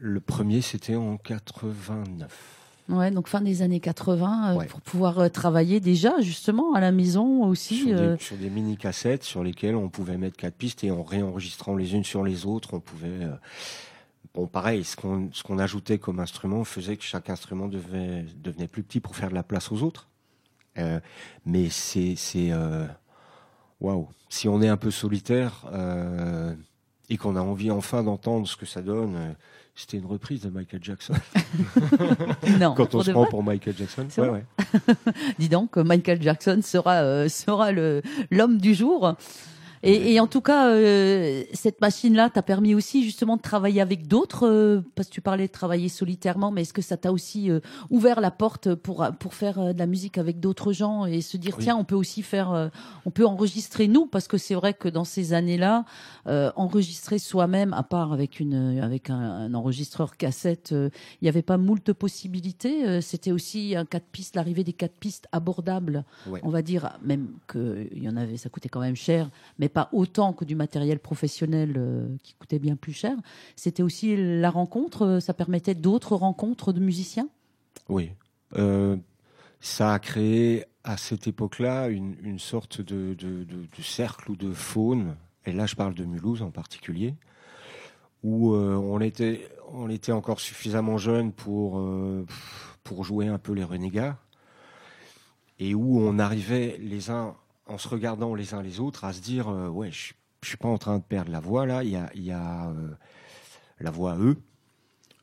le 0.00 0.20
premier, 0.20 0.62
c'était 0.62 0.96
en 0.96 1.16
89. 1.16 2.57
Ouais, 2.88 3.10
donc 3.10 3.28
fin 3.28 3.40
des 3.42 3.60
années 3.62 3.80
80, 3.80 4.52
euh, 4.54 4.56
Ouais. 4.58 4.66
pour 4.66 4.80
pouvoir 4.80 5.18
euh, 5.18 5.28
travailler 5.28 5.78
déjà, 5.80 6.20
justement, 6.20 6.72
à 6.74 6.80
la 6.80 6.90
maison 6.92 7.44
aussi. 7.44 7.76
Sur, 7.88 7.96
euh, 7.98 8.16
des, 8.16 8.22
sur 8.22 8.36
des 8.36 8.48
mini 8.50 8.76
cassettes 8.78 9.24
sur 9.24 9.44
lesquelles 9.44 9.76
on 9.76 9.88
pouvait 9.90 10.16
mettre 10.16 10.36
quatre 10.38 10.54
pistes 10.56 10.84
et 10.84 10.90
en 10.90 11.02
réenregistrant 11.02 11.76
les 11.76 11.94
unes 11.94 12.04
sur 12.04 12.24
les 12.24 12.46
autres, 12.46 12.74
on 12.74 12.80
pouvait. 12.80 13.08
euh, 13.24 13.34
bon, 14.34 14.46
pareil, 14.46 14.84
ce 14.84 14.96
qu'on 14.96 15.28
ce 15.32 15.42
qu'on 15.42 15.58
ajoutait 15.58 15.98
comme 15.98 16.18
instrument 16.20 16.64
faisait 16.64 16.96
que 16.96 17.04
chaque 17.04 17.28
instrument 17.28 17.68
devait, 17.68 18.24
devenait 18.36 18.68
plus 18.68 18.82
petit 18.82 19.00
pour 19.00 19.16
faire 19.16 19.28
de 19.28 19.34
la 19.34 19.42
place 19.42 19.70
aux 19.70 19.82
autres. 19.82 20.08
Euh, 20.78 20.98
mais 21.44 21.68
c'est 21.70 22.14
c'est 22.16 22.52
euh, 22.52 22.86
waouh. 23.80 24.08
Si 24.30 24.48
on 24.48 24.62
est 24.62 24.68
un 24.68 24.76
peu 24.76 24.90
solitaire 24.90 25.66
euh, 25.72 26.54
et 27.10 27.16
qu'on 27.16 27.36
a 27.36 27.40
envie 27.40 27.70
enfin 27.70 28.02
d'entendre 28.02 28.46
ce 28.46 28.56
que 28.56 28.66
ça 28.66 28.80
donne, 28.82 29.14
euh, 29.16 29.32
c'était 29.78 29.98
une 29.98 30.06
reprise 30.06 30.42
de 30.42 30.50
Michael 30.50 30.82
Jackson. 30.82 31.14
non, 32.58 32.74
Quand 32.74 32.96
on 32.96 33.02
se 33.02 33.12
prend 33.12 33.26
pour 33.26 33.44
Michael 33.44 33.76
Jackson, 33.78 34.06
C'est 34.08 34.20
ouais, 34.22 34.28
ouais. 34.28 34.44
Dis 35.38 35.48
donc, 35.48 35.76
Michael 35.76 36.20
Jackson 36.20 36.60
sera 36.64 36.94
euh, 36.96 37.28
sera 37.28 37.70
le 37.70 38.02
l'homme 38.32 38.58
du 38.58 38.74
jour. 38.74 39.14
Et, 39.88 40.14
et 40.14 40.20
en 40.20 40.26
tout 40.26 40.40
cas, 40.40 40.68
euh, 40.70 41.42
cette 41.52 41.80
machine-là 41.80 42.30
t'a 42.30 42.42
permis 42.42 42.74
aussi 42.74 43.02
justement 43.04 43.36
de 43.36 43.42
travailler 43.42 43.80
avec 43.80 44.06
d'autres, 44.06 44.46
euh, 44.46 44.80
parce 44.94 45.08
que 45.08 45.14
tu 45.14 45.20
parlais 45.20 45.46
de 45.46 45.52
travailler 45.52 45.88
solitairement, 45.88 46.50
mais 46.50 46.62
est-ce 46.62 46.72
que 46.72 46.82
ça 46.82 46.96
t'a 46.96 47.12
aussi 47.12 47.50
euh, 47.50 47.60
ouvert 47.90 48.20
la 48.20 48.30
porte 48.30 48.74
pour 48.74 49.06
pour 49.18 49.34
faire 49.34 49.72
de 49.74 49.78
la 49.78 49.86
musique 49.86 50.18
avec 50.18 50.40
d'autres 50.40 50.72
gens 50.72 51.06
et 51.06 51.20
se 51.20 51.36
dire 51.36 51.54
Oui. 51.58 51.64
tiens, 51.64 51.76
on 51.76 51.84
peut 51.84 51.94
aussi 51.94 52.22
faire, 52.22 52.70
on 53.06 53.10
peut 53.10 53.26
enregistrer 53.26 53.88
nous, 53.88 54.06
parce 54.06 54.28
que 54.28 54.36
c'est 54.38 54.54
vrai 54.54 54.74
que 54.74 54.88
dans 54.88 55.04
ces 55.04 55.32
années-là, 55.32 55.84
enregistrer 56.56 57.18
soi-même, 57.18 57.72
à 57.72 57.82
part 57.82 58.12
avec 58.12 58.40
une 58.40 58.80
avec 58.80 59.10
un, 59.10 59.18
un 59.18 59.54
enregistreur 59.54 60.16
cassette, 60.16 60.70
il 60.72 60.90
n'y 61.22 61.28
avait 61.28 61.42
pas 61.42 61.56
moult 61.56 61.92
possibilités. 61.92 63.00
C'était 63.00 63.32
aussi 63.32 63.74
un 63.76 63.84
quatre 63.84 64.06
pistes, 64.06 64.36
l'arrivée 64.36 64.64
des 64.64 64.72
quatre 64.72 64.94
pistes 64.94 65.26
abordables 65.32 66.04
Ouais. 66.26 66.40
on 66.42 66.50
va 66.50 66.62
dire, 66.62 66.98
même 67.02 67.28
qu'il 67.50 68.02
y 68.02 68.08
en 68.08 68.16
avait, 68.16 68.36
ça 68.36 68.48
coûtait 68.48 68.68
quand 68.68 68.80
même 68.80 68.96
cher, 68.96 69.30
mais 69.58 69.68
pas 69.68 69.77
autant 69.92 70.32
que 70.32 70.44
du 70.44 70.54
matériel 70.54 70.98
professionnel 70.98 71.74
euh, 71.76 72.08
qui 72.22 72.34
coûtait 72.34 72.58
bien 72.58 72.76
plus 72.76 72.92
cher. 72.92 73.16
C'était 73.56 73.82
aussi 73.82 74.16
la 74.16 74.50
rencontre, 74.50 75.02
euh, 75.02 75.20
ça 75.20 75.34
permettait 75.34 75.74
d'autres 75.74 76.16
rencontres 76.16 76.72
de 76.72 76.80
musiciens? 76.80 77.28
Oui. 77.88 78.10
Euh, 78.56 78.96
ça 79.60 79.92
a 79.92 79.98
créé 79.98 80.64
à 80.84 80.96
cette 80.96 81.26
époque-là 81.26 81.88
une, 81.88 82.16
une 82.22 82.38
sorte 82.38 82.80
de, 82.80 83.14
de, 83.14 83.46
cercle 83.82 84.30
ou 84.30 84.36
de 84.36 84.52
faune, 84.52 85.16
et 85.44 85.52
là 85.52 85.66
je 85.66 85.74
parle 85.74 85.94
de 85.94 86.04
Mulhouse 86.04 86.42
en 86.42 86.50
particulier, 86.50 87.14
où 88.22 88.54
on, 88.54 89.00
était, 89.00 89.48
on 89.70 89.90
était 89.90 90.12
encore 90.12 90.40
suffisamment 90.40 90.96
jeune 90.96 91.32
pour, 91.32 91.84
pour 92.84 93.04
jouer 93.04 93.26
un 93.26 93.38
peu 93.38 93.52
les 93.52 93.64
renégats, 93.64 94.16
et 95.58 95.74
où 95.74 96.00
on 96.00 96.18
arrivait 96.18 96.78
les 96.80 97.10
uns, 97.10 97.36
en 97.68 97.78
se 97.78 97.88
regardant 97.88 98.34
les 98.34 98.54
uns 98.54 98.62
les 98.62 98.80
autres, 98.80 99.04
à 99.04 99.12
se 99.12 99.20
dire 99.20 99.48
euh, 99.48 99.68
Ouais, 99.68 99.90
je 99.90 100.14
suis 100.42 100.56
pas 100.56 100.68
en 100.68 100.78
train 100.78 100.98
de 100.98 101.02
perdre 101.02 101.30
la 101.30 101.40
voix 101.40 101.66
là, 101.66 101.84
il 101.84 101.90
y 101.90 101.96
a, 101.96 102.10
il 102.14 102.24
y 102.24 102.32
a 102.32 102.68
euh, 102.70 102.88
la 103.80 103.90
voix 103.90 104.16
eux. 104.18 104.36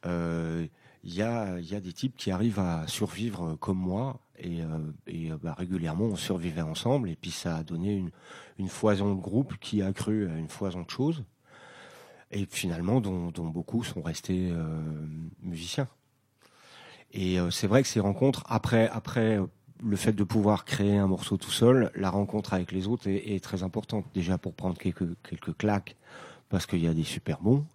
Euh, 0.05 0.67
il 1.03 1.13
y 1.13 1.21
a, 1.21 1.59
il 1.59 1.69
y 1.69 1.75
a 1.75 1.79
des 1.79 1.93
types 1.93 2.15
qui 2.15 2.31
arrivent 2.31 2.59
à 2.59 2.87
survivre 2.87 3.55
comme 3.55 3.77
moi 3.77 4.19
et, 4.39 4.61
et 5.05 5.29
bah, 5.41 5.53
régulièrement 5.55 6.05
on 6.05 6.15
survivait 6.15 6.61
ensemble 6.61 7.11
et 7.11 7.15
puis 7.15 7.29
ça 7.29 7.57
a 7.57 7.63
donné 7.63 7.95
une, 7.95 8.09
une 8.57 8.69
foison 8.69 9.13
de 9.13 9.21
groupe 9.21 9.55
qui 9.59 9.83
a 9.83 9.93
cru 9.93 10.27
à 10.27 10.35
une 10.35 10.49
foison 10.49 10.81
de 10.81 10.89
choses 10.89 11.23
et 12.31 12.47
finalement 12.49 13.01
dont, 13.01 13.29
dont 13.29 13.45
beaucoup 13.45 13.83
sont 13.83 14.01
restés 14.01 14.51
musiciens. 15.43 15.87
Et 17.13 17.37
c'est 17.51 17.67
vrai 17.67 17.83
que 17.83 17.87
ces 17.87 17.99
rencontres, 17.99 18.43
après, 18.47 18.89
après 18.89 19.39
le 19.83 19.95
fait 19.95 20.13
de 20.13 20.23
pouvoir 20.23 20.65
créer 20.65 20.97
un 20.97 21.07
morceau 21.07 21.37
tout 21.37 21.51
seul, 21.51 21.91
la 21.95 22.09
rencontre 22.09 22.53
avec 22.53 22.71
les 22.71 22.87
autres 22.87 23.07
est, 23.07 23.43
très 23.43 23.63
importante. 23.63 24.05
Déjà 24.13 24.37
pour 24.37 24.53
prendre 24.53 24.77
quelques, 24.77 25.07
quelques 25.27 25.57
claques, 25.57 25.95
parce 26.49 26.65
qu'il 26.65 26.83
y 26.83 26.87
a 26.87 26.93
des 26.93 27.03
super 27.03 27.41
bons, 27.41 27.65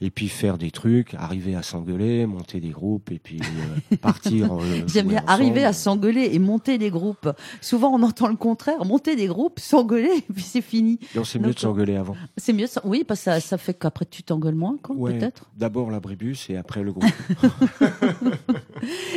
et 0.00 0.10
puis 0.10 0.28
faire 0.28 0.58
des 0.58 0.70
trucs, 0.70 1.14
arriver 1.14 1.54
à 1.56 1.62
s'engueuler, 1.62 2.24
monter 2.26 2.60
des 2.60 2.68
groupes 2.70 3.10
et 3.10 3.18
puis 3.18 3.40
euh, 3.40 3.96
partir. 4.00 4.52
euh, 4.54 4.82
J'aime 4.86 5.08
bien 5.08 5.22
arriver 5.26 5.64
à 5.64 5.72
s'engueuler 5.72 6.30
et 6.32 6.38
monter 6.38 6.78
des 6.78 6.90
groupes. 6.90 7.28
Souvent, 7.60 7.92
on 7.92 8.02
entend 8.02 8.28
le 8.28 8.36
contraire. 8.36 8.84
Monter 8.84 9.16
des 9.16 9.26
groupes, 9.26 9.58
s'engueuler, 9.58 10.10
et 10.28 10.32
puis 10.32 10.42
c'est 10.44 10.60
fini. 10.60 10.98
Non, 11.16 11.24
c'est 11.24 11.38
mieux 11.38 11.52
de 11.52 11.58
s'engueuler 11.58 11.96
avant. 11.96 12.14
C'est 12.36 12.52
mieux, 12.52 12.66
oui, 12.84 13.02
parce 13.02 13.20
que 13.20 13.24
ça, 13.24 13.40
ça 13.40 13.58
fait 13.58 13.74
qu'après 13.74 14.04
tu 14.04 14.22
t'engueules 14.22 14.54
moins, 14.54 14.76
Ouais, 14.90 15.18
peut-être. 15.18 15.50
D'abord 15.56 15.90
l'abribus 15.90 16.48
et 16.50 16.56
après 16.56 16.82
le 16.82 16.92
groupe. 16.92 17.04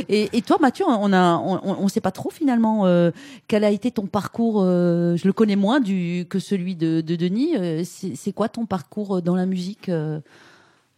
Et, 0.10 0.30
et 0.36 0.42
toi, 0.42 0.58
Mathieu, 0.60 0.86
on 0.88 1.14
a, 1.14 1.36
on, 1.38 1.60
on 1.84 1.88
sait 1.88 2.02
pas 2.02 2.12
trop 2.12 2.30
finalement 2.32 2.86
euh, 2.86 3.12
quel 3.48 3.64
a 3.64 3.70
été 3.70 3.92
ton 3.92 4.08
parcours. 4.08 4.62
euh, 4.64 5.16
je 5.16 5.28
le 5.28 5.34
connais 5.34 5.56
moins 5.56 5.80
du 5.80 6.26
que 6.30 6.40
celui 6.40 6.76
de, 6.76 7.02
de 7.02 7.16
Denis. 7.16 7.56
Euh, 7.56 7.84
c'est 7.86 8.16
c'est 8.16 8.34
quoi 8.34 8.50
ton 8.50 8.66
parcours 8.66 9.22
dans 9.22 9.36
la 9.36 9.46
musique 9.46 9.90
euh, 9.90 10.20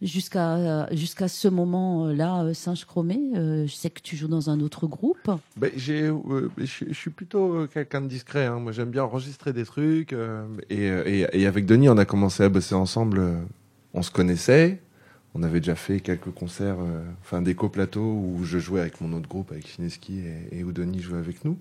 jusqu'à 0.04 0.86
jusqu'à 0.92 1.28
ce 1.28 1.48
moment-là, 1.48 2.44
euh, 2.44 2.54
Singe 2.54 2.84
Chromé 2.84 3.18
Euh, 3.36 3.66
Je 3.66 3.74
sais 3.74 3.90
que 3.90 4.00
tu 4.00 4.16
joues 4.16 4.28
dans 4.28 4.50
un 4.50 4.60
autre 4.60 4.86
groupe. 4.86 5.30
Ben, 5.56 5.70
j'ai, 5.76 6.02
euh, 6.04 6.50
je, 6.58 6.92
suis- 6.92 7.10
plutôt 7.10 7.54
euh, 7.54 7.66
quelqu'un 7.66 8.00
de 8.02 8.06
discret. 8.08 8.46
hein. 8.46 8.58
Moi, 8.60 8.72
j'aime 8.72 8.90
bien 8.90 9.04
enregistrer 9.04 9.52
des 9.52 9.64
trucs. 9.64 10.12
euh, 10.12 10.44
et, 10.70 10.90
euh, 10.90 11.48
avec 11.48 11.66
Denis, 11.66 11.88
on 11.88 11.96
a 11.98 12.04
commencé 12.04 12.42
à 12.42 12.48
bosser 12.48 12.74
ensemble. 12.74 13.18
euh, 13.18 13.34
on 13.94 14.02
se 14.02 14.10
connaissait. 14.10 14.80
On 15.34 15.42
avait 15.42 15.58
déjà 15.60 15.74
fait 15.74 15.98
quelques 15.98 16.30
concerts, 16.30 16.76
euh, 16.80 17.02
enfin 17.22 17.42
des 17.42 17.56
coplateaux 17.56 18.00
où 18.00 18.44
je 18.44 18.58
jouais 18.58 18.80
avec 18.80 19.00
mon 19.00 19.12
autre 19.16 19.28
groupe, 19.28 19.50
avec 19.50 19.66
Chineski, 19.66 20.20
et, 20.52 20.62
où 20.62 20.70
Denis 20.70 21.00
jouait 21.02 21.18
avec 21.18 21.44
nous. 21.44 21.58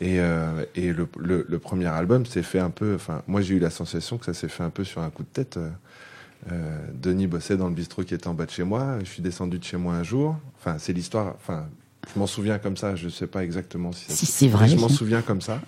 Et, 0.00 0.18
euh, 0.20 0.64
et 0.76 0.92
le, 0.92 1.06
le, 1.18 1.44
le 1.48 1.58
premier 1.58 1.86
album 1.86 2.24
s'est 2.24 2.42
fait 2.42 2.58
un 2.60 2.70
peu. 2.70 2.94
Enfin, 2.94 3.22
moi, 3.26 3.42
j'ai 3.42 3.56
eu 3.56 3.58
la 3.58 3.68
sensation 3.70 4.16
que 4.18 4.24
ça 4.24 4.32
s'est 4.34 4.48
fait 4.48 4.62
un 4.62 4.70
peu 4.70 4.84
sur 4.84 5.02
un 5.02 5.10
coup 5.10 5.24
de 5.24 5.28
tête. 5.28 5.58
Euh, 6.50 6.78
Denis 6.94 7.26
bossait 7.26 7.56
dans 7.56 7.68
le 7.68 7.74
bistrot 7.74 8.02
qui 8.04 8.14
était 8.14 8.28
en 8.28 8.34
bas 8.34 8.46
de 8.46 8.50
chez 8.50 8.64
moi. 8.64 8.98
Je 9.00 9.04
suis 9.04 9.22
descendu 9.22 9.58
de 9.58 9.64
chez 9.64 9.76
moi 9.76 9.94
un 9.94 10.02
jour. 10.02 10.36
Enfin, 10.58 10.76
c'est 10.78 10.92
l'histoire. 10.92 11.34
Enfin, 11.36 11.66
je 12.14 12.18
m'en 12.18 12.26
souviens 12.26 12.58
comme 12.58 12.76
ça. 12.76 12.96
Je 12.96 13.08
sais 13.08 13.26
pas 13.26 13.44
exactement 13.44 13.92
si, 13.92 14.10
Si 14.10 14.26
c'est 14.26 14.48
vrai. 14.48 14.68
Je 14.68 14.76
m'en 14.76 14.88
souviens 14.88 15.22
comme 15.22 15.40
ça. 15.40 15.60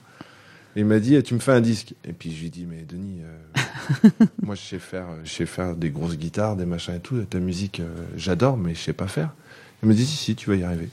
Et 0.74 0.80
il 0.80 0.86
m'a 0.86 0.98
dit, 1.00 1.14
Eh, 1.16 1.22
tu 1.22 1.34
me 1.34 1.38
fais 1.38 1.52
un 1.52 1.60
disque. 1.60 1.94
Et 2.04 2.12
puis 2.14 2.32
je 2.34 2.40
lui 2.40 2.46
ai 2.46 2.50
dit, 2.50 2.66
mais 2.68 2.84
Denis, 2.88 3.20
euh, 3.22 4.24
moi 4.42 4.54
je 4.54 4.62
sais 4.62 4.78
faire, 4.78 5.06
je 5.24 5.30
sais 5.30 5.44
faire 5.46 5.76
des 5.76 5.90
grosses 5.90 6.16
guitares, 6.16 6.56
des 6.56 6.64
machins 6.64 6.94
et 6.94 7.00
tout. 7.00 7.20
Ta 7.24 7.38
musique, 7.38 7.80
euh, 7.80 7.94
j'adore, 8.16 8.56
mais 8.56 8.74
je 8.74 8.80
sais 8.80 8.94
pas 8.94 9.06
faire. 9.08 9.34
Il 9.82 9.88
m'a 9.88 9.94
dit, 9.94 10.06
si, 10.06 10.16
si, 10.16 10.34
tu 10.34 10.48
vas 10.48 10.56
y 10.56 10.62
arriver. 10.64 10.88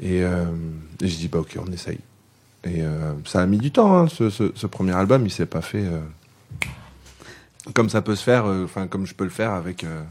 Et, 0.00 0.22
euh, 0.22 0.44
et 1.02 1.08
j'ai 1.08 1.16
dit, 1.16 1.26
bah 1.28 1.40
ok, 1.40 1.58
on 1.66 1.72
essaye. 1.72 1.98
Et 2.64 2.82
ça 3.24 3.40
a 3.40 3.46
mis 3.46 3.58
du 3.58 3.70
temps, 3.70 3.96
hein, 3.96 4.08
ce, 4.08 4.30
ce- 4.30 4.50
ce 4.54 4.66
premier 4.66 4.92
album. 4.92 5.24
Il 5.24 5.30
s'est 5.30 5.46
pas 5.46 5.62
fait 5.62 5.84
comme 7.74 7.88
ça 7.90 8.02
peut 8.02 8.16
se 8.16 8.22
faire, 8.22 8.46
euh, 8.46 8.64
enfin 8.64 8.86
comme 8.86 9.06
je 9.06 9.14
peux 9.14 9.24
le 9.24 9.30
faire 9.30 9.52
avec 9.52 9.84
euh, 9.84 10.02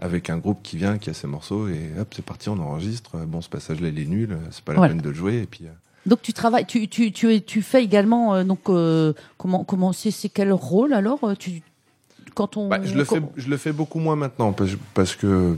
avec 0.00 0.28
un 0.30 0.38
groupe 0.38 0.60
qui 0.62 0.76
vient, 0.76 0.98
qui 0.98 1.10
a 1.10 1.14
ses 1.14 1.26
morceaux 1.28 1.68
et 1.68 1.90
hop, 2.00 2.12
c'est 2.14 2.24
parti, 2.24 2.48
on 2.48 2.58
enregistre. 2.58 3.16
Bon, 3.26 3.40
ce 3.40 3.48
passage-là, 3.48 3.88
il 3.88 3.98
est 3.98 4.06
nul, 4.06 4.36
c'est 4.50 4.64
pas 4.64 4.72
la 4.72 4.78
Voilà. 4.78 4.92
peine 4.94 5.02
de 5.02 5.08
le 5.08 5.14
jouer. 5.14 5.36
Et 5.42 5.46
puis, 5.46 5.66
euh, 5.66 5.70
Donc 6.06 6.20
tu 6.22 6.32
travailles, 6.32 6.66
tu 6.66 6.88
tu 6.88 7.12
tu, 7.12 7.40
tu 7.42 7.62
fais 7.62 7.82
également 7.84 8.34
euh, 8.34 8.44
donc 8.44 8.68
euh, 8.68 9.12
comment 9.38 9.64
comment 9.64 9.92
c'est 9.92 10.10
c'est 10.10 10.28
quel 10.28 10.52
rôle 10.52 10.92
alors 10.92 11.20
tu 11.38 11.62
quand 12.34 12.56
on 12.56 12.68
bah, 12.68 12.80
je 12.82 12.94
le 12.94 13.04
fais, 13.04 13.22
je 13.36 13.48
le 13.48 13.56
fais 13.56 13.72
beaucoup 13.72 14.00
moins 14.00 14.16
maintenant 14.16 14.52
parce, 14.52 14.72
parce 14.94 15.14
que 15.14 15.56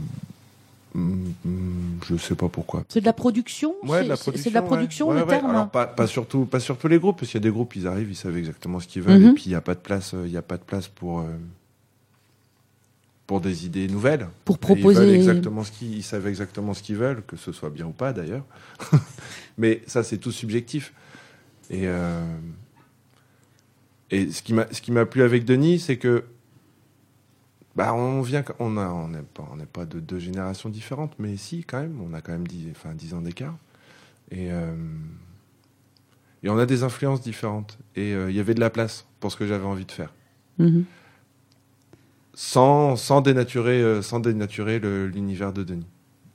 je 0.97 2.17
sais 2.17 2.35
pas 2.35 2.49
pourquoi. 2.49 2.83
c'est 2.89 3.01
de 3.01 3.05
la 3.05 3.13
production 3.13 3.75
Ouais, 3.83 4.03
de 4.03 4.09
la 4.09 4.15
C'est- 4.15 4.23
production. 4.23 4.43
c'est 4.43 4.49
de 4.49 4.55
la 4.55 4.61
ouais. 4.61 4.67
production 4.67 5.09
Ouais, 5.09 5.15
le 5.15 5.21
ouais. 5.21 5.27
terme 5.27 5.49
Alors, 5.51 5.69
pas, 5.69 5.85
pas 5.87 6.07
surtout, 6.07 6.45
pas 6.45 6.59
sur 6.59 6.77
tous 6.77 6.87
les 6.87 6.97
groupes, 6.99 7.19
parce 7.19 7.31
qu'il 7.31 7.39
y 7.39 7.43
a 7.43 7.47
des 7.47 7.51
groupes, 7.53 7.75
ils 7.75 7.87
arrivent, 7.87 8.09
ils 8.09 8.15
savent 8.15 8.37
exactement 8.37 8.79
ce 8.79 8.87
qu'ils 8.87 9.01
veulent, 9.03 9.19
Mhm. 9.21 9.29
et 9.29 9.33
puis 9.33 9.43
il 9.45 9.49
n'y 9.49 9.55
a 9.55 9.61
pas 9.61 9.75
de 9.75 9.79
place, 9.79 10.13
euh, 10.13 10.23
il 10.25 10.31
y 10.31 10.37
a 10.37 10.41
pas 10.41 10.57
de 10.57 10.63
place 10.63 10.87
pour 10.87 11.19
euh, 11.19 11.23
pour 13.27 13.41
des 13.41 13.65
idées 13.65 13.87
nouvelles. 13.89 14.27
pour 14.45 14.55
Et 14.55 14.57
Ils 14.57 14.61
proposer 14.61 15.13
exactement 15.13 15.63
ce 15.65 15.71
qu'ils, 15.71 15.97
ils 15.97 16.03
savent 16.03 16.27
exactement 16.27 16.73
ce 16.73 16.81
qu'ils 16.81 16.95
veulent, 16.95 17.21
que 17.27 17.35
ce 17.35 17.51
soit 17.51 17.69
bien 17.69 17.85
ou 17.85 17.91
pas 17.91 18.13
d'ailleurs. 18.13 18.45
Mais 19.57 19.81
ça, 19.85 20.01
c'est 20.03 20.17
tout 20.17 20.31
subjectif. 20.31 20.93
Et 21.69 21.81
euh, 21.87 22.23
et 24.11 24.31
ce 24.31 24.41
qui 24.41 24.53
m'a, 24.53 24.65
ce 24.71 24.79
qui 24.81 24.93
m'a 24.93 25.05
plu 25.05 25.23
avec 25.23 25.43
Denis, 25.43 25.79
c'est 25.79 25.97
que 25.97 26.23
bah 27.77 27.93
on 27.93 28.21
vient, 28.23 28.43
on 28.59 28.75
a, 28.75 28.87
on 28.89 29.07
n'est 29.09 29.21
pas, 29.21 29.47
on 29.51 29.55
n'est 29.55 29.67
pas 29.67 29.85
de 29.85 29.99
deux 29.99 30.17
générations 30.19 30.67
différentes, 30.69 31.13
mais 31.19 31.37
si 31.37 31.63
quand 31.63 31.79
même, 31.79 32.01
on 32.01 32.11
a 32.15 32.21
quand 32.21 32.31
même 32.31 32.47
dix, 32.47 32.67
enfin 32.71 32.95
dix 32.95 33.13
ans 33.13 33.21
d'écart. 33.21 33.55
Et 34.31 34.51
euh, 34.51 34.75
et 36.43 36.49
on 36.49 36.57
a 36.57 36.65
des 36.65 36.81
influences 36.83 37.21
différentes. 37.21 37.77
Et 37.95 38.13
euh, 38.13 38.31
il 38.31 38.35
y 38.35 38.39
avait 38.39 38.55
de 38.55 38.59
la 38.59 38.71
place 38.71 39.05
pour 39.19 39.31
ce 39.31 39.37
que 39.37 39.45
j'avais 39.47 39.65
envie 39.65 39.85
de 39.85 39.91
faire 39.91 40.11
Mhm. 40.59 40.85
sans, 42.33 42.95
sans 42.95 43.21
dénaturer, 43.21 43.79
euh, 43.81 44.01
sans 44.01 44.19
dénaturer 44.19 44.79
l'univers 44.79 45.53
de 45.53 45.63
Denis. 45.63 45.85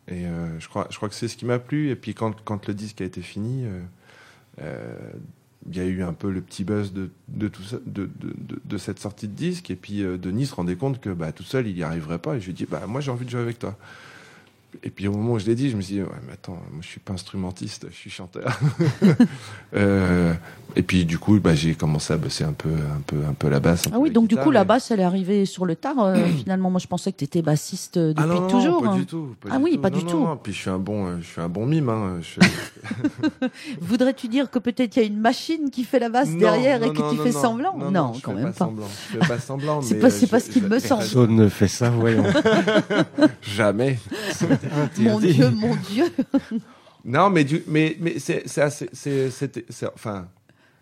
Et 0.08 0.24
je, 0.58 0.68
crois, 0.68 0.86
je 0.90 0.96
crois 0.96 1.08
que 1.08 1.14
c'est 1.14 1.28
ce 1.28 1.36
qui 1.36 1.44
m'a 1.46 1.58
plu. 1.58 1.90
Et 1.90 1.96
puis 1.96 2.14
quand, 2.14 2.42
quand 2.44 2.66
le 2.68 2.74
disque 2.74 3.00
a 3.00 3.04
été 3.04 3.22
fini, 3.22 3.64
il 5.68 5.76
y 5.76 5.80
a 5.80 5.84
eu 5.84 6.02
un 6.02 6.12
peu 6.12 6.30
le 6.30 6.40
petit 6.40 6.64
buzz 6.64 6.92
de, 6.92 7.10
cette 8.78 8.98
sortie 8.98 9.28
de 9.28 9.34
disque. 9.34 9.70
Et 9.70 9.76
puis 9.76 10.02
euh, 10.02 10.18
Denis 10.18 10.46
se 10.46 10.54
rendait 10.54 10.76
compte 10.76 11.00
que 11.00 11.10
bah, 11.10 11.32
tout 11.32 11.42
seul, 11.42 11.66
il 11.66 11.74
n'y 11.74 11.82
arriverait 11.82 12.18
pas. 12.18 12.36
Et 12.36 12.40
je 12.40 12.46
lui 12.46 12.52
ai 12.52 12.54
dit, 12.54 12.66
bah, 12.68 12.86
moi 12.86 13.00
j'ai 13.00 13.10
envie 13.10 13.24
de 13.24 13.30
jouer 13.30 13.40
avec 13.40 13.58
toi. 13.58 13.76
Et 14.82 14.90
puis 14.90 15.06
au 15.06 15.12
moment 15.12 15.34
où 15.34 15.38
je 15.38 15.46
l'ai 15.46 15.54
dit, 15.54 15.68
je 15.70 15.76
me 15.76 15.82
suis 15.82 15.94
dit, 15.96 16.02
ouais, 16.02 16.08
mais 16.26 16.32
attends, 16.32 16.52
moi 16.72 16.80
je 16.80 16.86
suis 16.86 17.00
pas 17.00 17.12
instrumentiste, 17.12 17.86
je 17.90 17.96
suis 17.96 18.10
chanteur. 18.10 18.58
Euh, 19.74 20.34
et 20.76 20.82
puis 20.82 21.06
du 21.06 21.18
coup, 21.18 21.38
bah, 21.40 21.54
j'ai 21.54 21.74
commencé 21.74 22.12
à 22.12 22.18
bosser 22.18 22.44
un 22.44 22.52
peu, 22.52 22.68
un 22.68 23.00
peu, 23.06 23.16
un 23.26 23.32
peu 23.32 23.48
la 23.48 23.58
basse. 23.58 23.86
un 23.86 23.90
Ah 23.92 23.94
peu 23.94 24.02
oui, 24.02 24.10
donc 24.10 24.28
du 24.28 24.36
coup 24.36 24.50
la 24.50 24.64
basse 24.64 24.90
elle 24.90 25.00
est 25.00 25.04
arrivée 25.04 25.46
sur 25.46 25.64
le 25.64 25.76
tard 25.76 25.98
euh, 26.00 26.26
finalement 26.42 26.70
moi 26.70 26.78
je 26.78 26.86
pensais 26.86 27.10
que 27.10 27.16
tu 27.16 27.24
étais 27.24 27.40
bassiste 27.40 27.96
euh, 27.96 28.08
depuis 28.12 28.22
ah 28.22 28.26
non, 28.26 28.40
non, 28.42 28.48
toujours. 28.48 28.82
pas 28.82 28.88
hein. 28.90 28.96
du 28.96 29.06
tout. 29.06 29.34
pas 29.40 29.48
Ah 29.52 29.56
du 29.56 29.64
oui, 29.64 29.72
tout. 29.76 29.80
pas 29.80 29.88
Non, 29.90 29.98
du 29.98 30.04
non, 30.04 30.10
tout. 30.10 30.18
non. 30.24 30.36
Puis 30.36 30.52
je 30.52 30.58
suis 30.58 30.68
un 30.70 30.78
bon, 30.78 31.18
je 31.20 31.26
suis 31.26 31.40
un 31.40 31.48
bon 31.48 31.64
mime. 31.64 31.88
Hein. 31.88 32.20
Je- 32.20 33.48
Voudrais-tu 33.80 34.28
dire 34.28 34.50
que 34.50 34.58
peut-être 34.58 34.96
il 34.96 35.00
y 35.00 35.02
a 35.04 35.06
une 35.06 35.18
machine 35.20 35.70
qui 35.70 35.84
fait 35.84 35.98
la 35.98 36.10
basse 36.10 36.28
Non, 36.28 36.38
derrière 36.38 36.80
non, 36.80 36.86
et 36.86 36.92
que 36.92 37.00
non, 37.00 37.10
tu 37.10 37.16
non, 37.16 37.22
fais 37.24 37.32
non. 37.32 37.40
semblant 37.40 37.78
Non, 37.90 38.12
quand 38.22 38.34
même 38.34 38.52
pas. 38.52 38.70
Je 39.12 39.18
fais 39.18 39.26
pas 39.26 39.38
semblant. 39.38 39.80
C'est 39.82 39.98
pas- 39.98 40.10
c'est 40.10 40.26
pas 40.26 40.40
ce 40.40 40.50
qu'il 40.50 40.64
me 40.64 40.78
semble. 40.78 41.00
Personne 41.02 41.34
ne 41.36 41.48
fait 41.48 41.68
ça, 41.68 41.88
voyons. 41.90 42.24
Jamais. 43.40 43.98
Mon 44.98 45.18
Dieu, 45.20 45.50
mon 45.50 45.76
Dieu. 45.76 46.04
Non, 47.04 47.30
mais 47.30 47.42
du, 47.44 47.62
mais 47.66 47.96
mais 48.00 48.18
c'est 48.18 48.44
enfin. 49.94 50.28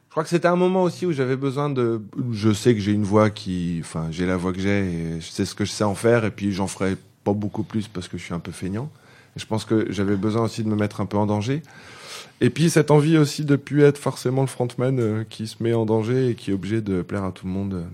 Je 0.07 0.13
crois 0.13 0.25
que 0.25 0.29
c'était 0.29 0.49
un 0.49 0.57
moment 0.57 0.83
aussi 0.83 1.07
où 1.07 1.13
j'avais 1.13 1.37
besoin 1.37 1.71
de. 1.71 2.03
Je 2.33 2.53
sais 2.53 2.75
que 2.75 2.81
j'ai 2.81 2.93
une 2.93 3.05
voix 3.05 3.31
qui, 3.31 3.79
enfin, 3.81 4.09
j'ai 4.11 4.27
la 4.27 4.37
voix 4.37 4.53
que 4.53 4.61
j'ai 4.61 4.81
et 4.81 5.21
je 5.21 5.27
sais 5.27 5.45
ce 5.45 5.55
que 5.55 5.65
je 5.65 5.71
sais 5.71 5.85
en 5.85 5.95
faire 5.95 6.25
et 6.25 6.31
puis 6.31 6.53
j'en 6.53 6.67
ferai 6.67 6.97
pas 7.25 7.33
beaucoup 7.33 7.63
plus 7.63 7.89
parce 7.89 8.09
que 8.09 8.19
je 8.19 8.25
suis 8.25 8.35
un 8.35 8.41
peu 8.41 8.53
feignant. 8.53 8.91
Et 9.37 9.41
je 9.41 9.47
pense 9.47 9.65
que 9.65 9.91
j'avais 9.91 10.17
besoin 10.17 10.43
aussi 10.43 10.65
de 10.65 10.69
me 10.69 10.77
mettre 10.77 11.01
un 11.01 11.07
peu 11.07 11.17
en 11.17 11.27
danger. 11.27 11.63
Et 12.41 12.51
puis 12.51 12.71
cette 12.71 12.91
envie 12.91 13.17
aussi 13.19 13.45
de 13.45 13.57
plus 13.57 13.83
être 13.83 13.99
forcément 13.99 14.41
le 14.41 14.49
frontman 14.49 14.99
euh, 14.99 15.25
qui 15.29 15.47
se 15.47 15.63
met 15.63 15.75
en 15.75 15.87
danger 15.87 16.31
et 16.31 16.35
qui 16.35 16.51
est 16.51 16.55
obligé 16.55 16.81
de 16.81 17.03
plaire 17.03 17.25
à 17.25 17.33
tout 17.33 17.47
le 17.47 17.53
monde. 17.53 17.85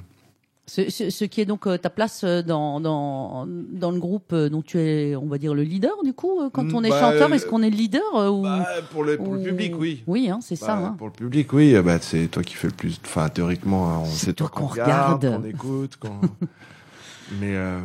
Ce, 0.69 0.91
ce- 0.91 1.11
ce 1.11 1.25
qui 1.25 1.41
est 1.41 1.45
donc 1.45 1.69
euh, 1.69 1.79
ta 1.79 1.91
place 1.91 2.23
euh, 2.25 2.43
dans, 2.43 2.81
dans, 2.81 3.47
dans 3.47 3.93
le 3.93 4.01
groupe 4.01 4.33
euh, 4.33 4.49
dont 4.49 4.63
tu 4.63 4.81
es, 4.81 5.15
on 5.15 5.27
va 5.27 5.39
dire, 5.39 5.55
le 5.55 5.63
leader 5.63 5.93
du 6.03 6.13
coup 6.13 6.41
Quand 6.53 6.65
Mm, 6.65 6.75
on 6.75 6.83
est 6.83 6.89
bah, 6.91 7.01
chanteur, 7.01 7.33
est-ce 7.33 7.47
qu'on 7.47 7.63
est 7.63 7.71
le 7.71 7.77
leader 7.77 8.03
euh, 8.17 8.29
ou, 8.31 8.43
Bah, 8.43 8.67
pour 8.91 9.05
le, 9.05 9.17
pour 9.17 9.33
le 9.35 9.39
ou- 9.41 9.45
public, 9.45 9.75
oui. 9.79 10.03
Oui, 10.09 10.29
hein, 10.29 10.41
c'est 10.43 10.57
ça. 10.57 10.75
Bah, 10.75 10.83
hein. 10.87 10.95
Pour 10.99 11.07
le 11.07 11.13
public, 11.13 11.53
oui. 11.53 11.81
Bah, 11.85 11.99
c'est 12.01 12.27
toi 12.27 12.43
qui 12.43 12.55
fais 12.55 12.67
le 12.67 12.73
plus. 12.75 12.99
Enfin, 13.05 13.29
théoriquement, 13.29 13.89
hein, 13.91 13.99
on 14.03 14.07
C'est 14.07 14.27
sait 14.27 14.33
toi 14.33 14.49
qu'on 14.49 14.67
regarde, 14.67 15.23
regarde. 15.25 15.43
qu'on 15.43 15.49
écoute, 15.49 15.97
qu'on. 15.99 16.21
mais 17.41 17.55
euh, 17.55 17.79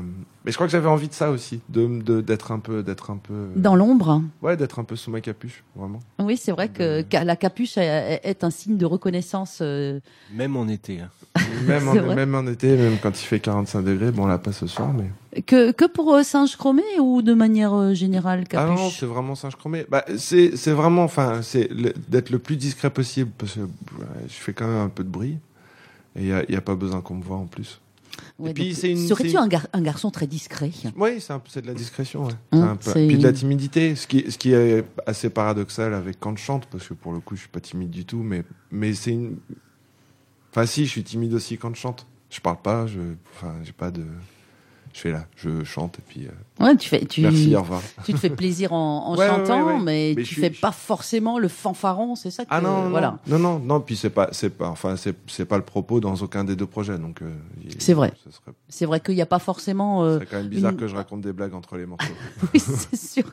mais 0.45 0.51
je 0.51 0.57
crois 0.57 0.67
que 0.67 0.71
j'avais 0.71 0.87
envie 0.87 1.07
de 1.07 1.13
ça 1.13 1.29
aussi, 1.31 1.61
de 1.69 1.87
de- 2.01 2.21
d'être 2.21 2.51
un 2.51 2.59
peu, 2.59 2.83
d'être 2.83 3.11
un 3.11 3.17
peu. 3.17 3.47
Dans 3.55 3.75
l'ombre 3.75 4.21
Ouais, 4.41 4.57
d'être 4.57 4.79
un 4.79 4.83
peu 4.83 4.95
sous 4.95 5.11
ma 5.11 5.21
capuche, 5.21 5.63
vraiment. 5.75 5.99
Oui, 6.19 6.37
c'est 6.37 6.51
vrai 6.51 6.69
que 6.69 7.03
la 7.11 7.35
capuche 7.35 7.77
est, 7.77 8.19
est 8.23 8.43
un 8.43 8.49
signe 8.49 8.77
de 8.77 8.85
reconnaissance. 8.85 9.59
euh, 9.61 9.99
Même 10.33 10.55
en 10.57 10.67
été. 10.67 11.01
hein. 11.01 11.09
Même 11.65 11.87
en, 11.87 11.93
vrai. 11.93 12.15
même 12.15 12.35
en 12.35 12.45
été, 12.47 12.75
même 12.75 12.97
quand 13.01 13.09
il 13.21 13.25
fait 13.25 13.39
45 13.39 13.83
degrés, 13.83 14.11
bon 14.11 14.25
là 14.25 14.37
pas 14.37 14.51
ce 14.51 14.67
soir, 14.67 14.89
mais. 14.93 15.41
Que, 15.43 15.71
que 15.71 15.85
pour 15.85 16.13
euh, 16.13 16.23
Singe 16.23 16.57
Chromé 16.57 16.83
ou 16.99 17.21
de 17.21 17.33
manière 17.33 17.73
euh, 17.73 17.93
générale, 17.93 18.43
Ah 18.53 18.65
non, 18.65 18.75
capuche? 18.75 18.99
c'est 18.99 19.05
vraiment 19.05 19.35
singe 19.35 19.55
chromé. 19.55 19.85
Bah, 19.89 20.03
c'est 20.17 20.57
c'est 20.57 20.71
vraiment, 20.73 21.03
enfin, 21.05 21.41
c'est 21.41 21.69
d'être 22.09 22.31
le 22.31 22.39
plus 22.39 22.57
discret 22.57 22.89
possible 22.89 23.31
parce 23.37 23.53
que 23.53 23.61
ouais, 23.61 23.67
je 24.27 24.33
fais 24.33 24.51
quand 24.53 24.67
même 24.67 24.81
un 24.81 24.89
peu 24.89 25.03
de 25.05 25.09
bruit 25.09 25.37
et 26.17 26.21
il 26.21 26.27
y 26.27 26.33
a, 26.33 26.43
y 26.51 26.55
a 26.55 26.61
pas 26.61 26.75
besoin 26.75 26.99
qu'on 27.01 27.15
me 27.15 27.23
voit 27.23 27.37
en 27.37 27.45
plus. 27.45 27.79
Ouais, 28.39 28.53
puis, 28.53 28.69
donc, 28.69 28.77
c'est 28.77 28.91
une- 28.91 29.07
Serais-tu 29.07 29.37
un, 29.37 29.47
gar- 29.47 29.67
un 29.73 29.81
garçon 29.81 30.11
très 30.11 30.27
discret? 30.27 30.71
Oui, 30.97 31.19
c'est 31.19 31.61
de 31.61 31.67
la 31.67 31.73
discrétion. 31.73 32.25
Ouais. 32.25 32.33
Hein, 32.51 32.77
peu- 32.83 32.91
Puis 32.93 33.17
de 33.17 33.23
la 33.23 33.33
timidité, 33.33 33.95
ce 33.95 34.07
qui, 34.07 34.29
ce 34.31 34.37
qui 34.37 34.53
est 34.53 34.83
assez 35.05 35.29
paradoxal 35.29 35.93
avec 35.93 36.19
quand 36.19 36.37
je 36.37 36.43
chante, 36.43 36.65
parce 36.67 36.87
que 36.87 36.93
pour 36.93 37.13
le 37.13 37.19
coup, 37.19 37.35
je 37.35 37.41
suis 37.41 37.49
pas 37.49 37.59
timide 37.61 37.89
du 37.89 38.05
tout, 38.05 38.21
mais, 38.23 38.43
mais 38.71 38.93
c'est 38.93 39.11
une. 39.11 39.37
Enfin, 40.51 40.65
si, 40.65 40.85
je 40.85 40.91
suis 40.91 41.03
timide 41.03 41.33
aussi 41.33 41.57
quand 41.57 41.73
je 41.73 41.79
chante. 41.79 42.05
Je 42.29 42.39
parle 42.39 42.61
pas, 42.61 42.87
je, 42.87 42.99
enfin, 43.33 43.55
j'ai 43.63 43.71
pas 43.73 43.91
de. 43.91 44.03
Je 44.93 44.99
fais 44.99 45.11
là, 45.11 45.25
je 45.37 45.63
chante 45.63 45.99
et 45.99 46.01
puis 46.05 46.27
euh, 46.27 46.31
Ouais, 46.61 46.75
tu 46.77 46.87
fais, 46.89 47.03
tu, 47.05 47.21
merci, 47.21 47.55
au 47.55 47.61
revoir. 47.61 47.81
tu 48.05 48.13
te 48.13 48.17
fais 48.19 48.29
plaisir 48.29 48.73
en, 48.73 49.07
en 49.07 49.11
Ouais, 49.15 49.19
ouais, 49.19 49.27
chantant, 49.27 49.65
ouais, 49.65 49.73
ouais. 49.73 49.79
mais, 49.81 50.13
Mais 50.15 50.23
tu 50.23 50.33
suis- 50.33 50.41
fais 50.41 50.49
pas 50.49 50.71
forcément 50.71 51.39
le 51.39 51.47
fanfaron, 51.47 52.15
c'est 52.15 52.31
ça 52.31 52.43
que 52.43 52.49
Ah 52.51 52.61
non, 52.61 52.83
non, 52.83 52.89
voilà. 52.89 53.17
non, 53.27 53.59
non, 53.59 53.79
puis 53.81 53.95
c'est 53.95 54.09
pas, 54.09 54.29
c'est 54.31 54.49
pas, 54.51 54.67
enfin, 54.69 54.95
c'est, 54.97 55.45
pas 55.45 55.57
le 55.57 55.63
propos 55.63 55.99
dans 55.99 56.15
aucun 56.15 56.43
des 56.43 56.55
deux 56.55 56.65
projets, 56.65 56.97
donc. 56.97 57.21
euh, 57.21 57.31
C'est 57.79 57.93
vrai. 57.93 58.13
serait- 58.29 58.55
C'est 58.69 58.85
vrai 58.85 58.99
qu'il 58.99 59.15
n'y 59.15 59.21
a 59.21 59.25
pas 59.25 59.39
forcément. 59.39 60.03
euh, 60.03 60.19
C'est 60.19 60.25
quand 60.27 60.37
même 60.37 60.47
bizarre 60.47 60.71
une- 60.71 60.77
que 60.77 60.87
je 60.87 60.95
raconte 60.95 61.21
des 61.21 61.33
blagues 61.33 61.53
entre 61.53 61.77
les 61.77 61.85
morceaux. 61.85 62.07
oui, 62.53 62.59
c'est 62.59 62.95
sûr. 62.95 63.23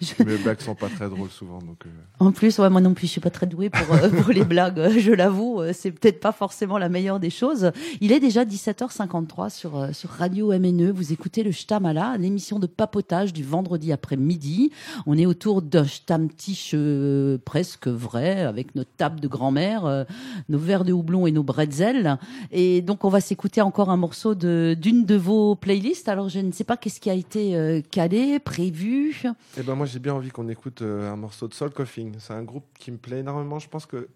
Je- 0.00 0.24
Mes 0.24 0.36
blagues 0.38 0.60
sont 0.60 0.74
pas 0.74 0.88
très 0.88 1.08
drôles 1.08 1.30
souvent, 1.30 1.58
donc. 1.58 1.78
euh, 1.86 1.90
En 2.20 2.32
plus, 2.32 2.58
ouais, 2.58 2.70
moi 2.70 2.80
non 2.80 2.94
plus, 2.94 3.06
je 3.06 3.12
suis 3.12 3.20
pas 3.20 3.30
très 3.30 3.46
douée 3.46 3.70
pour, 3.70 3.94
euh, 3.94 4.08
pour 4.08 4.32
les 4.32 4.44
blagues. 4.44 4.78
euh, 4.78 4.98
Je 4.98 5.12
l'avoue, 5.12 5.60
euh, 5.60 5.72
c'est 5.74 5.90
peut-être 5.90 6.20
pas 6.20 6.32
forcément 6.32 6.78
la 6.78 6.88
meilleure 6.88 7.20
des 7.20 7.30
choses. 7.30 7.70
Il 8.00 8.12
est 8.12 8.20
déjà 8.20 8.44
17h53 8.44 9.50
sur 9.50 9.76
euh, 9.76 9.92
sur 9.92 10.10
Radio 10.10 10.52
MNE. 10.52 10.90
Vous 10.90 11.12
écoutez 11.12 11.42
le 11.42 11.52
Shtamala, 11.52 12.16
l'émission 12.18 12.58
de 12.58 12.66
papotage 12.72 13.32
du 13.32 13.44
vendredi 13.44 13.92
après-midi. 13.92 14.72
On 15.06 15.16
est 15.16 15.26
autour 15.26 15.62
d'un 15.62 15.84
Shtamtisch 15.84 16.72
euh, 16.74 17.38
presque 17.44 17.88
vrai, 17.88 18.42
avec 18.42 18.74
notre 18.74 18.90
table 18.96 19.20
de 19.20 19.28
grand-mère, 19.28 19.86
euh, 19.86 20.04
nos 20.48 20.58
verres 20.58 20.84
de 20.84 20.92
houblon 20.92 21.26
et 21.26 21.32
nos 21.32 21.42
bretzels. 21.42 22.18
Et 22.50 22.82
donc, 22.82 23.04
on 23.04 23.08
va 23.08 23.20
s'écouter 23.20 23.60
encore 23.60 23.90
un 23.90 23.96
morceau 23.96 24.34
d'une 24.34 25.04
de 25.04 25.16
vos 25.16 25.54
playlists. 25.54 26.08
Alors, 26.08 26.28
je 26.28 26.40
ne 26.40 26.52
sais 26.52 26.64
pas 26.64 26.76
qu'est-ce 26.76 27.00
qui 27.00 27.10
a 27.10 27.14
été 27.14 27.56
euh, 27.56 27.80
calé, 27.90 28.38
prévu. 28.38 29.22
Eh 29.58 29.62
ben 29.62 29.74
moi 29.74 29.86
j'ai 29.86 29.98
bien 29.98 30.14
envie 30.14 30.30
qu'on 30.30 30.48
écoute 30.48 30.82
euh, 30.82 31.12
un 31.12 31.16
morceau 31.16 31.48
de 31.48 31.54
Soul 31.54 31.70
Coughing. 31.70 32.14
C'est 32.18 32.32
un 32.32 32.42
groupe 32.42 32.64
qui 32.78 32.90
me 32.90 32.96
plaît 32.96 33.20
énormément. 33.20 33.58
Je 33.58 33.68
pense 33.68 33.86
que 33.86 34.08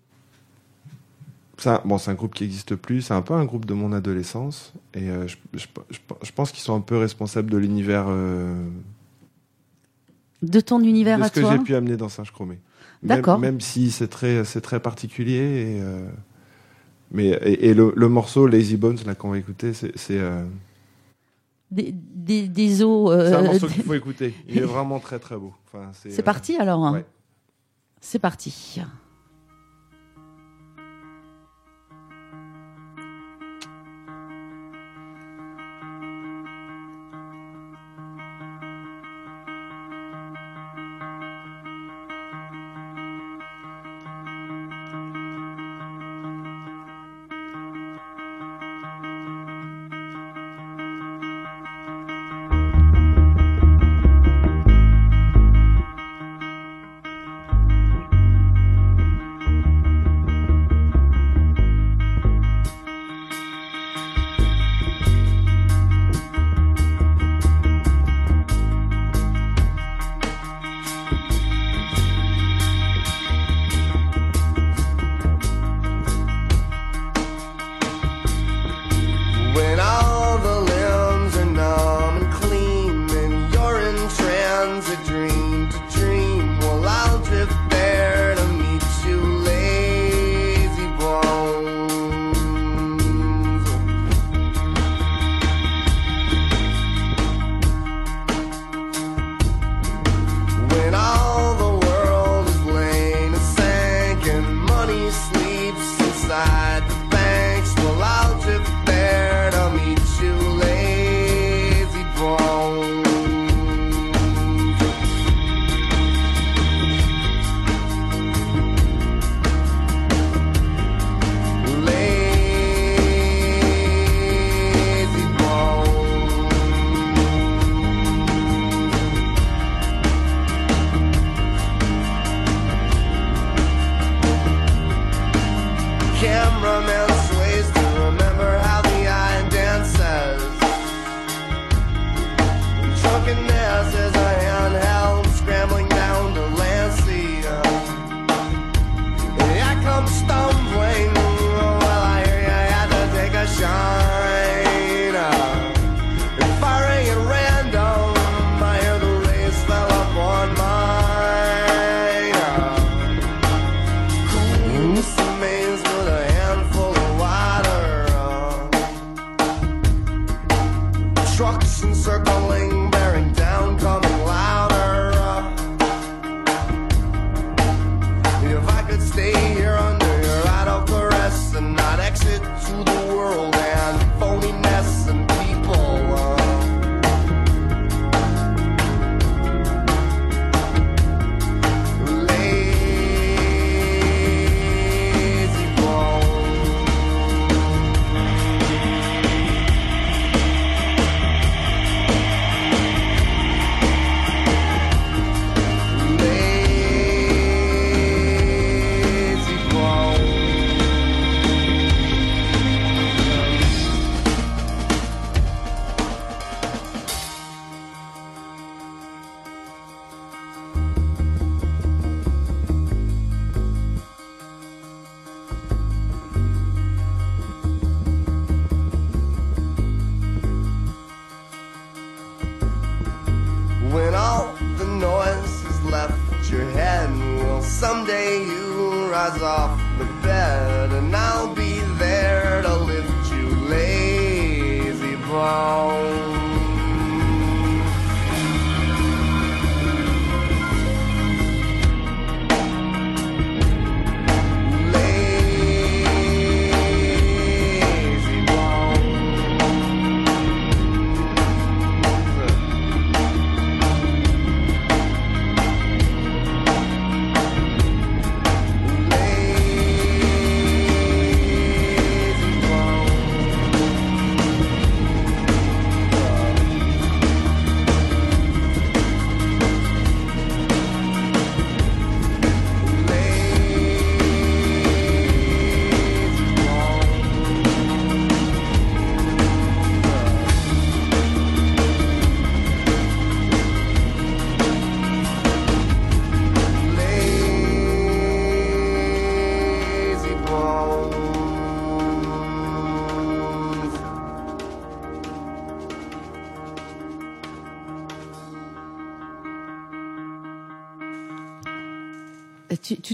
un, 1.65 1.81
bon, 1.85 1.97
c'est 1.99 2.11
un 2.11 2.15
groupe 2.15 2.35
qui 2.35 2.45
n'existe 2.45 2.75
plus. 2.77 3.01
C'est 3.03 3.15
un 3.15 3.23
peu 3.23 3.35
un 3.35 3.45
groupe 3.45 3.65
de 3.65 3.73
mon 3.75 3.93
adolescence 3.93 4.73
et 4.95 5.09
euh, 5.09 5.27
je, 5.27 5.37
je- 5.55 5.67
je- 5.91 5.99
je 6.23 6.33
pense 6.33 6.53
qu'ils 6.53 6.63
sont 6.63 6.75
un 6.77 6.81
peu 6.81 6.97
responsables 6.99 7.51
de 7.51 7.57
l'univers 7.57 8.07
euh, 8.09 8.55
De 10.43 10.61
ton 10.61 10.81
univers 10.83 11.19
de 11.19 11.25
à 11.25 11.29
ce 11.29 11.33
que 11.33 11.41
toi. 11.41 11.53
j'ai 11.53 11.59
pu 11.59 11.75
amener 11.75 11.97
dans 11.97 12.09
Singe 12.09 12.31
Chromé. 12.33 12.59
D'accord. 13.03 13.39
Même, 13.39 13.61
si 13.61 13.91
c'est 13.91 14.09
très 14.09 14.45
c'est 14.45 14.61
très 14.61 14.81
particulier 14.81 15.77
et 15.77 15.81
euh, 15.81 16.09
mais 17.11 17.29
et, 17.29 17.69
et 17.71 17.75
le, 17.75 17.93
le 17.97 18.09
morceau 18.09 18.47
Lazy 18.47 18.77
Bones 18.77 18.99
là 19.07 19.15
qu'on 19.15 19.31
va 19.31 19.39
écouter 19.39 19.73
c'est 19.73 19.93
des, 21.71 21.93
des, 21.93 22.49
des 22.49 22.83
os. 22.83 23.11
c'est 23.29 23.35
un 23.35 23.43
morceau 23.43 23.67
qu'il 23.75 23.83
faut 23.83 23.95
écouter. 23.95 24.35
Il 24.49 24.59
est 24.59 24.61
vraiment 24.63 24.99
très 25.01 25.19
très 25.19 25.37
beau. 25.37 25.53
Enfin, 25.67 25.91
C'est 25.93 26.23
parti 26.23 26.57
alors. 26.57 26.85
hein. 26.85 26.93
ouais. 26.93 27.07
C'est 28.01 28.19
parti. 28.21 28.81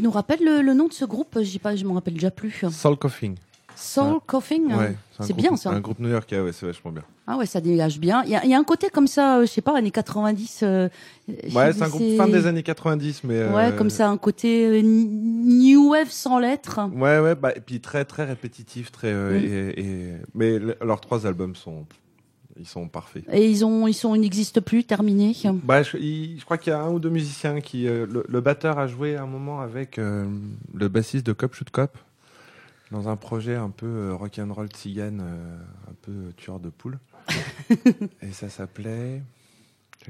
Tu, 0.03 0.05
nous 0.05 0.11
rappelles 0.11 0.44
le, 0.44 0.62
le 0.62 0.74
nom 0.74 0.88
de 0.88 0.92
ce 0.92 1.05
groupe 1.05 1.38
Je 1.40 1.59
pas, 1.59 1.76
je 1.76 1.84
m'en 1.84 1.94
rappelle 1.94 2.14
déjà 2.14 2.30
plus. 2.30 2.64
Soul 2.70 2.96
Coughing. 2.96 3.36
Soul 3.74 4.18
Coughing. 4.26 4.66
Ouais, 4.74 4.96
un 5.18 5.24
c'est 5.24 5.32
bien 5.32 5.57
ça. 5.57 5.70
Un 5.70 5.80
groupe 5.80 5.98
new-yorkais, 5.98 6.40
ouais, 6.40 6.53
c'est 6.53 6.66
vachement 6.66 6.90
bien. 6.90 7.03
Ah 7.26 7.36
ouais, 7.38 7.46
ça 7.46 7.61
dégage 7.61 7.98
bien. 7.98 8.22
Il 8.24 8.30
y 8.30 8.36
a, 8.36 8.44
il 8.44 8.50
y 8.50 8.55
a 8.55 8.59
un 8.59 8.64
côté 8.64 8.90
comme 8.90 9.07
ça, 9.07 9.38
euh, 9.38 9.40
je 9.42 9.46
sais 9.46 9.61
pas, 9.62 9.76
années 9.78 9.90
90. 9.92 10.61
euh, 10.62 10.88
Ouais, 11.55 11.72
c'est 11.72 11.82
un 11.82 11.88
groupe 11.88 12.16
fin 12.16 12.26
des 12.26 12.46
années 12.46 12.62
90, 12.64 13.22
mais. 13.24 13.44
Ouais, 13.44 13.66
euh, 13.68 13.72
comme 13.72 13.90
ça, 13.90 14.09
un 14.09 14.16
côté 14.18 14.66
euh, 14.66 14.82
new 14.82 15.90
wave 15.92 16.11
sans 16.11 16.38
lettres. 16.38 16.80
Ouais, 16.94 17.18
ouais, 17.20 17.34
bah, 17.34 17.53
et 17.57 17.61
puis 17.61 17.80
très, 17.80 18.05
très 18.05 18.24
répétitif, 18.24 18.90
très. 18.92 19.12
Mm. 19.14 19.36
et, 19.36 19.80
et- 19.80 20.12
Mais 20.34 20.59
le- 20.59 20.76
leurs 20.82 21.00
trois 21.00 21.26
albums 21.26 21.55
sont. 21.55 21.86
Ils 22.59 22.66
sont 22.66 22.86
parfaits. 22.88 23.24
Et 23.32 23.48
ils 23.50 23.64
ont, 23.64 23.86
ils 23.88 23.94
sont, 23.94 24.14
ils 24.14 24.20
n'existent 24.20 24.61
plus, 24.61 24.84
terminés. 24.84 25.34
Bah, 25.64 25.82
je, 25.82 25.96
il- 25.96 26.38
je 26.38 26.44
crois 26.44 26.59
qu'il 26.59 26.70
y 26.70 26.74
a 26.76 26.80
un 26.82 26.90
ou 26.90 26.98
deux 26.98 27.09
musiciens 27.11 27.61
qui. 27.61 27.86
euh, 27.88 28.07
le, 28.07 28.24
le 28.28 28.40
batteur 28.40 28.78
a 28.78 28.86
joué 28.86 29.16
un 29.16 29.26
moment 29.26 29.61
avec 29.61 29.98
euh, 29.98 30.26
le 30.74 30.88
bassiste 30.88 31.24
de 31.26 31.32
Cop 31.32 31.55
Shoot 31.55 31.70
Cop 31.70 31.96
dans 32.90 33.09
un 33.09 33.16
projet 33.16 33.55
un 33.57 33.70
peu 33.70 33.86
euh, 33.86 34.14
rock'n'roll 34.14 34.68
tzigane, 34.68 35.22
euh, 35.24 35.57
un 35.90 35.94
peu 36.03 36.12
tueur 36.36 36.61
de 36.61 36.68
poules. 36.68 36.98
et 38.22 38.32
ça 38.32 38.48
s'appelait. 38.48 39.22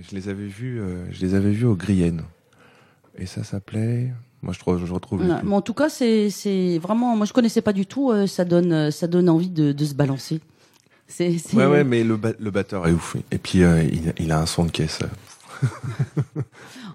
Je 0.01 0.15
les 0.17 0.29
avais 0.29 0.47
vus, 0.47 0.81
je 1.11 1.21
les 1.21 1.35
avais 1.35 1.51
vus 1.51 1.67
au 1.67 1.77
Grienne. 1.77 2.23
Et 3.19 3.27
ça 3.27 3.45
s'appelait. 3.45 4.11
Moi, 4.41 4.53
je, 4.55 4.59
trouve, 4.59 4.85
je 4.85 4.93
retrouve. 4.93 5.23
mais 5.23 5.55
en 5.55 5.61
tout 5.61 5.75
cas, 5.75 5.89
c'est, 5.89 6.79
vraiment, 6.83 7.15
moi 7.17 7.27
je 7.27 7.33
connaissais 7.33 7.61
pas 7.61 7.73
du 7.75 7.87
tout. 7.87 8.11
euh, 8.11 8.27
ça 8.27 8.45
donne, 8.45 8.91
ça 8.91 9.07
donne 9.07 9.29
envie 9.29 9.51
de, 9.51 9.71
de 9.73 9.85
se 9.85 9.95
balancer. 9.95 10.41
C'est, 11.15 11.37
c'est- 11.39 11.57
Ouais, 11.57 11.67
ouais, 11.67 11.85
mais 11.85 12.03
le, 12.05 12.17
ba- 12.17 12.33
le 12.39 12.51
batteur 12.51 12.87
est 12.89 12.93
ouf. 12.93 13.17
Et 13.31 13.39
puis, 13.39 13.63
euh, 13.63 13.83
il, 13.83 14.13
il 14.19 14.33
a 14.33 14.39
un 14.41 14.47
son 14.47 14.65
de 14.65 14.71
caisse. 14.71 15.01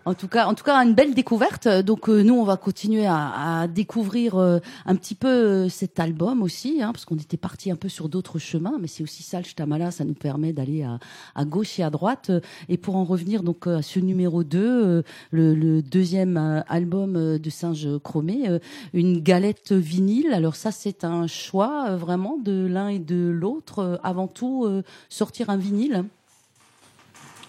En 0.07 0.13
tout 0.13 0.29
cas, 0.29 0.45
en 0.45 0.53
tout 0.53 0.63
cas, 0.63 0.77
une 0.85 0.93
belle 0.93 1.13
découverte. 1.13 1.67
Donc 1.67 2.07
euh, 2.07 2.23
nous, 2.23 2.33
on 2.33 2.45
va 2.45 2.55
continuer 2.55 3.05
à, 3.05 3.67
découvrir 3.67 4.35
euh, 4.35 4.59
un 4.85 4.95
petit 4.95 5.15
peu 5.15 5.27
euh, 5.27 5.69
cet 5.69 5.99
album 5.99 6.41
aussi, 6.43 6.81
hein, 6.81 6.93
parce 6.93 7.03
qu'on 7.03 7.17
était 7.17 7.35
parti 7.35 7.71
un 7.71 7.75
peu 7.75 7.89
sur 7.89 8.07
d'autres 8.07 8.39
chemins. 8.39 8.77
Mais 8.79 8.87
c'est 8.87 9.03
aussi 9.03 9.21
ça, 9.21 9.39
le 9.39 9.43
Shtamala, 9.43 9.91
ça 9.91 10.05
nous 10.05 10.13
permet 10.13 10.53
d'aller 10.53 10.87
à, 11.35 11.43
gauche 11.43 11.77
et 11.79 11.83
à 11.83 11.89
droite. 11.89 12.31
Et 12.69 12.77
pour 12.77 12.95
en 12.95 13.03
revenir 13.03 13.43
donc 13.43 13.67
à 13.67 13.81
ce 13.81 13.99
numéro 13.99 14.45
2, 14.45 14.59
euh, 14.59 15.01
le, 15.31 15.53
le 15.53 15.81
deuxième 15.81 16.63
album 16.69 17.37
de 17.37 17.49
Singe 17.49 17.99
Chromé, 18.01 18.59
une 18.93 19.19
galette 19.19 19.73
vinyle. 19.73 20.31
Alors 20.31 20.55
ça, 20.55 20.71
c'est 20.71 21.03
un 21.03 21.27
choix 21.27 21.97
vraiment 21.97 22.37
de 22.37 22.65
l'un 22.65 22.87
et 22.87 22.99
de 22.99 23.27
l'autre. 23.27 23.99
Avant 24.03 24.27
tout, 24.27 24.65
sortir 25.09 25.49
un 25.49 25.57
vinyle. 25.57 26.05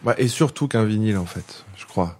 Ouais, 0.04 0.14
et 0.18 0.28
surtout 0.28 0.68
qu'un 0.68 0.84
vinyle, 0.84 1.16
en 1.18 1.26
fait, 1.26 1.64
je 1.76 1.84
crois. 1.86 2.18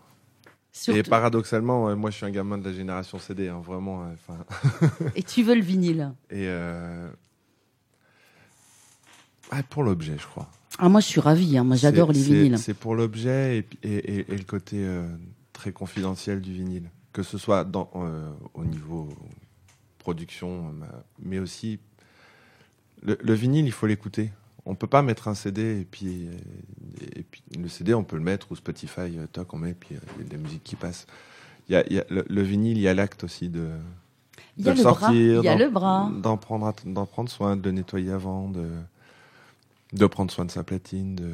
Et 0.96 1.02
paradoxalement, 1.10 1.88
euh, 1.88 1.96
moi, 1.96 2.10
je 2.10 2.16
suis 2.16 2.26
un 2.26 2.30
gamin 2.30 2.58
de 2.58 2.64
la 2.68 2.72
génération 2.74 3.18
CD, 3.18 3.48
hein, 3.48 3.60
vraiment. 3.64 4.04
euh, 4.04 4.14
enfin, 4.14 4.44
et 5.16 5.22
tu 5.22 5.42
veux 5.42 5.54
le 5.54 5.60
vinyle. 5.62 6.12
et 6.30 6.46
euh, 6.48 7.08
pour 9.70 9.82
l'objet, 9.82 10.16
je 10.18 10.26
crois. 10.26 10.48
Ah, 10.78 10.88
moi, 10.88 11.00
je 11.00 11.06
suis 11.06 11.20
ravie. 11.20 11.56
Hein. 11.58 11.64
Moi, 11.64 11.76
j'adore 11.76 12.12
les 12.12 12.20
vinyles. 12.22 12.58
C'est 12.58 12.74
pour 12.74 12.94
l'objet 12.94 13.58
et, 13.58 13.88
et, 13.88 14.18
et- 14.20 14.32
et 14.32 14.36
le 14.36 14.44
côté 14.44 14.76
euh, 14.78 15.08
très 15.52 15.72
confidentiel 15.72 16.40
du 16.40 16.52
vinyle, 16.52 16.90
que 17.12 17.22
ce 17.22 17.38
soit 17.38 17.64
dans, 17.64 17.90
euh, 17.96 18.30
au 18.54 18.64
niveau 18.64 19.08
production, 19.98 20.72
mais 21.18 21.38
aussi 21.38 21.80
le, 23.02 23.18
le 23.20 23.34
vinyle, 23.34 23.66
il 23.66 23.72
faut 23.72 23.86
l'écouter. 23.86 24.30
On 24.70 24.74
peut 24.74 24.86
pas 24.86 25.00
mettre 25.02 25.28
un 25.28 25.34
CD 25.34 25.80
et 25.80 25.84
puis, 25.84 26.28
et 27.16 27.22
puis 27.22 27.42
le 27.58 27.68
CD, 27.68 27.94
on 27.94 28.04
peut 28.04 28.16
le 28.16 28.22
mettre 28.22 28.52
ou 28.52 28.56
Spotify, 28.56 29.00
euh, 29.18 29.26
toc, 29.32 29.52
on 29.54 29.58
met, 29.58 29.72
puis 29.74 29.96
euh, 29.96 29.98
il 30.18 30.22
y 30.22 30.26
a 30.26 30.28
de 30.28 30.34
la 30.36 30.42
musique 30.42 30.62
qui 30.62 30.76
passe. 30.76 31.06
Il 31.68 31.72
y 31.72 31.76
a, 31.76 31.90
y 31.92 31.98
a- 31.98 32.04
le, 32.10 32.24
le 32.28 32.42
vinyle, 32.42 32.76
il 32.76 32.82
y 32.82 32.88
a 32.88 32.92
l'acte 32.94 33.24
aussi 33.24 33.48
de, 33.48 33.60
de 34.58 34.64
le 34.70 34.76
sortir, 34.82 35.42
d'en- 36.10 36.36
prendre, 36.36 36.72
soin, 37.30 37.56
de 37.56 37.62
le 37.62 37.72
nettoyer 37.72 38.10
avant, 38.12 38.48
de, 38.50 38.68
de 39.94 40.06
prendre 40.06 40.30
soin 40.30 40.44
de 40.44 40.50
sa 40.50 40.62
platine. 40.64 41.14
De... 41.16 41.30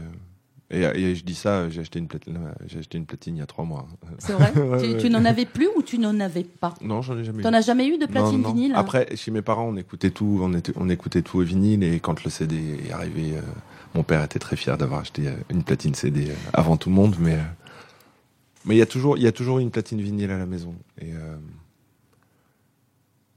Et, 0.70 0.80
et 0.82 1.14
je 1.14 1.24
dis 1.24 1.34
ça, 1.34 1.68
j'ai 1.68 1.82
acheté 1.82 1.98
une 1.98 2.08
platine, 2.08 2.38
j'ai 2.66 2.78
acheté 2.78 2.96
une 2.98 3.04
platine 3.06 3.36
il 3.36 3.40
y 3.40 3.42
a 3.42 3.46
trois 3.46 3.64
mois. 3.64 3.86
C'est 4.18 4.32
vrai 4.32 4.52
Tu, 4.98 5.10
n'en 5.10 5.24
avais 5.24 5.44
plus 5.44 5.68
ou 5.76 5.82
tu 5.82 5.98
n'en 5.98 6.18
avais 6.20 6.42
pas 6.44 6.74
Non, 6.80 7.02
j'en 7.02 7.18
ai 7.18 7.24
jamais 7.24 7.42
T'en 7.42 7.52
eu. 7.52 7.56
as 7.56 7.60
jamais 7.60 7.86
eu 7.86 7.98
de 7.98 8.06
platine 8.06 8.40
Non, 8.40 8.48
non. 8.48 8.54
vinyle 8.54 8.72
hein 8.72 8.78
Après, 8.78 9.14
chez 9.14 9.30
mes 9.30 9.42
parents, 9.42 9.68
on 9.68 9.76
écoutait 9.76 10.10
tout, 10.10 10.40
on, 10.42 10.52
était, 10.54 10.72
on 10.76 10.88
écoutait 10.88 11.22
tout 11.22 11.38
au 11.38 11.42
vinyle 11.42 11.82
et 11.84 12.00
quand 12.00 12.24
le 12.24 12.30
CD 12.30 12.56
est 12.88 12.92
arrivé, 12.92 13.36
euh, 13.36 13.40
mon 13.94 14.02
père 14.02 14.24
était 14.24 14.38
très 14.38 14.56
fier 14.56 14.78
d'avoir 14.78 15.00
acheté 15.00 15.28
euh, 15.28 15.32
une 15.50 15.62
platine 15.64 15.94
CD 15.94 16.30
euh, 16.30 16.34
avant 16.54 16.76
tout 16.78 16.88
le 16.88 16.94
monde, 16.94 17.16
mais 17.20 17.34
euh, 17.34 17.42
mais 18.64 18.74
il 18.74 18.78
y 18.78 18.82
a 18.82 18.86
toujours, 18.86 19.18
il 19.18 19.22
y 19.22 19.26
a 19.26 19.32
toujours 19.32 19.58
une 19.58 19.70
platine 19.70 20.00
vinyle 20.00 20.30
à 20.30 20.38
la 20.38 20.46
maison 20.46 20.74
et 20.98 21.12
euh, 21.12 21.36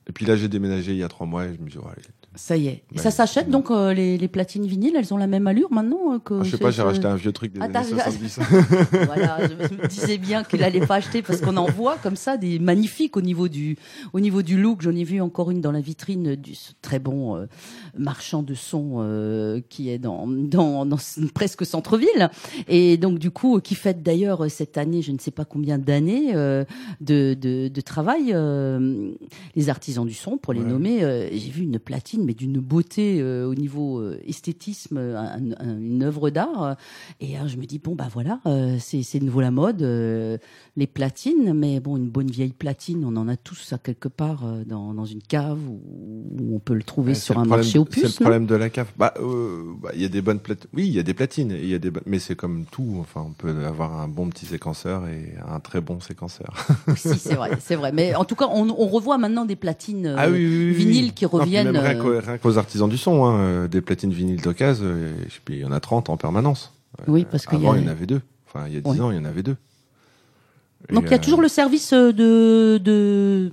et 0.09 0.13
puis 0.13 0.25
là, 0.25 0.37
j'ai 0.37 0.47
déménagé 0.47 0.93
il 0.93 0.97
y 0.97 1.03
a 1.03 1.09
trois 1.09 1.27
mois 1.27 1.43
et 1.45 1.53
je 1.53 1.61
me 1.61 1.69
suis 1.69 1.77
dit, 1.77 1.85
oh, 1.85 1.89
allez. 1.89 2.07
Ça 2.37 2.55
y 2.55 2.67
est. 2.67 2.83
Et 2.95 2.99
ça 2.99 3.11
s'achète 3.11 3.49
donc 3.49 3.71
euh, 3.71 3.93
les, 3.93 4.17
les 4.17 4.27
platines 4.27 4.65
vinyles, 4.65 4.95
elles 4.95 5.13
ont 5.13 5.17
la 5.17 5.27
même 5.27 5.47
allure 5.47 5.71
maintenant 5.71 6.13
euh, 6.13 6.19
que 6.19 6.35
Ah, 6.39 6.43
je 6.43 6.51
sais 6.51 6.57
pas, 6.57 6.71
j'ai 6.71 6.83
racheté 6.83 7.05
un 7.07 7.15
vieux 7.15 7.31
truc 7.31 7.51
des 7.51 7.59
Ah, 7.59 7.65
années 7.65 7.73
t'as- 7.73 8.11
70. 8.11 8.39
voilà, 9.05 9.39
je 9.47 9.53
me 9.75 9.87
disais 9.87 10.17
bien 10.19 10.43
qu'il 10.43 10.63
allait 10.63 10.85
pas 10.85 10.95
acheter 10.95 11.21
parce 11.23 11.41
qu'on 11.41 11.57
en 11.57 11.65
voit 11.65 11.97
comme 11.97 12.15
ça 12.15 12.37
des 12.37 12.59
magnifiques 12.59 13.17
au 13.17 13.21
niveau 13.21 13.47
du 13.47 13.75
au 14.13 14.19
niveau 14.19 14.43
du 14.43 14.55
look. 14.61 14.81
J'en 14.83 14.95
ai 14.95 15.03
vu 15.03 15.19
encore 15.19 15.49
une 15.51 15.61
dans 15.61 15.71
la 15.71 15.81
vitrine 15.81 16.35
du 16.35 16.53
ce 16.55 16.73
très 16.81 16.99
bon 16.99 17.35
euh, 17.35 17.45
marchand 17.97 18.43
de 18.43 18.53
son 18.53 18.97
euh, 18.99 19.59
qui 19.67 19.89
est 19.89 19.97
dans 19.97 20.27
dans, 20.27 20.87
presque 21.33 21.65
centre-ville 21.65 22.29
et 22.67 22.97
donc 22.97 23.17
du 23.19 23.31
coup 23.31 23.59
qui 23.61 23.73
fête 23.75 24.03
d'ailleurs 24.03 24.49
cette 24.51 24.77
année, 24.77 25.01
je 25.01 25.11
ne 25.11 25.17
sais 25.17 25.31
pas 25.31 25.43
combien 25.45 25.77
d'années 25.79 26.33
de, 26.33 26.65
de 27.01 27.67
de 27.67 27.81
travail 27.81 28.31
les 29.55 29.69
artisans 29.69 30.05
du 30.05 30.13
son 30.13 30.37
pour 30.37 30.53
les 30.53 30.61
Ouais. 30.61 30.67
nommer. 30.67 31.29
J'ai 31.31 31.49
vu 31.51 31.63
une 31.63 31.79
platine 31.79 32.25
mais 32.27 32.33
d'une 32.33 32.59
beauté 32.59 33.19
euh, 33.21 33.47
au 33.47 33.55
niveau 33.55 33.99
euh, 33.99 34.19
esthétisme, 34.27 34.97
un- 34.97 35.39
un- 35.59 35.79
une 35.79 36.03
œuvre 36.03 36.29
d'art. 36.29 36.75
et 37.21 37.37
euh, 37.37 37.47
je 37.47 37.57
me 37.57 37.65
dis, 37.65 37.79
bon, 37.79 37.95
bah 37.95 38.07
voilà, 38.11 38.39
euh, 38.45 38.75
c'est 38.79 39.01
c'est 39.01 39.19
nouveau 39.21 39.41
la 39.41 39.51
mode, 39.51 39.81
les 39.81 40.87
platines, 40.87 41.53
mais 41.53 41.79
bon, 41.79 41.95
une 41.97 42.09
bonne 42.09 42.29
vieille 42.29 42.53
platine, 42.53 43.03
on 43.05 43.15
en 43.15 43.27
a 43.27 43.37
tous 43.37 43.71
à 43.73 43.77
quelque 43.77 44.09
part 44.09 44.43
dans, 44.65 44.93
dans 44.93 45.05
une 45.05 45.21
cave 45.23 45.57
où, 45.67 45.79
on 46.53 46.59
peut 46.59 46.73
le 46.75 46.83
trouver 46.83 47.13
sur 47.15 47.37
un 47.37 47.41
problème- 47.45 47.59
marché 47.59 47.79
aux 47.79 47.87
C'est 47.89 48.01
le 48.01 48.07
puces. 48.07 48.15
problème 48.19 48.45
de 48.45 48.55
la 48.55 48.69
cave. 48.69 48.87
Bah, 48.97 49.13
bah, 49.81 49.89
il 49.95 50.01
y 50.01 50.05
a 50.05 50.09
des 50.09 50.21
bonnes 50.21 50.39
platines. 50.39 50.69
Oui, 50.73 50.87
il 50.87 50.93
y 50.93 50.99
a 50.99 51.03
des 51.03 51.13
platines, 51.13 51.51
il 51.51 51.67
y 51.69 51.73
a 51.73 51.79
des, 51.79 51.91
mais 52.05 52.19
c'est 52.19 52.35
comme 52.35 52.65
tout. 52.69 52.97
Enfin, 52.99 53.23
on 53.27 53.31
peut 53.33 53.53
avoir 53.65 53.99
un 54.01 54.07
bon 54.07 54.27
petit 54.29 54.45
séquenceur 54.45 55.07
et 55.07 55.33
un 55.47 55.59
très 55.59 55.81
bon 55.81 55.99
séquenceur. 55.99 56.53
si, 56.95 57.17
c'est 57.17 57.35
vrai, 57.35 57.51
c'est 57.61 57.75
vrai. 57.75 57.91
Mais 57.93 58.15
en 58.15 58.25
tout 58.25 58.35
cas, 58.35 58.47
on, 58.51 58.67
on 58.69 58.87
revoit 58.87 59.17
maintenant 59.17 59.45
des 59.45 59.55
platines 59.55 60.13
ah 60.17 60.29
oui, 60.29 60.45
oui, 60.45 60.67
oui, 60.69 60.73
vinyles 60.73 61.13
qui 61.13 61.25
reviennent. 61.25 61.75
Rien 62.19 62.33
euh, 62.33 62.37
qu'aux- 62.37 62.57
artisans 62.57 62.89
du 62.89 62.97
son, 62.97 63.25
hein, 63.25 63.37
euh, 63.39 63.67
des 63.67 63.81
platines 63.81 64.11
vinyles 64.13 64.41
d'occasion, 64.41 64.85
euh, 64.85 65.13
il 65.49 65.57
y 65.59 65.65
en 65.65 65.71
a 65.71 65.79
30 65.79 66.09
en 66.09 66.17
permanence. 66.17 66.73
Oui, 67.07 67.25
parce 67.29 67.45
qu'il 67.45 67.61
y 67.61 67.67
a- 67.67 67.75
il 67.77 67.83
y 67.83 67.85
en 67.85 67.91
avait 67.91 68.05
deux. 68.07 68.21
Enfin, 68.47 68.67
il 68.67 68.73
y 68.73 68.77
a 68.77 68.81
10 68.81 68.89
Ouais. 68.89 68.99
ans, 69.01 69.11
il 69.11 69.17
y 69.17 69.19
en 69.19 69.25
avait 69.25 69.43
deux. 69.43 69.55
Et, 70.89 70.93
Donc 70.93 71.05
il 71.07 71.11
y 71.11 71.13
a 71.13 71.17
euh, 71.17 71.21
toujours 71.21 71.41
le 71.41 71.47
service 71.47 71.91
euh, 71.93 72.11
de, 72.13 72.77
de 72.83 73.51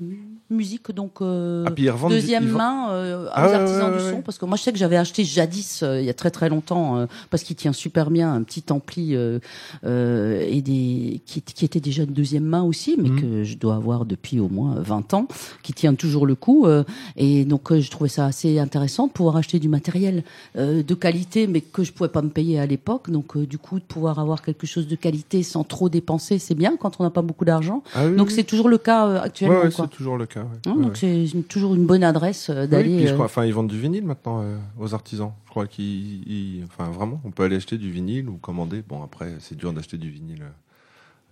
musique, 0.50 0.92
donc 0.92 1.20
euh, 1.22 1.64
Ah, 1.66 2.08
deuxième 2.08 2.48
main 2.50 2.90
euh, 2.90 3.26
Ah 3.32 3.46
aux 3.46 3.48
ouais, 3.48 3.54
artisans 3.54 3.90
ouais, 3.92 3.98
du 3.98 4.04
son. 4.10 4.22
Parce 4.22 4.38
que 4.38 4.44
moi 4.44 4.56
je 4.56 4.62
sais 4.62 4.72
que 4.72 4.78
j'avais 4.78 4.96
acheté 4.96 5.24
jadis, 5.24 5.82
euh, 5.82 6.00
il 6.00 6.06
y 6.06 6.10
a 6.10 6.14
très 6.14 6.30
très 6.30 6.48
longtemps, 6.48 6.96
euh, 6.98 7.06
parce 7.30 7.42
qu'il 7.42 7.56
tient 7.56 7.72
super 7.72 8.10
bien, 8.10 8.32
un 8.32 8.42
petit 8.42 8.64
ampli 8.70 9.14
euh, 9.16 9.38
euh, 9.84 10.44
et 10.48 10.60
des 10.62 11.20
qui, 11.26 11.42
qui 11.42 11.64
était 11.64 11.80
déjà 11.80 12.06
de 12.06 12.10
deuxième 12.12 12.44
main 12.44 12.62
aussi, 12.62 12.96
mais 12.98 13.08
Mhm. 13.08 13.20
que 13.20 13.44
je 13.44 13.56
dois 13.56 13.74
avoir 13.76 14.04
depuis 14.04 14.40
au 14.40 14.48
moins 14.48 14.74
20 14.78 15.14
ans, 15.14 15.28
qui 15.62 15.72
tient 15.72 15.94
toujours 15.94 16.26
le 16.26 16.34
coup. 16.34 16.66
euh, 16.66 16.84
et 17.16 17.44
donc 17.44 17.72
euh, 17.72 17.80
je 17.80 17.90
trouvais 17.90 18.08
ça 18.10 18.26
assez 18.26 18.58
intéressant 18.58 19.06
de 19.06 19.12
pouvoir 19.12 19.36
acheter 19.36 19.58
du 19.58 19.68
matériel 19.68 20.24
euh, 20.56 20.82
de 20.82 20.94
qualité, 20.94 21.46
mais 21.46 21.60
que 21.60 21.82
je 21.84 21.92
pouvais 21.92 22.08
pas 22.10 22.22
me 22.22 22.28
payer 22.30 22.58
à 22.60 22.66
l'époque. 22.66 23.10
Donc 23.10 23.36
euh, 23.36 23.46
du 23.46 23.58
coup 23.58 23.78
de 23.78 23.84
pouvoir 23.84 24.18
avoir 24.18 24.42
quelque 24.42 24.66
chose 24.66 24.86
de 24.88 24.96
qualité 24.96 25.42
sans 25.42 25.64
trop 25.64 25.88
dépenser, 25.88 26.38
c'est 26.38 26.54
bien 26.54 26.76
quand 26.76 27.00
on 27.00 27.02
n'a 27.04 27.10
pas 27.10 27.22
beaucoup 27.22 27.44
d'argent. 27.44 27.82
Ah 27.94 28.06
oui, 28.06 28.16
Donc 28.16 28.28
oui. 28.28 28.34
c'est 28.34 28.44
toujours 28.44 28.68
le 28.68 28.78
cas 28.78 29.06
euh, 29.06 29.20
actuellement. 29.22 29.70
c'est 29.70 29.88
toujours 29.90 30.16
le 30.16 30.26
cas. 30.26 30.33
Ouais. 30.42 30.72
Ouais, 30.72 30.82
donc 30.82 30.92
ouais. 31.02 31.26
c'est 31.32 31.48
toujours 31.48 31.74
une 31.74 31.86
bonne 31.86 32.04
adresse 32.04 32.50
euh, 32.50 32.62
Oui, 32.62 32.68
d'aller. 32.68 33.06
je 33.06 33.14
euh, 33.14 33.18
enfin, 33.18 33.44
ils 33.44 33.54
vendent 33.54 33.68
du 33.70 33.78
vinyle 33.80 34.04
maintenant 34.04 34.42
euh, 34.42 34.56
aux 34.78 34.94
artisans. 34.94 35.32
Je 35.46 35.50
crois 35.50 35.66
qu'ils, 35.66 36.26
ils- 36.30 36.64
enfin, 36.64 36.90
vraiment, 36.90 37.20
on 37.24 37.30
peut 37.30 37.44
aller 37.44 37.56
acheter 37.56 37.78
du 37.78 37.90
vinyle 37.90 38.28
ou 38.28 38.36
commander. 38.36 38.82
Bon, 38.86 39.02
après, 39.02 39.34
c'est 39.40 39.56
dur 39.56 39.72
d'acheter 39.72 39.96
du 39.98 40.10
vinyle 40.10 40.42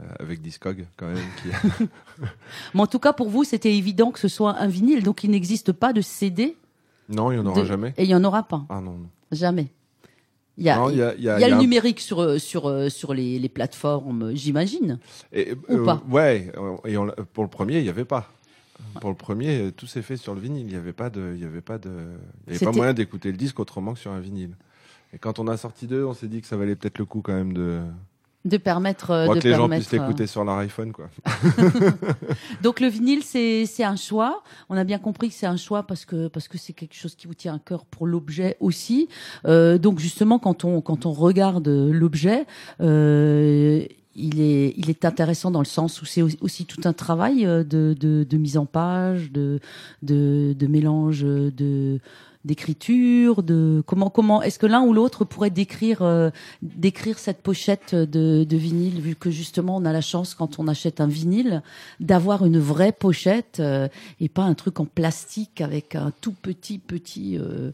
euh, 0.01 0.05
avec 0.21 0.41
Discog 0.43 0.87
quand 0.97 1.07
même. 1.09 1.17
Qui... 1.43 1.85
Mais 2.75 2.81
en 2.81 2.87
tout 2.87 2.99
cas 2.99 3.13
pour 3.13 3.29
vous 3.29 3.45
c'était 3.45 3.75
évident 3.77 4.11
que 4.11 4.19
ce 4.19 4.29
soit 4.29 4.57
un 4.59 4.67
vinyle, 4.67 5.03
donc 5.03 5.25
il 5.25 5.31
n'existe 5.31 5.73
pas 5.73 5.93
de 5.93 6.01
CD 6.01 6.57
non, 7.09 7.31
il 7.31 7.35
n'y 7.39 7.41
en 7.43 7.47
aura 7.47 7.61
de- 7.61 7.67
jamais. 7.67 7.93
et 7.99 8.05
il 8.05 8.09
y 8.09 8.15
en 8.15 8.25
aura 8.25 8.45
pas, 8.45 8.65
Ah 8.71 8.81
non, 8.81 8.93
non. 8.93 9.09
jamais. 9.33 9.67
Il 10.57 10.65
y 10.65 10.71
a, 10.71 10.77
Non, 10.77 10.89
il 10.91 10.97
y 10.99 11.03
a, 11.03 11.15
il 11.15 11.23
y 11.23 11.29
a- 11.29 11.39
il 11.39 11.41
y 11.41 11.45
a 11.45 11.49
il 11.49 11.51
y 11.51 11.55
le 11.55 11.61
numérique 11.61 11.99
sur 12.01 12.41
sur 12.41 12.91
sur 12.91 13.13
les, 13.15 13.39
les 13.39 13.49
plateformes, 13.49 14.33
j'imagine. 14.35 14.99
Ou 15.35 15.39
euh, 15.71 15.85
pas. 15.85 16.03
Ouais, 16.09 16.53
et 16.87 16.97
on 16.97 17.09
pour 17.33 17.43
le 17.45 17.51
premier, 17.51 17.79
il 17.79 17.83
n'y 17.83 17.89
avait 17.89 18.05
pas. 18.05 18.31
Pour 19.01 19.11
le 19.11 19.17
premier, 19.17 19.61
euh, 19.61 19.71
tout 19.71 19.87
s'est 19.87 20.03
fait 20.03 20.17
sur 20.17 20.35
le 20.35 20.41
vinyle. 20.41 20.67
Il 20.67 20.73
n'y 20.73 20.77
avait 20.77 20.93
pas 20.93 21.11
de, 21.11 21.33
il 21.35 21.41
y 21.41 21.45
avait 21.45 21.61
pas 21.61 21.79
de, 21.79 21.91
il 22.47 22.53
y 22.53 22.57
avait 22.57 22.65
pas 22.65 22.73
moyen 22.73 22.93
d'écouter 22.93 23.31
le 23.31 23.37
disque 23.37 23.59
autrement 23.61 23.95
que 23.95 23.99
sur 23.99 24.13
un 24.13 24.21
vinyle. 24.21 24.57
Et 25.13 25.19
quand 25.19 25.39
on 25.39 25.47
a 25.49 25.57
sorti 25.57 25.87
deux, 25.87 26.05
on 26.05 26.15
s'est 26.15 26.29
dit 26.29 26.41
que 26.41 26.47
ça 26.47 26.57
valait 26.57 26.77
peut-être 26.77 26.99
le 26.99 27.05
coup 27.05 27.21
quand 27.21 27.35
même 27.35 27.53
de, 27.53 27.83
de 28.45 28.57
permettre 28.57 29.11
euh, 29.11 29.35
de 29.35 29.41
que 29.41 29.49
les 29.49 29.51
gens 29.51 29.61
permettre, 29.61 29.89
puissent 29.89 30.01
euh, 30.01 30.03
l'écouter 30.03 30.27
sur 30.27 30.45
leur 30.45 30.57
iPhone, 30.57 30.93
quoi. 30.93 31.09
Donc 32.63 32.81
le 32.81 32.89
vinyle, 32.89 33.23
c'est 33.23 33.67
c'est 33.67 33.85
un 33.85 33.97
choix. 33.97 34.43
On 34.69 34.77
a 34.77 34.85
bien 34.85 34.99
compris 34.99 35.29
que 35.29 35.35
c'est 35.35 35.47
un 35.47 35.57
choix 35.57 35.85
parce 35.85 36.05
que 36.05 36.29
parce 36.29 36.49
que 36.49 36.59
c'est 36.59 36.73
quelque 36.73 36.97
chose 36.97 37.15
qui 37.15 37.27
vous 37.27 37.35
tient 37.35 37.55
à 37.55 37.59
cœur 37.59 37.85
pour 37.85 38.07
l'objet 38.07 38.57
aussi. 38.61 39.09
Euh, 39.45 39.79
donc 39.79 40.01
justement, 40.01 40.39
quand 40.39 40.65
on 40.65 40.81
quand 40.81 41.07
on 41.07 41.13
regarde 41.13 41.69
l'objet, 41.69 42.47
euh, 42.81 43.85
il 44.17 44.41
est 44.41 44.75
il 44.77 44.91
est 44.91 45.05
intéressant 45.05 45.51
dans 45.51 45.61
le 45.61 45.65
sens 45.67 46.03
où 46.03 46.05
c'est 46.05 46.23
au- 46.23 46.29
aussi 46.41 46.65
tout 46.67 46.81
un 46.85 46.93
travail 46.93 47.47
euh, 47.47 47.65
de 47.65 47.95
de, 47.99 48.25
de 48.29 48.37
mise 48.37 48.57
en 48.57 48.67
page, 48.67 49.31
de 49.33 49.61
de, 50.03 50.55
de 50.59 50.67
mélange 50.67 51.23
de 51.23 51.99
d'écriture, 52.45 53.45
de 53.45 53.85
comment 53.87 54.11
comment 54.11 54.43
est-ce 54.43 54.59
que 54.59 54.67
l'un 54.67 54.83
ou 54.83 54.93
l'autre 54.93 55.25
pourrait 55.25 55.51
décrire 55.51 56.03
euh, 56.03 56.31
décrire 56.61 57.19
cette 57.21 57.41
pochette 57.41 57.95
de, 57.95 58.43
de 58.45 58.57
vinyle 58.57 59.01
vu 59.01 59.15
que 59.15 59.31
justement 59.31 59.77
on 59.77 59.85
a 59.85 59.93
la 59.93 60.01
chance 60.01 60.35
quand 60.35 60.59
on 60.59 60.67
achète 60.67 61.01
un 61.01 61.07
vinyle 61.07 61.63
d'avoir 62.01 62.45
une 62.45 62.59
vraie 62.59 62.91
pochette 62.93 63.59
euh, 63.61 63.87
et 64.21 64.29
pas 64.29 64.43
un 64.43 64.55
truc 64.55 64.81
en 64.81 64.87
plastique 64.87 65.61
avec 65.61 65.95
un 65.95 66.13
tout 66.21 66.33
petit 66.33 66.79
petit 66.79 67.39
euh, 67.39 67.71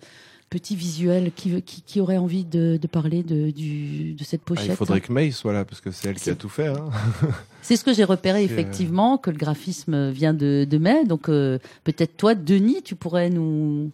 petit 0.51 0.77
visuel 0.77 1.31
qui, 1.35 1.61
qui 1.63 1.83
qui 1.83 2.01
aurait 2.01 2.17
envie 2.17 2.45
de, 2.45 2.79
de 2.81 2.87
parler 2.87 3.23
de 3.23 3.51
du 3.51 4.15
de 4.15 4.25
cette 4.25 4.41
Ah, 4.45 4.49
pochette. 4.49 4.67
il 4.69 4.77
faudrait 4.77 5.01
que 5.01 5.13
May 5.13 5.31
soit 5.31 5.53
là, 5.53 5.65
parce 5.65 5.81
que 5.81 5.91
c'est 5.91 6.09
elle 6.09 6.17
qui 6.17 6.31
a 6.31 6.35
tout 6.35 6.49
fait. 6.49 6.69
Hein. 6.69 6.89
C'est 7.63 7.77
ce 7.77 7.85
que 7.85 7.93
j'ai 7.93 8.05
repéré 8.05 8.41
euh, 8.41 8.45
effectivement 8.45 9.19
que 9.19 9.31
le 9.31 9.37
graphisme 9.37 10.09
vient 10.11 10.33
de 10.33 10.67
de 10.69 10.79
Mai 10.79 11.05
donc 11.05 11.29
euh, 11.29 11.59
peut-être 11.85 12.17
toi 12.17 12.35
Denis 12.35 12.83
tu 12.83 12.95
pourrais 12.95 13.29
nous 13.31 13.91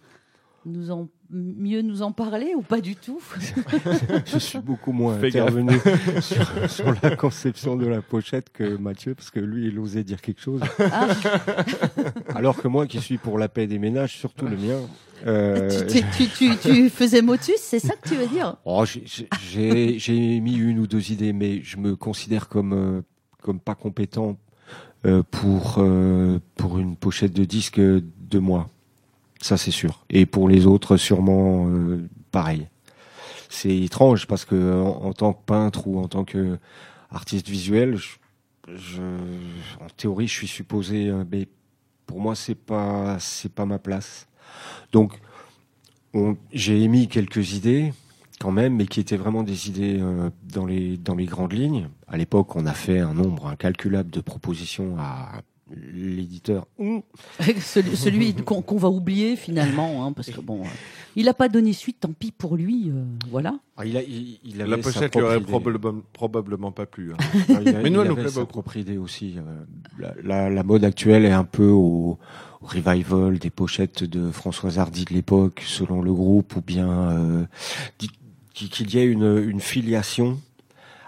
nous 0.64 0.90
en 0.92 1.08
mieux 1.34 1.82
nous 1.82 2.02
en 2.02 2.12
parler 2.12 2.54
ou 2.56 2.62
pas 2.62 2.80
du 2.80 2.94
tout? 2.96 3.20
Je 4.26 4.38
suis 4.38 4.58
beaucoup 4.60 4.92
moins 4.92 5.18
Fais 5.18 5.28
intervenu 5.28 5.72
sur, 6.20 6.70
sur 6.70 6.94
la 7.02 7.16
conception 7.16 7.76
de 7.76 7.86
la 7.86 8.00
pochette 8.02 8.50
que 8.52 8.76
Mathieu, 8.76 9.14
parce 9.14 9.30
que 9.30 9.40
lui, 9.40 9.66
il 9.66 9.78
osait 9.78 10.04
dire 10.04 10.20
quelque 10.20 10.40
chose. 10.40 10.60
Ah, 10.78 11.08
Alors 12.34 12.56
que 12.60 12.68
moi, 12.68 12.86
qui 12.86 13.00
suis 13.00 13.18
pour 13.18 13.38
la 13.38 13.48
paix 13.48 13.66
des 13.66 13.78
ménages, 13.78 14.16
surtout 14.16 14.46
le 14.46 14.56
mien, 14.56 14.80
euh, 15.26 15.86
tu, 15.88 16.02
tu, 16.16 16.28
tu, 16.28 16.56
tu 16.58 16.90
faisais 16.90 17.22
motus, 17.22 17.56
c'est 17.58 17.78
ça 17.78 17.94
que 17.96 18.08
tu 18.08 18.14
veux 18.14 18.26
dire? 18.26 18.56
Oh, 18.64 18.84
j'ai- 18.86 20.40
mis 20.40 20.56
une 20.56 20.78
ou 20.78 20.86
deux 20.86 21.10
idées, 21.12 21.32
mais 21.32 21.62
je 21.62 21.76
me 21.78 21.96
considère 21.96 22.48
comme 22.48 22.72
euh, 22.72 23.02
comme 23.42 23.60
pas 23.60 23.74
compétent 23.74 24.38
euh, 25.06 25.22
pour 25.30 25.84
pour 26.56 26.78
une 26.78 26.96
pochette 26.96 27.32
de 27.32 27.44
disque 27.44 27.80
de 27.80 28.38
moi. 28.38 28.68
Ça, 29.44 29.58
c'est 29.58 29.70
sûr. 29.70 30.06
Et 30.08 30.24
pour 30.24 30.48
les 30.48 30.64
autres, 30.64 30.96
sûrement 30.96 31.68
euh, 31.68 32.08
pareil. 32.30 32.66
C'est 33.50 33.76
étrange 33.76 34.26
parce 34.26 34.46
que 34.46 34.80
en, 34.82 35.12
tant 35.12 35.34
que 35.34 35.44
peintre 35.44 35.86
ou 35.86 35.98
en 35.98 36.08
tant 36.08 36.24
que 36.24 36.58
artiste 37.10 37.46
visuel, 37.50 37.98
en 38.66 39.86
théorie, 39.98 40.28
je 40.28 40.32
suis 40.34 40.46
supposé, 40.48 41.10
euh, 41.10 41.24
mais 41.30 41.46
pour 42.06 42.20
moi, 42.20 42.34
c'est 42.34 42.54
pas 42.54 43.18
c'est 43.20 43.52
pas 43.52 43.66
ma 43.66 43.78
place. 43.78 44.28
Donc, 44.92 45.12
on- 46.14 46.38
j'ai 46.54 46.80
émis 46.82 47.06
quelques 47.08 47.52
idées 47.52 47.92
quand 48.40 48.50
même, 48.50 48.76
mais 48.76 48.86
qui 48.86 48.98
étaient 49.00 49.18
vraiment 49.18 49.42
des 49.42 49.68
idées 49.68 49.98
euh, 50.00 50.30
dans 50.54 50.64
les 50.64 50.96
dans 50.96 51.16
les 51.16 51.26
grandes 51.26 51.52
lignes. 51.52 51.90
À 52.08 52.16
l'époque, 52.16 52.56
on 52.56 52.64
a 52.64 52.72
fait 52.72 53.00
un 53.00 53.12
nombre 53.12 53.48
incalculable 53.48 54.08
de 54.08 54.22
propositions 54.22 54.96
à 54.98 55.42
l'éditeur. 55.94 56.66
Celui, 57.60 57.96
celui 57.96 58.34
qu'on 58.34 58.76
va 58.76 58.88
oublier 58.88 59.36
finalement, 59.36 60.06
hein, 60.06 60.12
parce 60.12 60.30
que 60.30 60.40
bon, 60.40 60.62
euh, 60.62 60.68
il 61.16 61.26
n'a 61.26 61.34
pas 61.34 61.48
donné 61.48 61.72
suite, 61.72 61.98
tant 62.00 62.12
pis 62.12 62.32
pour 62.32 62.56
lui, 62.56 62.90
euh, 62.90 63.04
voilà. 63.30 63.54
Ah, 63.76 63.84
il 63.86 63.96
a, 63.96 64.02
il, 64.02 64.38
il 64.44 64.60
avait 64.60 64.70
La 64.70 64.78
pochette 64.78 65.14
lui 65.14 65.22
aurait 65.22 65.40
probablement, 65.40 66.00
probablement 66.12 66.72
pas 66.72 66.86
plu. 66.86 67.12
hein. 67.12 67.16
Non, 67.48 67.60
il 67.64 67.68
a- 67.76 67.80
Mais 67.82 67.90
nous, 67.90 68.02
il 68.02 68.08
nous 68.08 68.18
avait 68.18 68.28
sa 68.28 68.40
beaucoup. 68.40 68.52
propre 68.52 68.76
idée 68.76 68.98
aussi. 68.98 69.34
euh, 69.38 69.64
La, 69.98 70.14
la- 70.22 70.50
la 70.50 70.62
mode 70.62 70.84
actuelle 70.84 71.24
est 71.24 71.32
un 71.32 71.44
peu 71.44 71.68
au, 71.68 72.18
au 72.60 72.66
revival 72.66 73.38
des 73.38 73.50
pochettes 73.50 74.04
de 74.04 74.30
Françoise 74.30 74.78
Hardy 74.78 75.04
de 75.04 75.14
l'époque, 75.14 75.62
selon 75.66 76.02
le 76.02 76.12
groupe, 76.12 76.56
ou 76.56 76.60
bien 76.60 76.88
euh, 76.90 77.44
qu'il 78.54 78.94
y 78.94 78.98
ait 78.98 79.04
une, 79.06 79.36
une 79.48 79.60
filiation 79.60 80.38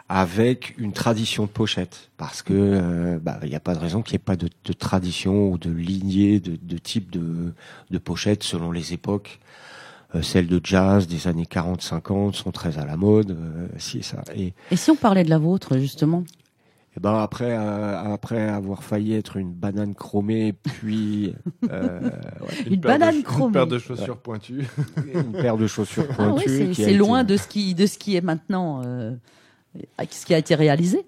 avec 0.09 0.75
une 0.79 0.93
tradition 0.93 1.45
de 1.45 1.49
pochette, 1.49 2.11
parce 2.17 2.43
que 2.43 2.53
euh, 2.55 3.19
bah, 3.21 3.39
il 3.43 3.49
n'y 3.49 3.57
a 3.57 3.61
pas 3.61 3.75
de 3.75 3.81
raison 3.81 4.03
qu'il 4.03 4.13
n'y 4.13 4.17
ait 4.17 4.19
pas 4.25 4.37
de, 4.37 4.49
de 4.65 4.73
tradition 4.73 5.51
ou 5.51 5.59
de 5.59 5.71
lignée 5.71 6.39
de, 6.39 6.57
de 6.63 6.79
type 6.79 7.11
de, 7.11 7.53
de 7.91 7.99
pochette 7.99 8.43
selon 8.45 8.71
les 8.71 8.93
époques. 8.93 9.41
Euh, 10.15 10.23
celles 10.23 10.47
de 10.47 10.61
jazz 10.63 11.09
des 11.09 11.27
années 11.27 11.49
40-50 11.51 12.35
sont 12.35 12.53
très 12.53 12.79
à 12.79 12.85
la 12.85 12.97
mode, 12.97 13.33
euh, 13.33 13.67
si 13.79 13.99
et 13.99 14.03
ça. 14.03 14.23
Et, 14.37 14.55
Et 14.71 14.77
si 14.77 14.91
on 14.93 14.97
parlait 14.97 15.25
de 15.25 15.31
la 15.31 15.39
vôtre, 15.39 15.77
justement? 15.79 16.23
Et 16.97 17.01
ben 17.01 17.19
après, 17.19 17.51
euh, 17.59 18.15
après 18.15 18.41
avoir 18.49 18.83
failli 18.85 19.13
être 19.15 19.37
une 19.37 19.53
banane 19.53 19.95
chromée, 19.97 20.55
puis 20.63 21.35
euh, 21.71 22.01
ouais, 22.41 22.71
Une 22.71 22.81
paire 22.81 22.95
de 22.95 22.99
banane 23.01 23.13
ch- 23.15 23.25
chromée. 23.25 23.47
Une 23.49 23.53
paire 23.53 23.67
de 23.67 23.79
chaussures 23.79 24.17
pointues. 24.19 24.65
une 25.13 25.33
paire 25.33 25.57
de 25.59 25.67
chaussures 25.67 26.07
Ah 26.17 26.23
ouais, 26.29 26.29
pointues. 26.31 26.49
c'est 26.49 26.65
qui 26.71 26.83
a 26.83 26.85
c'est 26.87 26.91
été- 26.93 26.95
loin 26.97 27.25
de 27.25 27.37
ce 27.37 27.49
qui 27.49 27.75
de 27.75 27.85
ce 27.87 27.99
qui 27.99 28.15
est 28.17 28.21
maintenant, 28.23 28.81
euh, 28.87 29.11
ce 30.11 30.27
qui 30.27 30.35
a 30.35 30.39
été 30.39 30.55
réalisé. 30.55 31.05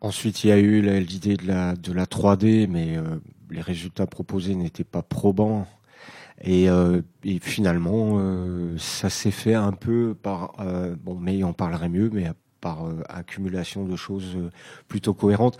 Ensuite, 0.00 0.44
il 0.44 0.48
y 0.48 0.52
a 0.52 0.58
eu 0.58 0.82
l'idée 1.00 1.36
de 1.36 1.46
la 1.46 1.74
de 1.74 1.92
la 1.92 2.04
3D, 2.04 2.66
mais 2.68 2.96
euh, 2.96 3.02
les 3.50 3.60
résultats 3.62 4.06
proposés 4.06 4.54
n'étaient 4.54 4.84
pas 4.84 5.02
probants. 5.02 5.66
Et, 6.42 6.68
euh, 6.68 7.00
finalement, 7.40 8.18
euh, 8.18 8.76
ça 8.76 9.08
s'est 9.08 9.30
fait 9.30 9.54
un 9.54 9.72
peu 9.72 10.14
par 10.14 10.52
bon, 11.02 11.14
mais 11.18 11.42
on 11.44 11.54
parlerait 11.54 11.88
mieux, 11.88 12.10
mais 12.12 12.30
par 12.60 12.84
accumulation 13.08 13.84
de 13.84 13.96
choses 13.96 14.36
plutôt 14.88 15.14
cohérentes. 15.14 15.56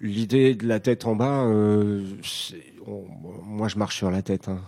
L'idée 0.00 0.54
de 0.54 0.66
la 0.66 0.80
tête 0.80 1.06
en 1.06 1.14
bas, 1.16 1.46
c'est- 2.22 2.56
moi 3.44 3.68
je 3.68 3.78
marche 3.78 3.96
sur 3.96 4.10
la 4.10 4.22
tête 4.22 4.48
hein, 4.48 4.60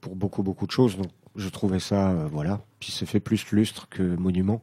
pour 0.00 0.16
beaucoup 0.16 0.42
beaucoup 0.42 0.66
de 0.66 0.72
choses, 0.72 0.96
donc 0.96 1.08
je 1.34 1.48
trouvais 1.48 1.80
ça 1.80 2.14
voilà. 2.32 2.60
Puis 2.80 2.92
ça 2.92 3.04
fait 3.06 3.20
plus 3.20 3.50
lustre 3.52 3.88
que 3.88 4.02
monument. 4.02 4.62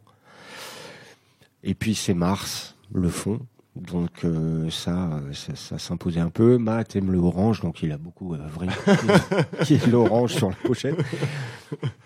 Et 1.63 1.73
puis 1.73 1.95
c'est 1.95 2.13
Mars, 2.13 2.75
le 2.93 3.09
fond. 3.09 3.39
Donc 3.75 4.23
euh, 4.23 4.69
ça, 4.69 4.91
euh, 5.13 5.33
ça, 5.33 5.55
ça 5.55 5.79
s'imposait 5.79 6.19
un 6.19 6.29
peu. 6.29 6.57
Matt 6.59 6.95
aime 6.95 7.11
le 7.11 7.17
orange, 7.17 7.61
donc 7.61 7.81
il 7.81 7.91
a 7.91 7.97
beaucoup 7.97 8.35
œuvré. 8.35 8.67
qui 9.63 9.75
est 9.75 9.87
l'orange 9.87 10.33
sur 10.35 10.49
la 10.49 10.55
pochette. 10.55 10.95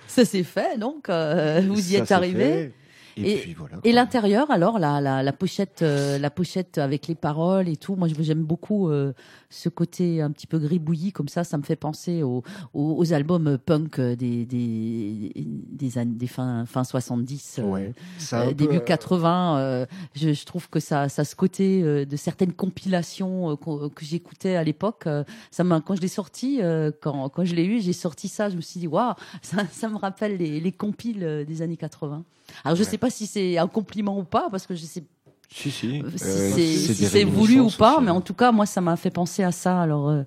Ça 0.07 0.23
s'est 0.23 0.43
fait, 0.43 0.77
donc 0.77 1.09
euh, 1.09 1.61
vous 1.67 1.77
y 1.77 1.97
Ça 1.97 2.03
êtes 2.03 2.11
arrivé. 2.11 2.71
Et, 3.17 3.33
Et- 3.33 3.37
puis 3.39 3.53
voilà. 3.55 3.77
Et 3.83 3.91
l'intérieur, 3.91 4.49
alors 4.51 4.77
la, 4.79 5.01
la, 5.01 5.23
la 5.23 5.33
pochette, 5.33 5.81
euh, 5.81 6.19
la 6.19 6.29
pochette 6.29 6.77
avec 6.77 7.07
les 7.07 7.15
paroles 7.15 7.67
et 7.67 7.75
tout. 7.75 7.95
Moi, 7.95 8.07
je- 8.07 8.21
j'aime 8.21 8.43
beaucoup 8.43 8.89
euh, 8.89 9.11
ce 9.49 9.69
côté 9.69 10.21
un 10.21 10.31
petit 10.31 10.47
peu 10.47 10.59
gribouillis 10.59 11.11
comme 11.11 11.27
ça. 11.27 11.43
Ça 11.43 11.57
me 11.57 11.63
fait 11.63 11.75
penser 11.75 12.23
aux, 12.23 12.43
aux, 12.73 12.95
aux 12.97 13.13
albums 13.13 13.57
punk 13.57 13.99
des 14.01 14.45
des 14.45 15.31
des 15.35 15.97
années 15.97 16.15
des 16.15 16.27
fin 16.27 16.65
fin 16.65 16.83
70, 16.83 17.59
euh, 17.59 17.63
Ouais. 17.63 17.93
Euh, 18.33 18.53
début 18.53 18.79
peu, 18.79 18.85
80. 18.85 19.57
euh, 19.59 19.85
je, 20.15 20.33
je 20.33 20.45
trouve 20.45 20.69
que 20.69 20.79
ça 20.79 21.09
ça 21.09 21.23
ce 21.23 21.35
côté 21.35 21.81
de 22.05 22.15
certaines 22.15 22.53
compilations 22.53 23.55
que 23.57 24.03
j'écoutais 24.05 24.55
à 24.55 24.63
l'époque. 24.63 25.05
ça 25.51 25.63
m'a 25.63 25.81
quand 25.81 25.95
je 25.95 26.01
l'ai 26.01 26.07
sorti, 26.07 26.59
quand 27.01 27.29
quand 27.29 27.45
je 27.45 27.55
l'ai 27.55 27.65
eu, 27.65 27.81
j'ai 27.81 27.93
sorti 27.93 28.27
ça. 28.27 28.49
Je 28.49 28.55
me 28.55 28.61
suis 28.61 28.79
dit 28.79 28.87
waouh, 28.87 29.13
ça 29.41 29.65
ça 29.71 29.87
me 29.89 29.97
rappelle 29.97 30.37
les 30.37 30.59
les 30.59 30.71
compiles 30.71 31.45
des 31.47 31.61
années 31.61 31.77
80. 31.77 32.23
Alors 32.63 32.75
je 32.77 32.83
Ouais. 32.83 32.89
sais 32.89 32.97
pas 32.97 33.09
si 33.09 33.27
c'est 33.27 33.57
un 33.57 33.67
compliment 33.67 34.17
ou 34.17 34.23
pas 34.23 34.49
parce 34.49 34.65
que 34.67 34.73
je 34.75 34.85
sais 34.85 35.03
Si, 35.49 35.71
si. 35.71 35.71
si 35.71 36.03
Euh, 36.03 36.09
c'est 36.17 36.51
si 36.57 37.01
des 37.01 37.07
c'est 37.07 37.23
voulu 37.23 37.59
ou 37.59 37.69
pas, 37.69 37.99
mais 38.01 38.11
en 38.11 38.21
tout 38.21 38.33
cas 38.33 38.51
moi 38.51 38.65
ça 38.65 38.81
m'a 38.81 38.95
fait 38.95 39.11
penser 39.11 39.43
à 39.43 39.51
ça. 39.51 39.81
Alors 39.81 40.09
euh, 40.09 40.23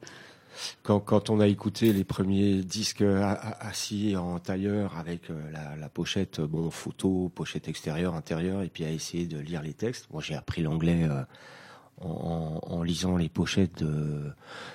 Quand, 0.82 1.00
quand 1.00 1.30
on 1.30 1.40
a 1.40 1.46
écouté 1.46 1.92
les 1.92 2.04
premiers 2.04 2.62
disques 2.62 3.04
assis 3.60 4.16
en 4.16 4.38
tailleur 4.38 4.98
avec 4.98 5.30
euh, 5.30 5.34
la, 5.52 5.76
la 5.76 5.88
pochette, 5.88 6.40
euh, 6.40 6.46
bon, 6.46 6.70
photo, 6.70 7.30
pochette 7.34 7.68
extérieure, 7.68 8.14
intérieure, 8.14 8.62
et 8.62 8.68
puis 8.68 8.84
à 8.84 8.90
essayer 8.90 9.26
de 9.26 9.38
lire 9.38 9.62
les 9.62 9.72
textes. 9.74 10.08
Moi, 10.12 10.22
j'ai 10.22 10.34
appris 10.34 10.62
l'anglais 10.62 11.08
euh, 11.08 11.22
en, 12.02 12.82
lisant 12.82 13.16
les 13.16 13.28
pochettes 13.28 13.82
de 13.82 14.32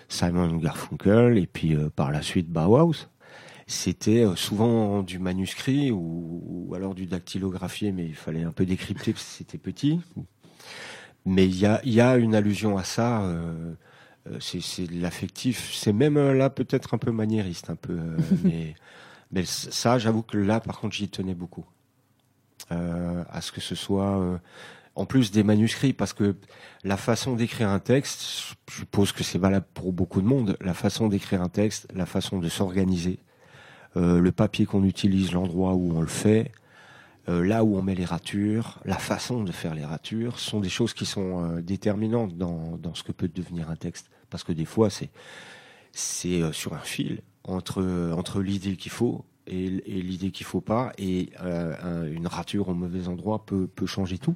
Simon 0.09 0.57
Garfunkel, 0.57 1.37
et 1.37 1.47
puis 1.47 1.75
euh, 1.75 1.89
par 1.89 2.11
la 2.11 2.21
suite 2.21 2.49
Bauhaus. 2.49 3.07
C'était 3.67 4.23
euh, 4.23 4.35
souvent 4.35 5.01
du 5.01 5.17
manuscrit 5.17 5.91
ou, 5.91 6.41
ou 6.45 6.75
alors 6.75 6.93
du 6.93 7.07
dactylographié, 7.07 7.91
mais 7.91 8.05
il 8.05 8.15
fallait 8.15 8.43
un 8.43 8.51
peu 8.51 8.65
décrypter 8.65 9.11
parce 9.13 9.25
que 9.25 9.31
c'était 9.31 9.57
petit. 9.57 10.01
Mais 11.25 11.45
il 11.45 11.57
y 11.57 11.65
a, 11.65 11.81
il 11.83 11.93
y 11.93 12.01
a 12.01 12.17
une 12.17 12.35
allusion 12.35 12.77
à 12.77 12.83
ça. 12.83 13.23
euh, 13.23 13.73
euh, 14.29 14.37
c'est 14.39 14.87
de 14.87 15.01
l'affectif. 15.01 15.73
C'est 15.73 15.93
même 15.93 16.17
euh, 16.17 16.33
là 16.33 16.49
peut-être 16.49 16.93
un 16.93 16.97
peu 16.97 17.11
maniériste, 17.11 17.69
un 17.69 17.75
peu. 17.75 17.93
euh, 17.93 18.17
mais, 19.31 19.45
ça, 19.45 19.97
j'avoue 19.97 20.23
que 20.23 20.37
là, 20.37 20.59
par 20.59 20.79
contre, 20.79 20.95
j'y 20.95 21.09
tenais 21.09 21.35
beaucoup. 21.35 21.65
Euh, 22.71 23.23
à 23.29 23.41
ce 23.41 23.51
que 23.51 23.61
ce 23.61 23.75
soit, 23.75 24.39
en 24.95 25.05
plus 25.05 25.31
des 25.31 25.43
manuscrits, 25.43 25.93
parce 25.93 26.13
que 26.13 26.35
la 26.83 26.95
façon 26.97 27.35
d'écrire 27.35 27.69
un 27.69 27.79
texte, 27.79 28.55
je 28.69 28.75
suppose 28.77 29.11
que 29.11 29.23
c'est 29.23 29.37
valable 29.37 29.65
pour 29.73 29.91
beaucoup 29.93 30.21
de 30.21 30.27
monde. 30.27 30.57
La 30.61 30.73
façon 30.73 31.07
d'écrire 31.09 31.41
un 31.41 31.49
texte, 31.49 31.87
la 31.93 32.05
façon 32.05 32.39
de 32.39 32.47
s'organiser, 32.47 33.19
le 33.95 34.29
papier 34.31 34.65
qu'on 34.65 34.83
utilise, 34.83 35.33
l'endroit 35.33 35.73
où 35.73 35.97
on 35.97 36.01
le 36.01 36.07
fait. 36.07 36.51
Euh, 37.29 37.43
là 37.45 37.63
où 37.63 37.77
on 37.77 37.81
met 37.81 37.95
les 37.95 38.05
ratures, 38.05 38.79
la 38.85 38.97
façon 38.97 39.43
de 39.43 39.51
faire 39.51 39.73
les 39.75 39.85
ratures, 39.85 40.39
sont 40.39 40.59
des 40.59 40.69
choses 40.69 40.93
qui 40.93 41.05
sont 41.05 41.43
euh, 41.57 41.61
déterminantes 41.61 42.37
dans, 42.37 42.77
dans 42.77 42.93
ce 42.95 43.03
que 43.03 43.11
peut 43.11 43.27
devenir 43.27 43.69
un 43.69 43.75
texte. 43.75 44.09
Parce 44.29 44.43
que 44.43 44.53
des 44.53 44.65
fois, 44.65 44.89
c'est 44.89 45.09
c'est 45.91 46.41
euh, 46.41 46.51
sur 46.51 46.73
un 46.73 46.79
fil 46.79 47.21
entre 47.43 48.11
entre 48.17 48.41
l'idée 48.41 48.75
qu'il 48.77 48.91
faut 48.91 49.25
et, 49.47 49.65
et 49.65 50.01
l'idée 50.01 50.31
qu'il 50.31 50.45
faut 50.45 50.61
pas, 50.61 50.91
et 50.97 51.29
euh, 51.41 51.73
un- 51.83 52.07
une 52.11 52.27
rature 52.27 52.69
au 52.69 52.73
mauvais 52.73 53.07
endroit 53.07 53.45
peut 53.45 53.67
peut 53.67 53.85
changer 53.85 54.17
tout. 54.17 54.35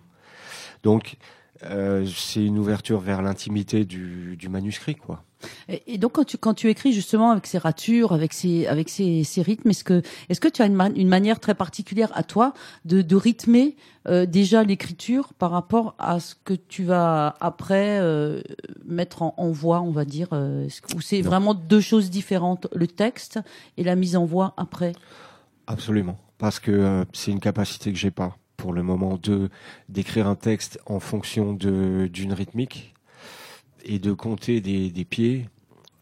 Donc 0.83 1.17
euh, 1.63 2.05
c'est 2.07 2.45
une 2.45 2.57
ouverture 2.59 2.99
vers 3.01 3.21
l'intimité 3.21 3.85
du, 3.85 4.37
du 4.37 4.49
manuscrit, 4.49 4.95
quoi. 4.95 5.23
Et, 5.67 5.93
et 5.93 5.97
donc 5.97 6.13
quand 6.13 6.23
tu 6.25 6.37
quand 6.37 6.53
tu 6.53 6.69
écris 6.69 6.93
justement 6.93 7.31
avec 7.31 7.47
ces 7.47 7.57
ratures, 7.57 8.11
avec 8.13 8.33
ces 8.33 8.67
avec 8.67 8.89
ces, 8.89 9.23
ces 9.23 9.41
rythmes, 9.41 9.69
est-ce 9.69 9.83
que 9.83 10.01
est-ce 10.29 10.39
que 10.39 10.47
tu 10.47 10.61
as 10.61 10.65
une, 10.65 10.75
ma- 10.75 10.89
une 10.89 11.07
manière 11.07 11.39
très 11.39 11.55
particulière 11.55 12.11
à 12.13 12.23
toi 12.23 12.53
de, 12.85 13.01
de 13.01 13.15
rythmer 13.15 13.75
euh, 14.07 14.25
déjà 14.25 14.63
l'écriture 14.63 15.33
par 15.33 15.51
rapport 15.51 15.95
à 15.99 16.19
ce 16.19 16.35
que 16.43 16.53
tu 16.53 16.83
vas 16.83 17.35
après 17.39 17.99
euh, 17.99 18.41
mettre 18.85 19.21
en, 19.21 19.33
en 19.37 19.51
voix, 19.51 19.81
on 19.81 19.91
va 19.91 20.05
dire, 20.05 20.29
euh, 20.33 20.67
ou 20.95 21.01
c'est 21.01 21.21
vraiment 21.21 21.53
deux 21.53 21.81
choses 21.81 22.09
différentes, 22.09 22.67
le 22.73 22.87
texte 22.87 23.39
et 23.77 23.83
la 23.83 23.95
mise 23.95 24.15
en 24.15 24.25
voix 24.25 24.53
après? 24.57 24.93
Absolument, 25.67 26.17
parce 26.37 26.59
que 26.59 27.05
c'est 27.13 27.31
une 27.31 27.39
capacité 27.39 27.91
que 27.91 27.97
j'ai 27.97 28.11
pas 28.11 28.35
pour 28.57 28.73
le 28.73 28.83
moment 28.83 29.17
de 29.21 29.49
d'écrire 29.87 30.27
un 30.27 30.35
texte 30.35 30.79
en 30.85 30.99
fonction 30.99 31.53
de 31.53 32.09
d'une 32.11 32.33
rythmique 32.33 32.93
et 33.83 33.99
de 33.99 34.13
compter 34.13 34.61
des, 34.61 35.05
pieds. 35.05 35.49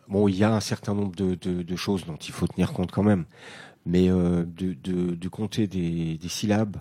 Bon, 0.07 0.27
il 0.27 0.35
y 0.35 0.43
a 0.43 0.53
un 0.53 0.59
certain 0.59 0.93
nombre 0.93 1.15
de, 1.15 1.75
choses 1.75 2.05
dont 2.05 2.15
il 2.15 2.31
faut 2.31 2.47
tenir 2.47 2.73
compte 2.73 2.91
quand 2.91 3.03
même, 3.03 3.25
mais 3.85 4.09
euh, 4.09 4.45
de, 4.45 5.27
compter 5.29 5.67
des, 5.67 6.19
syllabes 6.27 6.77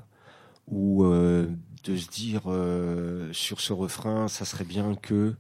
ou 0.69 1.05
euh, 1.05 1.47
de 1.85 1.97
se 1.97 2.09
dire 2.09 2.43
euh, 2.47 3.33
sur 3.33 3.61
ce 3.61 3.73
refrain, 3.73 4.29
ça 4.29 4.45
serait 4.45 4.65
bien 4.65 4.95
que 4.95 5.35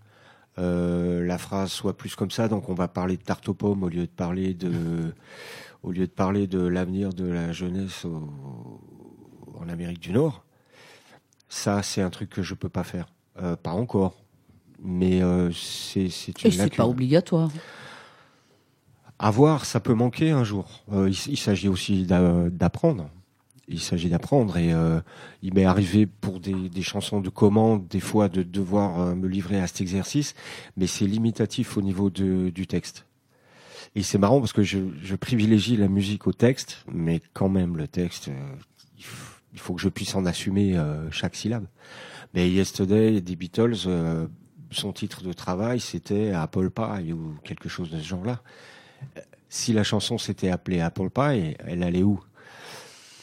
la 0.58 1.36
phrase 1.36 1.70
soit 1.70 1.96
plus 1.98 2.16
comme 2.16 2.30
ça, 2.30 2.48
donc 2.48 2.70
on 2.70 2.74
va 2.74 2.88
parler 2.88 3.18
de 3.18 3.22
tarte 3.22 3.46
aux 3.48 3.54
pommes 3.54 3.82
au 3.82 3.90
lieu 3.90 4.06
de 4.06 4.10
parler 4.10 4.54
de 4.54 5.12
au 5.82 5.92
lieu 5.92 6.06
de 6.06 6.12
parler 6.12 6.46
de 6.46 6.60
l'avenir 6.66 7.12
de 7.12 7.26
la 7.26 7.52
jeunesse 7.52 8.06
en 9.54 9.68
Amérique 9.68 10.00
du 10.00 10.12
Nord, 10.12 10.46
ça 11.50 11.82
c'est 11.82 12.00
un 12.00 12.08
truc 12.08 12.30
que 12.30 12.42
je 12.42 12.54
peux 12.54 12.70
pas 12.70 12.84
faire, 12.84 13.12
pas 13.62 13.72
encore, 13.72 14.14
mais 14.82 15.22
euh, 15.22 15.50
c'est 15.52 16.08
c'est 16.10 16.44
Et 16.44 16.48
une 16.48 16.52
c'est 16.52 16.74
pas 16.74 16.86
obligatoire. 16.86 17.50
À 19.18 19.30
voir, 19.30 19.64
ça 19.64 19.80
peut 19.80 19.94
manquer 19.94 20.30
un 20.30 20.44
jour. 20.44 20.84
Euh, 20.92 21.08
il 21.08 21.32
il 21.32 21.36
s'agit 21.38 21.68
aussi 21.68 22.04
d'a- 22.04 22.50
d'apprendre. 22.50 23.08
Il 23.68 23.80
s'agit 23.80 24.08
d'apprendre 24.10 24.56
et 24.58 24.72
euh, 24.72 25.00
il 25.42 25.52
m'est 25.54 25.64
arrivé 25.64 26.06
pour 26.06 26.38
des, 26.38 26.68
des 26.68 26.82
chansons 26.82 27.20
de 27.20 27.30
commande 27.30 27.88
des 27.88 27.98
fois 27.98 28.28
de 28.28 28.42
devoir 28.44 29.00
euh, 29.00 29.14
me 29.16 29.26
livrer 29.26 29.60
à 29.60 29.66
cet 29.66 29.80
exercice, 29.80 30.34
mais 30.76 30.86
c'est 30.86 31.06
limitatif 31.06 31.76
au 31.76 31.82
niveau 31.82 32.08
de, 32.10 32.50
du 32.50 32.66
texte. 32.68 33.06
Et 33.96 34.02
c'est 34.04 34.18
marrant 34.18 34.38
parce 34.38 34.52
que 34.52 34.62
je, 34.62 34.78
je 35.02 35.16
privilégie 35.16 35.76
la 35.76 35.88
musique 35.88 36.26
au 36.28 36.32
texte, 36.32 36.84
mais 36.92 37.20
quand 37.32 37.48
même 37.48 37.76
le 37.76 37.88
texte, 37.88 38.28
euh, 38.28 38.32
il, 38.98 39.02
f- 39.04 39.40
il 39.54 39.58
faut 39.58 39.74
que 39.74 39.80
je 39.80 39.88
puisse 39.88 40.14
en 40.14 40.26
assumer 40.26 40.76
euh, 40.76 41.10
chaque 41.10 41.34
syllabe. 41.34 41.66
Mais 42.34 42.48
Yesterday 42.50 43.20
des 43.20 43.34
Beatles, 43.34 43.74
euh, 43.86 44.26
son 44.70 44.92
titre 44.92 45.22
de 45.22 45.32
travail 45.32 45.78
c'était 45.80 46.32
Apple 46.32 46.70
Pie 46.70 47.12
ou 47.12 47.36
quelque 47.44 47.68
chose 47.68 47.90
de 47.90 47.98
ce 47.98 48.04
genre-là 48.04 48.40
si 49.48 49.72
la 49.72 49.84
chanson 49.84 50.18
s'était 50.18 50.50
appelée 50.50 50.80
Apple 50.80 51.08
Pie, 51.10 51.54
elle 51.60 51.82
allait 51.84 52.02
où? 52.02 52.20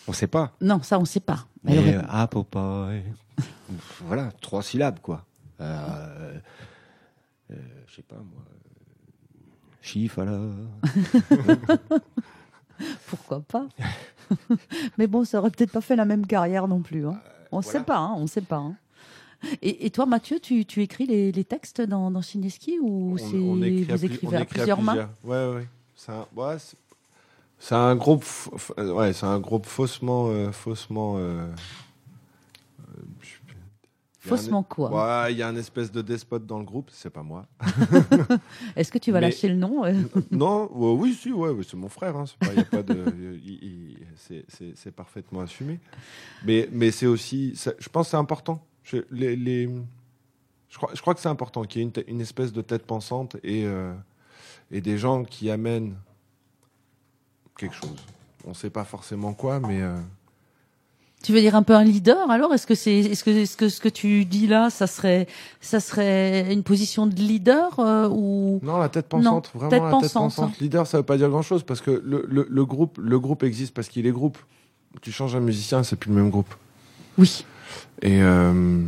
On 0.08 0.14
sait 0.14 0.28
pas. 0.28 0.54
Non, 0.62 0.82
ça 0.82 0.98
on 1.00 1.06
sait 1.06 1.20
pas. 1.20 1.46
Mais 1.64 1.74
Elle 1.76 1.80
aurait- 1.80 1.96
euh, 1.98 2.02
Apple 2.10 2.44
Pie, 2.50 3.44
voilà, 4.06 4.32
trois 4.42 4.64
syllabes 4.64 5.00
quoi. 5.00 5.26
Euh, 5.62 6.38
euh, 7.52 7.56
je 7.88 7.96
sais 7.96 8.02
pas 8.04 8.16
moi. 8.16 8.44
Chiffre 9.82 10.24
là. 10.24 10.40
Pourquoi 13.08 13.42
pas? 13.42 13.68
Mais 14.98 15.08
bon, 15.08 15.24
ça 15.26 15.40
aurait 15.40 15.52
peut-être 15.52 15.72
pas 15.72 15.82
fait 15.82 15.96
la 15.96 16.06
même 16.06 16.26
carrière 16.26 16.68
non 16.68 16.82
plus. 16.82 17.06
Hein. 17.08 17.20
On 17.52 17.58
ne 17.60 17.64
voilà. 17.64 17.80
sait 17.80 17.86
pas, 17.86 17.98
hein, 17.98 18.14
on 18.18 18.28
sait 18.28 18.42
pas. 18.42 18.58
hein. 18.58 18.76
Et, 19.62 19.86
et 19.86 19.90
toi, 19.90 20.06
Mathieu, 20.06 20.40
tu, 20.40 20.66
tu 20.66 20.82
écris 20.82 21.06
les, 21.06 21.32
les 21.32 21.44
textes 21.44 21.82
dans, 21.82 22.10
dans 22.12 22.22
Chineski 22.22 22.80
ou 22.82 23.18
c'est 23.18 23.38
vous 23.96 24.06
écrivez 24.06 24.38
on 24.38 24.42
à 24.42 24.46
plusieurs 24.46 24.82
mains 24.82 25.10
Ouais, 25.24 25.48
ouais. 25.56 25.68
C'est 25.96 26.12
un, 26.12 26.26
ouais, 26.36 26.58
c'est- 26.60 26.78
un 27.76 27.96
groupe, 27.96 28.26
euh, 28.78 28.92
ouais, 28.94 29.14
c'est 29.14 29.26
un 29.26 29.40
groupe 29.40 29.66
faussement, 29.66 30.28
euh, 30.30 30.52
faussement. 30.52 31.16
euh. 31.18 31.48
Il 34.26 34.30
Faussement 34.30 34.64
quoi? 34.64 34.90
Ouais, 35.26 35.34
il 35.34 35.38
y 35.38 35.42
a 35.42 35.50
un 35.50 35.56
espèce 35.58 35.92
de 35.92 36.02
despote 36.02 36.46
dans 36.46 36.58
le 36.58 36.64
groupe, 36.64 36.90
c'est 36.94 37.10
pas 37.10 37.24
moi. 37.24 37.46
Est-ce 38.78 38.90
que 38.90 38.98
tu 38.98 39.12
vas 39.12 39.20
Mais- 39.20 39.28
lâcher 39.28 39.50
le 39.50 39.56
nom 39.56 39.84
non, 40.32 40.70
oui, 40.74 41.14
si, 41.14 41.34
ouais, 41.34 41.52
c'est 41.68 41.76
mon 41.76 41.90
frère. 41.90 42.16
Hein, 42.16 42.24
c'est 42.26 42.70
pas, 42.70 42.84
de, 42.84 43.04
parfaitement 44.92 45.42
assumé. 45.42 45.78
Mais, 46.46 46.70
mais 46.72 46.92
c'est 46.92 47.06
aussi, 47.06 47.54
ça- 47.58 47.74
je 47.78 47.90
pense, 47.90 48.08
que 48.08 48.12
c'est 48.12 48.18
important. 48.18 48.66
Je, 48.84 48.98
les, 49.12 49.36
les- 49.36 49.70
je 50.70 50.78
crois, 50.78 50.90
je 50.94 51.02
crois 51.02 51.14
que 51.14 51.20
c'est 51.22 51.30
important 51.30 51.64
qu'il 51.64 51.82
y 51.82 51.86
ait 51.86 52.04
une, 52.08 52.22
espèce 52.22 52.52
de 52.52 52.62
tête 52.62 52.86
pensante 52.86 53.38
et 53.44 53.66
euh, 53.66 53.94
et 54.72 54.82
des 54.82 54.98
gens 54.98 55.24
qui 55.24 55.50
amènent 55.52 55.96
quelque 57.58 57.76
chose. 57.76 57.96
On 58.46 58.50
ne 58.50 58.56
sait 58.56 58.70
pas 58.70 58.84
forcément 58.84 59.34
quoi, 59.34 59.60
mais 59.60 59.82
euh, 59.82 59.96
Tu 61.24 61.32
veux 61.32 61.40
dire 61.40 61.56
un 61.56 61.64
peu 61.64 61.76
un 61.76 61.84
leader 61.84 62.30
alors? 62.30 62.54
Est-ce 62.54 62.68
que 62.68 62.76
c'est 62.76 63.00
est-ce 63.00 63.24
que 63.24 63.30
est-ce 63.30 63.56
que 63.56 63.70
ce 63.70 63.80
que 63.80 63.88
tu 63.90 64.26
dis 64.26 64.48
là, 64.48 64.70
ça 64.70 64.88
serait 64.88 65.28
ça 65.62 65.80
serait 65.80 66.52
une 66.52 66.64
position 66.64 67.06
de 67.08 67.16
leader 67.16 67.80
euh, 67.80 68.10
ou? 68.10 68.60
Non, 68.64 68.78
la 68.80 68.90
tête 68.90 69.08
pensante, 69.08 69.52
Non, 69.54 69.60
vraiment 69.60 69.70
tête 69.70 69.84
la 69.84 69.90
pensante, 69.92 70.02
tête 70.02 70.14
pensante. 70.14 70.60
Leader, 70.60 70.88
ça 70.88 70.98
veut 70.98 71.04
pas 71.04 71.18
dire 71.18 71.30
grand 71.30 71.42
chose 71.44 71.64
parce 71.64 71.80
que 71.82 71.92
le, 72.04 72.26
le, 72.28 72.46
le 72.50 72.66
groupe, 72.66 72.98
le 73.02 73.20
groupe 73.20 73.44
existe 73.44 73.74
parce 73.74 73.88
qu'il 73.88 74.06
est 74.08 74.12
groupe. 74.12 74.38
Tu 75.02 75.12
changes 75.12 75.36
un 75.36 75.40
musicien, 75.40 75.84
c'est 75.84 75.96
plus 75.96 76.10
le 76.10 76.16
même 76.18 76.30
groupe. 76.30 76.54
oui 77.18 77.46
Et 78.02 78.22
euh, 78.22 78.84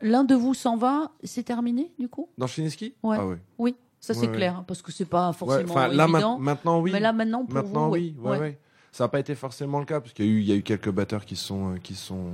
L'un 0.00 0.24
de 0.24 0.34
vous 0.34 0.54
s'en 0.54 0.76
va, 0.76 1.10
c'est 1.22 1.44
terminé 1.44 1.90
du 1.98 2.08
coup? 2.08 2.28
Dans 2.38 2.46
Chiniski 2.46 2.94
Ouais. 3.02 3.16
Ah 3.20 3.26
ouais. 3.26 3.38
Oui, 3.58 3.76
ça 4.00 4.14
c'est 4.14 4.26
Ouais, 4.26 4.32
clair 4.32 4.56
hein, 4.58 4.64
parce 4.66 4.82
que 4.82 4.90
c'est 4.92 5.04
pas 5.04 5.28
Ouais, 5.28 5.34
forcément 5.34 5.74
enfin, 5.74 5.88
là, 5.88 6.08
ma- 6.08 6.36
maintenant, 6.38 6.80
oui. 6.80 6.90
Mais 6.92 7.00
là 7.00 7.12
maintenant 7.12 7.44
pour 7.44 7.54
maintenant, 7.54 7.86
vous, 7.86 7.92
oui. 7.92 8.14
ouais. 8.20 8.30
Ouais, 8.32 8.38
ouais. 8.38 8.58
Ça 8.94 9.04
n'a 9.04 9.08
pas 9.08 9.20
été 9.20 9.34
forcément 9.34 9.78
le 9.78 9.86
cas, 9.86 10.00
parce 10.00 10.12
qu'il 10.12 10.26
y, 10.26 10.28
a 10.28 10.32
eu- 10.32 10.40
il 10.40 10.44
y 10.48 10.52
a 10.52 10.54
eu 10.56 10.62
quelques 10.62 10.90
batteurs 10.90 11.24
qui 11.24 11.34
se 11.36 11.44
sont, 11.46 11.70
euh, 11.72 11.76
qui 11.82 11.94
sont 11.94 12.26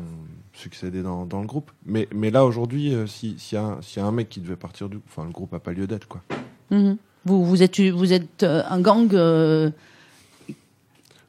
succédés 0.53 1.03
dans, 1.03 1.25
dans 1.25 1.41
le 1.41 1.47
groupe. 1.47 1.71
Mais, 1.87 2.09
mais 2.13 2.31
là, 2.33 2.45
aujourd'hui, 2.45 2.95
si- 3.07 3.39
s'il 3.39 3.57
y, 3.57 3.61
a 3.61 3.79
y 3.97 4.01
a 4.01 4.05
un 4.05 4.11
mec 4.11 4.29
qui 4.29 4.41
devait 4.41 4.57
partir 4.57 4.89
du. 4.89 4.99
Enfin, 5.07 5.25
le 5.25 5.31
groupe 5.31 5.53
n'a 5.53 5.61
pas 5.61 5.71
lieu 5.73 5.87
d'être, 5.87 6.09
quoi. 6.09 6.21
Mhm. 6.73 6.97
Vous, 7.27 7.45
vous 7.45 7.63
êtes, 7.63 7.79
vous 7.81 8.13
êtes 8.13 8.43
euh, 8.43 8.63
un 8.69 8.81
gang. 8.81 9.09
euh, 9.15 9.71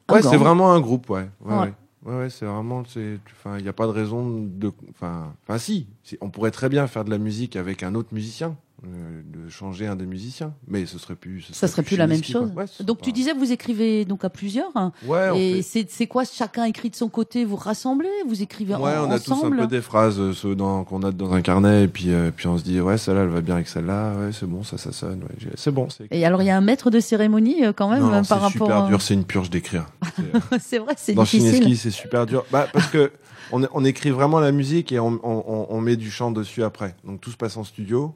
un 0.08 0.14
Ouais, 0.14 0.22
c'est 0.22 0.36
vraiment 0.36 0.72
un 0.72 0.80
groupe, 0.80 1.08
ouais. 1.10 1.28
Ouais, 1.44 1.54
Ouais. 1.54 1.60
ouais. 1.66 1.74
Ouais, 2.04 2.16
ouais, 2.16 2.30
c'est 2.30 2.46
vraiment. 2.46 2.78
Enfin, 2.78 3.58
il 3.58 3.62
n'y 3.62 3.68
a 3.68 3.72
pas 3.72 3.86
de 3.86 3.92
raison 3.92 4.42
de. 4.42 4.72
Enfin, 4.90 5.34
si, 5.58 5.86
On 6.20 6.30
pourrait 6.30 6.50
très 6.50 6.68
bien 6.68 6.86
faire 6.86 7.04
de 7.04 7.10
la 7.10 7.18
musique 7.18 7.56
avec 7.56 7.82
un 7.82 7.94
autre 7.94 8.08
musicien, 8.12 8.56
euh, 8.86 9.22
de 9.24 9.48
changer 9.50 9.86
un 9.86 9.96
des 9.96 10.06
musiciens. 10.06 10.54
Mais 10.68 10.86
ce 10.86 10.98
serait 10.98 11.14
plus. 11.14 11.42
ce 11.42 11.52
Ça 11.54 11.68
serait 11.68 11.82
plus 11.82 11.96
la 11.96 12.06
même 12.06 12.22
chose. 12.24 12.50
Ouais, 12.56 12.64
donc 12.80 12.98
serait 12.98 13.04
tu 13.06 13.12
disais, 13.12 13.32
vous 13.32 13.52
écrivez 13.52 14.04
donc 14.04 14.24
à 14.24 14.30
plusieurs. 14.30 14.70
hein. 14.74 14.92
Ouais, 15.06 15.38
et 15.38 15.56
fait- 15.56 15.62
c'est 15.62 15.90
c'est 15.90 16.06
quoi 16.06 16.24
Chacun 16.24 16.64
écrit 16.64 16.88
de 16.90 16.96
son 16.96 17.08
côté. 17.08 17.44
Vous 17.44 17.56
rassemblez 17.56 18.08
Vous 18.26 18.42
écrivez 18.42 18.74
Ouais, 18.74 18.96
en- 18.96 19.08
on 19.08 19.10
a 19.10 19.18
tous 19.20 19.32
un 19.44 19.50
peu 19.50 19.66
des 19.66 19.80
phrases 19.82 20.18
euh, 20.18 20.32
ceux 20.32 20.54
dans- 20.54 20.84
qu'on 20.84 21.02
a 21.02 21.12
dans 21.12 21.32
un 21.32 21.42
carnet 21.42 21.84
et 21.84 21.88
puis 21.88 22.10
euh, 22.10 22.30
puis 22.34 22.46
on 22.46 22.56
se 22.58 22.62
dit 22.64 22.80
ouais 22.80 22.96
celle-là 22.98 23.22
elle 23.22 23.28
va 23.28 23.40
bien 23.40 23.56
avec 23.56 23.68
celle-là 23.68 24.14
ouais 24.18 24.32
c'est 24.32 24.46
bon 24.46 24.62
ça 24.62 24.78
ça 24.78 24.92
sonne 24.92 25.22
ouais, 25.24 25.50
c'est 25.56 25.70
bon 25.70 25.88
c'est 25.90 26.06
Et 26.10 26.24
alors 26.24 26.42
il 26.42 26.46
y 26.46 26.50
a 26.50 26.56
un 26.56 26.60
maître 26.60 26.90
de 26.90 27.00
cérémonie 27.00 27.64
euh, 27.64 27.72
quand 27.72 27.88
même 27.90 28.00
non, 28.02 28.22
c'est 28.22 28.28
par 28.30 28.40
rapport. 28.40 28.66
super 28.68 28.84
à- 28.84 28.88
dur 28.88 29.02
c'est 29.02 29.14
une 29.14 29.24
purge 29.24 29.50
d'écrire 29.50 29.86
C'est- 30.16 30.58
c'est 30.60 30.78
vrai, 30.78 30.94
c'est 30.96 31.14
dans 31.14 31.22
difficile. 31.24 31.52
Chineski 31.54 31.76
c'est 31.76 31.90
super 31.90 32.26
dur 32.26 32.44
bah 32.50 32.66
parce 32.72 32.86
que 32.88 33.10
on, 33.52 33.62
on 33.72 33.84
écrit 33.84 34.10
vraiment 34.10 34.38
la 34.40 34.52
musique 34.52 34.92
et 34.92 35.00
on, 35.00 35.18
on, 35.22 35.44
on- 35.46 35.66
on 35.70 35.80
met 35.80 35.96
du 35.96 36.10
chant 36.10 36.30
dessus 36.30 36.62
après 36.62 36.94
donc 37.04 37.20
tout 37.20 37.30
se 37.30 37.36
passe 37.36 37.56
en 37.56 37.64
studio 37.64 38.14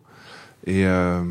et 0.67 0.87
euh, 0.87 1.23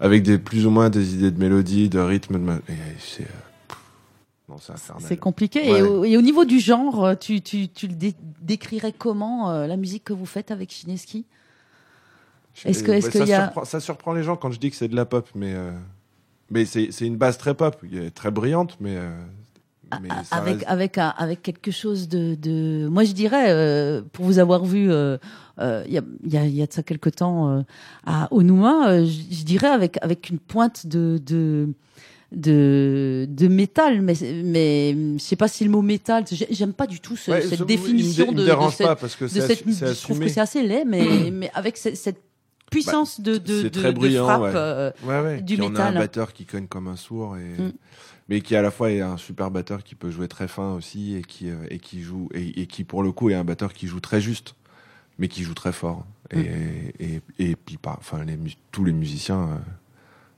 avec 0.00 0.22
des 0.22 0.38
plus 0.38 0.66
ou 0.66 0.70
moins 0.70 0.90
des 0.90 1.14
idées 1.14 1.30
de 1.30 1.38
mélodie 1.38 1.88
de 1.88 1.98
rythme 1.98 2.38
de 2.38 2.52
c'est 2.98 3.22
euh, 3.22 4.54
c'est 4.60 4.72
C'est 5.00 5.16
compliqué. 5.16 5.68
Et, 5.68 5.82
au, 5.82 6.04
et 6.04 6.16
au 6.16 6.20
niveau 6.22 6.44
du 6.44 6.60
genre, 6.60 7.04
euh, 7.04 7.14
tu, 7.14 7.40
tu, 7.40 7.68
tu 7.68 7.88
le 7.88 7.94
dé- 7.94 8.14
décrirais 8.40 8.92
comment 8.96 9.50
euh, 9.50 9.66
la 9.66 9.76
musique 9.76 10.04
que 10.04 10.12
vous 10.12 10.26
faites 10.26 10.50
avec 10.50 10.70
Chineski? 10.70 11.24
Est-ce 12.64 12.84
que- 12.84 12.92
qu'il 13.10 13.20
ça, 13.20 13.26
y 13.26 13.32
a- 13.32 13.44
surprend, 13.46 13.64
ça 13.64 13.80
surprend 13.80 14.12
les 14.12 14.22
gens 14.22 14.36
quand 14.36 14.52
je 14.52 14.60
dis 14.60 14.70
que 14.70 14.76
c'est 14.76 14.86
de 14.88 14.94
la 14.94 15.04
pop, 15.06 15.28
mais 15.34 15.54
euh, 15.54 15.72
mais 16.50 16.64
c'est 16.66 16.88
c'est 16.92 17.06
une 17.06 17.16
base 17.16 17.36
très 17.38 17.54
pop, 17.54 17.76
est 17.92 18.14
très 18.14 18.30
brillante, 18.30 18.76
mais, 18.80 18.96
avec 20.30 20.58
reste- 20.58 20.64
avec 20.68 20.98
un- 20.98 21.14
avec 21.16 21.42
quelque 21.42 21.70
chose 21.72 22.08
de, 22.08 22.34
de 22.36 22.86
moi 22.88 23.02
je 23.04 23.12
dirais 23.12 23.46
euh, 23.48 24.02
pour 24.12 24.24
vous 24.24 24.38
avoir 24.38 24.64
vu 24.64 24.90
euh, 24.90 25.18
il 25.58 25.92
y, 25.92 25.98
a, 25.98 26.02
il 26.24 26.32
y, 26.32 26.36
a, 26.36 26.44
il 26.46 26.54
y 26.54 26.62
a 26.62 26.66
de 26.66 26.72
ça 26.72 26.82
quelque 26.82 27.10
temps 27.10 27.50
euh, 27.50 27.62
à 28.06 28.28
Onuma 28.32 28.88
euh, 28.90 29.04
je, 29.06 29.44
dirais 29.44 29.68
avec 29.68 29.98
avec 30.02 30.28
une 30.30 30.38
pointe 30.38 30.86
de 30.86 31.20
de 31.24 31.68
de 32.32 33.26
de 33.30 33.48
métal, 33.48 34.02
mais 34.02 34.14
mais 34.44 34.92
je 35.14 35.18
sais 35.22 35.36
pas 35.36 35.48
si 35.48 35.64
le 35.64 35.70
mot 35.70 35.82
métal, 35.82 36.24
j'ai- 36.30 36.48
j'aime 36.50 36.72
pas 36.72 36.86
du 36.86 37.00
tout 37.00 37.16
ce- 37.16 37.30
Ouais, 37.30 37.42
cette 37.42 37.62
définition 37.62 38.26
de, 38.26 38.30
il 38.30 38.34
me 38.34 38.40
de 38.40 38.44
dérange 38.46 38.74
cette 38.74 38.86
pas 38.86 38.96
parce 38.96 39.14
que 39.16 39.24
de 39.24 39.28
cette 39.28 39.62
je 39.68 40.02
trouve 40.02 40.18
que 40.18 40.28
c'est 40.28 40.40
assez 40.40 40.62
laid, 40.62 40.84
mais 40.84 41.04
mais 41.32 41.50
avec 41.54 41.76
cette, 41.76 41.96
cette 41.96 42.20
puissance 42.70 43.20
de 43.20 43.36
de, 43.38 43.62
de, 43.62 43.68
très 43.68 43.92
bruyant, 43.92 44.24
frappe. 44.24 44.42
ouais. 44.42 44.50
euh, 44.54 44.90
Ouais, 45.06 45.40
du 45.42 45.54
Puis 45.54 45.62
on 45.62 45.66
a 45.66 45.70
métal. 45.70 45.96
un 45.96 46.00
batteur 46.00 46.32
qui 46.32 46.44
cogne 46.44 46.66
comme 46.66 46.88
un 46.88 46.96
sourd, 46.96 47.36
et... 47.36 47.62
Mm. 47.62 47.72
mais 48.28 48.40
qui 48.40 48.56
à 48.56 48.62
la 48.62 48.72
fois 48.72 48.90
est 48.90 49.00
un 49.00 49.16
super 49.16 49.52
batteur 49.52 49.84
qui 49.84 49.94
peut 49.94 50.10
jouer 50.10 50.26
très 50.26 50.48
fin 50.48 50.72
aussi 50.74 51.14
et 51.14 51.22
qui 51.22 51.50
euh, 51.50 51.56
et 51.70 51.78
qui 51.78 52.02
joue 52.02 52.28
et, 52.34 52.62
et 52.62 52.66
qui 52.66 52.82
pour 52.82 53.04
le 53.04 53.12
coup 53.12 53.30
est 53.30 53.34
un 53.34 53.44
batteur 53.44 53.72
qui 53.72 53.86
joue 53.86 54.00
très 54.00 54.20
juste, 54.20 54.56
mais 55.18 55.28
qui 55.28 55.42
joue 55.42 55.54
très 55.54 55.72
fort. 55.72 56.04
Et, 56.30 56.38
Mm. 56.38 56.90
et, 57.00 57.22
et 57.38 57.56
puis 57.56 57.76
pas, 57.76 57.96
enfin 57.98 58.24
les 58.24 58.38
tous 58.72 58.84
les 58.84 58.92
musiciens, 58.92 59.42
euh, 59.50 59.56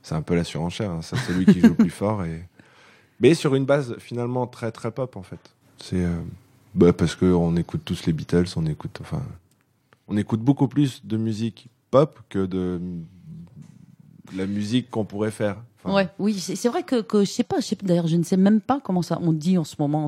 c'est 0.03 0.15
un 0.15 0.21
peu 0.21 0.35
la 0.35 0.43
surenchère. 0.43 0.91
hein. 0.91 1.01
C'est 1.01 1.33
lui 1.33 1.45
qui 1.45 1.59
joue 1.61 1.69
le 1.69 1.75
plus 1.75 1.89
fort 2.03 2.23
et 2.25 2.43
mais 3.19 3.33
sur 3.33 3.55
une 3.55 3.65
base 3.65 3.95
finalement 3.99 4.45
très 4.47 4.71
très 4.71 4.91
pop 4.91 5.15
en 5.15 5.23
fait. 5.23 5.39
C'est 5.81 6.03
euh, 6.03 6.19
bah, 6.75 6.93
parce 6.93 7.15
que 7.15 7.25
on 7.25 7.55
écoute 7.55 7.81
tous 7.85 8.05
les 8.05 8.13
Beatles, 8.13 8.45
on 8.57 8.65
écoute 8.65 8.99
enfin 9.01 9.23
on 10.07 10.17
écoute 10.17 10.41
beaucoup 10.41 10.67
plus 10.67 11.05
de 11.05 11.17
musique 11.17 11.69
pop 11.89 12.19
que 12.29 12.45
de 12.45 12.79
la 14.35 14.45
musique 14.45 14.89
qu'on 14.89 15.05
pourrait 15.05 15.31
faire. 15.31 15.57
Enfin, 15.87 15.95
Ouais, 15.95 16.07
oui, 16.19 16.33
c'est 16.39 16.67
vrai 16.69 16.83
que, 16.83 17.01
que 17.01 17.23
je 17.23 17.31
sais 17.31 17.43
pas, 17.43 17.57
d'ailleurs, 17.83 18.07
je 18.07 18.15
ne 18.17 18.23
sais 18.23 18.37
même 18.37 18.61
pas 18.61 18.79
comment 18.83 19.01
ça 19.01 19.19
on 19.21 19.33
dit 19.33 19.57
en 19.57 19.63
ce 19.63 19.75
moment. 19.79 20.07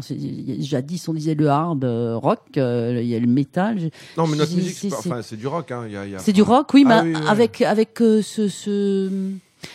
Jadis, 0.60 1.07
on 1.07 1.14
disait 1.14 1.35
le 1.35 1.47
hard 1.49 1.84
euh, 1.84 2.15
rock, 2.18 2.41
euh, 2.57 2.99
il 3.01 3.07
y 3.07 3.15
a 3.15 3.19
le 3.19 3.27
métal. 3.27 3.89
Non, 4.18 4.27
mais 4.27 4.38
notre 4.38 4.53
musique, 4.56 4.76
c'est- 4.76 4.93
enfin, 4.93 5.22
du 5.35 5.47
rock. 5.47 5.72
Hein. 5.72 5.88
A, 6.15 6.19
C'est 6.19 6.34
du 6.34 6.41
rock, 6.41 6.73
oui, 6.73 6.84
Ah 6.88 7.03
mais 7.03 7.10
oui, 7.10 7.15
oui, 7.15 7.22
oui. 7.23 7.27
avec 7.30 7.61
avec 7.61 8.01
euh, 8.01 8.22
ce, 8.22 8.47
ce... 8.47 9.10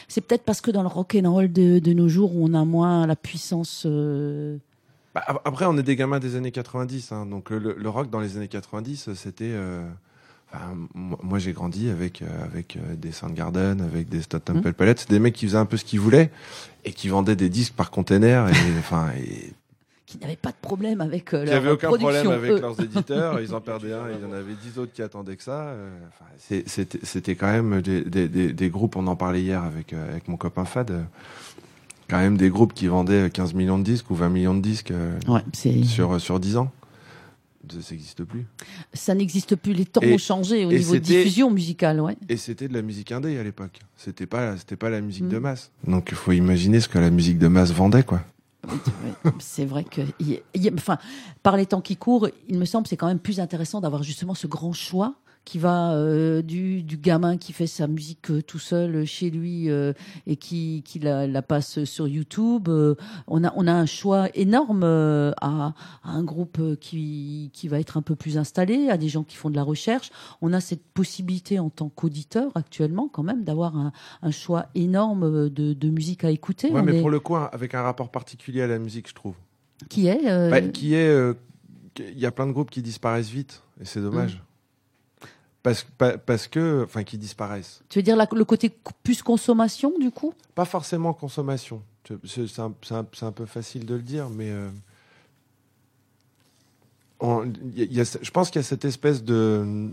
c'est 0.09 0.20
peut-être 0.20 0.44
parce 0.44 0.60
que 0.60 0.70
dans 0.70 0.82
le 0.82 0.89
rock 0.89 1.16
and 1.20 1.31
roll 1.32 1.52
de, 1.52 1.78
de 1.78 1.93
nos 1.93 2.09
jours, 2.09 2.32
on 2.36 2.55
a 2.55 2.64
moins 2.64 3.06
la 3.06 3.16
puissance. 3.16 3.85
euh, 3.86 4.56
Bah, 5.14 5.22
ap- 5.26 5.43
après, 5.44 5.66
on 5.66 5.76
est 5.78 5.82
des 5.82 5.97
gamins 5.97 6.18
des 6.20 6.36
années 6.36 6.51
90. 6.52 7.12
Hein. 7.12 7.26
Donc, 7.26 7.51
le, 7.51 7.74
le 7.78 7.89
rock 7.89 8.10
dans 8.10 8.20
les 8.20 8.36
années 8.36 8.48
90, 8.48 9.10
c'était. 9.14 9.44
euh, 9.52 9.82
moi, 10.94 11.18
moi, 11.22 11.39
j'ai 11.39 11.52
grandi 11.52 11.89
avec, 11.90 12.22
euh, 12.22 12.44
avec 12.44 12.76
euh, 12.76 12.94
des 12.97 13.12
Soundgarden, 13.12 13.81
avec 13.81 14.09
des 14.09 14.22
Stone 14.22 14.40
Temple 14.40 14.72
Pilots. 14.72 14.94
Des 15.09 15.18
mecs 15.18 15.35
qui 15.35 15.47
faisaient 15.47 15.59
un 15.59 15.66
peu 15.66 15.76
ce 15.76 15.85
qu'ils 15.85 16.01
voulaient 16.01 16.31
et 16.85 16.93
qui 16.93 17.09
vendaient 17.09 17.36
des 17.36 17.48
disques 17.48 17.74
par 17.74 17.90
container. 17.90 18.48
Et, 18.48 18.52
enfin, 18.78 19.10
et 19.18 19.52
qui 20.06 20.18
n'avaient 20.18 20.36
pas 20.36 20.51
de 20.51 20.56
problème 20.60 21.01
avec 21.01 21.35
euh, 21.35 21.40
qui 21.44 21.51
leur 21.51 21.55
n'avaient 21.55 21.70
aucun 21.72 21.89
production. 21.89 22.20
problème 22.22 22.39
avec 22.39 22.52
eux. 22.52 22.60
leurs 22.60 22.81
éditeurs. 22.81 23.40
Ils 23.43 23.55
en 23.55 23.60
perdaient 23.60 23.93
un. 23.93 24.05
Il 24.10 24.22
y 24.22 24.31
en 24.31 24.32
avait 24.32 24.55
dix 24.62 24.78
autres 24.78 24.93
qui 24.93 25.02
attendaient 25.02 25.36
que 25.36 25.43
ça. 25.43 25.74
enfin, 26.09 26.31
c'était 26.66 26.98
c'était 27.02 27.35
quand 27.35 27.51
même 27.51 27.81
des, 27.81 28.02
des, 28.02 28.28
des, 28.28 28.52
des 28.52 28.70
groupes, 28.70 28.97
on 28.97 29.06
en 29.06 29.16
parlait 29.16 29.43
hier 29.43 29.62
avec, 29.62 29.93
euh, 29.93 30.10
avec 30.10 30.28
mon 30.28 30.36
copain 30.36 30.64
Fad. 30.64 30.93
quand 32.09 32.18
même 32.18 32.36
des 32.36 32.51
groupes 32.51 32.74
qui 32.74 32.86
vendaient 32.86 33.31
15 33.31 33.55
millions 33.55 33.78
de 33.78 33.85
disques 33.85 34.10
ou 34.10 34.14
20 34.14 34.28
millions 34.28 34.55
de 34.55 34.60
disques 34.60 34.90
euh, 34.93 35.18
Ouais, 35.26 35.40
sur, 35.85 36.20
sur 36.20 36.39
10 36.39 36.59
ans. 36.59 36.70
Ça 37.81 37.95
n'existe 37.95 38.24
plus. 38.24 38.47
ça 38.93 39.15
n'existe 39.15 39.57
plus. 39.57 39.73
Les 39.73 39.85
temps 39.86 40.01
Et- 40.03 40.12
ont 40.15 40.19
changé 40.19 40.65
au 40.65 40.73
niveau 40.73 40.95
de 40.95 40.99
diffusion 40.99 41.51
musicale, 41.51 42.01
ouais. 42.01 42.16
Et 42.28 42.36
c'était 42.36 42.69
de 42.69 42.74
la 42.74 42.82
musique 42.82 43.12
indé 43.12 43.39
à 43.39 43.43
l'époque. 43.43 43.81
C'était 43.97 44.27
pas, 44.27 44.57
c'était 44.57 44.77
pas 44.77 44.91
la 44.91 45.01
musique 45.01 45.24
Mm. 45.24 45.28
de 45.31 45.39
masse. 45.39 45.70
Donc 45.86 46.09
il 46.11 46.16
faut 46.16 46.32
imaginer 46.32 46.81
ce 46.81 46.89
que 46.89 46.99
la 46.99 47.11
musique 47.11 47.39
de 47.39 47.49
masse 47.49 47.73
vendait, 47.73 48.03
quoi. 48.03 48.20
C'est 49.39 49.66
vrai 49.66 49.85
que, 49.85 50.01
y 50.20 50.41
y 50.55 50.70
enfin, 50.73 50.97
par 51.43 51.57
les 51.57 51.66
temps 51.66 51.81
qui 51.82 51.97
courent, 51.97 52.28
il 52.49 52.59
me 52.59 52.65
semble 52.65 52.85
que 52.85 52.89
c'est 52.89 52.97
quand 52.97 53.07
même 53.09 53.19
plus 53.19 53.39
intéressant 53.41 53.81
d'avoir 53.81 54.03
justement 54.03 54.35
ce 54.35 54.47
grand 54.47 54.73
choix 54.73 55.15
qui 55.44 55.58
va 55.58 55.92
euh, 55.92 56.40
du, 56.42 56.82
du 56.82 56.96
gamin 56.96 57.36
qui 57.36 57.52
fait 57.52 57.66
sa 57.66 57.86
musique 57.86 58.30
euh, 58.30 58.40
tout 58.42 58.58
seul 58.58 58.94
euh, 58.96 59.04
chez 59.04 59.28
lui 59.30 59.68
et 60.26 60.36
qui, 60.36 60.82
qui 60.84 60.98
la, 60.98 61.26
la 61.26 61.42
passe 61.42 61.84
sur 61.84 62.08
YouTube. 62.08 62.68
On, 63.26 63.44
a, 63.44 63.52
on 63.56 63.66
a 63.66 63.72
un 63.72 63.86
choix 63.86 64.28
énorme 64.34 64.84
à, 64.84 65.34
à 65.40 65.74
un 66.10 66.22
groupe 66.22 66.60
qui, 66.80 67.50
qui 67.52 67.68
va 67.68 67.78
être 67.80 67.96
un 67.96 68.02
peu 68.02 68.14
plus 68.16 68.38
installé, 68.38 68.88
à 68.88 68.96
des 68.96 69.08
gens 69.08 69.22
qui 69.22 69.36
font 69.36 69.50
de 69.50 69.56
la 69.56 69.62
recherche. 69.62 70.10
On 70.42 70.52
a 70.52 70.60
cette 70.60 70.82
possibilité 70.82 71.58
en 71.58 71.70
tant 71.70 71.88
qu'auditeur 71.88 72.50
actuellement 72.54 73.08
quand 73.08 73.22
même 73.22 73.44
d'avoir 73.44 73.76
un, 73.76 73.92
un 74.22 74.30
choix 74.30 74.66
énorme 74.74 75.50
de, 75.50 75.72
de 75.74 75.88
musique 75.90 76.24
à 76.24 76.30
écouter. 76.30 76.70
Ouais, 76.70 76.80
On 76.80 76.84
mais 76.84 76.96
est- 76.98 77.00
pour 77.00 77.10
le 77.10 77.20
coup, 77.20 77.36
hein, 77.36 77.48
avec 77.52 77.74
un 77.74 77.82
rapport 77.82 78.10
particulier 78.10 78.62
à 78.62 78.66
la 78.66 78.78
musique, 78.78 79.08
je 79.08 79.14
trouve. 79.14 79.34
Qui 79.90 80.06
est 80.06 80.26
euh, 80.30 80.50
Bah, 80.50 80.60
qui 80.62 80.94
est, 80.94 81.08
euh, 81.08 81.34
il 81.98 82.18
y 82.18 82.26
a 82.26 82.30
plein 82.30 82.46
de 82.46 82.52
groupes 82.52 82.70
qui 82.70 82.80
disparaissent 82.82 83.28
vite, 83.30 83.62
et 83.80 83.84
c'est 83.84 84.00
dommage. 84.00 84.36
Mm. 84.36 84.53
Parce, 85.65 85.82
pa- 85.82 86.19
parce 86.19 86.47
que, 86.47 86.85
enfin, 86.85 87.05
qui 87.05 87.16
disparaissent. 87.16 87.82
Tu 87.89 87.99
veux 87.99 88.03
dire 88.03 88.16
la- 88.16 88.28
le 88.31 88.45
côté 88.45 88.70
plus 89.03 89.23
consommation 89.23 89.99
du 89.99 90.11
coup? 90.11 90.35
Pas 90.55 90.66
forcément 90.66 91.15
consommation. 91.15 91.82
C'est- 92.24 92.59
un, 92.59 93.32
peu 93.32 93.47
facile 93.47 93.86
de 93.86 93.95
le 93.95 94.03
dire, 94.03 94.28
mais 94.28 94.51
euh, 94.51 94.69
on- 97.19 97.51
y 97.74 97.99
a- 97.99 98.19
je 98.20 98.31
pense 98.31 98.51
qu'il 98.51 98.59
y 98.59 98.65
a 98.65 98.69
cette 98.69 98.85
espèce 98.85 99.24
de 99.24 99.89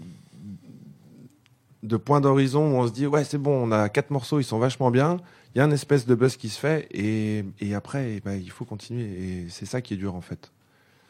de 1.83 1.97
point 1.97 2.19
d'horizon 2.21 2.73
où 2.73 2.75
on 2.75 2.87
se 2.87 2.91
dit 2.91 3.07
ouais 3.07 3.23
c'est 3.23 3.39
bon, 3.39 3.67
on 3.67 3.71
a 3.71 3.87
quatre 3.89 4.11
morceaux, 4.11 4.39
ils 4.39 4.43
sont 4.43 4.59
vachement 4.59 4.91
bien. 4.91 5.17
Il 5.55 5.57
y 5.57 5.61
a 5.61 5.65
une 5.65 5.71
espèce 5.73 6.05
de 6.05 6.15
buzz 6.15 6.35
qui 6.35 6.49
se 6.49 6.59
fait 6.59 6.87
et, 6.91 7.43
et 7.61 7.73
après 7.73 8.15
eh 8.15 8.19
ben, 8.19 8.33
il 8.33 8.51
faut 8.51 8.65
continuer 8.65 9.05
et 9.05 9.49
c'est 9.49 9.65
ça 9.65 9.81
qui 9.81 9.93
est 9.93 9.97
dur 9.97 10.15
en 10.15 10.21
fait. 10.21 10.51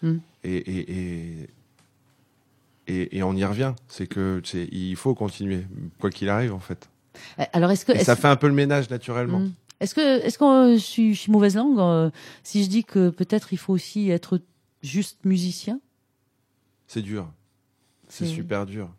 Mm. 0.03 0.17
Et, 0.43 0.55
et, 0.57 1.49
et, 3.11 3.23
on 3.23 3.35
y 3.35 3.43
revient, 3.45 3.73
c'est 3.87 4.07
que 4.07 4.41
c'est- 4.43 4.67
il 4.71 4.95
faut 4.95 5.13
continuer 5.15 5.65
quoi 5.99 6.09
qu'il 6.09 6.29
arrive 6.29 6.53
en 6.53 6.59
fait. 6.59 6.89
Euh, 7.39 7.43
Alors 7.53 7.71
est-ce 7.71 7.85
que 7.85 7.91
Et 7.91 8.03
ça 8.03 8.15
fait 8.15 8.27
un 8.27 8.35
peu 8.35 8.47
le 8.47 8.53
ménage 8.53 8.89
naturellement. 8.89 9.39
Hmm. 9.39 9.51
Est-ce 9.79 9.95
que 9.95 10.19
est-ce 10.25 10.37
que 10.37 10.43
euh, 10.43 10.73
je 10.73 10.79
suis, 10.83 11.13
je 11.15 11.19
suis 11.21 11.31
mauvaise 11.31 11.55
langue 11.55 11.79
euh, 11.79 12.11
si 12.43 12.63
je 12.63 12.69
dis 12.69 12.83
que 12.83 13.09
peut-être 13.09 13.51
il 13.53 13.57
faut 13.57 13.73
aussi 13.73 14.09
être 14.11 14.39
juste 14.83 15.25
musicien? 15.25 15.79
C'est 16.87 17.01
dur. 17.01 17.31
C'est 18.07 18.25
C'est- 18.25 18.31
super 18.33 18.65
dur. 18.65 18.89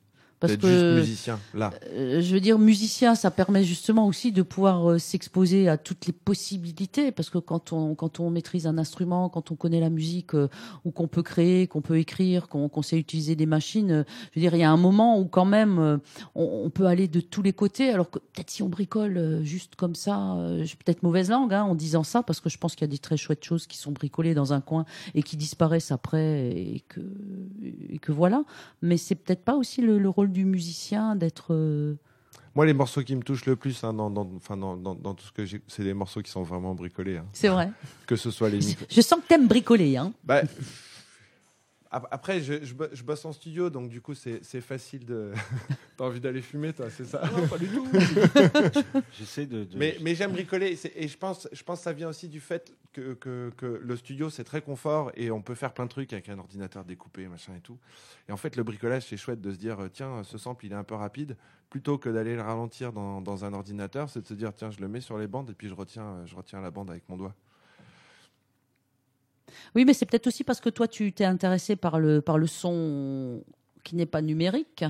Parce 0.42 0.56
que 0.58 0.68
juste 0.68 1.08
musicien, 1.08 1.40
là. 1.54 1.70
euh, 1.94 2.20
je 2.20 2.34
veux 2.34 2.40
dire 2.40 2.58
musicien 2.58 3.14
ça 3.14 3.30
permet 3.30 3.64
justement 3.64 4.06
aussi 4.06 4.32
de 4.32 4.42
pouvoir 4.42 4.90
euh, 4.90 4.98
s'exposer 4.98 5.68
à 5.68 5.78
toutes 5.78 6.06
les 6.06 6.12
possibilités. 6.12 7.12
Parce 7.12 7.30
que 7.30 7.38
quand 7.38 7.72
on 7.72 7.94
quand 7.94 8.20
on 8.20 8.28
maîtrise 8.28 8.66
un 8.66 8.76
instrument 8.76 9.28
quand 9.28 9.50
on 9.50 9.54
connaît 9.54 9.80
la 9.80 9.88
musique 9.90 10.34
euh, 10.34 10.48
ou 10.84 10.90
qu'on 10.90 11.08
peut 11.08 11.22
créer 11.22 11.66
qu'on 11.66 11.80
peut 11.80 11.98
écrire 11.98 12.48
qu'on 12.48 12.82
sait 12.82 12.98
utiliser 12.98 13.36
des 13.36 13.46
machines 13.46 14.04
je 14.34 14.40
veux 14.40 14.42
dire 14.42 14.54
il 14.54 14.60
y 14.60 14.64
a 14.64 14.70
un 14.70 14.76
moment 14.76 15.18
où 15.18 15.24
quand 15.26 15.44
même 15.46 16.00
on, 16.34 16.62
on 16.64 16.70
peut 16.70 16.86
aller 16.86 17.08
de 17.08 17.20
tous 17.20 17.42
les 17.42 17.52
côtés. 17.52 17.90
Alors 17.90 18.10
que 18.10 18.18
peut-être 18.18 18.50
si 18.50 18.62
on 18.62 18.68
bricole 18.68 19.40
juste 19.44 19.76
comme 19.76 19.94
ça 19.94 20.34
euh, 20.34 20.64
j'ai 20.64 20.76
peut-être 20.76 21.02
mauvaise 21.02 21.30
langue 21.30 21.54
hein, 21.54 21.62
en 21.62 21.74
disant 21.74 22.02
ça 22.02 22.22
parce 22.22 22.40
que 22.40 22.48
je 22.48 22.58
pense 22.58 22.74
qu'il 22.74 22.82
y 22.86 22.90
a 22.90 22.92
des 22.92 22.98
très 22.98 23.16
chouettes 23.16 23.44
choses 23.44 23.66
qui 23.66 23.78
sont 23.78 23.92
bricolées 23.92 24.34
dans 24.34 24.52
un 24.52 24.60
coin 24.60 24.84
et 25.14 25.22
qui 25.22 25.36
disparaissent 25.36 25.92
après 25.92 26.50
et 26.50 26.82
que 26.88 27.00
et 27.88 27.98
que 27.98 28.12
voilà. 28.12 28.44
Mais 28.80 28.96
c'est 28.96 29.14
peut-être 29.14 29.44
pas 29.44 29.54
aussi 29.54 29.80
le, 29.82 29.98
le 29.98 30.08
rôle 30.08 30.31
du 30.32 30.44
musicien 30.44 31.14
d'être 31.16 31.54
euh, 31.54 31.94
Moi, 32.54 32.66
les 32.66 32.74
morceaux 32.74 33.02
qui 33.02 33.14
me 33.14 33.22
touchent 33.22 33.46
le 33.46 33.56
plus, 33.56 33.82
hein, 33.84 33.92
dans, 33.92 34.10
dans, 34.10 34.24
dans, 34.26 35.14
tout 35.14 35.24
ce 35.24 35.32
que 35.32 35.44
j'ai, 35.44 35.60
c'est 35.68 35.84
des 35.84 35.94
morceaux 35.94 36.20
qui 36.22 36.30
sont 36.30 36.42
vraiment 36.42 36.74
bricolés. 36.74 37.18
hein. 37.18 37.26
c'est 37.32 37.48
vrai 37.48 37.70
Que 38.06 38.16
ce 38.16 38.30
soit 38.30 38.48
les 38.48 38.60
je, 38.60 38.76
je 38.90 39.00
sens 39.00 39.20
que 39.20 39.28
t'aimes 39.28 39.46
bricoler 39.48 39.96
hein 39.96 40.12
Bah, 40.24 40.42
après, 41.92 42.40
je, 42.40 42.64
je, 42.64 42.74
bo- 42.74 42.86
je 42.92 43.02
bosse 43.02 43.24
en 43.24 43.32
studio, 43.32 43.68
donc 43.70 43.88
du 43.90 44.00
coup, 44.00 44.14
c'est, 44.14 44.42
c'est 44.44 44.60
facile 44.60 45.04
de. 45.04 45.32
T'as 45.96 46.04
envie 46.04 46.20
d'aller 46.20 46.40
fumer, 46.40 46.72
toi, 46.72 46.88
c'est 46.90 47.04
ça? 47.04 47.18
Pas 47.50 47.58
du 47.58 47.68
tout. 47.68 47.86
J'essaie 49.18 49.46
de. 49.46 49.64
de- 49.64 49.76
Mais, 49.78 49.96
mais 50.00 50.14
j'aime 50.14 50.32
bricoler 50.32 50.78
et 50.96 51.08
je 51.08 51.18
pense, 51.18 51.48
je 51.52 51.62
pense 51.62 51.78
que 51.80 51.84
ça 51.84 51.92
vient 51.92 52.08
aussi 52.08 52.28
du 52.28 52.40
fait 52.40 52.74
que, 52.92 53.14
que, 53.14 53.50
que 53.56 53.80
le 53.82 53.96
studio 53.96 54.30
c'est 54.30 54.44
très 54.44 54.62
confort 54.62 55.10
et 55.14 55.30
on 55.30 55.42
peut 55.42 55.54
faire 55.54 55.72
plein 55.72 55.84
de 55.84 55.90
trucs 55.90 56.12
avec 56.12 56.28
un 56.28 56.38
ordinateur 56.38 56.84
découpé, 56.84 57.28
machin 57.28 57.54
et 57.56 57.60
tout. 57.60 57.78
Et 58.28 58.32
en 58.32 58.36
fait, 58.36 58.56
le 58.56 58.62
bricolage 58.62 59.06
c'est 59.08 59.16
chouette 59.16 59.40
de 59.40 59.52
se 59.52 59.58
dire 59.58 59.80
euh, 59.80 59.88
tiens, 59.92 60.22
ce 60.24 60.38
sample 60.38 60.66
il 60.66 60.72
est 60.72 60.76
un 60.76 60.84
peu 60.84 60.94
rapide, 60.94 61.36
plutôt 61.70 61.98
que 61.98 62.08
d'aller 62.08 62.34
le 62.36 62.42
ralentir 62.42 62.92
dans, 62.92 63.20
dans 63.20 63.44
un 63.44 63.52
ordinateur, 63.52 64.08
c'est 64.10 64.20
de 64.22 64.26
se 64.26 64.34
dire 64.34 64.52
tiens, 64.54 64.70
je 64.70 64.80
le 64.80 64.88
mets 64.88 65.00
sur 65.00 65.18
les 65.18 65.26
bandes 65.26 65.50
et 65.50 65.54
puis 65.54 65.68
je 65.68 65.74
retiens, 65.74 66.04
euh, 66.06 66.26
je 66.26 66.34
retiens 66.36 66.60
la 66.60 66.70
bande 66.70 66.90
avec 66.90 67.08
mon 67.08 67.16
doigt. 67.16 67.34
Oui 69.74 69.84
mais 69.84 69.94
c'est 69.94 70.06
peut-être 70.06 70.26
aussi 70.26 70.44
parce 70.44 70.60
que 70.60 70.70
toi 70.70 70.88
tu 70.88 71.12
t'es 71.12 71.24
intéressé 71.24 71.76
par 71.76 71.98
le 72.00 72.20
par 72.20 72.38
le 72.38 72.46
son 72.46 73.42
qui 73.84 73.96
n'est 73.96 74.06
pas 74.06 74.22
numérique 74.22 74.84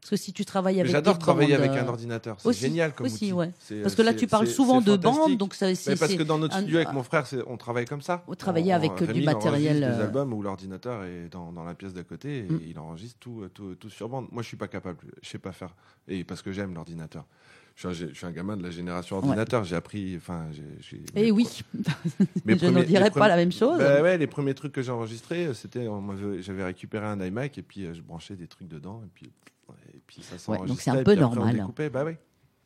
parce 0.00 0.10
que 0.20 0.24
si 0.24 0.32
tu 0.32 0.44
travailles 0.44 0.78
avec 0.78 0.92
J'adore 0.92 1.18
travailler 1.18 1.56
bandes, 1.56 1.64
avec 1.66 1.82
un 1.82 1.84
euh, 1.84 1.88
ordinateur, 1.88 2.36
c'est 2.40 2.52
génial 2.52 2.94
comme 2.94 3.06
aussi, 3.06 3.32
outil. 3.32 3.32
ouais. 3.32 3.82
Parce 3.82 3.96
que 3.96 4.02
là 4.02 4.14
tu 4.14 4.28
parles 4.28 4.46
souvent 4.46 4.80
de 4.80 4.94
bandes 4.96 5.36
donc 5.36 5.52
ça 5.54 5.66
Mais 5.66 5.96
parce 5.96 6.14
que 6.14 6.22
dans 6.22 6.38
notre 6.38 6.54
un- 6.54 6.60
studio 6.60 6.76
avec 6.76 6.92
mon 6.92 7.02
frère, 7.02 7.24
on 7.48 7.56
travaille 7.56 7.86
comme 7.86 8.02
ça. 8.02 8.22
On- 8.28 8.34
avec, 8.70 8.92
on- 8.92 8.94
du 8.94 9.04
Rémi, 9.04 9.24
matériel, 9.24 9.78
Des 9.80 9.82
euh, 9.84 10.04
albums 10.04 10.32
où 10.32 10.42
l'ordinateur 10.42 11.02
est 11.02 11.28
dans, 11.28 11.50
dans 11.50 11.64
la 11.64 11.74
pièce 11.74 11.92
d'à 11.92 12.04
côté 12.04 12.38
et 12.38 12.42
Mm. 12.42 12.60
il 12.68 12.78
enregistre 12.78 13.16
tout, 13.18 13.40
euh, 13.42 13.48
tout, 13.48 13.74
tout 13.74 13.90
sur 13.90 14.08
bande. 14.08 14.28
Moi, 14.30 14.42
je 14.44 14.46
suis 14.48 14.56
pas 14.56 14.68
capable, 14.68 14.98
je 15.22 15.28
sais 15.28 15.38
pas 15.40 15.50
faire. 15.50 15.74
Et 16.06 16.22
parce 16.22 16.40
que 16.40 16.52
j'aime 16.52 16.72
l'ordinateur. 16.72 17.24
Je 17.76 17.88
suis, 17.92 18.04
un, 18.04 18.08
je 18.08 18.14
suis 18.14 18.24
un 18.26 18.32
gamin 18.32 18.56
de 18.56 18.62
la 18.62 18.70
génération 18.70 19.16
ordinateur. 19.18 19.62
J'ai 19.64 19.76
appris, 19.76 20.16
enfin, 20.16 20.46
j'ai- 20.80 21.02
Eh 21.14 21.30
oui, 21.30 21.46
mes 22.46 22.56
je 22.58 22.66
les 22.68 22.84
dirais 22.84 23.10
pas 23.10 23.28
la 23.28 23.36
même 23.36 23.52
chose. 23.52 23.78
Bah 23.78 24.00
ouais, 24.02 24.16
les 24.16 24.26
premiers 24.26 24.54
trucs 24.54 24.72
que 24.72 24.80
j'ai 24.80 24.90
enregistrés, 24.92 25.46
euh, 25.48 25.52
c'était, 25.54 25.86
j'avais 26.40 26.64
récupéré 26.64 27.04
un 27.04 27.20
iMac 27.20 27.58
et 27.58 27.62
puis 27.62 27.84
euh, 27.84 27.92
je 27.92 28.00
branchais 28.00 28.34
des 28.34 28.46
trucs 28.48 28.66
dedans 28.68 29.02
et 29.04 29.10
puis, 29.12 29.26
et 29.94 30.00
puis 30.06 30.22
ça 30.22 30.32
Ouais, 30.34 30.38
s'enregistrait. 30.38 30.68
donc 30.68 30.80
c'est 30.80 30.90
un 30.90 31.00
et 31.00 31.04
peu 31.04 31.10
après, 31.12 31.20
normal. 31.20 31.66
bah 31.92 32.04
ouais. 32.04 32.18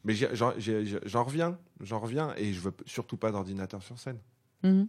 Mais 0.05 0.15
j'en 0.15 1.25
reviens, 1.25 1.59
j'en 1.81 1.99
reviens, 1.99 2.33
et 2.37 2.53
je 2.53 2.61
veux 2.61 2.73
surtout 2.87 3.17
pas 3.17 3.33
d'ordinateur 3.33 3.83
sur 3.83 3.99
scène. 3.99 4.19
Mhm. 4.63 4.87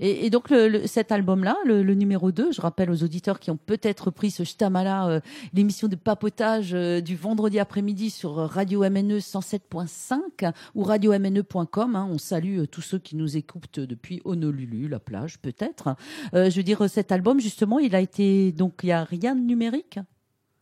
Et, 0.00 0.26
et 0.26 0.30
donc 0.30 0.50
le, 0.50 0.68
le- 0.68 0.86
cet 0.86 1.12
album-là, 1.12 1.56
le, 1.64 1.82
le 1.82 1.94
numéro 1.94 2.32
2, 2.32 2.52
je 2.52 2.60
rappelle 2.60 2.90
aux 2.90 3.02
auditeurs 3.02 3.40
qui 3.40 3.50
ont 3.50 3.56
peut-être 3.56 4.10
pris 4.10 4.30
ce 4.30 4.44
Shtamala, 4.44 5.08
euh, 5.08 5.20
l'émission 5.52 5.88
de 5.88 5.96
papotage 5.96 6.74
euh, 6.74 7.00
du 7.00 7.16
vendredi 7.16 7.58
après-midi 7.58 8.10
sur 8.10 8.34
Radio 8.36 8.80
MNE 8.88 9.18
107.5 9.18 10.52
ou 10.74 10.82
radiomne.com. 10.82 11.96
hein. 11.96 12.08
on 12.10 12.18
salue 12.18 12.60
euh, 12.60 12.66
tous 12.66 12.80
ceux 12.82 12.98
qui 12.98 13.16
nous 13.16 13.36
écoutent 13.36 13.80
depuis 13.80 14.20
Honolulu, 14.24 14.88
la 14.88 14.98
plage 14.98 15.38
peut-être. 15.38 15.96
Euh, 16.34 16.50
je 16.50 16.56
veux 16.56 16.62
dire, 16.62 16.88
cet 16.88 17.12
album 17.12 17.40
justement, 17.40 17.78
il 17.78 17.94
a 17.94 18.00
été 18.00 18.52
donc 18.52 18.80
il 18.82 18.88
y 18.88 18.92
a 18.92 19.04
rien 19.04 19.34
de 19.34 19.40
numérique? 19.40 19.98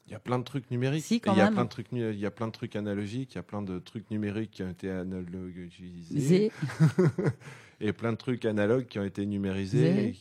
Il 0.09 0.13
y 0.13 0.15
a 0.15 0.21
plein 0.21 0.39
de 0.39 0.45
trucs 0.45 0.71
numériques. 0.71 1.03
Si, 1.05 1.21
il 1.27 1.37
y 1.37 1.41
a 1.41 1.51
plein 1.51 1.65
de 1.65 1.69
trucs, 1.69 1.89
il 1.91 2.19
y 2.19 2.27
a 2.27 2.31
plein 2.31 2.47
de 2.47 2.53
trucs 2.53 2.77
analogiques, 2.77 3.33
il 3.33 3.37
y 3.37 3.39
a 3.39 3.43
plein 3.43 3.61
de 3.63 3.81
trucs 3.81 4.09
numériques 4.11 4.53
qui 4.53 4.63
ont 4.63 4.71
été 4.71 4.89
analogisés. 4.89 6.53
et 7.81 7.93
plein 7.93 8.13
de 8.13 8.17
trucs 8.17 8.45
analogues 8.45 8.87
qui 8.87 8.99
ont 8.99 9.05
été 9.05 9.27
numérisés. 9.27 10.09
Et- 10.09 10.17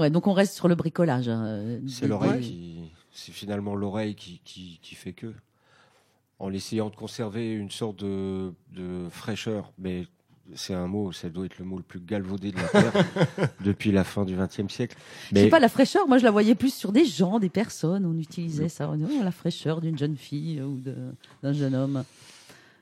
Ouais, 0.00 0.08
donc 0.10 0.26
on 0.26 0.32
reste 0.32 0.54
sur 0.54 0.68
le 0.68 0.74
bricolage. 0.76 1.28
hein. 1.28 1.78
C'est 1.88 2.02
Des- 2.02 2.08
l'oreille 2.08 2.30
Ouais. 2.30 2.40
qui, 2.40 2.76
c'est 3.12 3.32
finalement 3.32 3.74
l'oreille 3.74 4.14
qui, 4.14 4.40
qui, 4.44 4.78
qui 4.82 4.94
fait 4.94 5.12
que, 5.12 5.32
en 6.38 6.52
essayant 6.52 6.88
de 6.90 6.96
conserver 6.96 7.52
une 7.52 7.70
sorte 7.70 7.96
de, 7.96 8.52
de 8.74 9.08
fraîcheur, 9.10 9.72
mais 9.78 10.06
c'est 10.54 10.74
un 10.74 10.86
mot, 10.86 11.12
ça 11.12 11.28
doit 11.28 11.44
être 11.44 11.58
le 11.58 11.64
mot 11.64 11.76
le 11.76 11.82
plus 11.82 12.00
galvaudé 12.00 12.50
de 12.50 12.56
la 12.56 12.68
terre 12.68 12.92
depuis 13.64 13.92
la 13.92 14.04
fin 14.04 14.24
du 14.24 14.36
XXe 14.36 14.72
siècle. 14.72 14.96
Je 15.30 15.36
sais 15.36 15.44
Mais 15.44 15.48
pas, 15.50 15.60
la 15.60 15.68
fraîcheur, 15.68 16.08
moi 16.08 16.18
je 16.18 16.24
la 16.24 16.30
voyais 16.30 16.54
plus 16.54 16.72
sur 16.72 16.92
des 16.92 17.04
gens, 17.04 17.38
des 17.38 17.50
personnes. 17.50 18.06
On 18.06 18.16
utilisait 18.18 18.68
ça. 18.68 18.90
Oh, 18.90 19.22
la 19.22 19.30
fraîcheur 19.32 19.80
d'une 19.80 19.98
jeune 19.98 20.16
fille 20.16 20.62
ou 20.62 20.80
de- 20.80 21.12
d'un 21.42 21.52
jeune 21.52 21.74
homme. 21.74 22.04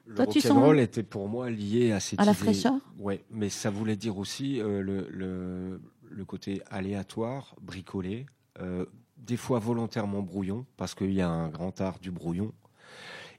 Le 0.08 0.14
Toi, 0.14 0.26
tu 0.26 0.38
rock'n'roll 0.40 0.76
sens- 0.78 0.84
était 0.84 1.02
pour 1.02 1.28
moi 1.28 1.50
lié 1.50 1.92
à 1.92 2.00
cette 2.00 2.18
À 2.20 2.24
la 2.24 2.32
idée- 2.32 2.40
fraîcheur 2.40 2.74
Ouais, 2.98 3.22
mais 3.30 3.48
ça 3.50 3.70
voulait 3.70 3.94
dire 3.96 4.16
aussi 4.18 4.60
euh, 4.60 4.80
le, 4.82 5.06
le, 5.10 5.80
le 6.10 6.24
côté 6.24 6.62
aléatoire, 6.70 7.54
bricolé, 7.60 8.26
euh, 8.60 8.86
des 9.18 9.36
fois 9.36 9.58
volontairement 9.58 10.22
brouillon, 10.22 10.64
parce 10.78 10.94
qu'il 10.94 11.12
y 11.12 11.20
a 11.20 11.28
un 11.28 11.48
grand 11.48 11.80
art 11.80 11.98
du 12.00 12.10
brouillon, 12.10 12.52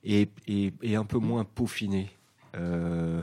et, 0.04 0.30
et, 0.48 0.72
et 0.82 0.96
un 0.96 1.06
peu 1.06 1.18
moins 1.18 1.44
peaufiné. 1.44 2.10
euh, 2.56 3.22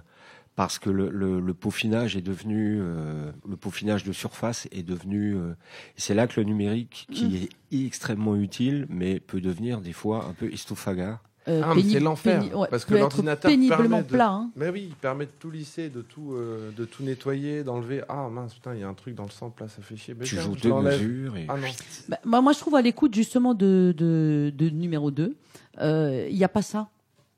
parce 0.57 0.79
que 0.79 0.89
le, 0.89 1.11
le, 1.11 1.39
le 1.39 1.53
peaufinage 1.55 2.17
est 2.17 2.23
devenu, 2.23 2.79
euh, 2.81 3.31
le 3.47 3.57
peaufinage 3.59 4.05
de 4.05 4.13
surface 4.13 4.67
est 4.73 4.83
devenu, 4.83 5.37
euh, 5.37 5.53
c'est 5.97 6.15
là 6.15 6.27
que 6.27 6.41
le 6.41 6.47
numérique, 6.47 7.07
qui 7.13 7.27
Mm. 7.27 7.35
est 7.75 7.85
extrêmement 7.85 8.37
utile, 8.37 8.87
mais 8.89 9.21
peut 9.21 9.43
devenir 9.43 9.83
des 9.83 9.93
fois 9.93 10.25
un 10.25 10.33
peu 10.33 10.51
estophaga. 10.51 11.21
Euh, 11.49 11.61
Ah, 11.65 11.75
pénible- 11.75 11.91
c'est 11.93 12.01
l'enfer, 12.01 12.43
ouais, 12.59 12.67
parce 12.69 12.85
que 12.85 12.95
l'ordinateur 12.95 13.51
péniblement 13.51 13.79
permet 13.79 14.03
de- 14.03 14.09
plat. 14.09 14.31
hein. 14.31 14.51
Mais 14.57 14.69
oui, 14.69 14.87
il 14.89 14.95
permet 14.97 15.27
de 15.27 15.31
tout 15.39 15.51
lisser, 15.51 15.89
de 15.91 16.03
tout, 16.03 16.33
euh, 16.33 16.71
de 16.77 16.85
tout 16.85 17.05
nettoyer, 17.05 17.63
d'enlever. 17.63 18.03
Ah 18.09 18.29
mince, 18.29 18.55
putain, 18.55 18.75
il 18.75 18.81
y 18.81 18.83
a 18.83 18.89
un 18.89 18.95
truc 18.95 19.15
dans 19.15 19.25
le 19.25 19.31
sample 19.31 19.63
là, 19.63 19.69
ça 19.69 19.81
fait 19.81 19.97
chier. 19.97 20.15
Mais 20.19 20.25
Tu 20.25 20.37
joues 20.37 20.57
je 20.57 20.63
deux 20.63 20.73
mesures 20.75 21.37
et 21.37 21.47
Ah 21.49 21.57
non. 21.57 21.69
Bah, 22.09 22.19
moi, 22.25 22.41
moi, 22.41 22.53
je 22.53 22.59
trouve 22.59 22.75
à 22.75 22.83
l'écoute 22.83 23.15
justement 23.15 23.55
de, 23.55 23.95
de, 23.97 24.53
de 24.57 24.69
numéro 24.71 25.11
2, 25.13 25.37
il 25.81 26.35
n'y 26.35 26.43
a 26.45 26.49
pas 26.49 26.63
ça. 26.63 26.89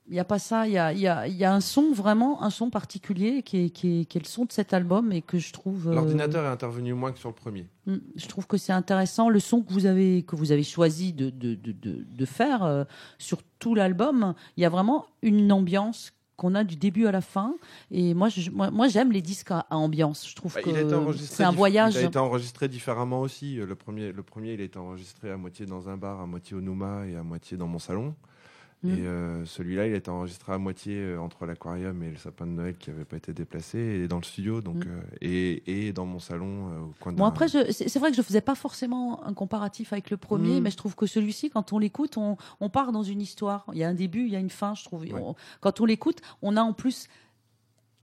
Il 0.09 0.15
n'y 0.15 0.21
a 0.21 0.25
pas 0.25 0.39
ça. 0.39 0.67
Il 0.67 0.73
y 0.73 0.79
a, 0.79 0.93
il 0.93 1.01
y, 1.01 1.07
a, 1.07 1.29
il 1.29 1.35
y 1.37 1.45
a 1.45 1.53
un 1.53 1.61
son, 1.61 1.93
vraiment, 1.93 2.43
un 2.43 2.51
son 2.51 2.71
particulier 2.71 3.43
qui 3.43 3.65
est, 3.67 3.71
qui, 3.71 4.01
est, 4.01 4.05
qui 4.07 4.19
est 4.19 4.21
le 4.23 4.27
son 4.27 4.45
de 4.47 4.53
cet 4.53 4.73
album 4.73 5.13
et 5.13 5.21
que 5.23 5.39
je 5.39 5.53
trouve. 5.53 5.89
euh, 5.89 5.95
L'ordinateur 5.95 6.45
est 6.45 6.49
intervenu 6.49 6.95
moins 6.95 7.13
que 7.13 7.19
sur 7.19 7.29
le 7.29 7.35
premier. 7.35 7.67
Mm, 7.87 7.97
Je 8.17 8.27
trouve 8.27 8.47
que 8.47 8.57
c'est 8.57 8.73
intéressant 8.73 9.29
le 9.29 9.39
son 9.41 9.63
que 9.63 9.73
vous 9.73 9.85
avez 9.87 10.23
que 10.23 10.35
vous 10.37 10.51
avez 10.53 10.63
choisi 10.63 11.13
de 11.13 11.29
de, 11.31 11.55
de, 11.55 11.73
de, 11.73 12.05
de 12.09 12.25
faire 12.25 12.63
euh, 12.65 12.85
sur 13.19 13.39
tout 13.59 13.75
l'album. 13.75 14.35
Il 14.57 14.63
y 14.63 14.67
a 14.67 14.71
vraiment 14.71 15.05
une 15.23 15.53
ambiance 15.53 16.13
qu'on 16.37 16.55
a 16.55 16.63
du 16.63 16.77
début 16.77 17.07
à 17.09 17.11
la 17.13 17.21
fin. 17.21 17.57
Et 17.91 18.15
moi, 18.15 18.29
je, 18.29 18.49
moi, 18.51 18.71
moi, 18.71 18.87
j'aime 18.87 19.11
les 19.11 19.21
disques 19.23 19.51
à, 19.51 19.67
à 19.71 19.77
ambiance. 19.77 20.27
Je 20.29 20.37
trouve 20.37 20.55
Bah, 20.55 20.63
que 20.63 20.71
c'est 21.17 21.43
un 21.43 21.51
voyage. 21.51 21.95
Il 21.97 21.99
a 21.99 22.03
été 22.05 22.19
enregistré 22.19 22.69
différemment 22.69 23.21
aussi. 23.23 23.57
Le 23.57 23.75
premier, 23.75 24.13
le 24.13 24.23
premier, 24.23 24.53
il 24.55 24.61
a 24.61 24.65
été 24.65 24.79
enregistré 24.79 25.33
à 25.33 25.37
moitié 25.37 25.67
dans 25.67 25.89
un 25.89 25.97
bar, 25.97 26.21
à 26.21 26.27
moitié 26.27 26.57
au 26.57 26.61
Nouma 26.61 27.07
et 27.09 27.17
à 27.17 27.25
moitié 27.25 27.57
dans 27.57 27.67
mon 27.67 27.81
salon. 27.81 28.15
Mm. 28.85 28.89
Et 28.91 28.93
euh, 29.07 29.45
celui-là, 29.45 29.87
il 29.89 29.93
a 29.93 29.97
été 29.97 30.09
enregistré 30.11 30.53
à 30.53 30.59
moitié 30.59 30.95
euh, 30.97 31.19
entre 31.21 31.47
l'aquarium 31.47 32.01
et 32.05 32.11
le 32.11 32.17
sapin 32.17 32.47
de 32.47 32.53
Noël 32.53 32.77
qui 32.77 32.91
n'avait 32.91 33.05
pas 33.05 33.17
été 33.17 33.33
déplacé, 33.33 33.79
et 33.79 34.07
dans 34.09 34.19
le 34.19 34.23
studio, 34.23 34.61
donc 34.61 34.85
Mm. 34.85 34.89
euh, 34.89 35.01
et, 35.21 35.87
et 35.89 35.93
dans 35.93 36.07
mon 36.07 36.21
salon 36.21 36.71
euh, 36.71 36.81
au 36.83 36.95
coin 37.01 37.13
de. 37.13 37.19
Bon 37.19 37.25
après, 37.25 37.49
c'est 37.49 37.99
vrai 37.99 38.11
que 38.11 38.17
je 38.17 38.23
faisais 38.23 38.41
pas 38.41 38.55
forcément 38.55 39.25
un 39.27 39.35
comparatif 39.35 39.93
avec 39.93 40.11
le 40.11 40.17
premier, 40.17 40.61
Mm. 40.61 40.63
mais 40.63 40.71
je 40.71 40.77
trouve 40.77 40.95
que 40.95 41.07
celui-ci, 41.07 41.51
quand 41.51 41.73
on 41.73 41.79
l'écoute, 41.79 42.17
on, 42.17 42.37
on 42.61 42.69
part 42.69 42.93
dans 42.93 43.03
une 43.03 43.21
histoire. 43.21 43.65
Il 43.73 43.79
y 43.79 43.85
a 43.85 43.89
un 43.89 43.95
début, 43.95 44.25
il 44.27 44.33
y 44.33 44.37
a 44.37 44.41
une 44.41 44.51
fin, 44.51 44.75
je 44.75 44.85
trouve. 44.85 45.01
Ouais. 45.03 45.13
On- 45.15 45.35
quand 45.61 45.81
on 45.81 45.85
l'écoute, 45.85 46.21
on 46.43 46.57
a 46.57 46.63
en 46.63 46.73
plus. 46.73 47.09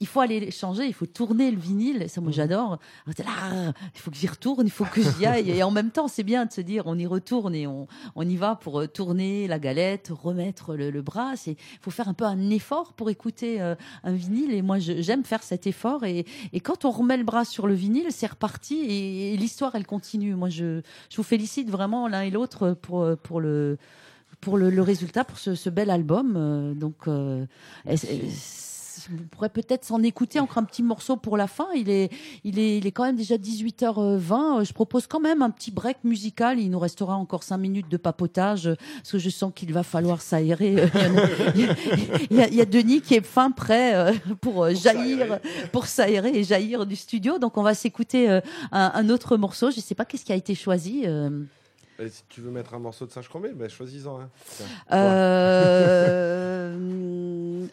Il 0.06 0.08
faut 0.08 0.20
aller 0.20 0.52
changer, 0.52 0.86
il 0.86 0.94
faut 0.94 1.08
tourner 1.08 1.50
le 1.50 1.58
vinyle. 1.58 2.06
Ça, 2.10 2.22
moi, 2.22 2.30
Mm. 2.30 2.34
j'adore. 2.34 2.78
Ah, 3.26 3.72
il 3.96 4.00
faut 4.00 4.12
que 4.12 4.18
j'y 4.18 4.28
retourne, 4.28 4.68
il 4.68 4.72
faut 4.72 4.86
que 4.86 5.02
j'y 5.02 5.26
aille. 5.26 5.50
Et 5.50 5.64
en 5.64 5.72
même 5.72 5.90
temps, 5.90 6.08
c'est 6.08 6.22
bien 6.22 6.46
de 6.46 6.52
se 6.52 6.62
dire, 6.62 6.84
on 6.86 6.96
y 6.96 7.08
retourne 7.08 7.56
et 7.56 7.66
on, 7.66 7.88
on 8.16 8.22
y 8.22 8.36
va 8.36 8.54
pour 8.56 8.82
euh, 8.82 8.88
tourner 8.88 9.48
la 9.48 9.58
galette, 9.58 10.12
remettre 10.14 10.76
le, 10.76 10.92
le 10.92 11.02
bras. 11.02 11.34
Il 11.48 11.56
faut 11.82 11.90
faire 11.90 12.08
un 12.08 12.14
peu 12.14 12.26
un 12.26 12.52
effort 12.52 12.94
pour 12.94 13.10
écouter 13.10 13.60
euh, 13.64 13.74
un 14.04 14.14
vinyle. 14.14 14.52
Et 14.54 14.62
moi, 14.62 14.78
j'aime 14.78 15.24
faire 15.24 15.42
cet 15.42 15.66
effort. 15.66 16.04
Et, 16.04 16.24
et 16.54 16.60
quand 16.60 16.86
on 16.86 16.92
remet 16.92 17.18
le 17.18 17.24
bras 17.24 17.44
sur 17.44 17.66
le 17.66 17.74
vinyle, 17.74 18.10
c'est 18.12 18.28
reparti 18.28 18.76
et, 18.76 19.34
et 19.34 19.38
l'histoire, 19.38 19.74
elle 19.74 19.88
continue. 19.88 20.36
Moi, 20.36 20.50
je, 20.50 20.82
je 21.10 21.18
vous 21.18 21.24
félicite 21.24 21.72
vraiment 21.72 22.08
l'un 22.08 22.22
et 22.22 22.30
l'autre 22.30 22.78
pour, 22.80 23.08
pour 23.24 23.42
le 23.42 23.80
pour 24.42 24.58
le, 24.58 24.70
le 24.70 24.82
résultat, 24.84 25.24
pour 25.24 25.40
ce, 25.40 25.56
ce 25.56 25.70
bel 25.72 25.90
album. 25.90 26.36
Euh, 26.38 26.74
donc, 26.76 27.08
euh, 27.08 27.46
vous 29.10 29.24
pourrez 29.32 29.50
peut-être 29.50 29.86
s'en 29.86 30.02
écouter 30.04 30.40
encore 30.40 30.58
un 30.60 30.64
petit 30.64 30.84
morceau 30.84 31.16
pour 31.18 31.38
la 31.38 31.48
fin. 31.48 31.68
Il 31.76 31.90
est, 31.90 32.12
il 32.44 32.60
est, 32.60 32.78
il 32.78 32.88
est 32.88 32.92
quand 32.92 33.04
même 33.04 33.16
déjà 33.16 33.36
18h20. 33.38 34.66
Je 34.66 34.74
propose 34.74 35.08
quand 35.08 35.20
même 35.20 35.42
un 35.42 35.50
petit 35.50 35.72
break 35.72 35.98
musical. 36.04 36.60
Il 36.60 36.70
nous 36.72 36.80
restera 36.80 37.16
encore 37.16 37.44
5 37.44 37.58
minutes 37.58 37.90
de 37.90 37.98
papotage 37.98 38.70
parce 38.98 39.12
que 39.12 39.18
je 39.20 39.30
sens 39.30 39.52
qu'il 39.56 39.72
va 39.74 39.84
falloir 39.84 40.22
s'aérer. 40.22 40.76
Il 41.56 41.62
y 41.62 41.66
a- 41.66 41.66
il 41.66 41.66
y, 41.66 41.70
a- 41.70 41.76
il 42.32 42.38
y 42.38 42.42
a- 42.42 42.48
il 42.48 42.56
y 42.56 42.62
a 42.62 42.66
Denis 42.66 43.02
qui 43.02 43.14
est 43.16 43.26
fin 43.26 43.52
prêt 43.52 43.96
euh, 43.96 44.14
pour 44.42 44.64
euh, 44.64 44.74
jaillir, 44.74 45.40
pour 45.72 45.86
s'aérer 45.88 46.32
et 46.34 46.44
jaillir 46.44 46.86
du 46.86 46.96
studio. 46.96 47.38
Donc, 47.40 47.58
on 47.58 47.64
va 47.64 47.74
s'écouter 47.74 48.30
euh, 48.30 48.40
un, 48.72 48.92
un 48.94 49.10
autre 49.10 49.38
morceau. 49.38 49.72
Je 49.72 49.80
sais 49.80 49.96
pas 49.96 50.06
qu'est-ce 50.06 50.26
qui 50.26 50.32
a 50.34 50.36
été 50.36 50.56
choisi. 50.56 51.04
Euh, 52.00 52.10
si 52.10 52.24
tu 52.28 52.42
veux 52.42 52.52
mettre 52.52 52.74
un 52.74 52.80
morceau 52.80 53.06
de 53.06 53.12
singe 53.12 53.30
combien 53.30 53.54
ben, 53.54 53.70
choisis-en 53.70 54.20
un. 54.22 54.30
Tiens. 54.50 54.66
Euh, 56.26 56.76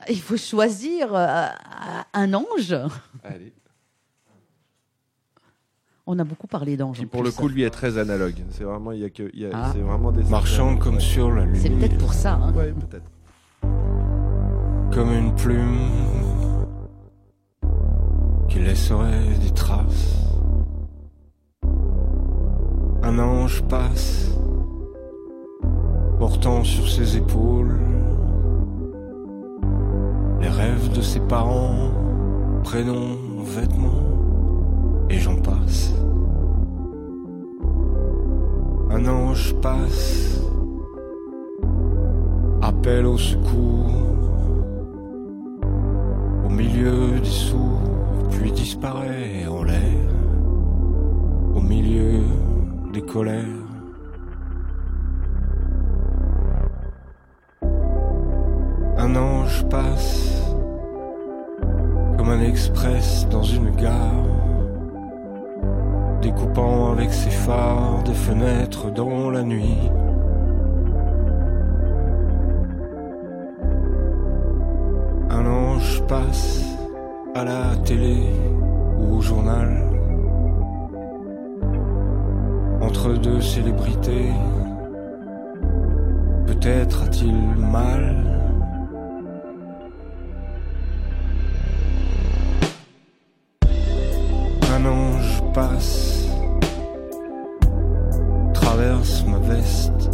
il 0.08 0.20
faut 0.20 0.36
choisir 0.36 1.12
euh, 1.14 1.46
un 2.12 2.34
ange. 2.34 2.76
Allez. 3.24 3.52
On 6.06 6.18
a 6.18 6.24
beaucoup 6.24 6.46
parlé 6.48 6.76
d'ange. 6.76 6.98
Qui 6.98 7.06
pour 7.06 7.22
le 7.22 7.30
coup, 7.30 7.48
lui 7.48 7.62
est 7.62 7.70
très 7.70 7.96
analogue. 7.98 8.34
C'est 8.50 8.64
vraiment, 8.64 8.90
il 8.92 9.00
y 9.00 9.04
a 9.04 9.10
que, 9.10 9.30
il 9.32 9.40
y 9.40 9.46
a- 9.46 9.50
Ah. 9.54 9.70
c'est 9.72 9.80
vraiment 9.80 10.10
des 10.12 10.24
marchant 10.24 10.76
comme 10.76 11.00
sur 11.00 11.30
la 11.32 11.42
c'est 11.54 11.68
lune, 11.68 11.78
peut-être 11.78 11.98
pour 11.98 12.12
ça. 12.12 12.34
hein. 12.34 12.52
Ouais, 12.54 12.72
peut-être. 12.72 13.06
comme 14.92 15.12
une 15.12 15.34
plume 15.34 15.88
qui 18.48 18.58
laisserait 18.58 19.28
des 19.42 19.50
traces. 19.54 20.21
Un 23.04 23.18
ange 23.18 23.62
passe, 23.62 24.30
portant 26.20 26.62
sur 26.62 26.88
ses 26.88 27.16
épaules 27.16 27.80
les 30.40 30.48
rêves 30.48 30.92
de 30.94 31.00
ses 31.00 31.18
parents, 31.18 31.90
prénoms, 32.62 33.18
vêtements, 33.44 35.08
et 35.10 35.18
j'en 35.18 35.36
passe. 35.36 35.92
Un 38.90 39.04
ange 39.06 39.54
passe, 39.60 40.40
appelle 42.60 43.06
au 43.06 43.18
secours 43.18 43.90
au 46.46 46.48
milieu 46.48 47.18
des 47.18 47.28
sourds, 47.28 47.80
puis 48.30 48.52
disparaît 48.52 49.46
en 49.48 49.64
l'air, 49.64 50.08
au 51.56 51.60
milieu 51.60 52.20
des 52.93 53.02
colères. 53.02 53.44
Un 58.98 59.16
ange 59.16 59.64
passe 59.69 60.55
comme 62.16 62.28
un 62.28 62.40
express 62.40 63.27
dans 63.31 63.43
une 63.43 63.70
gare, 63.77 64.27
découpant 66.20 66.93
avec 66.93 67.12
ses 67.12 67.31
phares 67.31 68.02
des 68.05 68.14
fenêtres 68.14 68.90
dans 68.90 69.31
la 69.31 69.43
nuit. 69.43 69.90
Un 75.31 75.47
ange 75.47 76.02
passe 76.06 76.64
à 77.35 77.44
la 77.44 77.74
télé 77.85 78.19
ou 79.01 79.16
au 79.16 79.20
journal. 79.23 79.91
entre 83.02 83.18
deux 83.18 83.40
célébrités. 83.40 84.30
Peut-être 86.46 87.02
a-t-il 87.02 87.34
mal? 87.58 88.14
Un 94.72 94.84
ange 94.86 95.42
passe, 95.52 96.28
traverse 98.54 99.24
ma 99.26 99.38
veste, 99.38 100.10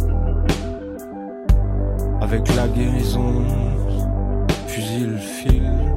avec 2.21 2.55
la 2.55 2.67
guérison, 2.69 3.43
fusil 4.65 5.15
file, 5.19 5.93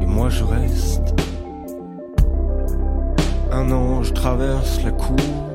et 0.00 0.06
moi 0.06 0.28
je 0.28 0.44
reste. 0.44 1.14
Un 3.50 3.72
ange 3.72 4.12
traverse 4.14 4.84
la 4.84 4.92
cour 4.92 5.47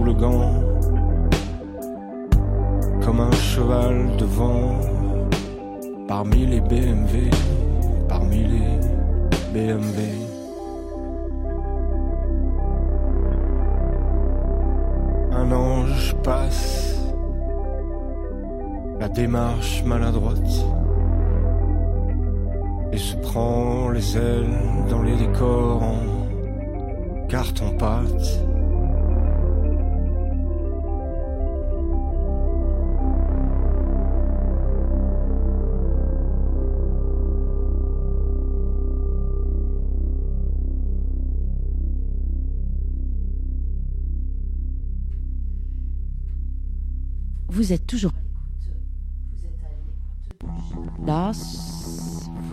le 0.00 0.14
gant, 0.14 0.54
comme 3.02 3.20
un 3.20 3.32
cheval 3.32 4.16
devant, 4.16 4.80
parmi 6.08 6.46
les 6.46 6.60
BMW, 6.60 7.30
parmi 8.08 8.44
les 8.44 8.80
BMW. 9.52 10.00
Un 15.32 15.52
ange 15.52 16.14
passe, 16.22 16.98
la 18.98 19.08
démarche 19.08 19.84
maladroite, 19.84 20.38
et 22.92 22.98
se 22.98 23.16
prend 23.16 23.90
les 23.90 24.16
ailes 24.16 24.58
dans 24.88 25.02
les 25.02 25.16
décors 25.16 25.82
en 25.82 27.26
carton-pâte. 27.28 28.51
Vous 47.72 47.76
êtes 47.76 47.86
toujours 47.86 48.12
là. 51.06 51.32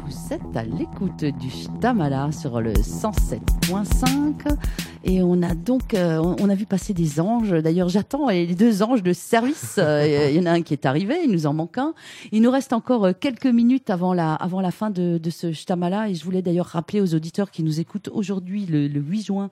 Vous 0.05 0.33
êtes 0.33 0.55
à 0.55 0.63
l'écoute 0.63 1.25
du 1.25 1.49
Tamala 1.81 2.31
sur 2.31 2.61
le 2.61 2.71
107.5 2.71 4.47
et 5.03 5.21
on 5.23 5.41
a 5.41 5.55
donc 5.55 5.93
euh, 5.93 6.17
on 6.39 6.49
a 6.49 6.55
vu 6.55 6.65
passer 6.65 6.93
des 6.93 7.19
anges. 7.19 7.51
D'ailleurs, 7.51 7.89
j'attends 7.89 8.29
les 8.29 8.55
deux 8.55 8.83
anges 8.83 9.03
de 9.03 9.13
service. 9.13 9.75
Euh, 9.77 10.29
Il 10.29 10.35
y 10.35 10.39
en 10.39 10.45
a 10.45 10.51
un 10.51 10.61
qui 10.61 10.73
est 10.73 10.85
arrivé, 10.85 11.17
il 11.23 11.31
nous 11.31 11.45
en 11.45 11.53
manque 11.53 11.77
un. 11.77 11.93
Il 12.31 12.41
nous 12.41 12.51
reste 12.51 12.73
encore 12.73 13.05
euh, 13.05 13.13
quelques 13.17 13.45
minutes 13.45 13.89
avant 13.89 14.13
la 14.13 14.33
avant 14.33 14.61
la 14.61 14.71
fin 14.71 14.89
de, 14.89 15.17
de 15.17 15.29
ce 15.29 15.51
Shtamala 15.51 16.09
et 16.09 16.15
je 16.15 16.23
voulais 16.23 16.41
d'ailleurs 16.41 16.67
rappeler 16.67 17.01
aux 17.01 17.13
auditeurs 17.15 17.51
qui 17.51 17.63
nous 17.63 17.79
écoutent 17.79 18.09
aujourd'hui 18.13 18.65
le, 18.65 18.87
le 18.87 18.99
8 18.99 19.25
juin 19.25 19.49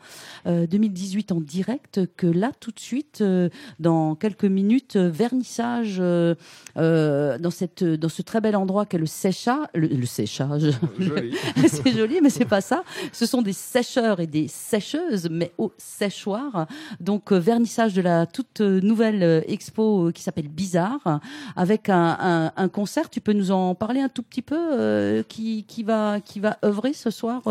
euh, 0.48 0.68
2018 0.68 1.32
en 1.32 1.42
direct 1.42 2.02
que 2.18 2.28
là 2.28 2.52
tout 2.60 2.72
de 2.72 2.80
suite 2.80 3.20
euh, 3.22 3.50
dans 3.80 4.16
quelques 4.16 4.46
minutes 4.46 4.98
vernissage 4.98 5.98
euh, 6.00 6.36
euh, 6.78 7.38
dans 7.38 7.52
cette 7.52 7.84
dans 7.84 8.10
ce 8.10 8.22
très 8.22 8.42
bel 8.42 8.56
endroit 8.56 8.86
qu'est 8.86 8.98
le 8.98 9.06
sécha 9.06 9.70
le, 9.74 9.88
le 9.88 10.06
séchage 10.06 10.72
c'est 11.68 11.92
joli, 11.92 12.20
mais 12.22 12.30
c'est 12.30 12.46
pas 12.46 12.62
ça. 12.62 12.84
Ce 13.12 13.26
sont 13.26 13.42
des 13.42 13.54
sécheurs 13.54 14.20
et 14.20 14.28
des 14.28 14.48
sécheuses, 14.48 15.30
mais 15.38 15.54
au 15.58 15.72
séchoir. 15.78 16.68
Donc 17.00 17.32
euh, 17.32 17.40
vernissage 17.40 17.94
de 17.94 18.02
la 18.02 18.26
toute 18.26 18.60
nouvelle 18.62 19.24
euh, 19.24 19.42
expo 19.48 20.08
euh, 20.08 20.12
qui 20.12 20.24
s'appelle 20.24 20.50
Bizarre, 20.50 21.22
avec 21.56 21.90
un, 21.90 22.52
concert. 22.74 23.10
Tu 23.10 23.22
peux 23.22 23.34
nous 23.34 23.52
en 23.52 23.76
parler 23.76 24.02
un 24.02 24.10
tout 24.10 24.24
petit 24.24 24.42
peu 24.42 25.24
qui, 25.28 25.66
va 25.86 26.20
qui 26.20 26.42
œuvrer 26.64 26.94
ce 26.94 27.10
soir. 27.10 27.44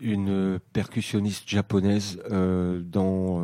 une 0.00 0.58
percussionniste 0.72 1.48
japonaise 1.48 2.18
dans, 2.30 3.42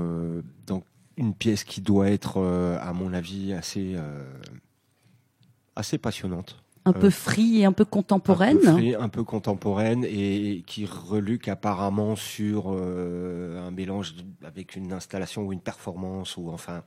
dans 0.66 0.82
une 1.16 1.34
pièce 1.34 1.64
qui 1.64 1.80
doit 1.80 2.10
être, 2.10 2.40
à 2.80 2.92
mon 2.92 3.12
avis, 3.12 3.52
assez, 3.52 3.96
assez 5.74 5.98
passionnante. 5.98 6.56
Un 6.86 6.90
Euh, 6.90 7.00
peu 7.00 7.10
free 7.10 7.60
et 7.60 7.64
un 7.66 7.72
peu 7.72 7.84
contemporaine. 7.84 8.56
Un 8.58 8.60
peu, 8.60 8.72
free, 8.72 8.94
un 8.94 9.08
peu 9.08 9.24
contemporaine 9.24 10.04
et 10.04 10.62
qui 10.66 10.86
reluque 10.86 11.48
apparemment 11.48 12.16
sur 12.16 12.72
euh, 12.72 13.66
un 13.66 13.70
mélange 13.72 14.14
avec 14.44 14.76
une 14.76 14.92
installation 14.92 15.42
ou 15.42 15.52
une 15.52 15.60
performance 15.60 16.36
ou 16.36 16.48
enfin, 16.50 16.82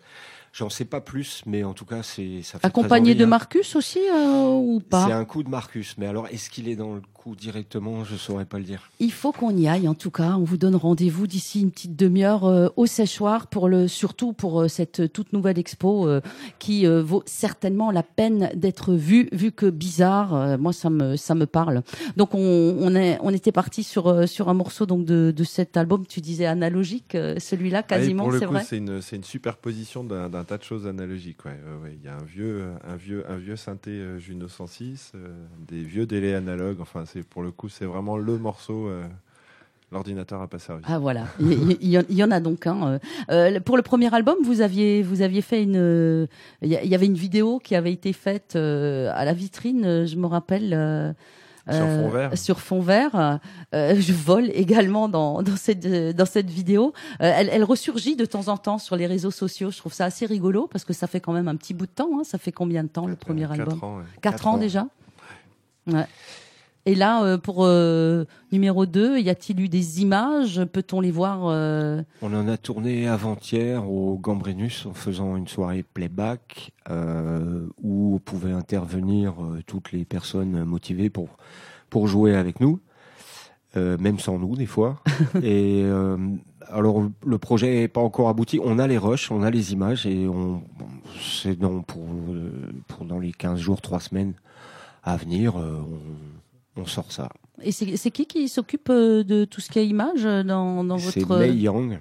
j'en 0.54 0.70
sais 0.70 0.86
pas 0.86 1.02
plus, 1.02 1.44
mais 1.46 1.64
en 1.64 1.74
tout 1.74 1.86
cas 1.86 2.02
c'est 2.02 2.42
ça 2.44 2.58
fait 2.60 2.66
Accompagné 2.66 3.14
de 3.14 3.26
hein. 3.26 3.28
Marcus 3.28 3.76
aussi 3.76 4.00
euh, 4.00 4.48
ou 4.54 4.80
C'est 4.82 4.90
pas 4.90 5.14
un 5.14 5.26
coup 5.26 5.44
de 5.44 5.50
Marcus, 5.50 5.96
mais 5.98 6.08
alors 6.08 6.28
est-ce 6.28 6.50
qu'il 6.50 6.70
est 6.70 6.76
dans 6.78 6.96
le 6.96 7.02
coup 7.20 7.36
directement 7.36 8.04
Je 8.06 8.16
saurais 8.16 8.46
pas 8.46 8.58
le 8.60 8.64
dire. 8.64 8.90
Il 9.00 9.12
faut 9.12 9.32
qu'on 9.32 9.56
y 9.56 9.68
aille. 9.68 9.88
En 9.88 9.94
tout 9.94 10.12
cas, 10.12 10.36
on 10.38 10.44
vous 10.44 10.58
donne 10.58 10.76
rendez-vous 10.76 11.28
d'ici 11.28 11.62
une 11.62 11.72
petite 11.72 11.96
demi-heure 11.96 12.46
euh, 12.46 12.70
au 12.78 12.86
séchoir 12.86 13.48
pour 13.48 13.68
le 13.68 13.88
surtout 13.88 14.32
pour 14.34 14.62
euh, 14.62 14.68
cette 14.68 15.12
toute 15.12 15.34
nouvelle 15.34 15.60
expo 15.60 16.08
euh, 16.08 16.22
qui 16.60 16.88
euh, 16.88 17.02
vaut 17.04 17.24
certainement 17.26 17.92
la 17.92 18.04
peine 18.04 18.50
d'être 18.56 18.94
vue 18.94 19.28
vu 19.34 19.52
que 19.52 19.70
bizarre. 19.70 20.34
euh, 20.34 20.58
moi, 20.58 20.72
ça 20.74 20.90
me 20.90 21.16
ça 21.18 21.36
me 21.36 21.46
parle. 21.46 21.82
Donc 22.16 22.34
on, 22.36 22.78
on 22.80 22.96
est 22.96 23.18
on 23.22 23.32
était 23.34 23.52
parti 23.52 23.84
sur 23.84 24.28
sur 24.28 24.48
un 24.50 24.54
morceau 24.54 24.86
donc 24.86 25.06
de, 25.06 25.34
de 25.36 25.44
cet 25.44 25.76
album. 25.78 26.06
Tu 26.08 26.22
disais 26.22 26.46
analogique, 26.46 27.18
celui-là 27.38 27.80
Ah, 27.80 27.84
quasiment, 27.84 28.32
c'est 28.32 28.46
vrai. 28.46 28.64
c'est 28.64 28.78
une, 28.78 29.02
c'est 29.02 29.16
une 29.18 29.24
superposition 29.24 30.04
d'un, 30.04 30.30
d'un 30.30 30.44
tas 30.46 30.58
de 30.58 30.64
choses 30.64 30.88
analogiques. 30.88 31.44
Ouais. 31.46 31.52
Ouais, 31.52 31.84
ouais. 31.90 31.98
Il 32.00 32.06
y 32.06 32.08
a 32.08 32.16
un 32.16 32.24
vieux, 32.24 32.64
un 32.88 32.96
vieux, 32.96 33.24
un 33.30 33.38
vieux 33.38 33.56
synthé 33.56 33.92
euh, 33.92 34.20
Juno 34.20 34.48
106, 34.48 35.12
euh, 35.16 35.28
des 35.68 35.82
vieux 35.84 36.06
délais 36.06 36.34
analogues. 36.34 36.80
Enfin, 36.80 37.04
c'est 37.12 37.24
pour 37.24 37.42
le 37.44 37.52
coup, 37.52 37.70
c'est 37.70 37.86
vraiment 37.86 38.18
le 38.18 38.38
morceau. 38.38 38.88
euh, 38.88 39.04
l'ordinateur 39.92 40.40
a 40.42 40.48
pas 40.48 40.60
servi. 40.60 40.84
Ah 40.88 41.00
voilà, 41.00 41.26
il 41.40 41.72
y, 41.72 41.78
il 41.90 41.98
en- 41.98 42.04
il 42.10 42.16
y 42.16 42.24
en 42.24 42.30
a 42.32 42.40
donc 42.40 42.68
un. 42.68 42.88
euh. 42.88 43.00
Euh, 43.32 43.60
pour 43.60 43.76
le 43.76 43.82
premier 43.84 44.14
album, 44.14 44.36
vous 44.44 44.62
aviez 44.62 45.02
vous 45.02 45.22
aviez 45.24 45.42
fait 45.42 45.64
une, 45.64 46.28
il 46.62 46.70
y, 46.70 46.94
avait 46.96 47.08
une 47.08 47.16
vidéo 47.16 47.60
qui 47.60 47.76
avait 47.76 47.92
été 47.94 48.14
faite 48.14 48.56
à 48.56 49.26
la 49.26 49.34
vitrine, 49.34 50.06
je 50.06 50.16
me 50.16 50.28
rappelle. 50.28 51.16
Sur 51.72 51.86
fond 51.86 52.10
vert. 52.10 52.38
sur 52.38 52.60
fond 52.62 52.80
vert. 52.82 53.40
Euh, 53.76 53.94
je 54.00 54.12
vole 54.12 54.50
également 54.56 55.08
dans, 55.08 55.44
dans 55.44 55.56
cette 55.56 55.86
dans 56.16 56.26
cette 56.26 56.50
vidéo. 56.50 56.94
Euh, 57.22 57.32
elle, 57.36 57.48
elle 57.52 57.64
ressurgit 57.64 58.16
de 58.16 58.26
temps 58.26 58.48
en 58.48 58.58
temps 58.58 58.80
sur 58.80 58.96
les 58.96 59.06
réseaux 59.06 59.30
sociaux. 59.30 59.70
Je 59.70 59.78
trouve 59.78 59.94
ça 59.94 60.06
assez 60.06 60.26
rigolo 60.26 60.66
parce 60.66 60.84
que 60.84 60.94
ça 60.94 61.06
fait 61.06 61.20
quand 61.20 61.32
même 61.34 61.48
un 61.48 61.56
petit 61.56 61.76
bout 61.76 61.86
de 61.86 61.92
temps. 61.92 62.10
hein. 62.20 62.24
Ça 62.24 62.40
fait 62.40 62.52
combien 62.52 62.84
de 62.84 62.90
temps 62.90 63.06
le 63.06 63.16
premier 63.16 63.52
album? 63.52 63.78
ans, 63.84 63.98
ouais. 63.98 64.04
Quatre 64.20 64.38
Quatre 64.38 64.48
ans, 64.48 64.54
ans. 64.54 64.58
déjà? 64.58 64.88
Ouais. 65.86 66.08
Et 66.86 66.96
là, 66.96 67.24
euh, 67.24 67.38
pour 67.38 67.66
euh, 67.66 68.26
numéro 68.52 68.86
2, 68.86 69.20
y 69.20 69.30
a-t-il 69.30 69.60
eu 69.60 69.70
des 69.70 70.02
images? 70.02 70.64
Peut-on 70.72 71.02
les 71.02 71.12
voir 71.12 71.42
euh, 71.44 72.02
On 72.22 72.34
en 72.34 72.48
a 72.48 72.58
tourné 72.58 73.08
avant-hier 73.08 73.90
au 73.90 74.18
Gambrinus 74.18 74.86
en 74.86 74.94
faisant 74.94 75.36
une 75.36 75.48
soirée 75.48 75.84
playback 75.84 76.72
euh, 76.90 77.68
où 77.84 78.20
pouvaient 78.24 78.54
intervenir 78.54 79.36
toutes 79.68 79.92
les 79.92 80.06
personnes 80.06 80.64
motivées 80.64 81.10
pour 81.10 81.30
pour 81.90 82.08
jouer 82.08 82.36
avec 82.36 82.60
nous, 82.60 82.80
même 83.76 84.20
sans 84.20 84.38
nous 84.38 84.56
des 84.56 84.68
fois. 84.68 85.02
et 85.44 85.84
alors 86.70 87.04
le 87.26 87.38
projet 87.40 87.82
n'est 87.82 87.88
pas 87.88 88.02
encore 88.02 88.30
abouti. 88.30 88.60
On 88.64 88.80
a 88.80 88.88
les 88.88 88.98
rushs, 88.98 89.32
on 89.32 89.42
a 89.42 89.50
les 89.50 89.74
images 89.74 90.06
et 90.06 90.28
on 90.28 90.64
c'est 91.20 91.58
dans 91.58 91.82
pour 91.82 92.06
pour 92.88 93.06
dans 93.06 93.20
les 93.20 93.32
15 93.32 93.60
jours, 93.60 93.82
3 93.82 94.00
semaines 94.00 94.34
à 95.04 95.18
venir, 95.18 95.56
on, 95.56 96.39
on 96.80 96.86
sort 96.86 97.12
ça. 97.12 97.30
Et 97.62 97.72
c'est 97.72 97.98
c'est 97.98 98.12
qui 98.12 98.26
qui 98.26 98.48
s'occupe 98.50 98.90
euh, 98.90 99.24
de 99.24 99.46
tout 99.46 99.60
ce 99.62 99.70
qui 99.70 99.80
est 99.80 99.88
image 99.88 100.26
euh, 100.26 100.44
dans, 100.44 100.84
dans 100.84 100.98
C'est 100.98 101.20
votre 101.22 101.40
Mei 101.40 101.54
Yang, 101.56 102.00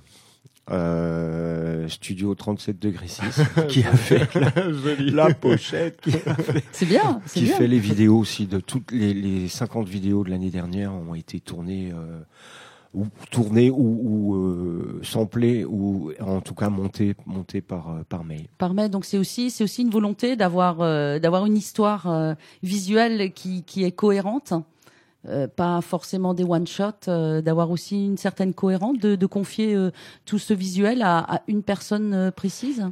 euh, 0.71 1.89
studio 1.89 2.35
37 2.35 2.79
degrés 2.79 3.09
6, 3.09 3.23
qui 3.69 3.83
a 3.83 3.93
fait 3.93 4.35
la, 4.35 5.27
la 5.27 5.35
pochette, 5.35 6.01
qui, 6.03 6.11
a 6.27 6.35
fait- 6.35 6.65
C'est 6.73 6.87
bien, 6.87 7.21
c'est 7.27 7.41
qui 7.41 7.47
bien. 7.47 7.57
fait 7.57 7.67
les 7.67 7.79
vidéos 7.79 8.19
aussi. 8.19 8.47
De 8.47 8.61
toutes 8.61 8.93
les, 8.93 9.15
les 9.15 9.49
50 9.49 9.89
vidéos 9.89 10.25
de 10.25 10.31
l'année 10.31 10.51
dernière 10.51 10.93
ont 10.95 11.15
été 11.15 11.41
tournées, 11.41 11.91
euh, 11.95 12.21
ou 12.94 13.06
tournées 13.31 13.70
ou, 13.70 13.77
ou 14.02 14.35
euh, 14.35 15.01
samplées, 15.02 15.65
ou 15.65 16.12
en 16.20 16.40
tout 16.40 16.55
cas 16.55 16.70
montées, 16.70 17.15
montées 17.27 17.60
par, 17.60 17.90
euh, 17.90 18.02
par 18.09 18.24
Mei. 18.24 18.48
Parmet, 18.59 18.89
donc 18.89 19.05
c'est 19.05 19.19
aussi 19.19 19.51
c'est 19.51 19.65
aussi 19.65 19.82
une 19.82 19.90
volonté 19.90 20.36
d'avoir 20.36 20.81
euh, 20.81 21.19
d'avoir 21.19 21.47
une 21.47 21.56
histoire 21.56 22.36
visuelle 22.62 23.32
qui 23.32 23.62
qui 23.62 23.85
est 23.85 23.93
cohérente. 23.93 24.52
Pas 25.56 25.81
forcément 25.82 26.32
des 26.32 26.44
one 26.44 26.66
shot, 26.66 27.06
d'avoir 27.43 27.70
aussi 27.70 28.06
une 28.06 28.16
certaine 28.16 28.55
cohérence, 28.55 28.98
de, 28.98 29.15
de 29.15 29.27
confier 29.27 29.77
tout 30.24 30.39
ce 30.39 30.55
visuel 30.55 31.02
à, 31.02 31.19
à 31.19 31.43
une 31.48 31.62
personne 31.62 32.32
précise. 32.35 32.86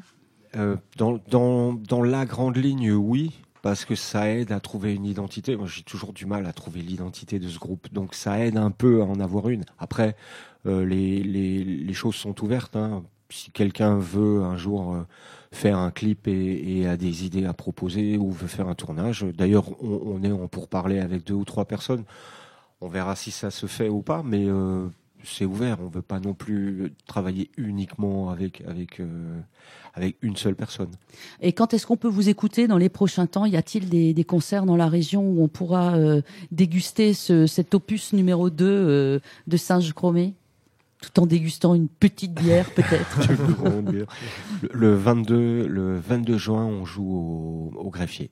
Dans, 0.98 1.18
dans, 1.30 1.72
dans 1.72 2.02
la 2.02 2.26
grande 2.26 2.56
ligne, 2.56 2.92
oui, 2.92 3.40
parce 3.66 3.84
que 3.84 3.96
ça 3.96 4.30
aide 4.30 4.52
à 4.52 4.60
trouver 4.60 4.94
une 4.94 5.04
identité. 5.04 5.56
Moi, 5.56 5.66
j'ai 5.66 5.82
toujours 5.82 6.12
du 6.12 6.24
mal 6.24 6.46
à 6.46 6.52
trouver 6.52 6.82
l'identité 6.82 7.40
de 7.40 7.48
ce 7.48 7.58
groupe, 7.58 7.92
donc 7.92 8.14
ça 8.14 8.38
aide 8.38 8.58
un 8.58 8.70
peu 8.70 9.02
à 9.02 9.04
en 9.04 9.18
avoir 9.18 9.48
une. 9.48 9.64
Après, 9.80 10.14
euh, 10.66 10.86
les, 10.86 11.20
les, 11.24 11.92
choses 11.92 12.14
sont 12.14 12.44
ouvertes. 12.44 12.76
Hein. 12.76 13.02
Si 13.28 13.50
quelqu'un 13.50 13.98
veut 13.98 14.44
un 14.44 14.56
jour 14.56 14.94
euh, 14.94 15.04
faire 15.50 15.78
un 15.78 15.90
clip 15.90 16.28
et, 16.28 16.78
et 16.78 16.86
a 16.86 16.96
des 16.96 17.24
idées 17.26 17.44
à 17.44 17.54
proposer 17.54 18.16
ou 18.18 18.30
veut 18.30 18.46
faire 18.46 18.68
un 18.68 18.76
tournage, 18.76 19.26
d'ailleurs, 19.36 19.68
on, 19.82 20.00
on 20.14 20.22
est 20.22 20.30
en 20.30 20.46
pourparlers 20.46 21.00
avec 21.00 21.24
deux 21.24 21.34
ou 21.34 21.44
trois 21.44 21.64
personnes. 21.64 22.04
On 22.80 22.86
verra 22.86 23.16
si 23.16 23.32
ça 23.32 23.50
se 23.50 23.66
fait 23.66 23.88
ou 23.88 24.00
pas, 24.00 24.22
mais 24.24 24.44
euh, 24.46 24.86
c'est 25.26 25.44
ouvert. 25.44 25.78
On 25.80 25.88
veut 25.88 26.02
pas 26.02 26.20
non 26.20 26.34
plus 26.34 26.92
travailler 27.06 27.50
uniquement 27.56 28.30
avec 28.30 28.62
avec 28.66 29.00
euh, 29.00 29.40
avec 29.94 30.16
une 30.22 30.36
seule 30.36 30.54
personne. 30.54 30.90
Et 31.40 31.52
quand 31.52 31.74
est-ce 31.74 31.86
qu'on 31.86 31.96
peut 31.96 32.08
vous 32.08 32.28
écouter 32.28 32.68
dans 32.68 32.78
les 32.78 32.88
prochains 32.88 33.26
temps? 33.26 33.44
Y 33.44 33.56
a-t-il 33.56 33.88
des, 33.88 34.14
des 34.14 34.24
concerts 34.24 34.66
dans 34.66 34.76
la 34.76 34.88
région 34.88 35.22
où 35.22 35.42
on 35.42 35.48
pourra 35.48 35.96
euh, 35.96 36.22
déguster 36.50 37.14
ce, 37.14 37.46
cet 37.46 37.74
opus 37.74 38.12
numéro 38.12 38.50
2 38.50 38.64
euh, 38.64 39.18
de 39.46 39.56
Singe 39.56 39.92
Chromé? 39.92 40.34
Tout 41.02 41.20
en 41.20 41.26
dégustant 41.26 41.74
une 41.74 41.88
petite 41.88 42.32
bière 42.32 42.70
peut-être 42.70 43.28
le, 43.92 44.06
le 44.72 44.94
22 44.94 45.66
le 45.66 45.98
22 45.98 46.38
juin, 46.38 46.64
on 46.64 46.84
joue 46.84 47.70
au, 47.74 47.78
au 47.78 47.90
greffier. 47.90 48.30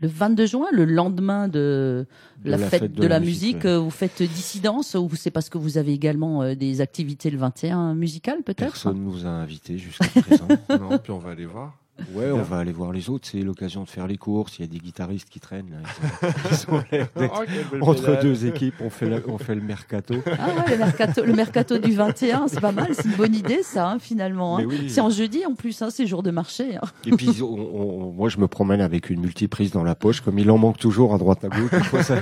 Le 0.00 0.08
22 0.08 0.46
juin, 0.46 0.66
le 0.72 0.84
lendemain 0.84 1.48
de, 1.48 2.06
De 2.44 2.50
la, 2.50 2.58
fête, 2.58 2.92
de, 2.92 3.06
la, 3.06 3.20
musique, 3.20 3.64
ouais. 3.64 3.70
euh, 3.70 3.78
vous 3.78 3.90
faites 3.90 4.22
dissidence 4.22 4.94
ou 4.94 5.08
c'est 5.14 5.30
parce 5.30 5.48
que 5.48 5.56
vous 5.56 5.78
avez 5.78 5.92
également 5.92 6.42
euh, 6.42 6.54
des 6.54 6.80
activités 6.80 7.30
le 7.30 7.38
21 7.38 7.94
musicales 7.94 8.42
peut-être? 8.42 8.72
Personne 8.72 9.02
nous 9.02 9.24
a 9.24 9.30
invités 9.30 9.78
jusqu'à 9.78 10.08
présent. 10.20 10.48
non, 10.68 10.98
puis 10.98 11.12
on 11.12 11.18
va 11.18 11.30
aller 11.30 11.46
voir. 11.46 11.78
Ouais, 12.12 12.30
on 12.32 12.42
va 12.42 12.58
aller 12.58 12.72
voir 12.72 12.90
les 12.92 13.08
autres. 13.08 13.28
C'est 13.30 13.40
l'occasion 13.40 13.84
de 13.84 13.88
faire 13.88 14.06
les 14.08 14.16
courses. 14.16 14.58
Il 14.58 14.62
y 14.62 14.64
a 14.64 14.68
des 14.68 14.78
guitaristes 14.78 15.28
qui 15.28 15.38
traînent. 15.38 15.70
Là. 15.70 16.28
Ils, 16.50 16.56
sont- 16.56 16.66
ils 16.72 16.78
sont 16.80 16.82
l'air 16.90 17.08
d'être 17.16 17.82
entre 17.88 18.20
deux 18.20 18.46
équipes. 18.46 18.74
On 18.80 18.90
fait, 18.90 19.08
la- 19.08 19.20
on 19.28 19.38
fait 19.38 19.54
le 19.54 19.60
mercato. 19.60 20.14
Ah 20.26 20.48
ouais, 20.48 20.72
le 20.72 20.78
mercato, 20.78 21.24
le 21.24 21.32
mercato 21.34 21.78
du 21.78 21.92
21, 21.92 22.48
c'est 22.48 22.60
pas 22.60 22.72
mal, 22.72 22.88
c'est 22.94 23.04
une 23.04 23.14
bonne 23.14 23.34
idée 23.34 23.62
ça 23.62 23.90
hein, 23.90 23.98
finalement. 24.00 24.58
hein. 24.58 24.64
Oui. 24.66 24.90
C'est 24.90 25.00
en 25.00 25.10
jeudi 25.10 25.46
en 25.46 25.54
plus, 25.54 25.80
hein, 25.82 25.88
c'est 25.90 26.06
jour 26.06 26.24
de 26.24 26.32
marché. 26.32 26.76
hein. 26.76 26.86
Et 27.06 27.12
puis, 27.12 27.40
on- 27.42 27.46
on- 27.46 28.10
moi, 28.12 28.28
je 28.28 28.38
me 28.38 28.48
promène 28.48 28.80
avec 28.80 29.08
une 29.10 29.20
multiprise 29.20 29.70
dans 29.70 29.84
la 29.84 29.94
poche, 29.94 30.20
comme 30.20 30.38
il 30.40 30.50
en 30.50 30.58
manque 30.58 30.78
toujours 30.78 31.14
à 31.14 31.18
droite 31.18 31.44
à 31.44 31.48
gauche. 31.48 31.70
Il 31.72 31.84
faut 31.84 32.02
ça 32.02 32.16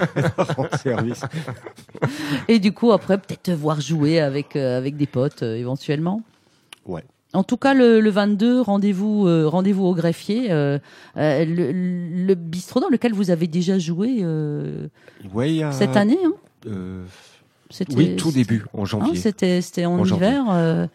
rendre 0.57 0.77
service. 0.79 1.23
Et 2.49 2.59
du 2.59 2.73
coup 2.73 2.93
après 2.93 3.17
peut-être 3.19 3.51
voir 3.53 3.81
jouer 3.81 4.21
avec 4.21 4.57
euh, 4.57 4.77
avec 4.77 4.97
des 4.97 5.07
potes 5.07 5.43
euh, 5.43 5.57
éventuellement? 5.57 6.23
Ouais. 6.87 7.05
En 7.33 7.43
tout 7.45 7.57
cas, 7.57 7.73
le, 7.73 8.01
le 8.01 8.11
22, 8.11 8.61
rendez-vous, 8.61 9.27
euh, 9.27 9.47
rendez-vous 9.49 9.85
au 9.85 9.95
greffier, 9.95 10.51
euh, 10.51 10.79
euh, 11.17 11.45
le, 11.45 11.73
le 11.73 12.35
bistrot 12.35 12.81
dans 12.81 12.91
lequel 12.91 13.15
vous 13.15 13.31
avez 13.31 13.47
déjà 13.47 13.79
joué 13.79 14.25
Ouais, 15.33 15.61
cette 15.73 15.97
année. 15.97 16.19
Hein 16.25 17.05
oui, 17.97 18.17
tout 18.17 18.33
début, 18.33 18.65
en 18.75 18.83
hein, 18.83 18.85
janvier. 18.85 19.17
c'était, 19.17 19.63
c'était 19.63 19.87
en, 19.87 20.05
hiver. 20.05 20.89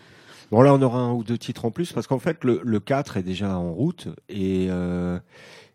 Bon, 0.52 0.62
là, 0.62 0.74
on 0.74 0.82
aura 0.82 1.00
un 1.00 1.12
ou 1.12 1.24
deux 1.24 1.38
titres 1.38 1.66
en 1.66 1.72
plus, 1.72 1.92
parce 1.92 2.08
qu'en 2.08 2.20
fait, 2.20 2.44
le, 2.44 2.62
le 2.64 2.80
4 2.80 3.18
est 3.18 3.24
déjà 3.24 3.58
en 3.58 3.74
route, 3.74 4.08
et 4.30 4.70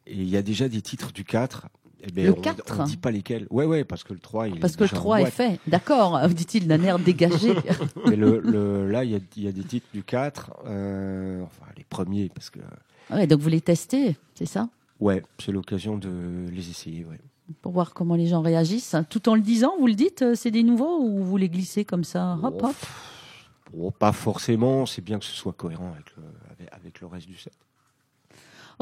et 0.06 0.14
il 0.14 0.28
y 0.28 0.36
a 0.36 0.42
déjà 0.42 0.68
des 0.68 0.82
titres 0.82 1.12
du 1.12 1.24
4. 1.24 1.68
Eh 2.04 2.10
ben, 2.10 2.26
Le 2.26 2.32
on- 2.32 2.40
4? 2.40 2.80
On 2.80 2.84
dit 2.84 2.96
pas 2.96 3.10
lesquels. 3.10 3.46
Ouais, 3.50 3.64
ouais, 3.64 3.84
parce 3.84 4.02
que 4.04 4.12
le 4.12 4.18
3, 4.18 4.48
il 4.48 4.58
parce 4.60 4.74
est 4.74 4.76
que 4.76 4.82
le 4.84 4.88
déjà 4.88 4.96
en 4.98 5.00
3 5.00 5.20
est 5.22 5.30
fait. 5.30 5.60
D'accord, 5.66 6.20
dit-il 6.28 6.66
d'un 6.66 6.82
air 6.82 6.98
dégagé. 6.98 7.54
Mais 8.08 8.16
le, 8.16 8.40
le, 8.40 8.88
là, 8.90 9.04
il 9.04 9.10
y 9.36 9.40
y 9.40 9.48
a 9.48 9.52
des 9.52 9.62
titres 9.64 9.86
du 9.94 10.02
4, 10.02 10.50
euh, 10.66 11.42
enfin, 11.42 11.66
les 11.76 11.84
premiers, 11.84 12.28
parce 12.34 12.50
que, 12.50 12.58
ouais, 13.10 13.26
donc 13.26 13.40
vous 13.40 13.48
les 13.48 13.60
testez, 13.60 14.16
c'est 14.34 14.46
ça? 14.46 14.68
Ouais, 15.00 15.22
c'est 15.38 15.52
l'occasion 15.52 15.96
de 15.96 16.46
les 16.50 16.70
essayer, 16.70 17.04
ouais. 17.04 17.18
Pour 17.60 17.72
voir 17.72 17.92
comment 17.92 18.14
les 18.14 18.26
gens 18.28 18.40
réagissent. 18.40 18.96
Tout 19.10 19.28
en 19.28 19.34
le 19.34 19.40
disant, 19.42 19.74
vous 19.78 19.86
le 19.88 19.94
dites, 19.94 20.22
euh, 20.22 20.34
c'est 20.34 20.50
des 20.50 20.62
nouveaux 20.62 21.00
ou 21.02 21.22
vous 21.22 21.36
les 21.36 21.48
glissez 21.48 21.84
comme 21.84 22.04
ça 22.04 22.38
Hop, 22.42 22.60
Oh, 22.62 22.66
hop? 22.66 22.76
Bon, 23.74 23.90
pas 23.90 24.12
forcément, 24.12 24.86
c'est 24.86 25.02
bien 25.02 25.18
que 25.18 25.24
ce 25.24 25.32
soit 25.34 25.52
cohérent 25.52 25.92
avec 25.94 26.14
le, 26.16 26.22
avec, 26.50 26.72
avec 26.72 27.00
le 27.00 27.06
reste 27.06 27.26
du 27.26 27.36
set. 27.36 27.52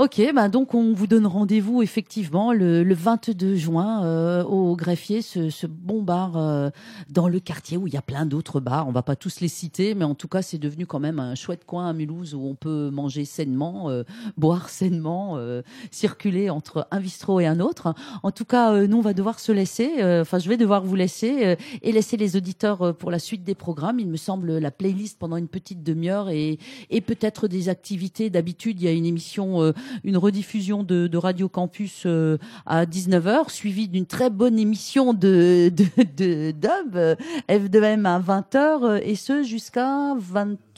Ok, 0.01 0.19
bah 0.35 0.49
donc 0.49 0.73
on 0.73 0.95
vous 0.95 1.07
donne 1.07 1.27
rendez-vous 1.27 1.83
effectivement 1.83 2.55
le, 2.55 2.83
le 2.83 2.95
22 2.95 3.55
juin 3.57 4.03
euh, 4.03 4.43
au 4.45 4.75
greffier, 4.75 5.21
ce, 5.21 5.51
ce 5.51 5.67
bon 5.67 6.01
bar 6.01 6.39
euh, 6.39 6.71
dans 7.11 7.29
le 7.29 7.39
quartier 7.39 7.77
où 7.77 7.87
il 7.87 7.93
y 7.93 7.99
a 7.99 8.01
plein 8.01 8.25
d'autres 8.25 8.61
bars. 8.61 8.89
On 8.89 8.93
va 8.93 9.03
pas 9.03 9.15
tous 9.15 9.41
les 9.41 9.49
citer, 9.49 9.95
mais 9.95 10.07
en 10.07 10.15
tout 10.15 10.27
cas 10.27 10.41
c'est 10.41 10.57
devenu 10.57 10.87
quand 10.87 11.01
même 11.01 11.19
un 11.21 11.35
chouette 11.35 11.67
coin 11.67 11.87
à 11.87 11.93
Mulhouse 11.93 12.35
où 12.35 12.41
on 12.47 12.55
peut 12.55 12.89
manger 12.91 13.27
sainement, 13.27 13.91
euh, 13.91 14.05
boire 14.39 14.71
sainement, 14.71 15.35
euh, 15.37 15.61
circuler 15.91 16.49
entre 16.49 16.89
un 16.91 17.01
bistrot 17.01 17.41
et 17.41 17.47
un 17.47 17.61
autre. 17.61 17.93
En 18.23 18.31
tout 18.31 18.47
cas, 18.47 18.73
euh, 18.73 18.87
nous 18.87 18.97
on 18.97 19.03
va 19.03 19.13
devoir 19.13 19.39
se 19.39 19.53
laisser. 19.53 19.97
euh, 19.99 20.23
Enfin, 20.23 20.39
je 20.39 20.49
vais 20.49 20.57
devoir 20.57 20.83
vous 20.83 20.97
laisser 20.97 21.57
et 21.83 21.93
laisser 21.93 22.17
les 22.17 22.37
auditeurs 22.37 22.97
pour 22.97 23.11
la 23.11 23.19
suite 23.19 23.45
des 23.45 23.55
programmes. 23.55 24.01
Il 24.01 24.09
me 24.09 24.17
semble 24.17 24.57
la 24.57 24.71
playlist 24.71 25.19
pendant 25.19 25.37
une 25.37 25.49
petite 25.49 25.83
demi-heure 25.83 26.31
et 26.31 26.59
et 26.89 27.03
peut-être 27.03 27.49
des 27.49 27.69
activités. 27.69 28.31
D'habitude, 28.31 28.81
il 28.81 28.85
y 28.87 28.89
a 28.89 28.93
une 28.93 29.05
émission, 29.05 29.75
une 30.05 30.17
rediffusion 30.17 30.83
de, 30.83 31.07
de 31.07 31.19
Radio 31.19 31.49
Campus 31.49 32.03
euh, 32.07 32.39
à 32.67 32.85
19h, 32.87 33.51
suivie 33.51 33.89
d'une 33.89 34.07
très 34.07 34.31
bonne 34.31 34.59
émission 34.59 35.13
de, 35.13 35.71
de, 35.71 35.85
de 36.17 36.53
euh, 36.95 37.15
F2M 37.49 38.07
à 38.07 38.21
20h, 38.21 38.57
euh, 38.57 39.01
et 39.03 39.15
ce 39.15 39.43
jusqu'à 39.43 40.15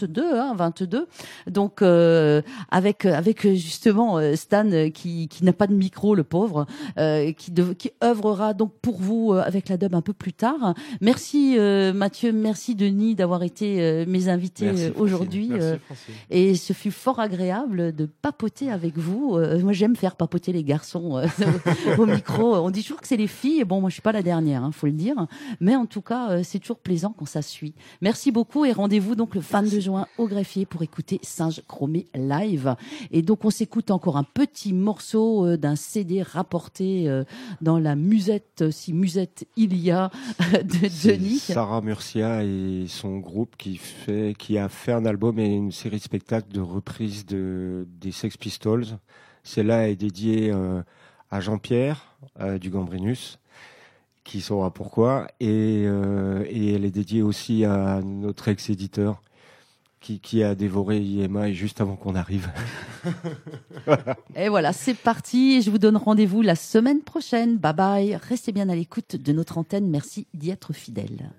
22, 0.02 0.38
hein, 0.38 0.54
22. 0.56 1.06
Donc, 1.48 1.82
euh, 1.82 2.42
avec, 2.70 3.06
avec 3.06 3.42
justement 3.42 4.18
euh, 4.18 4.34
Stan 4.36 4.68
euh, 4.70 4.90
qui, 4.90 5.28
qui 5.28 5.44
n'a 5.44 5.52
pas 5.52 5.66
de 5.66 5.74
micro, 5.74 6.14
le 6.14 6.24
pauvre, 6.24 6.66
euh, 6.98 7.32
qui, 7.32 7.50
de, 7.52 7.72
qui 7.72 7.90
œuvrera 8.02 8.54
donc 8.54 8.72
pour 8.82 9.00
vous 9.00 9.32
euh, 9.32 9.42
avec 9.44 9.68
la 9.68 9.76
dub 9.76 9.94
un 9.94 10.00
peu 10.00 10.12
plus 10.12 10.32
tard. 10.32 10.74
Merci 11.00 11.56
euh, 11.58 11.92
Mathieu, 11.92 12.32
merci 12.32 12.74
Denis 12.74 13.14
d'avoir 13.14 13.42
été 13.42 13.80
euh, 13.80 14.04
mes 14.08 14.28
invités 14.28 14.92
aujourd'hui. 14.96 15.52
Et 16.30 16.54
ce 16.54 16.72
fut 16.72 16.90
fort 16.90 17.20
agréable 17.20 17.94
de 17.94 18.06
papoter 18.06 18.70
avec 18.70 18.96
vous. 18.98 19.36
Euh, 19.36 19.60
moi, 19.60 19.72
j'aime 19.72 19.96
faire 19.96 20.16
papoter 20.16 20.52
les 20.52 20.64
garçons 20.64 21.18
euh, 21.18 21.26
au, 21.98 22.02
au 22.02 22.06
micro. 22.06 22.56
On 22.56 22.70
dit 22.70 22.82
toujours 22.82 23.00
que 23.00 23.08
c'est 23.08 23.16
les 23.16 23.26
filles. 23.26 23.64
Bon, 23.64 23.80
moi, 23.80 23.90
je 23.90 23.94
suis 23.94 24.02
pas 24.02 24.12
la 24.12 24.22
dernière, 24.22 24.64
hein, 24.64 24.72
faut 24.72 24.86
le 24.86 24.92
dire. 24.92 25.14
Mais 25.60 25.76
en 25.76 25.86
tout 25.86 26.02
cas, 26.02 26.30
euh, 26.30 26.40
c'est 26.42 26.58
toujours 26.58 26.78
plaisant 26.78 27.14
quand 27.16 27.26
ça 27.26 27.42
suit. 27.42 27.74
Merci 28.00 28.32
beaucoup 28.32 28.64
et 28.64 28.72
rendez-vous 28.72 29.14
donc 29.14 29.34
le 29.34 29.40
22 29.40 29.80
juin 29.80 29.91
au 30.18 30.26
greffier 30.26 30.66
pour 30.66 30.82
écouter 30.82 31.20
Singe 31.22 31.62
Chromé 31.66 32.06
live. 32.14 32.76
Et 33.10 33.22
donc, 33.22 33.44
on 33.44 33.50
s'écoute 33.50 33.90
encore 33.90 34.16
un 34.16 34.24
petit 34.24 34.72
morceau 34.72 35.46
euh, 35.46 35.56
d'un 35.56 35.76
CD 35.76 36.22
rapporté 36.22 37.08
euh, 37.08 37.24
dans 37.60 37.78
la 37.78 37.96
musette, 37.96 38.70
si 38.70 38.92
musette 38.92 39.46
il 39.56 39.76
y 39.76 39.90
a, 39.90 40.10
de 40.52 41.08
Denis. 41.08 41.38
Sarah 41.38 41.80
Murcia 41.80 42.44
et 42.44 42.86
son 42.88 43.18
groupe 43.18 43.56
qui 43.56 43.76
fait, 43.76 44.34
qui 44.38 44.58
a 44.58 44.68
fait 44.68 44.92
un 44.92 45.04
album 45.04 45.38
et 45.38 45.46
une 45.46 45.72
série 45.72 45.98
de 45.98 46.02
spectacles 46.02 46.52
de 46.52 46.60
reprises 46.60 47.26
de, 47.26 47.86
des 48.00 48.12
Sex 48.12 48.36
Pistols. 48.36 48.86
Celle-là 49.44 49.88
est 49.88 49.96
dédiée 49.96 50.50
euh, 50.52 50.82
à 51.30 51.40
Jean-Pierre 51.40 52.16
euh, 52.40 52.58
du 52.58 52.70
Gambrinus, 52.70 53.38
qui 54.24 54.40
saura 54.40 54.72
pourquoi, 54.72 55.26
et, 55.40 55.84
euh, 55.86 56.44
et 56.48 56.74
elle 56.74 56.84
est 56.84 56.92
dédiée 56.92 57.22
aussi 57.22 57.64
à 57.64 58.00
notre 58.02 58.48
ex-éditeur 58.48 59.22
qui, 60.02 60.20
qui 60.20 60.42
a 60.42 60.54
dévoré 60.54 61.00
IMA 61.00 61.52
juste 61.52 61.80
avant 61.80 61.96
qu'on 61.96 62.14
arrive. 62.14 62.50
Et 64.36 64.48
voilà, 64.48 64.72
c'est 64.72 64.94
parti. 64.94 65.62
Je 65.62 65.70
vous 65.70 65.78
donne 65.78 65.96
rendez-vous 65.96 66.42
la 66.42 66.56
semaine 66.56 67.00
prochaine. 67.00 67.56
Bye 67.56 67.74
bye. 67.74 68.18
Restez 68.28 68.52
bien 68.52 68.68
à 68.68 68.74
l'écoute 68.74 69.16
de 69.16 69.32
notre 69.32 69.56
antenne. 69.56 69.88
Merci 69.88 70.26
d'y 70.34 70.50
être 70.50 70.72
fidèle. 70.72 71.30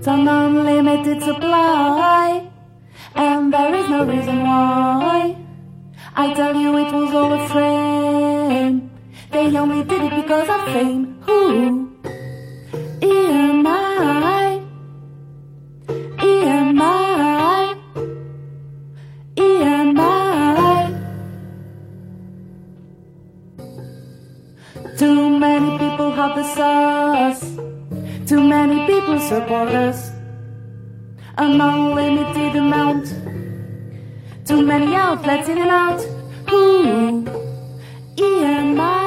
It's 0.00 0.08
an 0.08 0.26
unlimited 0.26 1.22
supply, 1.22 2.49
and 3.14 3.52
there 3.52 3.74
is 3.74 3.88
no 3.88 4.04
reason 4.04 4.42
why. 4.42 5.36
I 6.14 6.34
tell 6.34 6.54
you 6.54 6.76
it 6.76 6.92
was 6.92 7.14
all 7.14 7.32
a 7.32 7.48
frame. 7.48 8.90
They 9.30 9.56
only 9.56 9.84
did 9.84 10.02
it 10.02 10.14
because 10.22 10.48
of 10.48 10.64
fame. 10.72 11.16
Who? 11.22 11.90
EMI. 13.00 14.66
EMI. 16.18 17.76
EMI. 19.36 20.58
Too 24.98 25.38
many 25.38 25.78
people 25.78 26.10
have 26.12 26.36
the 26.36 26.44
sauce. 26.54 27.42
Too 28.26 28.42
many 28.42 28.86
people 28.86 29.18
support 29.20 29.68
us. 29.68 30.19
An 31.42 31.58
unlimited 31.58 32.54
amount. 32.56 33.14
Too 34.44 34.60
many 34.60 34.94
outlets 34.94 35.48
in 35.48 35.56
and 35.56 35.70
out. 35.70 36.00
Ooh, 36.52 37.24
EMI. 38.16 38.99